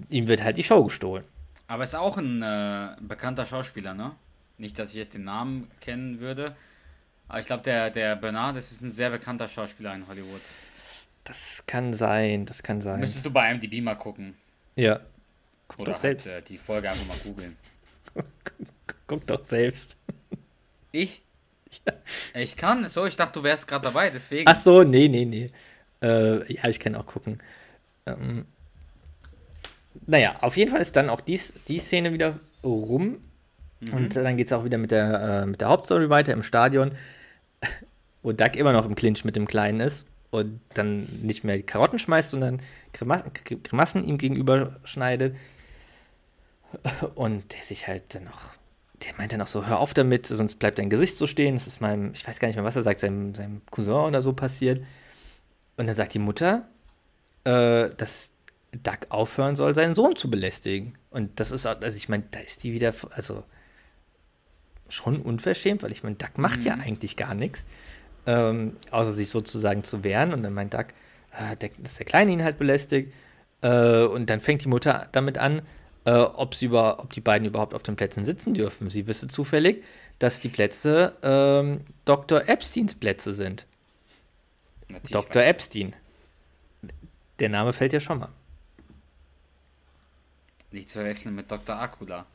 ihm 0.08 0.28
wird 0.28 0.42
halt 0.42 0.58
die 0.58 0.62
Show 0.62 0.84
gestohlen. 0.84 1.24
Aber 1.68 1.84
ist 1.84 1.94
auch 1.94 2.16
ein 2.16 2.42
äh, 2.42 2.96
bekannter 3.00 3.46
Schauspieler, 3.46 3.94
ne? 3.94 4.12
Nicht, 4.58 4.78
dass 4.78 4.90
ich 4.90 4.96
jetzt 4.96 5.14
den 5.14 5.24
Namen 5.24 5.68
kennen 5.80 6.20
würde. 6.20 6.54
Aber 7.28 7.40
ich 7.40 7.46
glaube, 7.46 7.62
der, 7.64 7.90
der 7.90 8.16
Bernard, 8.16 8.56
das 8.56 8.70
ist 8.70 8.82
ein 8.82 8.90
sehr 8.90 9.10
bekannter 9.10 9.48
Schauspieler 9.48 9.94
in 9.94 10.06
Hollywood. 10.06 10.40
Das 11.24 11.64
kann 11.66 11.92
sein, 11.92 12.46
das 12.46 12.62
kann 12.62 12.80
sein. 12.80 13.00
Müsstest 13.00 13.26
du 13.26 13.30
bei 13.30 13.50
IMDb 13.50 13.82
mal 13.82 13.96
gucken. 13.96 14.34
Ja. 14.76 15.00
Guck 15.66 15.80
Oder 15.80 15.92
doch 15.92 16.02
halt, 16.02 16.22
selbst. 16.22 16.26
Äh, 16.26 16.42
die 16.42 16.58
Folge 16.58 16.88
einfach 16.88 17.06
mal 17.06 17.18
googeln. 17.18 17.56
Guck 19.08 19.26
doch 19.26 19.44
selbst. 19.44 19.96
Ich? 20.92 21.22
Ja. 21.84 21.92
Ich 22.34 22.56
kann. 22.56 22.88
So, 22.88 23.06
ich 23.06 23.16
dachte, 23.16 23.40
du 23.40 23.42
wärst 23.42 23.66
gerade 23.66 23.84
dabei, 23.84 24.10
deswegen. 24.10 24.48
Ach 24.48 24.58
so, 24.58 24.84
nee, 24.84 25.08
nee, 25.08 25.24
nee. 25.24 25.48
Äh, 26.00 26.52
ja, 26.52 26.68
ich 26.68 26.78
kann 26.78 26.94
auch 26.94 27.06
gucken. 27.06 27.40
Ähm, 28.06 28.46
naja, 30.06 30.36
auf 30.40 30.56
jeden 30.56 30.70
Fall 30.70 30.80
ist 30.80 30.96
dann 30.96 31.08
auch 31.08 31.20
dies, 31.20 31.54
die 31.68 31.78
Szene 31.78 32.12
wieder 32.12 32.38
rum. 32.64 33.18
Mhm. 33.80 33.92
Und 33.92 34.16
dann 34.16 34.36
geht 34.36 34.46
es 34.46 34.52
auch 34.52 34.64
wieder 34.64 34.78
mit 34.78 34.90
der, 34.90 35.42
äh, 35.42 35.46
mit 35.46 35.60
der 35.60 35.68
Hauptstory 35.68 36.08
weiter 36.10 36.32
im 36.32 36.42
Stadion, 36.42 36.92
wo 38.22 38.32
Doug 38.32 38.56
immer 38.56 38.72
noch 38.72 38.86
im 38.86 38.94
Clinch 38.94 39.24
mit 39.24 39.36
dem 39.36 39.46
Kleinen 39.46 39.80
ist 39.80 40.06
und 40.30 40.60
dann 40.74 41.04
nicht 41.22 41.44
mehr 41.44 41.56
die 41.56 41.62
Karotten 41.62 41.98
schmeißt, 41.98 42.30
sondern 42.30 42.60
Grimassen, 42.92 43.32
Grimassen 43.62 44.04
ihm 44.04 44.18
gegenüber 44.18 44.76
schneidet. 44.84 45.36
Und 47.14 47.54
der 47.54 47.62
sich 47.62 47.86
halt 47.86 48.14
dann 48.14 48.24
noch 48.24 48.56
der 49.04 49.12
meint 49.18 49.32
dann 49.32 49.42
auch 49.42 49.46
so, 49.46 49.66
hör 49.66 49.78
auf 49.78 49.94
damit, 49.94 50.26
sonst 50.26 50.56
bleibt 50.56 50.78
dein 50.78 50.90
Gesicht 50.90 51.16
so 51.16 51.26
stehen. 51.26 51.54
Das 51.54 51.66
ist 51.66 51.80
meinem, 51.80 52.12
ich 52.14 52.26
weiß 52.26 52.38
gar 52.38 52.48
nicht 52.48 52.56
mehr, 52.56 52.64
was 52.64 52.76
er 52.76 52.82
sagt, 52.82 53.00
seinem, 53.00 53.34
seinem 53.34 53.60
Cousin 53.70 53.92
oder 53.92 54.22
so 54.22 54.32
passiert. 54.32 54.82
Und 55.76 55.86
dann 55.86 55.96
sagt 55.96 56.14
die 56.14 56.18
Mutter, 56.18 56.66
äh, 57.46 57.94
dass 57.96 58.32
Duck 58.82 59.06
aufhören 59.08 59.56
soll, 59.56 59.74
seinen 59.74 59.94
Sohn 59.94 60.16
zu 60.16 60.28
belästigen. 60.28 60.98
Und 61.10 61.40
das 61.40 61.52
ist 61.52 61.66
auch, 61.66 61.80
also 61.80 61.96
ich 61.96 62.08
meine, 62.08 62.24
da 62.30 62.40
ist 62.40 62.64
die 62.64 62.72
wieder, 62.72 62.92
also 63.10 63.44
schon 64.88 65.22
unverschämt, 65.22 65.82
weil 65.82 65.92
ich 65.92 66.02
meine, 66.02 66.16
Duck 66.16 66.38
macht 66.38 66.60
mhm. 66.60 66.66
ja 66.66 66.74
eigentlich 66.74 67.16
gar 67.16 67.34
nichts, 67.34 67.66
ähm, 68.26 68.76
außer 68.90 69.12
sich 69.12 69.28
sozusagen 69.28 69.84
zu 69.84 70.04
wehren. 70.04 70.32
Und 70.32 70.42
dann 70.42 70.52
meint 70.52 70.74
Duck, 70.74 70.86
äh, 71.38 71.56
der, 71.56 71.70
dass 71.78 71.96
der 71.96 72.06
Kleine 72.06 72.32
ihn 72.32 72.42
halt 72.42 72.58
belästigt. 72.58 73.14
Äh, 73.62 74.02
und 74.02 74.28
dann 74.28 74.40
fängt 74.40 74.64
die 74.64 74.68
Mutter 74.68 75.08
damit 75.12 75.38
an, 75.38 75.62
äh, 76.04 76.12
ob, 76.12 76.54
sie 76.54 76.66
über, 76.66 77.00
ob 77.00 77.12
die 77.12 77.20
beiden 77.20 77.46
überhaupt 77.46 77.74
auf 77.74 77.82
den 77.82 77.96
Plätzen 77.96 78.24
sitzen 78.24 78.54
dürfen. 78.54 78.90
Sie 78.90 79.06
wisse 79.06 79.28
zufällig, 79.28 79.84
dass 80.18 80.40
die 80.40 80.48
Plätze 80.48 81.14
ähm, 81.22 81.80
Dr. 82.04 82.48
Epsteins 82.48 82.94
Plätze 82.94 83.32
sind. 83.32 83.66
Natürlich 84.88 85.12
Dr. 85.12 85.42
Epstein. 85.42 85.94
Der 87.38 87.48
Name 87.48 87.72
fällt 87.72 87.92
ja 87.92 88.00
schon 88.00 88.18
mal. 88.18 88.32
Nicht 90.70 90.90
zu 90.90 90.98
verwechseln 90.98 91.34
mit 91.34 91.50
Dr. 91.50 91.76
Akula. 91.78 92.26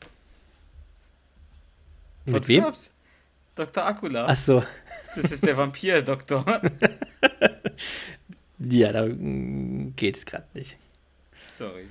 Mit 2.24 2.48
wem? 2.48 2.64
Dr. 3.54 3.84
Akula. 3.84 4.26
Ach 4.28 4.36
so. 4.36 4.62
Das 5.14 5.30
ist 5.30 5.44
der 5.44 5.56
Vampir-Doktor. 5.56 6.44
ja, 8.58 8.92
da 8.92 9.06
mm, 9.06 9.94
geht's 9.96 10.24
gerade 10.24 10.46
nicht. 10.54 10.78
Sorry. 11.50 11.86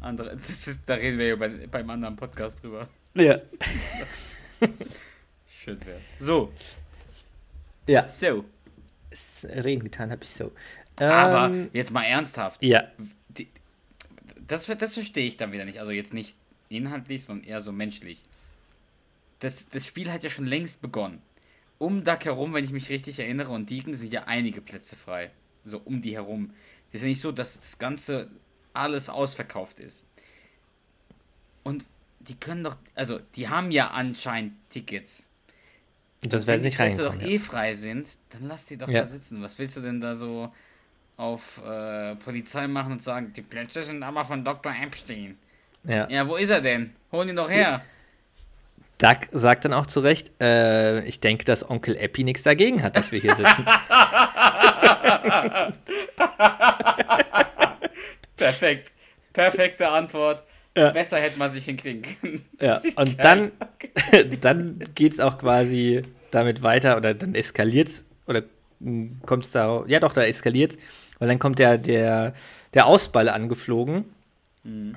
Andere, 0.00 0.36
das 0.36 0.68
ist, 0.68 0.80
da 0.86 0.94
reden 0.94 1.18
wir 1.18 1.28
ja 1.28 1.36
bei, 1.36 1.48
beim 1.48 1.90
anderen 1.90 2.16
Podcast 2.16 2.62
drüber. 2.62 2.88
Ja. 3.14 3.40
Schön 5.48 5.84
wär's. 5.84 6.02
So. 6.18 6.52
Ja. 7.86 8.08
So. 8.08 8.44
Reden 9.44 9.84
getan 9.84 10.10
habe 10.10 10.22
ich 10.22 10.30
so. 10.30 10.52
Aber 10.98 11.46
ähm, 11.46 11.70
jetzt 11.72 11.90
mal 11.92 12.04
ernsthaft. 12.04 12.62
Ja. 12.62 12.84
Die, 13.28 13.48
das, 14.46 14.66
das 14.66 14.94
verstehe 14.94 15.26
ich 15.26 15.36
dann 15.36 15.52
wieder 15.52 15.64
nicht. 15.64 15.80
Also 15.80 15.90
jetzt 15.90 16.14
nicht 16.14 16.36
inhaltlich, 16.68 17.24
sondern 17.24 17.48
eher 17.48 17.60
so 17.60 17.72
menschlich. 17.72 18.22
Das, 19.40 19.68
das 19.68 19.86
Spiel 19.86 20.12
hat 20.12 20.22
ja 20.22 20.30
schon 20.30 20.46
längst 20.46 20.82
begonnen. 20.82 21.20
Um 21.78 22.04
Duck 22.04 22.24
herum, 22.24 22.54
wenn 22.54 22.64
ich 22.64 22.72
mich 22.72 22.88
richtig 22.88 23.18
erinnere, 23.18 23.50
und 23.50 23.68
Deacon 23.68 23.94
sind 23.94 24.12
ja 24.12 24.24
einige 24.24 24.60
Plätze 24.60 24.96
frei. 24.96 25.30
So 25.64 25.80
um 25.84 26.02
die 26.02 26.14
herum. 26.14 26.50
Das 26.86 26.96
ist 26.96 27.02
ja 27.02 27.08
nicht 27.08 27.20
so, 27.20 27.32
dass 27.32 27.58
das 27.58 27.78
Ganze 27.78 28.30
alles 28.72 29.08
ausverkauft 29.08 29.80
ist. 29.80 30.06
Und 31.62 31.84
die 32.20 32.34
können 32.34 32.64
doch, 32.64 32.76
also 32.94 33.20
die 33.34 33.48
haben 33.48 33.70
ja 33.70 33.88
anscheinend 33.90 34.54
Tickets. 34.70 35.28
Und 36.22 36.32
sonst 36.32 36.46
werden 36.46 36.60
sie 36.60 36.68
nicht 36.68 36.78
rein. 36.78 36.96
Wenn 36.96 37.12
die 37.12 37.18
doch 37.18 37.22
eh 37.22 37.38
frei 37.38 37.74
sind, 37.74 38.18
dann 38.30 38.48
lass 38.48 38.66
die 38.66 38.76
doch 38.76 38.88
ja. 38.88 39.00
da 39.00 39.04
sitzen. 39.04 39.42
Was 39.42 39.58
willst 39.58 39.76
du 39.76 39.80
denn 39.80 40.00
da 40.00 40.14
so 40.14 40.52
auf 41.16 41.60
äh, 41.64 42.16
Polizei 42.16 42.66
machen 42.66 42.92
und 42.92 43.02
sagen, 43.02 43.32
die 43.34 43.42
Plätze 43.42 43.82
sind 43.82 44.02
aber 44.02 44.24
von 44.24 44.44
Dr. 44.44 44.72
Epstein. 44.72 45.38
Ja. 45.84 46.08
Ja, 46.08 46.26
wo 46.28 46.36
ist 46.36 46.50
er 46.50 46.60
denn? 46.60 46.94
Holen 47.12 47.28
ihn 47.28 47.36
doch 47.36 47.50
her. 47.50 47.82
Doug 48.98 49.18
sagt 49.32 49.64
dann 49.64 49.72
auch 49.72 49.86
zu 49.86 50.00
Recht, 50.00 50.30
äh, 50.40 51.04
ich 51.04 51.20
denke, 51.20 51.44
dass 51.44 51.68
Onkel 51.68 51.96
Epi 51.96 52.24
nichts 52.24 52.42
dagegen 52.42 52.82
hat, 52.82 52.96
dass 52.96 53.12
wir 53.12 53.20
hier 53.20 53.34
sitzen. 53.34 53.64
Perfekt. 58.36 58.92
Perfekte 59.32 59.88
Antwort. 59.88 60.44
Ja. 60.76 60.90
Besser 60.90 61.18
hätte 61.18 61.38
man 61.38 61.52
sich 61.52 61.64
hinkriegen 61.66 62.02
können. 62.02 62.44
Ja, 62.60 62.82
und 62.96 63.22
dann, 63.22 63.52
dann 64.40 64.84
geht 64.94 65.12
es 65.12 65.20
auch 65.20 65.38
quasi 65.38 66.02
damit 66.30 66.62
weiter 66.62 66.96
oder 66.96 67.14
dann 67.14 67.34
eskaliert 67.34 67.88
es 67.88 68.04
oder 68.26 68.42
kommt 69.24 69.44
es 69.44 69.52
da, 69.52 69.84
ja 69.86 70.00
doch, 70.00 70.12
da 70.12 70.24
eskaliert 70.24 70.72
es, 70.72 70.78
weil 71.18 71.28
dann 71.28 71.38
kommt 71.38 71.58
der, 71.58 71.78
der, 71.78 72.34
der 72.74 72.86
Ausball 72.86 73.28
angeflogen 73.28 74.04
mhm. 74.62 74.96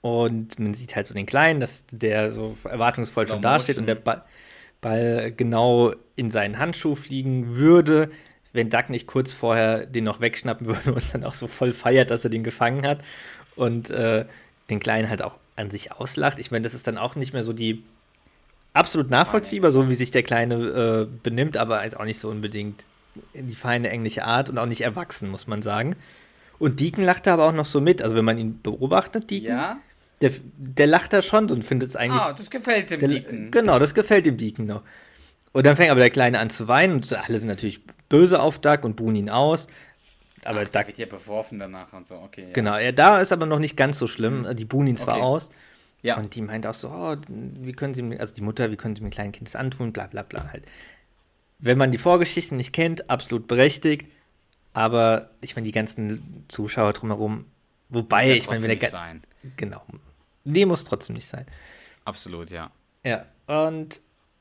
und 0.00 0.58
man 0.58 0.74
sieht 0.74 0.96
halt 0.96 1.06
so 1.06 1.14
den 1.14 1.26
Kleinen, 1.26 1.60
dass 1.60 1.84
der 1.90 2.30
so 2.30 2.56
erwartungsvoll 2.64 3.26
Slow 3.26 3.34
schon 3.34 3.42
dasteht 3.42 3.78
und 3.78 3.86
der 3.86 3.96
Ball, 3.96 4.22
Ball 4.80 5.32
genau 5.36 5.92
in 6.16 6.30
seinen 6.30 6.58
Handschuh 6.58 6.94
fliegen 6.94 7.56
würde 7.56 8.10
wenn 8.52 8.68
Duck 8.70 8.90
nicht 8.90 9.06
kurz 9.06 9.32
vorher 9.32 9.86
den 9.86 10.04
noch 10.04 10.20
wegschnappen 10.20 10.66
würde 10.66 10.92
und 10.92 11.14
dann 11.14 11.24
auch 11.24 11.32
so 11.32 11.46
voll 11.46 11.72
feiert, 11.72 12.10
dass 12.10 12.24
er 12.24 12.30
den 12.30 12.44
gefangen 12.44 12.86
hat 12.86 13.00
und 13.56 13.90
äh, 13.90 14.24
den 14.70 14.80
Kleinen 14.80 15.08
halt 15.08 15.22
auch 15.22 15.38
an 15.56 15.70
sich 15.70 15.92
auslacht. 15.92 16.38
Ich 16.38 16.50
meine, 16.50 16.62
das 16.62 16.74
ist 16.74 16.86
dann 16.86 16.98
auch 16.98 17.16
nicht 17.16 17.32
mehr 17.32 17.42
so 17.42 17.52
die 17.52 17.84
absolut 18.72 19.10
nachvollziehbar, 19.10 19.70
so 19.70 19.88
wie 19.88 19.94
sich 19.94 20.10
der 20.10 20.22
Kleine 20.22 20.54
äh, 20.54 21.06
benimmt, 21.22 21.56
aber 21.56 21.84
ist 21.84 21.96
auch 21.96 22.04
nicht 22.04 22.18
so 22.18 22.28
unbedingt 22.28 22.82
in 22.82 22.86
die 23.34 23.54
feine 23.54 23.90
englische 23.90 24.24
Art 24.24 24.50
und 24.50 24.58
auch 24.58 24.66
nicht 24.66 24.80
erwachsen, 24.80 25.30
muss 25.30 25.46
man 25.46 25.62
sagen. 25.62 25.96
Und 26.58 26.80
Deacon 26.80 27.04
lacht 27.04 27.26
da 27.26 27.34
aber 27.34 27.46
auch 27.46 27.52
noch 27.52 27.64
so 27.64 27.80
mit. 27.80 28.02
Also 28.02 28.16
wenn 28.16 28.24
man 28.24 28.38
ihn 28.38 28.60
beobachtet, 28.62 29.30
Deacon, 29.30 29.48
ja? 29.48 29.78
der, 30.20 30.32
der 30.56 30.86
lacht 30.86 31.12
da 31.12 31.22
schon 31.22 31.50
und 31.50 31.64
findet 31.64 31.90
es 31.90 31.96
eigentlich. 31.96 32.20
Ah, 32.20 32.32
das 32.32 32.50
gefällt 32.50 32.90
dem 32.90 33.00
der, 33.00 33.08
Deacon. 33.08 33.50
Genau, 33.50 33.78
das 33.78 33.94
gefällt 33.94 34.26
dem 34.26 34.36
Deacon 34.36 34.66
noch. 34.66 34.82
Und 35.52 35.66
dann 35.66 35.76
fängt 35.76 35.90
aber 35.90 36.00
der 36.00 36.10
Kleine 36.10 36.38
an 36.38 36.50
zu 36.50 36.68
weinen 36.68 36.94
und 36.94 37.12
alle 37.12 37.38
sind 37.38 37.48
natürlich 37.48 37.80
böse 38.08 38.40
auf 38.40 38.58
Duck 38.58 38.84
und 38.84 38.96
buhen 38.96 39.16
ihn 39.16 39.30
aus. 39.30 39.68
Aber 40.44 40.60
Ach, 40.60 40.68
Duck 40.68 40.86
wird 40.86 40.98
ja 40.98 41.06
beworfen 41.06 41.58
danach 41.58 41.92
und 41.92 42.06
so, 42.06 42.16
okay. 42.16 42.42
Ja. 42.42 42.52
Genau, 42.52 42.76
ja, 42.76 42.92
da 42.92 43.20
ist 43.20 43.32
aber 43.32 43.46
noch 43.46 43.58
nicht 43.58 43.76
ganz 43.76 43.98
so 43.98 44.06
schlimm. 44.06 44.42
Mhm. 44.42 44.56
Die 44.56 44.64
buhen 44.64 44.86
ihn 44.86 44.96
zwar 44.96 45.16
okay. 45.16 45.24
aus. 45.24 45.50
Ja. 46.02 46.16
Und 46.16 46.34
die 46.34 46.42
meint 46.42 46.66
auch 46.66 46.74
so, 46.74 46.88
oh, 46.90 47.16
wie 47.28 47.72
können 47.72 47.94
sie 47.94 48.02
mir, 48.02 48.20
also 48.20 48.34
die 48.34 48.42
Mutter, 48.42 48.70
wie 48.70 48.76
können 48.76 48.94
sie 48.94 49.02
mir 49.02 49.10
kleinen 49.10 49.32
Kind 49.32 49.48
das 49.48 49.56
antun, 49.56 49.92
bla 49.92 50.06
bla 50.06 50.22
bla 50.22 50.48
halt. 50.52 50.64
Wenn 51.58 51.78
man 51.78 51.92
die 51.92 51.98
Vorgeschichten 51.98 52.56
nicht 52.56 52.72
kennt, 52.72 53.10
absolut 53.10 53.46
berechtigt. 53.48 54.06
Aber 54.72 55.30
ich 55.40 55.56
meine, 55.56 55.66
die 55.66 55.72
ganzen 55.72 56.44
Zuschauer 56.48 56.92
drumherum, 56.92 57.46
wobei, 57.88 58.28
ja 58.28 58.34
ich 58.34 58.48
meine, 58.48 58.62
wenn 58.62 58.78
der. 58.78 58.88
Sein. 58.88 59.22
Genau. 59.56 59.82
Nee, 60.44 60.66
muss 60.66 60.84
trotzdem 60.84 61.14
nicht 61.14 61.26
sein. 61.26 61.46
Absolut, 62.04 62.50
ja. 62.50 62.70
Ja, 63.04 63.26
und 63.46 64.00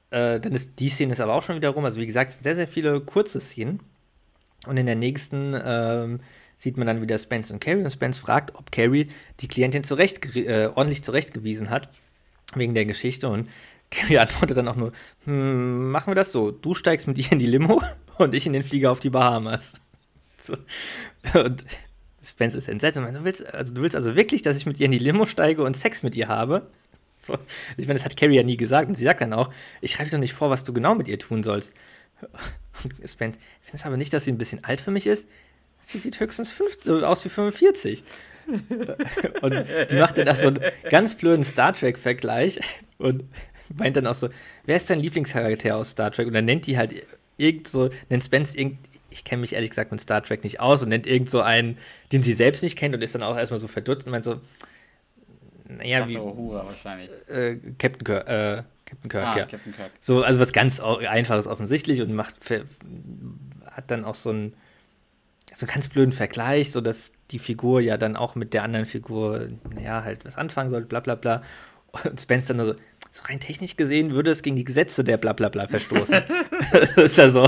äh, 0.09 0.39
dann 0.39 0.53
ist 0.53 0.79
die 0.79 0.89
Szene 0.89 1.13
ist 1.13 1.19
aber 1.19 1.33
auch 1.33 1.43
schon 1.43 1.55
wieder 1.55 1.69
rum. 1.69 1.85
Also 1.85 1.99
wie 1.99 2.07
gesagt, 2.07 2.29
es 2.29 2.37
sind 2.37 2.43
sehr, 2.43 2.55
sehr 2.55 2.67
viele 2.67 3.01
kurze 3.01 3.39
Szenen. 3.39 3.79
Und 4.65 4.77
in 4.77 4.85
der 4.85 4.95
nächsten 4.95 5.55
ähm, 5.63 6.19
sieht 6.57 6.77
man 6.77 6.87
dann 6.87 7.01
wieder 7.01 7.17
Spence 7.17 7.51
und 7.51 7.59
Carrie. 7.59 7.83
Und 7.83 7.89
Spence 7.89 8.19
fragt, 8.19 8.55
ob 8.55 8.71
Carrie 8.71 9.07
die 9.39 9.47
Klientin 9.47 9.83
zurecht, 9.83 10.35
äh, 10.35 10.69
ordentlich 10.73 11.03
zurechtgewiesen 11.03 11.69
hat, 11.69 11.89
wegen 12.55 12.73
der 12.73 12.85
Geschichte. 12.85 13.29
Und 13.29 13.49
Carrie 13.91 14.17
antwortet 14.17 14.57
dann 14.57 14.67
auch 14.67 14.75
nur, 14.75 14.91
hm, 15.25 15.91
machen 15.91 16.11
wir 16.11 16.15
das 16.15 16.31
so, 16.31 16.51
du 16.51 16.75
steigst 16.75 17.07
mit 17.07 17.17
ihr 17.17 17.31
in 17.31 17.39
die 17.39 17.45
Limo 17.45 17.81
und 18.17 18.33
ich 18.33 18.45
in 18.45 18.53
den 18.53 18.63
Flieger 18.63 18.91
auf 18.91 18.99
die 18.99 19.09
Bahamas. 19.09 19.73
So. 20.39 20.57
Und 21.33 21.65
Spence 22.23 22.55
ist 22.55 22.67
entsetzt 22.67 22.97
und 22.97 23.05
meint, 23.05 23.17
du 23.17 23.23
willst, 23.23 23.53
also, 23.53 23.73
du 23.73 23.81
willst 23.81 23.95
also 23.95 24.15
wirklich, 24.15 24.41
dass 24.41 24.57
ich 24.57 24.65
mit 24.65 24.79
ihr 24.79 24.85
in 24.85 24.91
die 24.91 24.99
Limo 24.99 25.25
steige 25.25 25.63
und 25.63 25.75
Sex 25.75 26.03
mit 26.03 26.15
ihr 26.15 26.27
habe? 26.27 26.69
So. 27.17 27.37
Ich 27.77 27.87
meine, 27.87 27.97
das 27.97 28.05
hat 28.05 28.17
Carrie 28.17 28.35
ja 28.35 28.43
nie 28.43 28.57
gesagt 28.57 28.89
und 28.89 28.95
sie 28.95 29.03
sagt 29.03 29.21
dann 29.21 29.33
auch, 29.33 29.51
ich 29.81 29.91
schreibe 29.91 30.09
doch 30.09 30.19
nicht 30.19 30.33
vor, 30.33 30.49
was 30.49 30.63
du 30.63 30.73
genau 30.73 30.93
mit 30.93 31.07
ihr 31.07 31.17
tun 31.17 31.43
sollst. 31.43 31.73
Und 32.83 33.09
Spence, 33.09 33.37
ich 33.61 33.65
finde 33.65 33.77
es 33.77 33.85
aber 33.85 33.97
nicht, 33.97 34.13
dass 34.13 34.25
sie 34.25 34.31
ein 34.31 34.37
bisschen 34.37 34.63
alt 34.63 34.81
für 34.81 34.91
mich 34.91 35.07
ist. 35.07 35.27
Sie 35.81 35.97
sieht 35.99 36.19
höchstens 36.19 36.51
50, 36.51 37.03
aus 37.03 37.23
wie 37.23 37.29
45. 37.29 38.03
und 39.41 39.53
die 39.91 39.95
macht 39.95 40.17
dann 40.17 40.29
auch 40.29 40.35
so 40.35 40.47
einen 40.47 40.59
ganz 40.89 41.15
blöden 41.15 41.43
Star 41.43 41.73
Trek-Vergleich 41.73 42.59
und 42.97 43.23
meint 43.75 43.95
dann 43.95 44.07
auch 44.07 44.15
so, 44.15 44.29
wer 44.65 44.75
ist 44.75 44.89
dein 44.89 44.99
Lieblingscharakter 44.99 45.75
aus 45.75 45.91
Star 45.91 46.11
Trek? 46.11 46.27
Und 46.27 46.33
dann 46.33 46.45
nennt 46.45 46.67
die 46.67 46.77
halt 46.77 46.93
irgend 47.37 47.67
so, 47.67 47.89
nennt 48.09 48.23
Spence 48.23 48.55
irgend, 48.55 48.79
ich 49.09 49.23
kenne 49.23 49.41
mich 49.41 49.53
ehrlich 49.53 49.69
gesagt 49.69 49.91
mit 49.91 50.01
Star 50.01 50.23
Trek 50.23 50.43
nicht 50.43 50.59
aus 50.59 50.83
und 50.83 50.89
nennt 50.89 51.07
irgend 51.07 51.29
so 51.29 51.41
einen, 51.41 51.77
den 52.11 52.23
sie 52.23 52.33
selbst 52.33 52.63
nicht 52.63 52.77
kennt 52.77 52.93
und 52.95 53.01
ist 53.01 53.15
dann 53.15 53.23
auch 53.23 53.37
erstmal 53.37 53.59
so 53.59 53.67
verdutzt 53.67 54.07
und 54.07 54.11
meint 54.11 54.25
so, 54.25 54.41
naja, 55.67 56.07
wie. 56.07 56.17
Uhura 56.17 56.65
wahrscheinlich. 56.65 57.09
Äh, 57.29 57.57
Captain 57.77 58.03
Kirk, 58.03 58.27
äh, 58.27 58.63
Captain 58.85 59.09
Kirk, 59.09 59.25
ah, 59.25 59.37
ja. 59.37 59.45
Captain 59.45 59.75
Kirk. 59.75 59.91
So, 59.99 60.23
also 60.23 60.39
was 60.39 60.53
ganz 60.53 60.79
einfaches 60.79 61.47
offensichtlich 61.47 62.01
und 62.01 62.13
macht 62.13 62.35
hat 63.65 63.91
dann 63.91 64.05
auch 64.05 64.15
so 64.15 64.29
einen 64.29 64.53
so 65.53 65.65
einen 65.65 65.73
ganz 65.73 65.87
blöden 65.87 66.11
Vergleich, 66.11 66.71
so 66.71 66.81
dass 66.81 67.13
die 67.31 67.39
Figur 67.39 67.81
ja 67.81 67.97
dann 67.97 68.15
auch 68.15 68.35
mit 68.35 68.53
der 68.53 68.63
anderen 68.63 68.85
Figur, 68.85 69.47
naja, 69.73 70.03
halt 70.03 70.25
was 70.25 70.35
anfangen 70.35 70.69
soll, 70.69 70.83
bla 70.83 70.99
bla 70.99 71.15
bla. 71.15 71.41
Und 72.03 72.19
Spence 72.19 72.47
dann 72.47 72.57
nur 72.57 72.65
so, 72.65 72.75
so 73.17 73.23
rein 73.23 73.39
technisch 73.39 73.75
gesehen 73.75 74.11
würde 74.11 74.31
es 74.31 74.41
gegen 74.41 74.55
die 74.55 74.63
Gesetze 74.63 75.03
der 75.03 75.17
bla 75.17 75.33
bla 75.33 75.49
bla 75.49 75.67
verstoßen. 75.67 76.21
das 76.71 76.91
ist 76.93 77.17
ja 77.17 77.29
so. 77.29 77.47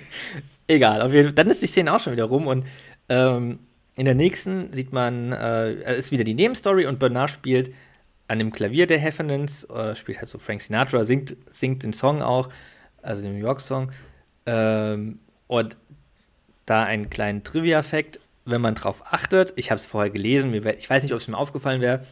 Egal, 0.66 1.02
auf 1.02 1.12
jeden 1.12 1.26
Fall. 1.26 1.34
Dann 1.34 1.50
ist 1.50 1.62
die 1.62 1.66
Szene 1.66 1.92
auch 1.94 2.00
schon 2.00 2.12
wieder 2.12 2.24
rum 2.24 2.46
und 2.46 2.66
ähm, 3.08 3.58
in 3.94 4.04
der 4.04 4.14
nächsten 4.14 4.72
sieht 4.72 4.92
man, 4.92 5.32
äh, 5.32 5.98
ist 5.98 6.12
wieder 6.12 6.24
die 6.24 6.34
Nebenstory 6.34 6.86
und 6.86 6.98
Bernard 6.98 7.30
spielt 7.30 7.74
an 8.28 8.38
dem 8.38 8.52
Klavier 8.52 8.86
der 8.86 8.98
Heffernans, 8.98 9.64
äh, 9.64 9.94
spielt 9.94 10.18
halt 10.18 10.28
so 10.28 10.38
Frank 10.38 10.62
Sinatra, 10.62 11.04
singt, 11.04 11.36
singt 11.50 11.82
den 11.82 11.92
Song 11.92 12.22
auch, 12.22 12.48
also 13.02 13.22
den 13.22 13.34
New 13.34 13.40
York-Song. 13.40 13.92
Ähm, 14.46 15.18
und 15.46 15.76
da 16.64 16.84
einen 16.84 17.10
kleinen 17.10 17.44
Trivia-Fact, 17.44 18.20
wenn 18.44 18.60
man 18.60 18.74
drauf 18.74 19.02
achtet, 19.04 19.52
ich 19.56 19.70
habe 19.70 19.76
es 19.76 19.86
vorher 19.86 20.10
gelesen, 20.10 20.54
ich 20.54 20.88
weiß 20.88 21.02
nicht, 21.02 21.12
ob 21.12 21.20
es 21.20 21.28
mir 21.28 21.36
aufgefallen 21.36 21.80
wäre, 21.80 22.06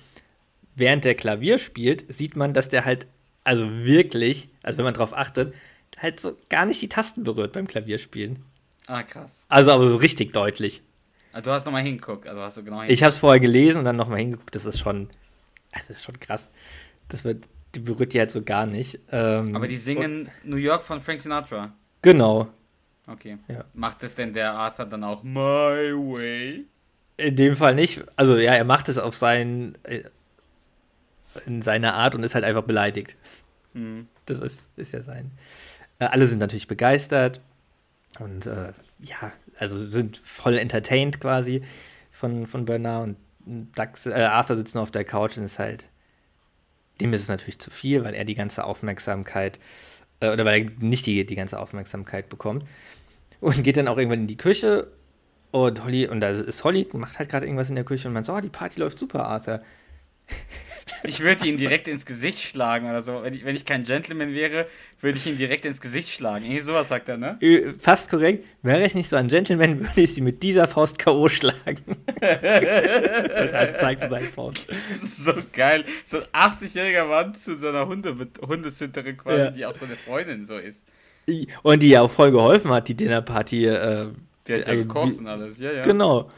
während 0.81 1.05
der 1.05 1.15
Klavier 1.15 1.59
spielt, 1.59 2.13
sieht 2.13 2.35
man, 2.37 2.53
dass 2.55 2.69
der 2.69 2.85
halt 2.85 3.07
also 3.45 3.71
wirklich, 3.71 4.49
also 4.63 4.79
wenn 4.79 4.85
man 4.85 4.95
drauf 4.95 5.17
achtet, 5.17 5.55
halt 5.99 6.21
so 6.21 6.37
gar 6.49 6.67
nicht 6.67 6.81
die 6.83 6.89
Tasten 6.89 7.25
berührt 7.25 7.53
beim 7.53 7.67
Klavierspielen. 7.67 8.41
Ah, 8.87 9.03
krass. 9.03 9.45
Also 9.49 9.73
aber 9.73 9.87
so 9.87 9.97
richtig 9.97 10.33
deutlich. 10.33 10.83
Ah, 11.33 11.41
Du 11.41 11.51
hast 11.51 11.65
nochmal 11.65 11.83
hingeguckt, 11.83 12.29
also 12.29 12.41
hast 12.43 12.57
du 12.57 12.65
genau 12.65 12.83
Ich 12.83 13.03
habe 13.03 13.11
es 13.11 13.19
vorher 13.19 13.41
gelesen 13.41 13.79
und 13.79 13.85
dann 13.85 13.97
nochmal 13.97 14.19
hingeguckt. 14.19 14.55
Das 14.55 14.65
ist 14.67 14.79
schon, 14.79 15.09
das 15.73 15.91
ist 15.91 16.05
schon 16.05 16.19
krass. 16.19 16.51
Das 17.09 17.25
wird, 17.25 17.49
die 17.75 17.81
berührt 17.81 18.13
die 18.13 18.19
halt 18.19 18.31
so 18.31 18.43
gar 18.43 18.67
nicht. 18.67 18.99
Ähm, 19.11 19.55
Aber 19.55 19.69
die 19.69 19.77
singen 19.77 20.29
New 20.45 20.57
York 20.57 20.83
von 20.83 21.01
Frank 21.01 21.21
Sinatra. 21.21 21.73
Genau. 22.03 22.49
Okay. 23.07 23.39
Ja. 23.49 23.65
Macht 23.75 24.03
es 24.03 24.15
denn 24.15 24.33
der 24.33 24.53
Arthur 24.53 24.87
dann 24.87 25.05
auch 25.05 25.23
My 25.23 25.93
Way? 25.93 26.67
In 27.17 27.37
dem 27.37 27.57
Fall 27.57 27.75
nicht. 27.75 28.03
Also 28.17 28.37
ja, 28.37 28.55
er 28.55 28.65
macht 28.65 28.89
es 28.89 28.99
auf 28.99 29.15
seinen, 29.17 29.77
äh, 29.85 30.05
in 31.47 31.63
seiner 31.63 31.95
Art 31.95 32.15
und 32.15 32.23
ist 32.23 32.35
halt 32.35 32.45
einfach 32.45 32.65
beleidigt. 32.65 33.17
Hm. 33.73 34.09
Das 34.27 34.41
ist, 34.41 34.71
ist 34.77 34.93
ja 34.93 35.03
sein. 35.03 35.31
Äh, 35.99 36.07
alle 36.07 36.27
sind 36.27 36.39
natürlich 36.39 36.69
begeistert 36.69 37.41
und 38.19 38.47
äh, 38.47 38.73
ja, 39.01 39.33
also 39.59 39.87
sind 39.87 40.19
voll 40.19 40.59
entertained 40.59 41.21
quasi 41.21 41.63
von, 42.11 42.47
von 42.47 42.65
Bernard 42.65 43.05
und 43.05 43.17
Dax, 43.75 44.07
äh, 44.07 44.13
Arthur 44.13 44.57
sitzt 44.57 44.75
nur 44.75 44.83
auf 44.83 44.91
der 44.91 45.05
Couch 45.05 45.39
und 45.39 45.45
ist 45.45 45.59
halt, 45.59 45.89
dem 47.01 47.13
ist 47.13 47.23
es 47.23 47.29
natürlich 47.29 47.59
zu 47.59 47.71
viel, 47.71 48.05
weil 48.05 48.15
er 48.15 48.25
die 48.25 48.35
ganze 48.35 48.65
Aufmerksamkeit, 48.65 49.59
äh, 50.21 50.31
oder 50.31 50.45
weil 50.45 50.63
er 50.63 50.71
nicht 50.81 51.07
die, 51.07 51.25
die 51.25 51.35
ganze 51.35 51.59
Aufmerksamkeit 51.59 52.29
bekommt. 52.29 52.65
Und 53.41 53.65
geht 53.65 53.79
dann 53.79 53.89
auch 53.89 53.97
irgendwann 53.97 54.21
in 54.21 54.27
die 54.27 54.37
Küche 54.37 54.89
und 55.51 55.83
Holly, 55.83 56.07
und 56.07 56.21
da 56.21 56.29
ist 56.29 56.63
Holly, 56.63 56.87
macht 56.93 57.19
halt 57.19 57.31
gerade 57.31 57.47
irgendwas 57.47 57.71
in 57.71 57.75
der 57.75 57.85
Küche 57.85 58.07
und 58.07 58.15
man 58.15 58.23
so, 58.23 58.35
oh, 58.35 58.41
die 58.41 58.51
Party 58.51 58.79
läuft 58.81 58.99
super, 58.99 59.25
Arthur. 59.25 59.63
Ich 61.03 61.21
würde 61.21 61.47
ihn 61.47 61.57
direkt 61.57 61.89
ins 61.89 62.05
Gesicht 62.07 62.41
schlagen 62.43 62.89
oder 62.89 63.01
so. 63.03 63.23
Wenn 63.23 63.33
ich, 63.35 63.45
wenn 63.45 63.57
ich 63.57 63.65
kein 63.65 63.85
Gentleman 63.85 64.35
wäre, 64.35 64.67
würde 65.01 65.17
ich 65.19 65.27
ihn 65.27 65.37
direkt 65.39 65.65
ins 65.65 65.81
Gesicht 65.81 66.11
schlagen. 66.11 66.45
Irgendwie 66.45 66.61
sowas 66.61 66.89
sagt 66.89 67.09
er, 67.09 67.17
ne? 67.17 67.39
Fast 67.81 68.11
korrekt. 68.11 68.45
Wäre 68.63 68.85
ich 68.85 68.95
nicht 68.95 69.09
so 69.09 69.17
ein 69.17 69.29
Gentleman, 69.29 69.81
würde 69.87 70.01
ich 70.01 70.15
sie 70.15 70.21
mit 70.21 70.43
dieser 70.43 70.69
Faust 70.69 70.99
K.O. 70.99 71.29
schlagen. 71.29 71.97
Als 72.21 73.77
zeigt 73.79 74.03
sie 74.03 74.09
seine 74.09 74.27
Faust. 74.27 74.67
Das 74.69 75.03
ist 75.03 75.25
so 75.25 75.33
geil. 75.53 75.85
So 76.05 76.19
ein 76.33 76.51
80-jähriger 76.51 77.07
Mann 77.07 77.35
zu 77.35 77.57
so 77.57 77.69
einer 77.69 77.87
Hunde 77.87 78.15
Hundesitterin 78.47 79.17
quasi, 79.17 79.39
Ja. 79.39 79.51
die 79.51 79.67
auch 79.67 79.75
so 79.75 79.87
eine 79.87 79.97
Freundin 79.97 80.45
so 80.45 80.57
ist. 80.59 80.87
Und 81.63 81.83
die 81.83 81.91
ja 81.91 82.03
auch 82.03 82.11
voll 82.11 82.31
geholfen 82.31 82.71
hat, 82.73 82.89
die 82.89 82.95
Dinnerparty. 82.95 83.67
Äh, 83.67 84.09
Die 84.49 84.53
hat 84.55 84.61
ja 84.63 84.67
also 84.67 84.83
gekocht 84.83 85.13
die- 85.15 85.19
und 85.19 85.27
alles. 85.29 85.61
Ja, 85.61 85.73
ja. 85.73 85.83
Genau. 85.83 86.29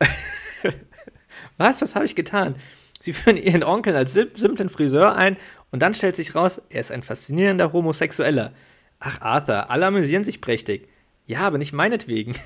Was? 1.56 1.82
Was 1.82 1.94
habe 1.94 2.04
ich 2.04 2.14
getan? 2.14 2.54
Sie 3.02 3.12
führen 3.12 3.36
ihren 3.36 3.64
Onkel 3.64 3.96
als 3.96 4.12
sim 4.12 4.28
simplen 4.34 4.68
Friseur 4.68 5.16
ein 5.16 5.36
und 5.72 5.82
dann 5.82 5.92
stellt 5.92 6.14
sich 6.14 6.36
raus, 6.36 6.62
er 6.68 6.78
ist 6.78 6.92
ein 6.92 7.02
faszinierender 7.02 7.72
Homosexueller. 7.72 8.52
Ach, 9.00 9.20
Arthur, 9.20 9.72
alle 9.72 9.86
amüsieren 9.86 10.22
sich 10.22 10.40
prächtig. 10.40 10.88
Ja, 11.26 11.40
aber 11.40 11.58
nicht 11.58 11.72
meinetwegen. 11.72 12.36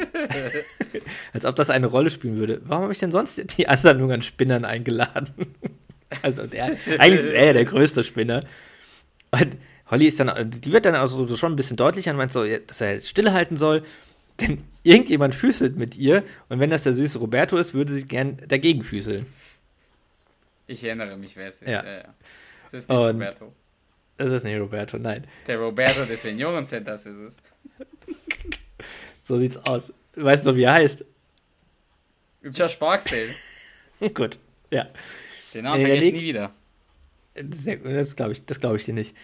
Als 1.33 1.45
ob 1.45 1.55
das 1.55 1.69
eine 1.69 1.87
Rolle 1.87 2.09
spielen 2.09 2.35
würde. 2.35 2.61
Warum 2.65 2.83
habe 2.83 2.91
ich 2.91 2.99
denn 2.99 3.13
sonst 3.13 3.57
die 3.57 3.69
Ansammlung 3.69 4.11
an 4.11 4.23
Spinnern 4.23 4.65
eingeladen? 4.65 5.55
also, 6.21 6.45
der, 6.45 6.75
eigentlich 6.97 7.21
ist 7.21 7.31
er 7.31 7.45
ja 7.45 7.53
der 7.53 7.63
größte 7.63 8.03
Spinner. 8.03 8.41
Und 9.31 9.55
Holly 9.89 10.07
ist 10.07 10.19
dann, 10.19 10.51
die 10.51 10.73
wird 10.73 10.83
dann 10.83 10.95
also 10.95 11.25
so 11.27 11.37
schon 11.37 11.53
ein 11.53 11.55
bisschen 11.55 11.77
deutlicher 11.77 12.11
und 12.11 12.17
meint 12.17 12.33
so, 12.33 12.45
dass 12.45 12.81
er 12.81 12.99
stillhalten 12.99 13.55
soll, 13.55 13.83
denn 14.41 14.63
irgendjemand 14.83 15.35
füßelt 15.35 15.75
mit 15.77 15.95
ihr 15.97 16.23
und 16.49 16.59
wenn 16.59 16.69
das 16.69 16.83
der 16.83 16.93
süße 16.93 17.19
Roberto 17.19 17.57
ist, 17.57 17.73
würde 17.73 17.93
sie 17.93 18.05
gern 18.07 18.37
dagegen 18.47 18.83
füßeln. 18.83 19.25
Ich 20.67 20.83
erinnere 20.83 21.17
mich, 21.17 21.35
wer 21.35 21.47
es 21.49 21.61
ist. 21.61 21.67
Ja. 21.67 21.83
Ja, 21.85 22.03
Das 22.71 22.83
ist 22.83 22.89
nicht 22.89 22.97
Und- 22.97 23.15
Roberto. 23.15 23.53
Das 24.17 24.31
ist 24.31 24.43
nicht 24.43 24.59
Roberto, 24.59 24.97
nein. 24.97 25.25
Der 25.47 25.57
Roberto 25.59 26.03
des 26.05 26.21
Seniorencenters 26.23 27.05
ist 27.05 27.17
es. 27.17 27.43
So 29.21 29.37
sieht's 29.37 29.57
aus. 29.57 29.93
Weißt 30.15 30.45
du, 30.47 30.55
wie 30.55 30.63
er 30.63 30.73
heißt? 30.73 31.05
Josh 32.43 32.79
Barksdale. 32.79 33.35
Gut, 34.13 34.39
ja. 34.71 34.87
Den 35.53 35.65
Namen 35.65 35.81
vergesse 35.81 36.03
ich 36.05 36.13
nie 36.13 36.21
wieder. 36.21 36.51
Sehr, 37.51 37.77
das 37.77 38.15
glaube 38.15 38.31
ich, 38.31 38.45
das 38.45 38.59
glaube 38.59 38.77
ich 38.77 38.85
dir 38.85 38.93
nicht. 38.95 39.15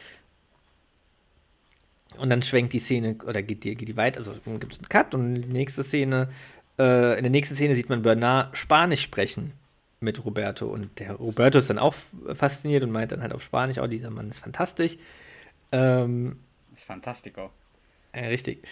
Und 2.18 2.30
dann 2.30 2.42
schwenkt 2.42 2.74
die 2.74 2.80
Szene 2.80 3.18
oder 3.26 3.42
geht 3.42 3.64
die, 3.64 3.76
geht 3.76 3.88
die 3.88 3.98
weit, 3.98 4.18
also 4.18 4.34
gibt 4.46 4.74
es 4.74 4.80
einen 4.80 4.90
Cut 4.90 5.14
und 5.14 5.36
die 5.36 5.48
nächste 5.48 5.84
Szene, 5.84 6.30
äh, 6.80 7.18
in 7.18 7.24
der 7.24 7.32
nächsten 7.32 7.56
Szene 7.56 7.76
sieht 7.76 7.90
man 7.90 8.02
Bernard 8.02 8.58
Spanisch 8.58 9.02
sprechen 9.02 9.54
mit 10.00 10.24
Roberto 10.24 10.68
und 10.68 11.00
der 11.00 11.14
Roberto 11.14 11.58
ist 11.58 11.70
dann 11.70 11.80
auch 11.80 11.96
fasziniert 12.34 12.84
und 12.84 12.92
meint 12.92 13.12
dann 13.12 13.22
halt 13.22 13.34
auf 13.34 13.44
Spanisch, 13.44 13.78
oh, 13.80 13.88
dieser 13.88 14.10
Mann 14.10 14.30
ist 14.30 14.40
fantastisch. 14.40 14.98
Ähm, 15.72 16.38
ist 16.74 16.86
Fantastico. 16.86 17.52
ja, 18.14 18.24
richtig. 18.24 18.64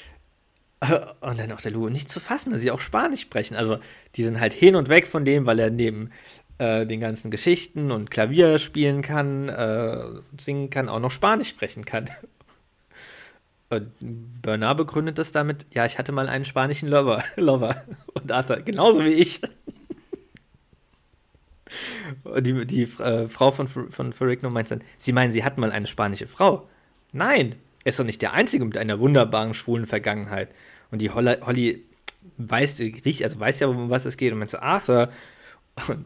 Und 1.22 1.40
dann 1.40 1.52
auch 1.54 1.62
der 1.62 1.72
Lou, 1.72 1.88
nicht 1.88 2.10
zu 2.10 2.20
fassen, 2.20 2.52
dass 2.52 2.62
sie 2.62 2.72
auch 2.72 2.82
Spanisch 2.82 3.22
sprechen. 3.22 3.56
Also, 3.56 3.80
die 4.16 4.24
sind 4.24 4.40
halt 4.40 4.52
hin 4.52 4.76
und 4.76 4.90
weg 4.90 5.08
von 5.08 5.24
dem, 5.24 5.46
weil 5.46 5.60
er 5.60 5.70
neben 5.70 6.12
äh, 6.58 6.86
den 6.86 7.00
ganzen 7.00 7.32
Geschichten 7.32 7.92
und 7.92 8.12
Klavier 8.12 8.60
spielen 8.60 9.02
kann, 9.02 9.48
äh, 9.50 10.06
singen 10.38 10.70
kann, 10.70 10.90
auch 10.90 11.00
noch 11.00 11.12
Spanisch 11.12 11.50
sprechen 11.50 11.86
kann. 11.86 12.10
Und 13.76 14.42
Bernard 14.42 14.78
begründet 14.78 15.18
das 15.18 15.32
damit, 15.32 15.66
ja, 15.72 15.86
ich 15.86 15.98
hatte 15.98 16.12
mal 16.12 16.30
einen 16.30 16.46
spanischen 16.46 16.90
Lover. 16.90 17.24
Lover. 17.36 17.84
Und 18.14 18.32
Arthur, 18.32 18.58
genauso 18.58 19.04
wie 19.04 19.14
ich. 19.14 19.42
Die, 22.40 22.66
die 22.66 22.84
äh, 22.84 23.28
Frau 23.28 23.52
von, 23.52 23.68
von 23.68 24.14
Ferrigno 24.14 24.50
meint 24.50 24.70
dann, 24.70 24.84
Sie 24.98 25.12
meinen, 25.12 25.32
sie 25.32 25.44
hatten 25.44 25.62
mal 25.62 25.72
eine 25.72 25.88
spanische 25.88 26.28
Frau? 26.28 26.70
Nein, 27.12 27.56
er 27.84 27.90
ist 27.90 28.00
doch 28.00 28.06
nicht 28.06 28.22
der 28.22 28.34
Einzige 28.34 28.64
mit 28.66 28.78
einer 28.78 29.00
wunderbaren 29.00 29.54
schwulen 29.54 29.86
Vergangenheit. 29.86 30.50
Und 30.92 31.02
die 31.02 31.10
Holla, 31.10 31.38
Holly 31.42 31.84
weiß, 32.38 32.80
riecht, 32.80 33.24
also 33.24 33.40
weiß 33.40 33.60
ja, 33.60 33.68
um 33.68 33.90
was 33.90 34.06
es 34.06 34.18
geht. 34.18 34.32
Und 34.34 34.40
meint 34.40 34.52
so, 34.52 34.60
Arthur. 34.60 35.10
Und 35.88 36.06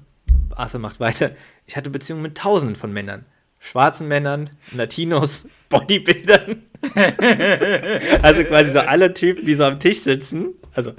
Arthur 0.51 0.79
macht 0.79 0.99
weiter. 0.99 1.31
Ich 1.65 1.75
hatte 1.75 1.89
Beziehungen 1.89 2.21
mit 2.21 2.37
tausenden 2.37 2.75
von 2.75 2.93
Männern. 2.93 3.25
Schwarzen 3.59 4.07
Männern, 4.07 4.49
Latinos, 4.73 5.47
Bodybuildern. 5.69 6.63
also 8.21 8.43
quasi 8.43 8.71
so 8.71 8.79
alle 8.79 9.13
Typen, 9.13 9.45
die 9.45 9.53
so 9.55 9.63
am 9.65 9.79
Tisch 9.79 10.01
sitzen. 10.01 10.53
Also 10.73 10.93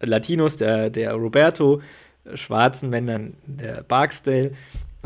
Latinos, 0.00 0.56
der, 0.56 0.90
der 0.90 1.14
Roberto, 1.14 1.82
schwarzen 2.34 2.90
Männern, 2.90 3.34
der 3.46 3.82
Barksdale 3.82 4.52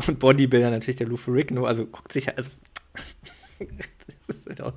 und 0.07 0.19
Bodybuilder 0.19 0.69
natürlich 0.69 0.97
der 0.97 1.07
Lou 1.07 1.17
Ferrigno. 1.17 1.65
Also 1.65 1.85
guckt 1.85 2.13
sich 2.13 2.35
also 2.37 2.51
halt 4.47 4.61
auch- 4.61 4.73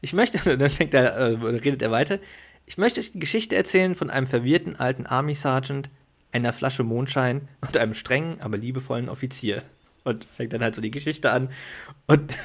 ich 0.00 0.12
möchte, 0.12 0.56
dann 0.58 0.70
fängt 0.70 0.94
er, 0.94 1.14
äh, 1.16 1.34
redet 1.34 1.82
er 1.82 1.90
weiter. 1.90 2.18
Ich 2.66 2.78
möchte 2.78 3.00
euch 3.00 3.12
die 3.12 3.18
Geschichte 3.20 3.56
erzählen 3.56 3.94
von 3.94 4.10
einem 4.10 4.26
verwirrten 4.26 4.76
alten 4.76 5.06
Army 5.06 5.34
Sergeant, 5.34 5.90
einer 6.32 6.52
Flasche 6.52 6.82
Mondschein 6.82 7.48
und 7.60 7.76
einem 7.76 7.94
strengen, 7.94 8.40
aber 8.40 8.58
liebevollen 8.58 9.08
Offizier. 9.08 9.62
Und 10.06 10.24
fängt 10.24 10.52
dann 10.52 10.62
halt 10.62 10.74
so 10.76 10.80
die 10.80 10.92
Geschichte 10.92 11.32
an. 11.32 11.48
Und 12.06 12.36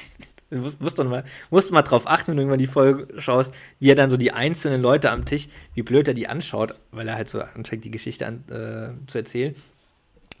du 0.50 0.56
musst, 0.58 0.80
musst, 0.80 0.98
doch 0.98 1.04
mal, 1.04 1.22
musst 1.48 1.70
mal 1.70 1.82
drauf 1.82 2.08
achten, 2.08 2.32
wenn 2.32 2.36
du 2.36 2.42
irgendwann 2.42 2.58
die 2.58 2.66
Folge 2.66 3.20
schaust, 3.20 3.54
wie 3.78 3.88
er 3.88 3.94
dann 3.94 4.10
so 4.10 4.16
die 4.16 4.32
einzelnen 4.32 4.82
Leute 4.82 5.12
am 5.12 5.24
Tisch, 5.24 5.46
wie 5.74 5.82
blöd 5.82 6.08
er 6.08 6.14
die 6.14 6.26
anschaut, 6.26 6.74
weil 6.90 7.06
er 7.06 7.14
halt 7.14 7.28
so 7.28 7.40
anfängt, 7.40 7.84
die 7.84 7.92
Geschichte 7.92 8.26
an, 8.26 8.42
äh, 8.50 9.06
zu 9.06 9.18
erzählen. 9.18 9.54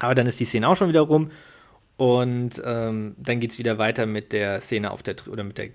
Aber 0.00 0.16
dann 0.16 0.26
ist 0.26 0.40
die 0.40 0.44
Szene 0.44 0.68
auch 0.68 0.76
schon 0.76 0.88
wieder 0.88 1.02
rum. 1.02 1.30
Und 1.96 2.60
ähm, 2.64 3.14
dann 3.18 3.38
geht 3.38 3.52
es 3.52 3.58
wieder 3.60 3.78
weiter 3.78 4.06
mit 4.06 4.32
der 4.32 4.60
Szene 4.60 4.90
auf 4.90 5.04
der 5.04 5.14
oder 5.30 5.44
mit 5.44 5.58
der 5.58 5.68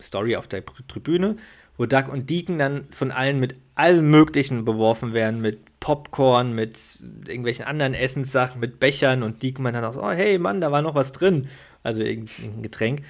Story 0.00 0.36
auf 0.36 0.46
der 0.46 0.64
Tr- 0.64 0.86
Tribüne, 0.86 1.34
wo 1.76 1.86
Duck 1.86 2.12
und 2.12 2.30
Deacon 2.30 2.60
dann 2.60 2.86
von 2.92 3.10
allen 3.10 3.40
mit 3.40 3.56
allem 3.74 4.08
Möglichen 4.08 4.64
beworfen 4.64 5.14
werden, 5.14 5.40
mit 5.40 5.58
Popcorn, 5.84 6.54
mit 6.54 7.02
irgendwelchen 7.26 7.66
anderen 7.66 7.92
Essenssachen, 7.92 8.58
mit 8.58 8.80
Bechern 8.80 9.22
und 9.22 9.42
meint 9.58 9.76
dann 9.76 9.84
auch 9.84 9.92
so, 9.92 10.02
oh 10.02 10.12
hey 10.12 10.38
Mann, 10.38 10.62
da 10.62 10.72
war 10.72 10.80
noch 10.80 10.94
was 10.94 11.12
drin. 11.12 11.46
Also 11.82 12.00
irgendein 12.00 12.62
Getränk. 12.62 13.02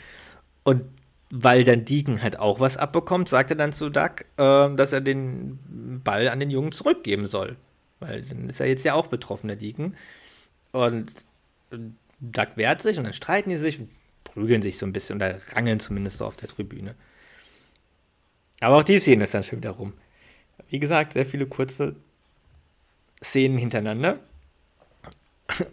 Und 0.65 0.83
weil 1.31 1.63
dann 1.63 1.85
Deacon 1.85 2.21
halt 2.21 2.41
auch 2.41 2.59
was 2.59 2.77
abbekommt, 2.77 3.29
sagt 3.29 3.51
er 3.51 3.57
dann 3.57 3.73
zu 3.73 3.91
Duck, 3.91 4.23
äh, 4.39 4.75
dass 4.75 4.93
er 4.93 5.01
den 5.01 6.01
Ball 6.03 6.29
an 6.29 6.41
den 6.41 6.51
Jungen 6.51 6.73
zurückgeben 6.73 7.27
soll. 7.27 7.55
Weil 8.01 8.23
dann 8.23 8.49
ist 8.49 8.59
er 8.59 8.67
jetzt 8.67 8.85
ja 8.85 8.95
auch 8.95 9.07
betroffen, 9.07 9.47
der 9.47 9.57
Deacon. 9.57 9.95
Und 10.73 11.27
Duck 12.19 12.57
wehrt 12.57 12.83
sich 12.83 12.99
und 12.99 13.05
dann 13.05 13.13
streiten 13.13 13.51
die 13.51 13.57
sich 13.57 13.79
und 13.79 13.89
prügeln 14.25 14.63
sich 14.63 14.79
so 14.79 14.87
ein 14.87 14.93
bisschen 14.93 15.15
oder 15.15 15.39
rangeln 15.53 15.79
zumindest 15.79 16.17
so 16.17 16.25
auf 16.25 16.35
der 16.35 16.49
Tribüne. 16.49 16.97
Aber 18.59 18.79
auch 18.79 18.83
die 18.83 18.99
Szene 18.99 19.23
ist 19.23 19.35
dann 19.35 19.45
schon 19.45 19.59
wieder 19.59 19.71
rum. 19.71 19.93
Wie 20.71 20.81
gesagt, 20.81 21.13
sehr 21.13 21.25
viele 21.25 21.47
kurze 21.47 21.95
Szenen 23.25 23.59
hintereinander. 23.59 24.19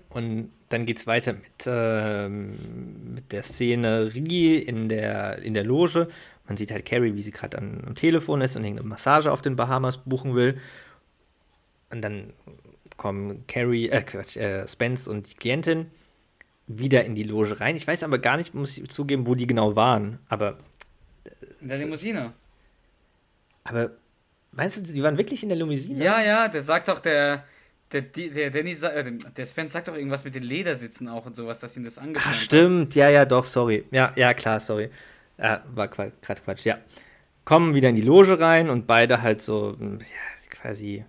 Und 0.10 0.52
dann 0.70 0.86
geht 0.86 0.98
es 0.98 1.08
weiter 1.08 1.34
mit, 1.34 1.66
ähm, 1.66 3.14
mit 3.14 3.32
der 3.32 3.44
Szenerie 3.44 4.56
in 4.56 4.90
der, 4.90 5.40
in 5.40 5.54
der 5.54 5.64
Loge. 5.64 6.08
Man 6.48 6.58
sieht 6.58 6.72
halt 6.72 6.86
Carrie, 6.86 7.16
wie 7.16 7.22
sie 7.22 7.32
gerade 7.32 7.58
am 7.58 7.82
am 7.86 7.96
Telefon 7.96 8.42
ist 8.42 8.56
und 8.56 8.64
irgendeine 8.64 8.90
Massage 8.90 9.32
auf 9.32 9.42
den 9.42 9.56
Bahamas 9.56 9.98
buchen 9.98 10.36
will. 10.36 10.60
Und 11.90 12.02
dann 12.02 12.34
kommen 12.98 13.46
Carrie, 13.48 13.90
äh, 13.90 14.02
Quatsch, 14.02 14.38
äh, 14.38 14.68
Spence 14.68 15.08
und 15.08 15.30
die 15.30 15.36
Klientin 15.36 15.88
wieder 16.68 17.04
in 17.06 17.16
die 17.16 17.24
Loge 17.24 17.60
rein. 17.60 17.76
Ich 17.76 17.88
weiß 17.88 18.04
aber 18.04 18.20
gar 18.20 18.38
nicht, 18.38 18.54
muss 18.54 18.78
ich 18.78 18.90
zugeben, 18.90 19.28
wo 19.28 19.36
die 19.36 19.48
genau 19.48 19.76
waren. 19.76 20.20
Aber. 20.30 20.58
In 21.60 21.68
der 21.68 21.78
Limousine. 21.78 22.34
Aber 23.64 23.92
meinst 24.52 24.78
du, 24.78 24.94
die 24.94 25.04
waren 25.04 25.18
wirklich 25.18 25.44
in 25.44 25.50
der 25.50 25.58
Limousine? 25.58 26.04
Ja, 26.04 26.22
ja, 26.22 26.48
der 26.48 26.62
sagt 26.62 26.88
doch, 26.88 27.00
der. 27.00 27.44
Der, 27.92 28.04
der, 28.04 28.52
Danny, 28.52 28.72
äh, 28.72 29.18
der 29.36 29.46
Spence 29.46 29.74
sagt 29.74 29.90
doch 29.90 29.96
irgendwas 29.98 30.24
mit 30.24 30.34
den 30.34 30.44
Ledersitzen 30.44 31.10
auch 31.10 31.26
und 31.26 31.36
sowas, 31.36 31.60
dass 31.60 31.76
ihn 31.76 31.84
das 31.84 31.98
angetan 31.98 32.32
Ach, 32.32 32.34
stimmt, 32.34 32.96
ja, 32.96 33.10
ja, 33.10 33.26
doch, 33.26 33.44
sorry. 33.44 33.84
Ja, 33.92 34.14
ja, 34.16 34.34
klar, 34.34 34.62
sorry. 34.62 34.90
Ja, 35.38 35.62
war 35.76 35.90
gerade 35.90 36.14
Quatsch, 36.22 36.64
ja. 36.64 36.78
Kommen 37.44 37.74
wieder 37.74 37.90
in 37.90 37.98
die 37.98 38.02
Loge 38.02 38.40
rein 38.40 38.70
und 38.70 38.88
beide 38.88 39.22
halt 39.22 39.42
so, 39.42 39.76
ja, 39.82 39.98
quasi 40.50 41.04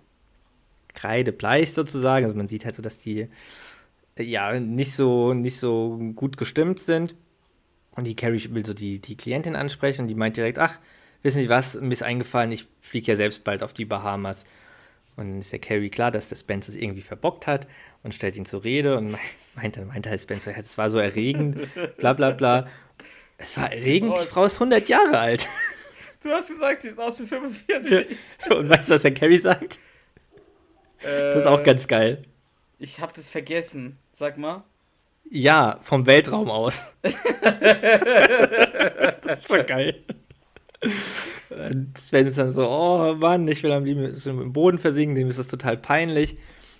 kreidebleich 0.93 1.73
sozusagen. 1.73 2.25
Also 2.25 2.35
man 2.35 2.49
sieht 2.49 2.65
halt 2.65 2.75
so, 2.75 2.81
dass 2.81 2.97
die 2.97 3.29
ja 4.17 4.59
nicht 4.59 4.93
so, 4.93 5.33
nicht 5.33 5.59
so 5.59 5.97
gut 6.15 6.37
gestimmt 6.37 6.79
sind. 6.79 7.15
Und 7.95 8.05
die 8.05 8.15
Carrie 8.15 8.49
will 8.51 8.65
so 8.65 8.73
die, 8.73 8.99
die 8.99 9.15
Klientin 9.15 9.55
ansprechen 9.55 10.03
und 10.03 10.07
die 10.07 10.15
meint 10.15 10.37
direkt, 10.37 10.57
ach, 10.59 10.79
wissen 11.23 11.41
Sie 11.41 11.49
was, 11.49 11.79
mir 11.79 11.91
ist 11.91 12.03
eingefallen, 12.03 12.51
ich 12.51 12.67
fliege 12.81 13.11
ja 13.11 13.15
selbst 13.15 13.43
bald 13.43 13.63
auf 13.63 13.73
die 13.73 13.85
Bahamas. 13.85 14.45
Und 15.15 15.29
dann 15.29 15.39
ist 15.39 15.51
der 15.51 15.59
Carrie 15.59 15.89
klar, 15.89 16.11
dass 16.11 16.29
der 16.29 16.35
Spencer 16.35 16.69
es 16.69 16.75
irgendwie 16.75 17.01
verbockt 17.01 17.47
hat 17.47 17.67
und 18.03 18.13
stellt 18.13 18.35
ihn 18.35 18.45
zur 18.45 18.63
Rede 18.63 18.97
und 18.97 19.17
meint, 19.55 19.77
dann 19.77 19.87
meinte 19.87 20.09
halt 20.09 20.21
Spencer, 20.21 20.55
es 20.57 20.77
war 20.77 20.89
so 20.89 20.99
erregend, 20.99 21.57
bla 21.97 22.13
bla 22.13 22.31
bla. 22.31 22.67
Es 23.37 23.57
war 23.57 23.71
erregend, 23.71 24.13
die 24.21 24.25
Frau 24.25 24.45
ist 24.45 24.55
100 24.55 24.87
Jahre 24.87 25.17
alt. 25.19 25.47
Du 26.21 26.29
hast 26.29 26.47
gesagt, 26.47 26.81
sie 26.81 26.87
ist 26.87 26.99
aus 26.99 27.19
wie 27.19 27.27
45. 27.27 28.17
Und 28.49 28.69
weißt 28.69 28.89
du, 28.89 28.93
was 28.93 29.01
der 29.01 29.13
Carrie 29.13 29.39
sagt? 29.39 29.79
das 31.01 31.41
ist 31.41 31.45
auch 31.45 31.59
äh, 31.59 31.63
ganz 31.63 31.87
geil. 31.87 32.23
Ich 32.79 33.01
hab 33.01 33.13
das 33.13 33.29
vergessen. 33.29 33.97
Sag 34.13 34.37
mal. 34.37 34.63
Ja, 35.29 35.79
vom 35.81 36.05
Weltraum 36.05 36.49
aus. 36.49 36.93
das 39.21 39.49
war 39.49 39.63
geil. 39.63 40.03
Sven 41.97 42.27
ist 42.27 42.37
dann 42.37 42.51
so, 42.51 42.69
oh 42.69 43.15
Mann, 43.15 43.47
ich 43.47 43.63
will 43.63 43.71
am 43.71 43.85
liebsten 43.85 44.41
im 44.41 44.53
Boden 44.53 44.77
versinken, 44.77 45.15
dem 45.15 45.29
ist 45.29 45.39
das 45.39 45.47
total 45.47 45.77
peinlich. 45.77 46.37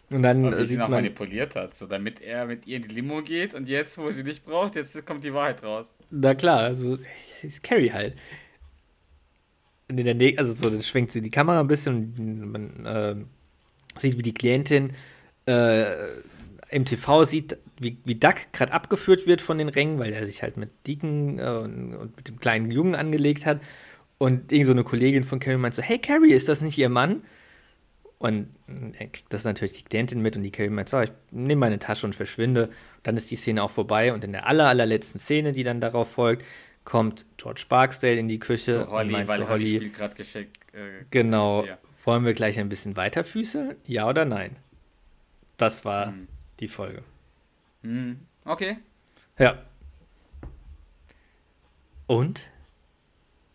Und 0.09 0.21
dann 0.21 0.45
und 0.45 0.57
wie 0.57 0.63
sie 0.65 0.75
ihn 0.75 0.81
auch 0.81 0.89
manipuliert 0.89 1.55
hat, 1.55 1.73
so 1.73 1.87
damit 1.87 2.21
er 2.21 2.45
mit 2.45 2.67
ihr 2.67 2.77
in 2.77 2.83
die 2.83 2.95
Limo 2.95 3.21
geht 3.21 3.53
und 3.53 3.67
jetzt, 3.67 3.97
wo 3.97 4.11
sie 4.11 4.23
nicht 4.23 4.45
braucht, 4.45 4.75
jetzt 4.75 5.05
kommt 5.05 5.23
die 5.23 5.33
Wahrheit 5.33 5.63
raus. 5.63 5.95
Na 6.11 6.35
klar, 6.35 6.59
also 6.59 6.95
ist 7.41 7.63
Carrie 7.63 7.91
halt. 7.91 8.15
Und 9.89 9.97
in 9.97 10.05
der 10.05 10.15
Nähe, 10.15 10.37
also 10.37 10.53
so, 10.53 10.69
dann 10.69 10.83
schwenkt 10.83 11.11
sie 11.11 11.21
die 11.21 11.31
Kamera 11.31 11.59
ein 11.59 11.67
bisschen 11.67 12.13
und 12.17 12.51
man 12.51 12.85
äh, 12.85 13.15
sieht, 13.99 14.17
wie 14.17 14.23
die 14.23 14.33
Klientin 14.33 14.91
äh, 15.45 15.85
im 16.69 16.85
TV 16.85 17.23
sieht, 17.23 17.57
wie, 17.79 17.97
wie 18.05 18.15
Duck 18.15 18.35
gerade 18.51 18.73
abgeführt 18.73 19.27
wird 19.27 19.41
von 19.41 19.57
den 19.57 19.69
Rängen, 19.69 19.99
weil 19.99 20.13
er 20.13 20.25
sich 20.25 20.41
halt 20.41 20.57
mit 20.57 20.69
Deacon 20.87 21.39
äh, 21.39 21.43
und, 21.43 21.95
und, 21.95 22.17
mit 22.17 22.27
dem 22.27 22.39
kleinen 22.39 22.71
Jungen 22.71 22.95
angelegt 22.95 23.45
hat. 23.45 23.61
Und 24.23 24.53
irgend 24.53 24.67
so 24.67 24.71
eine 24.71 24.85
Kollegin 24.85 25.25
von 25.25 25.41
Carrie 25.41 25.57
meint 25.57 25.73
so, 25.73 25.81
hey 25.81 25.99
Carrie, 25.99 26.31
ist 26.31 26.47
das 26.47 26.61
nicht 26.61 26.77
ihr 26.77 26.87
Mann? 26.87 27.25
Und 28.19 28.47
er 28.67 29.07
kriegt 29.07 29.33
das 29.33 29.43
natürlich 29.43 29.73
die 29.73 29.83
Klientin 29.83 30.21
mit 30.21 30.37
und 30.37 30.43
die 30.43 30.49
Carrie 30.49 30.69
meint 30.69 30.87
so, 30.87 30.97
ich 31.01 31.11
nehme 31.31 31.59
meine 31.59 31.77
Tasche 31.77 32.05
und 32.05 32.15
verschwinde. 32.15 32.69
Dann 33.03 33.17
ist 33.17 33.29
die 33.31 33.35
Szene 33.35 33.61
auch 33.61 33.71
vorbei 33.71 34.13
und 34.13 34.23
in 34.23 34.31
der 34.31 34.47
aller, 34.47 34.69
allerletzten 34.69 35.19
Szene, 35.19 35.51
die 35.51 35.63
dann 35.63 35.81
darauf 35.81 36.09
folgt, 36.09 36.45
kommt 36.85 37.25
George 37.35 37.65
Barksdale 37.67 38.15
in 38.15 38.29
die 38.29 38.39
Küche 38.39 38.85
so, 38.85 38.91
Holly, 38.91 39.07
und 39.07 39.11
meint 39.11 39.27
weil 39.27 39.39
so, 39.39 39.49
Holly, 39.49 39.65
Holly 39.77 39.87
spielt 39.93 40.15
geschickt. 40.15 40.57
Äh, 40.73 41.03
genau. 41.11 41.65
Wollen 42.05 42.23
wir 42.23 42.31
gleich 42.31 42.57
ein 42.57 42.69
bisschen 42.69 42.95
weiter 42.95 43.25
füßeln? 43.25 43.75
Ja 43.87 44.07
oder 44.07 44.23
nein? 44.23 44.55
Das 45.57 45.83
war 45.83 46.13
hm. 46.13 46.29
die 46.61 46.69
Folge. 46.69 47.03
Hm. 47.81 48.21
Okay. 48.45 48.77
Ja. 49.37 49.61
Und? 52.07 52.52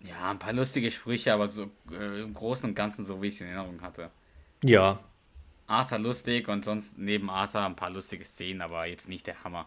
Ja, 0.09 0.31
ein 0.31 0.39
paar 0.39 0.53
lustige 0.53 0.91
Sprüche, 0.91 1.35
aber 1.35 1.47
so 1.47 1.71
äh, 1.93 2.23
im 2.23 2.33
Großen 2.33 2.69
und 2.69 2.75
Ganzen 2.75 3.05
so, 3.05 3.21
wie 3.21 3.27
ich 3.27 3.35
es 3.35 3.41
in 3.41 3.49
Erinnerung 3.49 3.83
hatte. 3.83 4.11
Ja. 4.65 4.99
Arthur 5.67 5.99
lustig 5.99 6.49
und 6.49 6.65
sonst 6.65 6.99
neben 6.99 7.29
Arthur 7.29 7.63
ein 7.63 7.77
paar 7.77 7.91
lustige 7.91 8.25
Szenen, 8.25 8.63
aber 8.63 8.87
jetzt 8.87 9.09
nicht 9.09 9.27
der 9.27 9.45
Hammer. 9.45 9.67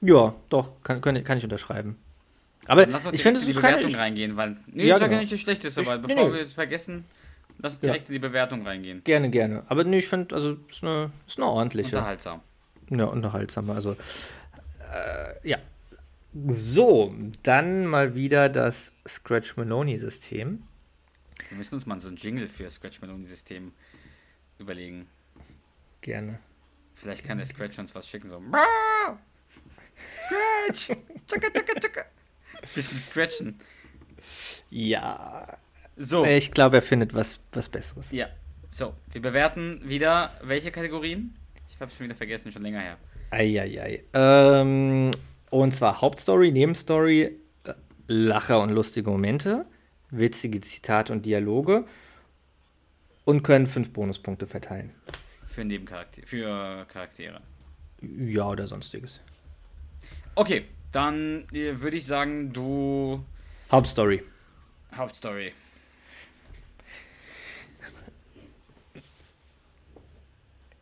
Ja, 0.00 0.34
doch, 0.48 0.82
kann, 0.82 1.00
kann, 1.00 1.22
kann 1.22 1.38
ich 1.38 1.44
unterschreiben. 1.44 1.96
Aber 2.66 2.88
ich 3.12 3.22
finde, 3.22 3.40
es 3.40 3.46
ist 3.46 3.48
die 3.48 3.60
Bewertung 3.60 3.90
keine... 3.90 3.98
reingehen, 3.98 4.36
weil. 4.36 4.56
Nee, 4.66 4.86
ja, 4.86 4.94
ich 4.94 5.00
sage 5.00 5.04
genau. 5.04 5.14
ja 5.14 5.20
nicht, 5.20 5.32
dass 5.32 5.40
schlecht 5.40 5.64
ist, 5.64 5.78
aber 5.78 5.96
ich, 5.96 6.02
bevor 6.02 6.28
nee, 6.28 6.34
wir 6.34 6.42
es 6.42 6.54
vergessen, 6.54 7.04
lass 7.58 7.74
uns 7.74 7.80
direkt 7.80 8.08
ja. 8.08 8.14
in 8.14 8.20
die 8.20 8.26
Bewertung 8.26 8.66
reingehen. 8.66 9.02
Gerne, 9.04 9.30
gerne. 9.30 9.64
Aber 9.68 9.84
nee, 9.84 9.98
ich 9.98 10.08
finde, 10.08 10.34
also, 10.34 10.56
es 10.68 10.76
ist 10.76 10.82
eine, 10.84 11.10
ist 11.26 11.38
eine 11.38 11.46
ordentliche. 11.46 11.96
Unterhaltsam. 11.96 12.40
Ja, 12.90 13.04
unterhaltsam. 13.04 13.70
Also, 13.70 13.92
äh, 13.92 15.48
ja. 15.48 15.58
So, 16.34 17.14
dann 17.42 17.86
mal 17.86 18.14
wieder 18.14 18.48
das 18.48 18.92
Scratch 19.06 19.56
Maloney-System. 19.56 20.62
Wir 21.48 21.58
müssen 21.58 21.74
uns 21.74 21.84
mal 21.84 22.00
so 22.00 22.08
ein 22.08 22.16
Jingle 22.16 22.48
für 22.48 22.70
Scratch 22.70 23.02
Maloney-System 23.02 23.72
überlegen. 24.58 25.06
Gerne. 26.00 26.38
Vielleicht 26.94 27.26
kann 27.26 27.36
der 27.36 27.46
Scratch 27.46 27.78
uns 27.78 27.94
was 27.94 28.08
schicken, 28.08 28.30
so. 28.30 28.40
Scratch! 30.24 30.98
Tschakka, 31.26 31.50
tschakka, 31.50 31.80
tschakka. 31.80 32.04
Bisschen 32.74 32.98
scratchen. 32.98 33.58
Ja. 34.70 35.58
So. 35.96 36.24
Ich 36.24 36.50
glaube, 36.52 36.76
er 36.76 36.82
findet 36.82 37.12
was, 37.12 37.40
was 37.52 37.68
Besseres. 37.68 38.10
Ja. 38.12 38.28
So, 38.70 38.94
wir 39.10 39.20
bewerten 39.20 39.82
wieder 39.84 40.32
welche 40.42 40.70
Kategorien? 40.70 41.36
Ich 41.68 41.78
habe 41.78 41.90
schon 41.90 42.06
wieder 42.06 42.16
vergessen, 42.16 42.50
schon 42.52 42.62
länger 42.62 42.80
her. 42.80 42.96
Eieiei. 43.30 44.04
Ähm, 44.14 45.10
und 45.52 45.72
zwar 45.72 46.00
Hauptstory, 46.00 46.50
Nebenstory, 46.50 47.38
Lacher 48.08 48.60
und 48.60 48.70
lustige 48.70 49.10
Momente, 49.10 49.66
witzige 50.10 50.60
Zitate 50.62 51.12
und 51.12 51.26
Dialoge 51.26 51.84
und 53.24 53.42
können 53.42 53.66
fünf 53.66 53.90
Bonuspunkte 53.90 54.46
verteilen. 54.46 54.94
Für 55.46 55.64
Nebencharaktere, 55.64 56.26
für 56.26 56.86
Charaktere. 56.86 57.40
Ja, 58.00 58.48
oder 58.48 58.66
sonstiges. 58.66 59.20
Okay, 60.34 60.64
dann 60.90 61.46
äh, 61.52 61.78
würde 61.80 61.98
ich 61.98 62.06
sagen, 62.06 62.52
du. 62.54 63.22
Hauptstory. 63.70 64.22
Hauptstory. 64.96 65.52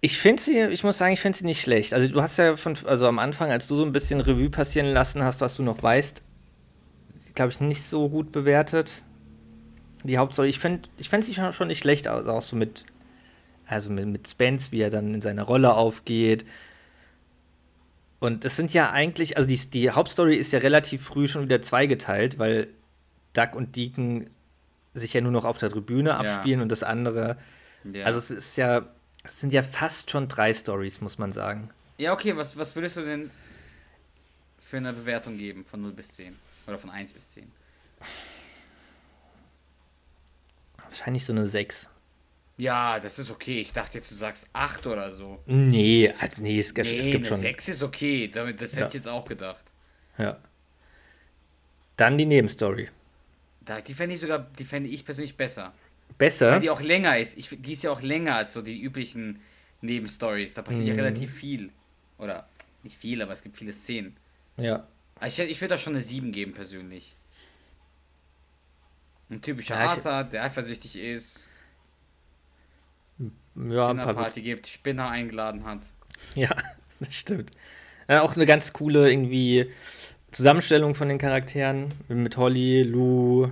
Ich 0.01 0.19
finde 0.19 0.43
sie, 0.43 0.59
ich 0.59 0.83
muss 0.83 0.99
sagen, 0.99 1.13
ich 1.13 1.21
finde 1.21 1.37
sie 1.37 1.45
nicht 1.45 1.61
schlecht. 1.61 1.93
Also 1.93 2.09
du 2.09 2.23
hast 2.23 2.39
ja 2.39 2.57
von, 2.57 2.77
also 2.87 3.07
am 3.07 3.19
Anfang, 3.19 3.51
als 3.51 3.67
du 3.67 3.77
so 3.77 3.85
ein 3.85 3.93
bisschen 3.93 4.21
Revue 4.21 4.49
passieren 4.49 4.93
lassen 4.93 5.23
hast, 5.23 5.41
was 5.41 5.57
du 5.57 5.63
noch 5.63 5.83
weißt, 5.83 6.23
glaube 7.35 7.53
ich, 7.53 7.61
nicht 7.61 7.83
so 7.83 8.09
gut 8.09 8.33
bewertet. 8.33 9.05
Die 10.03 10.17
Hauptstory. 10.17 10.49
Ich 10.49 10.59
finde, 10.59 10.89
ich 10.97 11.11
finde 11.11 11.27
sie 11.27 11.35
schon, 11.35 11.53
schon 11.53 11.69
nicht 11.69 11.81
schlecht, 11.81 12.09
also 12.09 12.31
auch 12.31 12.43
so 12.43 12.57
mit, 12.57 12.87
also 13.67 13.91
mit, 13.91 14.07
mit 14.07 14.29
Spence, 14.29 14.72
wie 14.72 14.81
er 14.81 14.91
dann 14.91 15.13
in 15.13 15.21
seiner 15.21 15.43
Rolle 15.43 15.75
aufgeht, 15.75 16.47
und 18.21 18.45
es 18.45 18.55
sind 18.55 18.72
ja 18.75 18.91
eigentlich, 18.93 19.39
also 19.39 19.49
die, 19.49 19.59
die 19.71 19.91
Hauptstory 19.91 20.37
ist 20.37 20.53
ja 20.53 20.59
relativ 20.59 21.03
früh 21.03 21.27
schon 21.27 21.43
wieder 21.43 21.63
zweigeteilt, 21.63 22.39
weil 22.39 22.68
Duck 23.33 23.55
und 23.55 23.77
Deacon 23.77 24.29
sich 24.93 25.14
ja 25.14 25.22
nur 25.22 25.33
noch 25.33 25.47
auf 25.47 25.57
der 25.57 25.71
Tribüne 25.71 26.14
abspielen 26.17 26.61
ja. 26.61 26.63
und 26.63 26.71
das 26.71 26.83
andere. 26.83 27.39
Ja. 27.91 28.05
Also 28.05 28.18
es 28.18 28.31
ist 28.31 28.57
ja, 28.57 28.83
es 29.22 29.41
sind 29.41 29.53
ja 29.53 29.63
fast 29.63 30.11
schon 30.11 30.29
drei 30.29 30.53
Stories, 30.53 31.01
muss 31.01 31.18
man 31.18 31.33
sagen. 31.33 31.71
Ja, 31.99 32.13
okay, 32.13 32.37
was, 32.37 32.57
was 32.57 32.75
würdest 32.75 32.97
du 32.97 33.03
denn 33.03 33.30
für 34.59 34.79
eine 34.79 34.92
Bewertung 34.92 35.37
geben 35.37 35.64
von 35.64 35.83
0 35.83 35.92
bis 35.92 36.09
10? 36.17 36.37
Oder 36.67 36.79
von 36.79 36.91
1 36.91 37.13
bis 37.13 37.30
10? 37.30 37.51
Wahrscheinlich 40.79 41.25
so 41.25 41.33
eine 41.33 41.45
6. 41.45 41.88
Ja, 42.57 43.01
das 43.01 43.18
ist 43.18 43.30
okay. 43.30 43.61
Ich 43.61 43.72
dachte 43.72 43.99
jetzt, 43.99 44.11
du 44.11 44.14
sagst 44.14 44.47
8 44.53 44.87
oder 44.87 45.13
so. 45.13 45.42
Nee, 45.47 46.13
also 46.18 46.42
nee, 46.42 46.59
es, 46.59 46.75
nee, 46.75 46.99
es 46.99 47.07
gibt 47.07 47.26
schon. 47.26 47.38
6 47.38 47.68
ist 47.68 47.83
okay. 47.83 48.29
Damit, 48.29 48.61
das 48.61 48.72
hätte 48.72 48.83
ja. 48.83 48.87
ich 48.88 48.95
jetzt 48.95 49.09
auch 49.09 49.25
gedacht. 49.25 49.64
Ja. 50.18 50.38
Dann 51.97 52.18
die 52.18 52.26
Nebenstory. 52.26 52.88
Da, 53.63 53.80
die 53.80 53.95
fände 53.95 54.14
ich 54.14 54.21
sogar, 54.21 54.38
die 54.59 54.64
fände 54.64 54.88
ich 54.88 55.05
persönlich 55.05 55.37
besser. 55.37 55.72
Besser? 56.18 56.53
Weil 56.53 56.61
die 56.61 56.70
auch 56.70 56.80
länger 56.80 57.18
ist. 57.18 57.37
Ich, 57.38 57.49
die 57.50 57.72
ist 57.72 57.82
ja 57.82 57.91
auch 57.91 58.03
länger 58.03 58.37
als 58.37 58.53
so 58.53 58.62
die 58.62 58.80
üblichen 58.80 59.41
Nebenstories. 59.80 60.54
Da 60.54 60.62
passiert 60.62 60.84
mhm. 60.84 60.91
ja 60.91 60.95
relativ 61.03 61.32
viel. 61.32 61.70
Oder 62.18 62.49
nicht 62.82 62.96
viel, 62.96 63.22
aber 63.22 63.32
es 63.32 63.42
gibt 63.42 63.57
viele 63.57 63.72
Szenen. 63.72 64.16
Ja. 64.57 64.87
Also 65.18 65.42
ich, 65.42 65.50
ich 65.50 65.61
würde 65.61 65.74
da 65.74 65.78
schon 65.78 65.95
eine 65.95 66.03
7 66.03 66.32
geben, 66.32 66.53
persönlich. 66.53 67.16
Ein 69.30 69.41
typischer 69.41 69.76
ja, 69.76 69.88
Arthur, 69.88 70.24
der 70.24 70.42
eifersüchtig 70.42 70.96
ist, 70.96 71.49
ja, 73.54 73.88
ein 73.88 73.96
Party 73.96 74.42
gibt, 74.42 74.66
Spinner 74.66 75.08
eingeladen 75.08 75.64
hat. 75.64 75.80
Ja, 76.34 76.50
das 77.00 77.14
stimmt. 77.14 77.50
Ja, 78.08 78.22
auch 78.22 78.34
eine 78.34 78.46
ganz 78.46 78.72
coole 78.72 79.11
irgendwie 79.11 79.70
Zusammenstellung 80.30 80.95
von 80.95 81.08
den 81.08 81.18
Charakteren 81.18 81.95
mit 82.08 82.37
Holly, 82.37 82.82
Lou, 82.82 83.50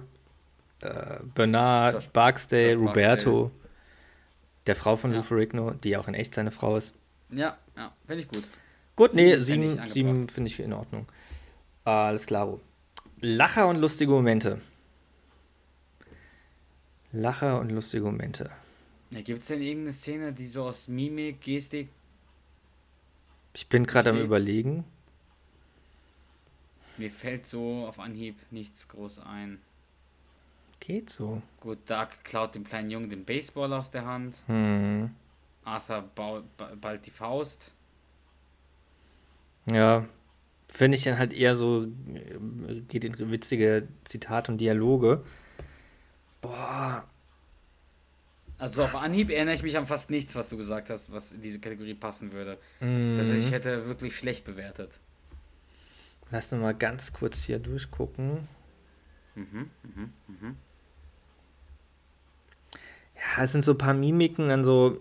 äh, 0.81 1.19
Bernard, 1.35 1.95
Josh, 1.95 2.09
Barksdale, 2.09 2.73
Josh 2.75 2.89
Roberto, 2.89 3.43
Barksdale. 3.45 3.69
der 4.67 4.77
Frau 4.77 4.97
von 4.97 5.11
ja. 5.11 5.17
Lou 5.19 5.23
Ferrigno, 5.23 5.71
die 5.73 5.97
auch 5.97 6.09
in 6.09 6.15
echt 6.15 6.35
seine 6.35 6.51
Frau 6.51 6.77
ist. 6.77 6.95
Ja, 7.31 7.59
ja, 7.77 7.93
finde 8.07 8.23
ich 8.23 8.29
gut. 8.29 8.45
Gut, 8.97 9.15
nee, 9.15 9.39
Sieben 9.41 9.63
ich 9.63 9.71
sieben, 9.71 9.87
sieben 9.87 10.29
finde 10.29 10.49
ich 10.49 10.59
in 10.61 10.73
Ordnung. 10.73 11.07
Alles 11.85 12.27
klaro. 12.27 12.61
Lacher 13.21 13.69
und 13.69 13.77
lustige 13.77 14.13
Momente. 14.13 14.61
Lacher 17.13 17.61
und 17.61 17.71
lustige 17.71 18.05
Momente. 18.05 18.51
Ja, 19.11 19.23
Gibt 19.23 19.41
es 19.41 19.49
denn 19.49 19.63
irgendeine 19.63 19.93
Szene, 19.93 20.33
die 20.33 20.47
so 20.47 20.65
aus 20.65 20.89
Mimik, 20.89 21.41
Gestik. 21.41 21.89
Ich 23.55 23.69
bin 23.69 23.87
gerade 23.87 24.11
am 24.11 24.19
überlegen. 24.21 24.85
Mir 26.99 27.11
fällt 27.11 27.47
so 27.47 27.87
auf 27.87 27.99
Anhieb 27.99 28.37
nichts 28.51 28.89
groß 28.89 29.21
ein. 29.21 29.61
Geht 30.81 31.11
so. 31.11 31.43
Gut, 31.61 31.79
Doug 31.91 32.09
klaut 32.25 32.55
dem 32.55 32.65
kleinen 32.65 32.91
Jungen 32.91 33.11
den 33.11 33.25
Baseball 33.25 33.73
aus 33.73 33.91
der 33.91 34.07
Hand. 34.07 34.45
Hm. 34.47 35.11
Arthur 35.65 36.03
baut 36.15 36.57
ba- 36.57 36.73
bald 36.81 37.07
die 37.07 37.11
Faust. 37.11 37.73
Ja. 39.67 40.07
Finde 40.69 40.97
ich 40.97 41.05
dann 41.05 41.19
halt 41.19 41.33
eher 41.33 41.55
so, 41.55 41.85
äh, 41.85 42.81
geht 42.89 43.05
in 43.05 43.31
witzige 43.31 43.89
Zitate 44.05 44.53
und 44.53 44.59
Dialoge. 44.59 45.25
Boah. 46.41 47.05
Also 48.59 48.85
auf 48.85 48.95
Anhieb 48.97 49.31
erinnere 49.31 49.55
ich 49.55 49.63
mich 49.63 49.77
an 49.77 49.87
fast 49.87 50.11
nichts, 50.11 50.35
was 50.35 50.49
du 50.49 50.57
gesagt 50.57 50.91
hast, 50.91 51.13
was 51.13 51.33
in 51.33 51.41
diese 51.41 51.61
Kategorie 51.61 51.95
passen 51.95 52.33
würde. 52.33 52.59
Mhm. 52.81 53.17
Das 53.17 53.29
heißt, 53.29 53.47
ich 53.47 53.53
hätte 53.53 53.87
wirklich 53.87 54.17
schlecht 54.17 54.45
bewertet. 54.45 54.99
Lass 56.31 56.51
noch 56.51 56.59
mal 56.59 56.75
ganz 56.75 57.13
kurz 57.13 57.43
hier 57.43 57.59
durchgucken. 57.59 58.49
Mhm, 59.35 59.71
mhm, 59.85 60.13
mhm. 60.27 60.57
Ja, 63.19 63.43
es 63.45 63.53
sind 63.53 63.65
so 63.65 63.73
ein 63.73 63.79
paar 63.79 63.95
Mimiken, 63.95 64.49
dann 64.49 64.65
so. 64.65 65.01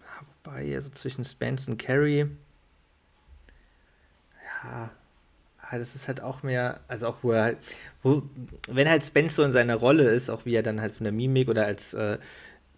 Ja, 0.00 0.26
Wobei, 0.44 0.64
hier 0.64 0.80
so 0.82 0.90
zwischen 0.90 1.24
Spence 1.24 1.68
und 1.68 1.78
Carrie. 1.78 2.26
Ja. 4.64 4.90
ah, 5.62 5.78
Das 5.78 5.94
ist 5.94 6.08
halt 6.08 6.22
auch 6.22 6.42
mehr, 6.42 6.80
also 6.88 7.08
auch 7.08 7.18
wo 7.22 7.32
er 7.32 7.42
halt, 7.44 7.58
wo, 8.02 8.22
wenn 8.68 8.88
halt 8.88 9.04
Spence 9.04 9.36
so 9.36 9.42
in 9.44 9.52
seiner 9.52 9.76
Rolle 9.76 10.04
ist, 10.10 10.30
auch 10.30 10.44
wie 10.46 10.54
er 10.54 10.62
dann 10.62 10.80
halt 10.80 10.94
von 10.94 11.04
der 11.04 11.12
Mimik 11.12 11.48
oder 11.48 11.66
als 11.66 11.94
äh, 11.94 12.18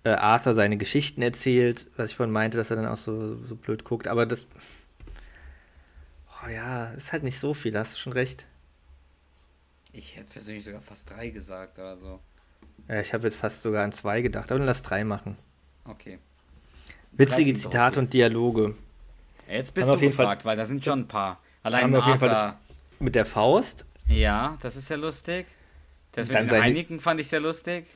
äh, 0.05 0.11
Arthur 0.11 0.55
seine 0.55 0.77
Geschichten 0.79 1.23
erzählt, 1.23 1.89
was 1.97 2.11
ich 2.11 2.17
vorhin 2.17 2.33
meinte, 2.33 2.59
dass 2.59 2.71
er 2.71 2.77
dann 2.77 2.87
auch 2.87 2.97
so, 2.97 3.37
so 3.47 3.57
blöd 3.57 3.85
guckt, 3.85 4.09
aber 4.09 4.27
das, 4.27 4.47
oh 6.45 6.49
ja, 6.49 6.91
ist 6.93 7.13
halt 7.13 7.23
nicht 7.23 7.39
so 7.39 7.55
viel, 7.55 7.77
hast 7.79 7.95
du 7.95 7.99
schon 7.99 8.13
recht. 8.13 8.47
Ich 9.99 10.15
hätte 10.17 10.31
persönlich 10.31 10.63
sogar 10.63 10.83
fast 10.83 11.11
drei 11.11 11.31
gesagt 11.31 11.79
oder 11.79 11.97
so. 11.97 12.21
Ja, 12.87 13.01
ich 13.01 13.15
habe 13.15 13.25
jetzt 13.25 13.37
fast 13.37 13.63
sogar 13.63 13.83
an 13.83 13.93
zwei 13.93 14.21
gedacht, 14.21 14.51
aber 14.51 14.59
dann 14.59 14.67
lass 14.67 14.83
drei 14.83 15.05
machen. 15.05 15.39
Okay. 15.87 16.19
Witzige 17.13 17.55
Zitate 17.55 17.99
okay. 17.99 18.05
und 18.05 18.13
Dialoge. 18.13 18.75
Jetzt 19.49 19.73
bist 19.73 19.89
Haben 19.89 19.97
du 19.97 20.03
jeden 20.03 20.15
Fall- 20.15 20.27
gefragt, 20.27 20.45
weil 20.45 20.55
da 20.57 20.67
sind 20.67 20.85
schon 20.85 21.01
ein 21.01 21.09
paar. 21.09 21.41
Allein 21.63 21.85
haben 21.85 21.93
wir 21.93 22.01
auf 22.01 22.07
jeden 22.09 22.19
Fall 22.19 22.29
Arthur. 22.29 22.61
Mit 22.99 23.15
der 23.15 23.25
Faust. 23.25 23.87
Ja, 24.09 24.59
das 24.61 24.77
ist 24.77 24.91
ja 24.91 24.97
lustig. 24.97 25.47
Das 26.13 26.27
mit 26.29 26.35
Dann 26.37 26.45
den 26.45 26.51
seine- 26.51 26.63
Einigen 26.63 27.01
fand 27.01 27.21
ich 27.21 27.29
sehr 27.29 27.41
lustig. 27.41 27.87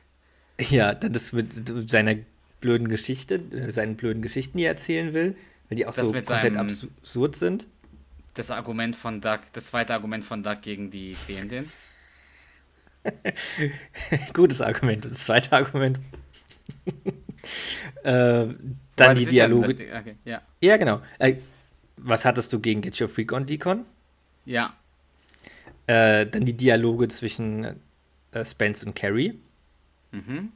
Ja, 0.59 0.95
dann 0.95 1.13
das 1.13 1.33
mit 1.33 1.89
seiner 1.89 2.15
blöden 2.61 2.87
Geschichte, 2.87 3.35
äh, 3.35 3.71
seinen 3.71 3.95
blöden 3.95 4.23
Geschichten, 4.23 4.57
die 4.57 4.63
er 4.63 4.71
erzählen 4.71 5.13
will, 5.13 5.35
weil 5.69 5.75
die 5.75 5.85
auch 5.85 5.93
Das 5.93 6.07
so 6.07 6.13
mit 6.13 6.25
komplett 6.25 6.57
absurd 6.57 7.35
sind. 7.35 7.67
Das 8.33 8.49
Argument 8.49 8.95
von 8.95 9.21
Doug, 9.21 9.39
das 9.53 9.67
zweite 9.67 9.93
Argument 9.93 10.25
von 10.25 10.41
Doug 10.41 10.61
gegen 10.61 10.89
die 10.89 11.15
Klientin. 11.25 11.71
Gutes 14.33 14.61
Argument. 14.61 15.05
Und 15.05 15.11
das 15.11 15.25
zweite 15.25 15.53
Argument. 15.53 15.99
äh, 18.03 18.45
dann 18.95 19.15
die 19.15 19.25
Dialoge. 19.25 19.67
lustig, 19.67 19.89
okay, 19.93 20.15
ja. 20.25 20.41
Ja, 20.61 20.77
genau. 20.77 21.01
Äh, 21.19 21.35
was 21.97 22.25
hattest 22.25 22.51
du 22.53 22.59
gegen 22.59 22.81
Get 22.81 22.99
Your 22.99 23.09
Freak 23.09 23.31
on 23.31 23.45
Deacon? 23.45 23.85
Ja. 24.45 24.75
Äh, 25.87 26.25
dann 26.25 26.45
die 26.45 26.53
Dialoge 26.53 27.07
zwischen 27.07 27.79
äh, 28.31 28.45
Spence 28.45 28.83
und 28.83 28.95
Carrie. 28.95 29.39
Mhm. 30.11 30.51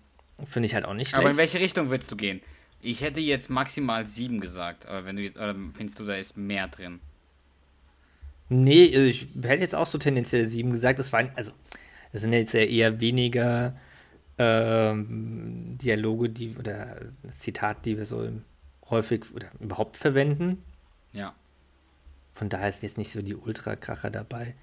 Finde 0.45 0.67
ich 0.67 0.75
halt 0.75 0.85
auch 0.85 0.93
nicht 0.93 1.09
schlecht. 1.09 1.21
Aber 1.21 1.31
in 1.31 1.37
welche 1.37 1.59
Richtung 1.59 1.89
würdest 1.89 2.11
du 2.11 2.15
gehen? 2.15 2.41
Ich 2.81 3.01
hätte 3.01 3.19
jetzt 3.19 3.49
maximal 3.49 4.05
sieben 4.05 4.39
gesagt, 4.39 4.85
aber 4.85 5.05
wenn 5.05 5.15
du 5.15 5.23
jetzt, 5.23 5.37
oder 5.37 5.55
findest 5.73 5.99
du, 5.99 6.05
da 6.05 6.15
ist 6.15 6.37
mehr 6.37 6.67
drin? 6.67 6.99
Nee, 8.49 8.85
ich 8.85 9.27
hätte 9.41 9.61
jetzt 9.61 9.73
auch 9.73 9.87
so 9.87 9.97
tendenziell 9.97 10.47
sieben 10.47 10.69
gesagt. 10.71 10.99
Das 10.99 11.11
waren, 11.11 11.31
also, 11.35 11.51
das 12.15 12.21
sind 12.21 12.31
jetzt 12.31 12.53
ja 12.53 12.61
eher 12.61 13.01
weniger 13.01 13.75
ähm, 14.37 15.77
Dialoge, 15.81 16.29
die 16.29 16.55
oder 16.57 16.95
Zitate, 17.27 17.81
die 17.83 17.97
wir 17.97 18.05
so 18.05 18.29
häufig 18.89 19.25
oder 19.33 19.49
überhaupt 19.59 19.97
verwenden. 19.97 20.63
Ja. 21.11 21.35
Von 22.33 22.47
daher 22.47 22.69
ist 22.69 22.83
jetzt 22.83 22.97
nicht 22.97 23.11
so 23.11 23.21
die 23.21 23.35
Ultrakracher 23.35 24.11
dabei. 24.11 24.55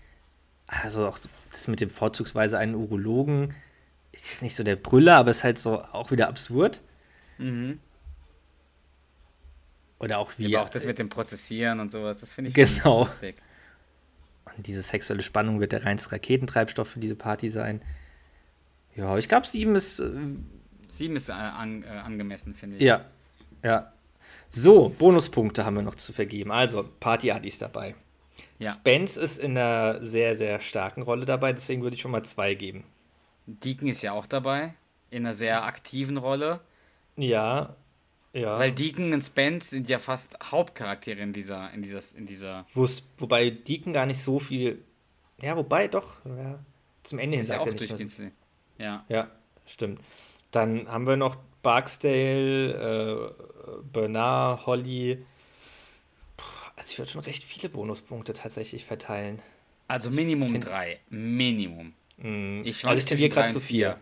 Also 0.67 1.07
auch 1.07 1.19
das 1.51 1.69
mit 1.69 1.83
dem 1.83 1.91
vorzugsweise 1.91 2.57
einen 2.57 2.75
Urologen 2.75 3.55
ist 4.13 4.31
jetzt 4.31 4.41
nicht 4.41 4.57
so 4.57 4.65
der 4.65 4.77
Brüller, 4.77 5.17
aber 5.17 5.31
ist 5.31 5.45
halt 5.45 5.59
so 5.59 5.83
auch 5.83 6.11
wieder 6.11 6.29
absurd. 6.29 6.81
Mhm. 7.37 7.81
Oder 9.99 10.17
auch 10.21 10.33
wie 10.39 10.57
Aber 10.57 10.65
auch 10.65 10.71
das 10.71 10.87
mit 10.87 10.99
dem 10.99 11.11
Prozessieren 11.11 11.81
und 11.81 11.91
sowas, 11.91 12.21
das 12.21 12.33
finde 12.33 12.49
ich 12.49 12.55
Genau. 12.55 13.01
lustig. 13.01 13.37
Und 14.57 14.67
diese 14.67 14.83
sexuelle 14.83 15.23
Spannung 15.23 15.61
wird 15.61 15.73
der 15.73 15.85
reinste 15.85 16.13
Raketentreibstoff 16.13 16.89
für 16.89 17.01
diese 17.01 17.17
Party 17.17 17.49
sein. 17.49 17.83
Ja, 18.95 19.17
ich 19.17 19.29
glaube, 19.29 19.47
sieben 19.47 19.75
ist. 19.75 20.01
Äh, 20.01 20.11
Sieben 20.87 21.17
ist 21.17 21.31
äh, 21.31 21.33
an, 21.33 21.85
äh, 21.85 21.87
angemessen, 21.87 22.55
finde 22.55 22.77
ich. 22.77 22.83
ja, 22.83 23.05
ja. 23.63 23.93
So, 24.51 24.91
Bonuspunkte 24.91 25.65
haben 25.65 25.77
wir 25.77 25.83
noch 25.83 25.95
zu 25.95 26.13
vergeben. 26.13 26.51
Also, 26.51 26.87
Party 27.01 27.31
Adi 27.31 27.49
ist 27.49 27.63
dabei. 27.63 27.95
Ja. 28.59 28.73
Spence 28.73 29.17
ist 29.17 29.39
in 29.39 29.57
einer 29.57 30.05
sehr, 30.05 30.37
sehr 30.37 30.61
starken 30.61 31.03
Rolle 31.03 31.25
dabei, 31.25 31.55
deswegen 31.55 31.83
würde 31.83 31.97
ich 31.97 32.03
schon 32.03 32.11
mal 32.11 32.23
zwei 32.25 32.55
geben. 32.55 32.85
Deacon 33.47 33.89
ist 33.89 34.03
ja 34.03 34.13
auch 34.13 34.27
dabei, 34.27 34.75
in 35.11 35.25
einer 35.25 35.35
sehr 35.35 35.65
aktiven 35.65 36.19
Rolle. 36.19 36.61
Ja, 37.17 37.75
ja. 38.33 38.59
Weil 38.59 38.73
Deacon 38.73 39.13
und 39.13 39.23
Spence 39.23 39.71
sind 39.71 39.89
ja 39.89 39.99
fast 39.99 40.37
Hauptcharaktere 40.51 41.21
in 41.21 41.33
dieser, 41.33 41.71
in 41.73 41.83
dieser, 41.83 42.01
in 42.17 42.27
dieser. 42.27 42.67
Wo's, 42.75 43.03
wobei 43.19 43.51
Deacon 43.51 43.93
gar 43.93 44.07
nicht 44.07 44.21
so 44.21 44.39
viel. 44.39 44.83
Ja, 45.41 45.57
wobei 45.57 45.89
doch. 45.89 46.25
Ja, 46.25 46.59
zum 47.03 47.19
Ende 47.19 47.37
hin 47.37 47.43
Ist 47.43 47.51
ja 47.51 47.57
sagt 47.57 47.63
auch 47.63 47.67
er 47.67 47.73
nicht 47.81 47.99
mehr 47.99 48.09
so. 48.09 48.23
Ja. 48.79 49.05
Ja, 49.09 49.31
stimmt. 49.67 50.01
Dann 50.51 50.89
haben 50.89 51.07
wir 51.07 51.17
noch 51.17 51.37
Barksdale, 51.63 53.33
äh, 53.33 53.83
Bernard, 53.93 54.67
Holly. 54.67 55.25
Puh, 56.37 56.45
also 56.77 56.91
ich 56.93 56.99
würde 56.99 57.11
schon 57.11 57.21
recht 57.23 57.45
viele 57.45 57.69
Bonuspunkte 57.69 58.33
tatsächlich 58.33 58.85
verteilen. 58.85 59.41
Also 59.89 60.11
Minimum 60.11 60.61
drei. 60.61 61.01
Minimum. 61.11 61.93
Mm, 62.19 62.63
Ich 62.65 62.87
also 62.87 62.99
ich 62.99 63.05
tendiere 63.05 63.31
gerade 63.31 63.53
zu 63.53 63.61
vier. 63.61 63.99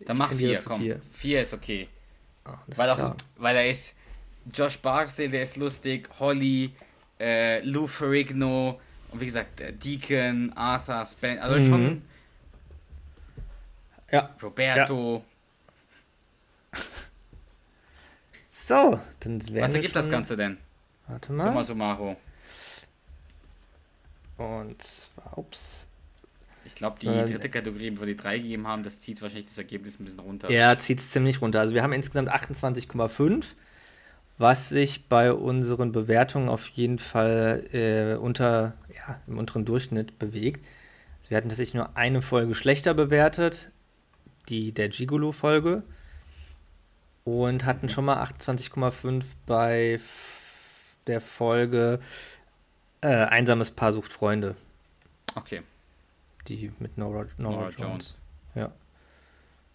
Dann 0.00 0.16
Ich 0.16 0.18
mach 0.18 0.32
vier, 0.32 0.56
komm. 0.64 0.80
vier. 0.80 1.00
Vier 1.12 1.42
ist 1.42 1.52
okay. 1.52 1.88
Weil, 2.76 2.90
auch, 2.90 2.96
klar. 2.96 3.16
weil 3.36 3.56
er 3.56 3.68
ist. 3.68 3.94
Josh 4.52 4.78
Barksdale, 4.78 5.28
der 5.28 5.42
ist 5.42 5.56
lustig. 5.56 6.08
Holly, 6.18 6.72
äh, 7.20 7.60
Lou 7.60 7.86
Ferrigno. 7.86 8.80
Und 9.10 9.20
wie 9.20 9.26
gesagt, 9.26 9.60
äh, 9.60 9.72
Deacon, 9.72 10.52
Arthur, 10.56 11.04
Spence. 11.04 11.42
Also 11.42 11.58
Mhm. 11.60 11.68
schon 11.68 12.02
Ja. 14.10 14.34
Roberto. 14.42 15.22
So, 18.50 19.00
dann 19.20 19.46
wären 19.48 19.64
Was 19.64 19.74
ergibt 19.74 19.96
das 19.96 20.08
Ganze 20.08 20.36
denn? 20.36 20.58
Warte 21.06 21.28
Summa 21.36 21.50
mal. 21.52 21.64
summarum. 21.64 22.16
Und 24.36 24.82
zwar, 24.82 25.36
ups. 25.38 25.86
Ich 26.64 26.74
glaube, 26.74 26.96
die 27.00 27.06
So, 27.06 27.10
dritte 27.12 27.48
Kategorie, 27.48 27.92
wo 27.98 28.04
die 28.04 28.16
drei 28.16 28.38
gegeben 28.38 28.66
haben, 28.66 28.82
das 28.82 29.00
zieht 29.00 29.20
wahrscheinlich 29.22 29.46
das 29.46 29.58
Ergebnis 29.58 29.98
ein 29.98 30.04
bisschen 30.04 30.20
runter. 30.20 30.50
Er 30.50 30.76
zieht 30.78 30.98
es 31.00 31.10
ziemlich 31.10 31.40
runter. 31.40 31.60
Also 31.60 31.74
wir 31.74 31.82
haben 31.82 31.92
insgesamt 31.92 32.30
28,5, 32.30 33.44
was 34.38 34.68
sich 34.68 35.06
bei 35.08 35.32
unseren 35.32 35.92
Bewertungen 35.92 36.48
auf 36.48 36.68
jeden 36.68 36.98
Fall 36.98 37.64
äh, 37.72 38.14
unter, 38.16 38.74
ja, 38.94 39.20
im 39.26 39.38
unteren 39.38 39.64
Durchschnitt 39.64 40.18
bewegt. 40.18 40.66
Also 41.20 41.30
wir 41.30 41.36
hatten 41.38 41.48
tatsächlich 41.48 41.74
nur 41.74 41.96
eine 41.96 42.22
Folge 42.22 42.54
schlechter 42.54 42.94
bewertet, 42.94 43.70
die 44.48 44.72
der 44.72 44.88
Gigolo-Folge. 44.88 45.82
Und 47.24 47.64
hatten 47.64 47.88
schon 47.90 48.06
mal 48.06 48.22
28,5 48.22 49.24
bei 49.46 50.00
der 51.06 51.20
Folge 51.20 52.00
äh, 53.02 53.08
Einsames 53.08 53.70
Paar 53.70 53.92
sucht 53.92 54.12
Freunde, 54.12 54.56
Okay. 55.36 55.62
Die 56.48 56.72
mit 56.78 56.98
Nora, 56.98 57.26
Nora, 57.38 57.54
Nora 57.56 57.68
Jones. 57.68 57.78
Jones. 57.78 58.22
Ja. 58.54 58.72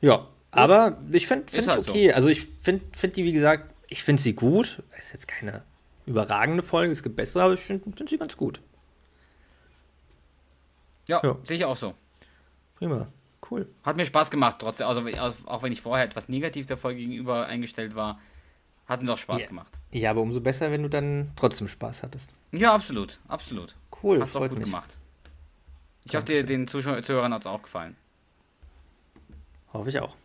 Ja, 0.01 0.27
aber 0.51 0.97
ich 1.11 1.27
finde 1.27 1.51
find 1.51 1.67
halt 1.67 1.81
es 1.81 1.87
okay. 1.89 2.11
Also 2.13 2.29
ich 2.29 2.41
finde 2.61 2.85
find 2.95 3.15
die, 3.15 3.23
wie 3.23 3.31
gesagt, 3.33 3.73
ich 3.87 4.03
finde 4.03 4.21
sie 4.21 4.33
gut. 4.33 4.83
Ist 4.97 5.13
jetzt 5.13 5.27
keine 5.27 5.63
überragende 6.05 6.63
Folge, 6.63 6.91
es 6.91 7.01
gibt 7.03 7.15
bessere, 7.15 7.43
aber 7.43 7.53
ich 7.55 7.61
finde 7.61 7.83
find 7.95 8.09
sie 8.09 8.17
ganz 8.17 8.35
gut. 8.37 8.61
Ja, 11.07 11.21
Ja. 11.23 11.37
sehe 11.43 11.57
ich 11.57 11.65
auch 11.65 11.75
so. 11.77 11.93
Prima. 12.75 13.07
Cool. 13.49 13.67
Hat 13.83 13.95
mir 13.95 14.05
Spaß 14.05 14.31
gemacht, 14.31 14.57
trotzdem, 14.59 14.87
also 14.87 15.03
auch 15.45 15.61
wenn 15.61 15.71
ich 15.71 15.81
vorher 15.81 16.03
etwas 16.05 16.29
negativ 16.29 16.65
der 16.65 16.77
Folge 16.77 16.99
gegenüber 17.01 17.45
eingestellt 17.45 17.95
war, 17.95 18.19
Hat 18.87 19.01
mir 19.01 19.07
doch 19.07 19.17
Spaß 19.17 19.41
Ja. 19.41 19.47
gemacht. 19.47 19.79
Ja, 19.93 20.11
aber 20.11 20.21
umso 20.21 20.39
besser, 20.41 20.69
wenn 20.69 20.83
du 20.83 20.89
dann 20.89 21.31
trotzdem 21.35 21.67
Spaß 21.67 22.03
hattest. 22.03 22.31
Ja, 22.51 22.71
absolut, 22.75 23.19
absolut. 23.27 23.75
Cool, 24.03 24.21
Hast 24.21 24.35
du 24.35 24.39
auch 24.39 24.47
gut 24.47 24.59
mich. 24.59 24.65
gemacht. 24.65 24.99
Ich 26.05 26.15
hoffe, 26.15 26.25
dir, 26.25 26.43
den 26.43 26.67
Zuhörern 26.67 27.33
hat 27.33 27.41
es 27.41 27.47
auch 27.47 27.61
gefallen. 27.61 27.95
Hoffe 29.73 29.89
ich 29.89 29.99
auch. 29.99 30.15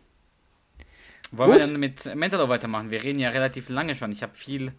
Wollen 1.31 1.51
Gut. 1.51 1.59
wir 1.59 1.67
dann 1.67 1.79
mit 1.79 2.15
Mentalo 2.15 2.49
weitermachen? 2.49 2.91
Wir 2.91 3.03
reden 3.03 3.19
ja 3.19 3.29
relativ 3.29 3.69
lange 3.69 3.95
schon. 3.95 4.11
Ich 4.11 4.21
habe 4.21 4.35
viel, 4.35 4.73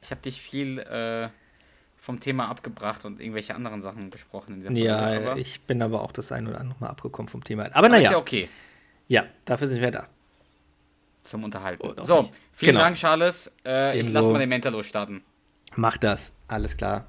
ich 0.00 0.10
habe 0.10 0.20
dich 0.20 0.40
viel 0.40 0.78
äh, 0.78 1.28
vom 1.96 2.20
Thema 2.20 2.48
abgebracht 2.48 3.04
und 3.04 3.20
irgendwelche 3.20 3.54
anderen 3.54 3.82
Sachen 3.82 4.10
besprochen 4.10 4.54
in 4.54 4.60
dieser 4.60 4.70
Folge. 4.70 4.84
Ja, 4.84 5.30
aber, 5.30 5.36
ich 5.38 5.60
bin 5.62 5.80
aber 5.82 6.02
auch 6.02 6.12
das 6.12 6.32
ein 6.32 6.46
oder 6.48 6.60
andere 6.60 6.78
Mal 6.80 6.88
abgekommen 6.88 7.28
vom 7.28 7.44
Thema. 7.44 7.66
Aber 7.66 7.76
aber 7.76 7.86
ist 7.98 8.04
ja 8.04 8.10
naja, 8.10 8.18
okay 8.18 8.48
ja, 9.08 9.26
dafür 9.44 9.68
sind 9.68 9.82
wir 9.82 9.90
da. 9.90 10.08
zum 11.22 11.44
Unterhalten. 11.44 11.98
Auch 11.98 12.04
So, 12.04 12.22
nicht. 12.22 12.32
vielen 12.52 12.72
Genau. 12.72 12.84
Dank, 12.84 12.96
Charles. 12.96 13.52
Äh, 13.64 13.98
ich 13.98 14.10
lasse 14.10 14.30
mal 14.30 14.38
den 14.38 14.48
Mentalo 14.48 14.82
starten. 14.82 15.22
Mach 15.76 15.96
das, 15.98 16.32
alles 16.48 16.76
klar. 16.76 17.06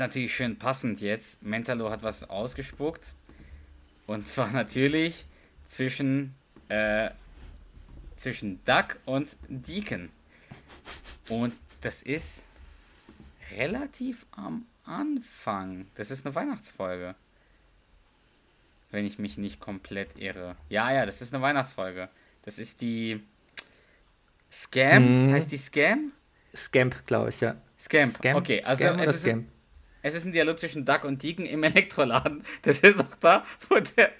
Natürlich 0.00 0.34
schön 0.34 0.58
passend 0.58 1.00
jetzt. 1.00 1.42
Mentalo 1.42 1.90
hat 1.90 2.02
was 2.02 2.28
ausgespuckt. 2.28 3.14
Und 4.06 4.26
zwar 4.26 4.50
natürlich 4.52 5.26
zwischen, 5.64 6.34
äh, 6.68 7.10
zwischen 8.16 8.62
Duck 8.64 8.98
und 9.04 9.36
Deacon. 9.48 10.10
Und 11.28 11.54
das 11.80 12.02
ist 12.02 12.42
relativ 13.56 14.26
am 14.32 14.66
Anfang. 14.84 15.86
Das 15.94 16.10
ist 16.10 16.26
eine 16.26 16.34
Weihnachtsfolge. 16.34 17.14
Wenn 18.90 19.06
ich 19.06 19.20
mich 19.20 19.38
nicht 19.38 19.60
komplett 19.60 20.18
irre. 20.18 20.56
Ja, 20.68 20.92
ja, 20.92 21.06
das 21.06 21.22
ist 21.22 21.32
eine 21.32 21.42
Weihnachtsfolge. 21.42 22.08
Das 22.42 22.58
ist 22.58 22.80
die 22.80 23.22
Scam. 24.50 25.28
Mhm. 25.28 25.32
Heißt 25.32 25.52
die 25.52 25.58
Scam? 25.58 26.12
Scamp, 26.54 27.06
glaube 27.06 27.30
ich, 27.30 27.40
ja. 27.40 27.56
Scam. 27.78 28.10
Scam? 28.10 28.36
Okay, 28.36 28.62
also 28.64 28.84
Scam 28.84 28.98
es 28.98 29.10
ist, 29.10 29.22
Scam? 29.22 29.46
Es 30.02 30.14
ist 30.14 30.24
ein 30.24 30.32
Dialog 30.32 30.58
zwischen 30.58 30.84
Duck 30.84 31.04
und 31.04 31.22
Deacon 31.22 31.46
im 31.46 31.62
Elektroladen. 31.64 32.44
Das 32.62 32.80
ist 32.80 33.00
auch 33.00 33.14
da, 33.20 33.44
wo 33.68 33.76
der, 33.78 34.10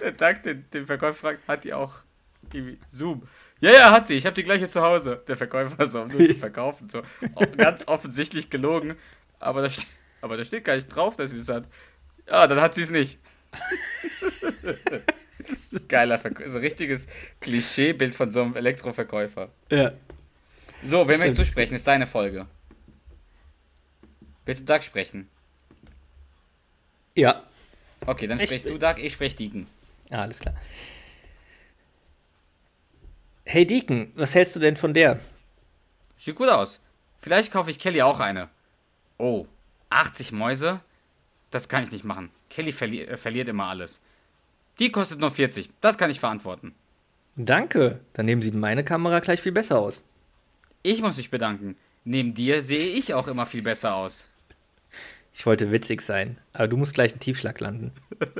der 0.00 0.12
Duck 0.12 0.42
den, 0.42 0.64
den 0.72 0.86
Verkäufer 0.86 1.18
fragt, 1.18 1.48
hat 1.48 1.64
die 1.64 1.72
auch 1.72 2.02
irgendwie 2.52 2.78
Zoom? 2.88 3.22
Ja, 3.60 3.72
ja, 3.72 3.90
hat 3.92 4.06
sie. 4.06 4.14
Ich 4.14 4.26
habe 4.26 4.34
die 4.34 4.42
gleiche 4.42 4.68
zu 4.68 4.80
Hause. 4.80 5.22
Der 5.28 5.36
Verkäufer 5.36 5.86
so, 5.86 6.02
um 6.02 6.08
nur 6.08 6.24
zu 6.24 6.34
verkaufen. 6.38 6.88
So. 6.88 7.02
Ganz 7.56 7.86
offensichtlich 7.86 8.50
gelogen. 8.50 8.96
Aber 9.38 9.62
da, 9.62 9.70
steht, 9.70 9.86
aber 10.20 10.36
da 10.36 10.44
steht 10.44 10.64
gar 10.64 10.74
nicht 10.74 10.88
drauf, 10.88 11.16
dass 11.16 11.30
sie 11.30 11.38
das 11.38 11.48
hat. 11.48 11.64
Ja, 12.26 12.46
dann 12.46 12.60
hat 12.60 12.74
sie 12.74 12.82
es 12.82 12.90
nicht. 12.90 13.18
Das 15.48 15.72
ist 15.72 15.88
Geiler 15.88 16.18
Verkäufer. 16.18 16.50
So 16.50 16.58
ein 16.58 16.64
richtiges 16.64 17.06
Klischeebild 17.40 18.14
von 18.14 18.30
so 18.30 18.42
einem 18.42 18.56
Elektroverkäufer. 18.56 19.50
Ja. 19.70 19.92
So, 20.84 21.08
wer 21.08 21.14
Stimmt. 21.14 21.30
möchte 21.30 21.42
du 21.42 21.50
sprechen? 21.50 21.74
Ist 21.74 21.86
deine 21.86 22.06
Folge. 22.06 22.46
Bitte 24.50 24.62
Doug 24.64 24.82
sprechen. 24.82 25.28
Ja, 27.16 27.44
Okay, 28.04 28.26
dann 28.26 28.40
Ich- 28.40 28.46
sprichst 28.46 28.68
du 28.68 28.78
Doug, 28.78 28.94
ich 28.98 29.12
sprech 29.12 29.36
Deacon. 29.36 29.66
ah, 30.10 30.22
alles 30.22 30.40
klar. 30.40 30.54
Hey 33.44 33.64
Deacon, 33.64 34.10
was 34.16 34.34
hältst 34.34 34.56
du 34.56 34.60
denn 34.60 34.76
von 34.76 34.92
der? 34.92 35.20
Sieht 36.16 36.34
gut 36.34 36.48
aus. 36.48 36.80
Vielleicht 37.20 37.52
kaufe 37.52 37.70
ich 37.70 37.78
Kelly 37.78 38.02
auch 38.02 38.18
eine. 38.18 38.48
Oh, 39.18 39.46
80 39.90 40.32
Mäuse? 40.32 40.80
Das 41.52 41.68
kann 41.68 41.84
ich 41.84 41.92
nicht 41.92 42.04
machen. 42.04 42.30
Kelly 42.48 42.72
verli 42.72 43.02
äh, 43.02 43.16
verliert 43.16 43.48
immer 43.48 43.66
alles. 43.66 44.00
Die 44.80 44.90
kostet 44.90 45.20
nur 45.20 45.30
40. 45.30 45.70
Das 45.80 45.96
kann 45.96 46.10
ich 46.10 46.18
verantworten. 46.18 46.74
Danke, 47.36 48.00
daneben 48.14 48.42
sieht 48.42 48.54
meine 48.54 48.82
Kamera 48.82 49.20
gleich 49.20 49.42
viel 49.42 49.52
besser 49.52 49.78
aus. 49.78 50.02
Ich 50.82 51.02
muss 51.02 51.18
mich 51.18 51.30
bedanken. 51.30 51.76
Neben 52.04 52.32
dir 52.34 52.62
sehe 52.62 52.88
ich 52.96 53.12
auch 53.12 53.28
immer 53.28 53.44
viel 53.46 53.62
besser 53.62 53.94
aus. 53.94 54.29
Ich 55.32 55.46
wollte 55.46 55.70
witzig 55.70 56.02
sein, 56.02 56.38
aber 56.52 56.68
du 56.68 56.76
musst 56.76 56.94
gleich 56.94 57.12
einen 57.12 57.20
Tiefschlag 57.20 57.60
landen. 57.60 57.92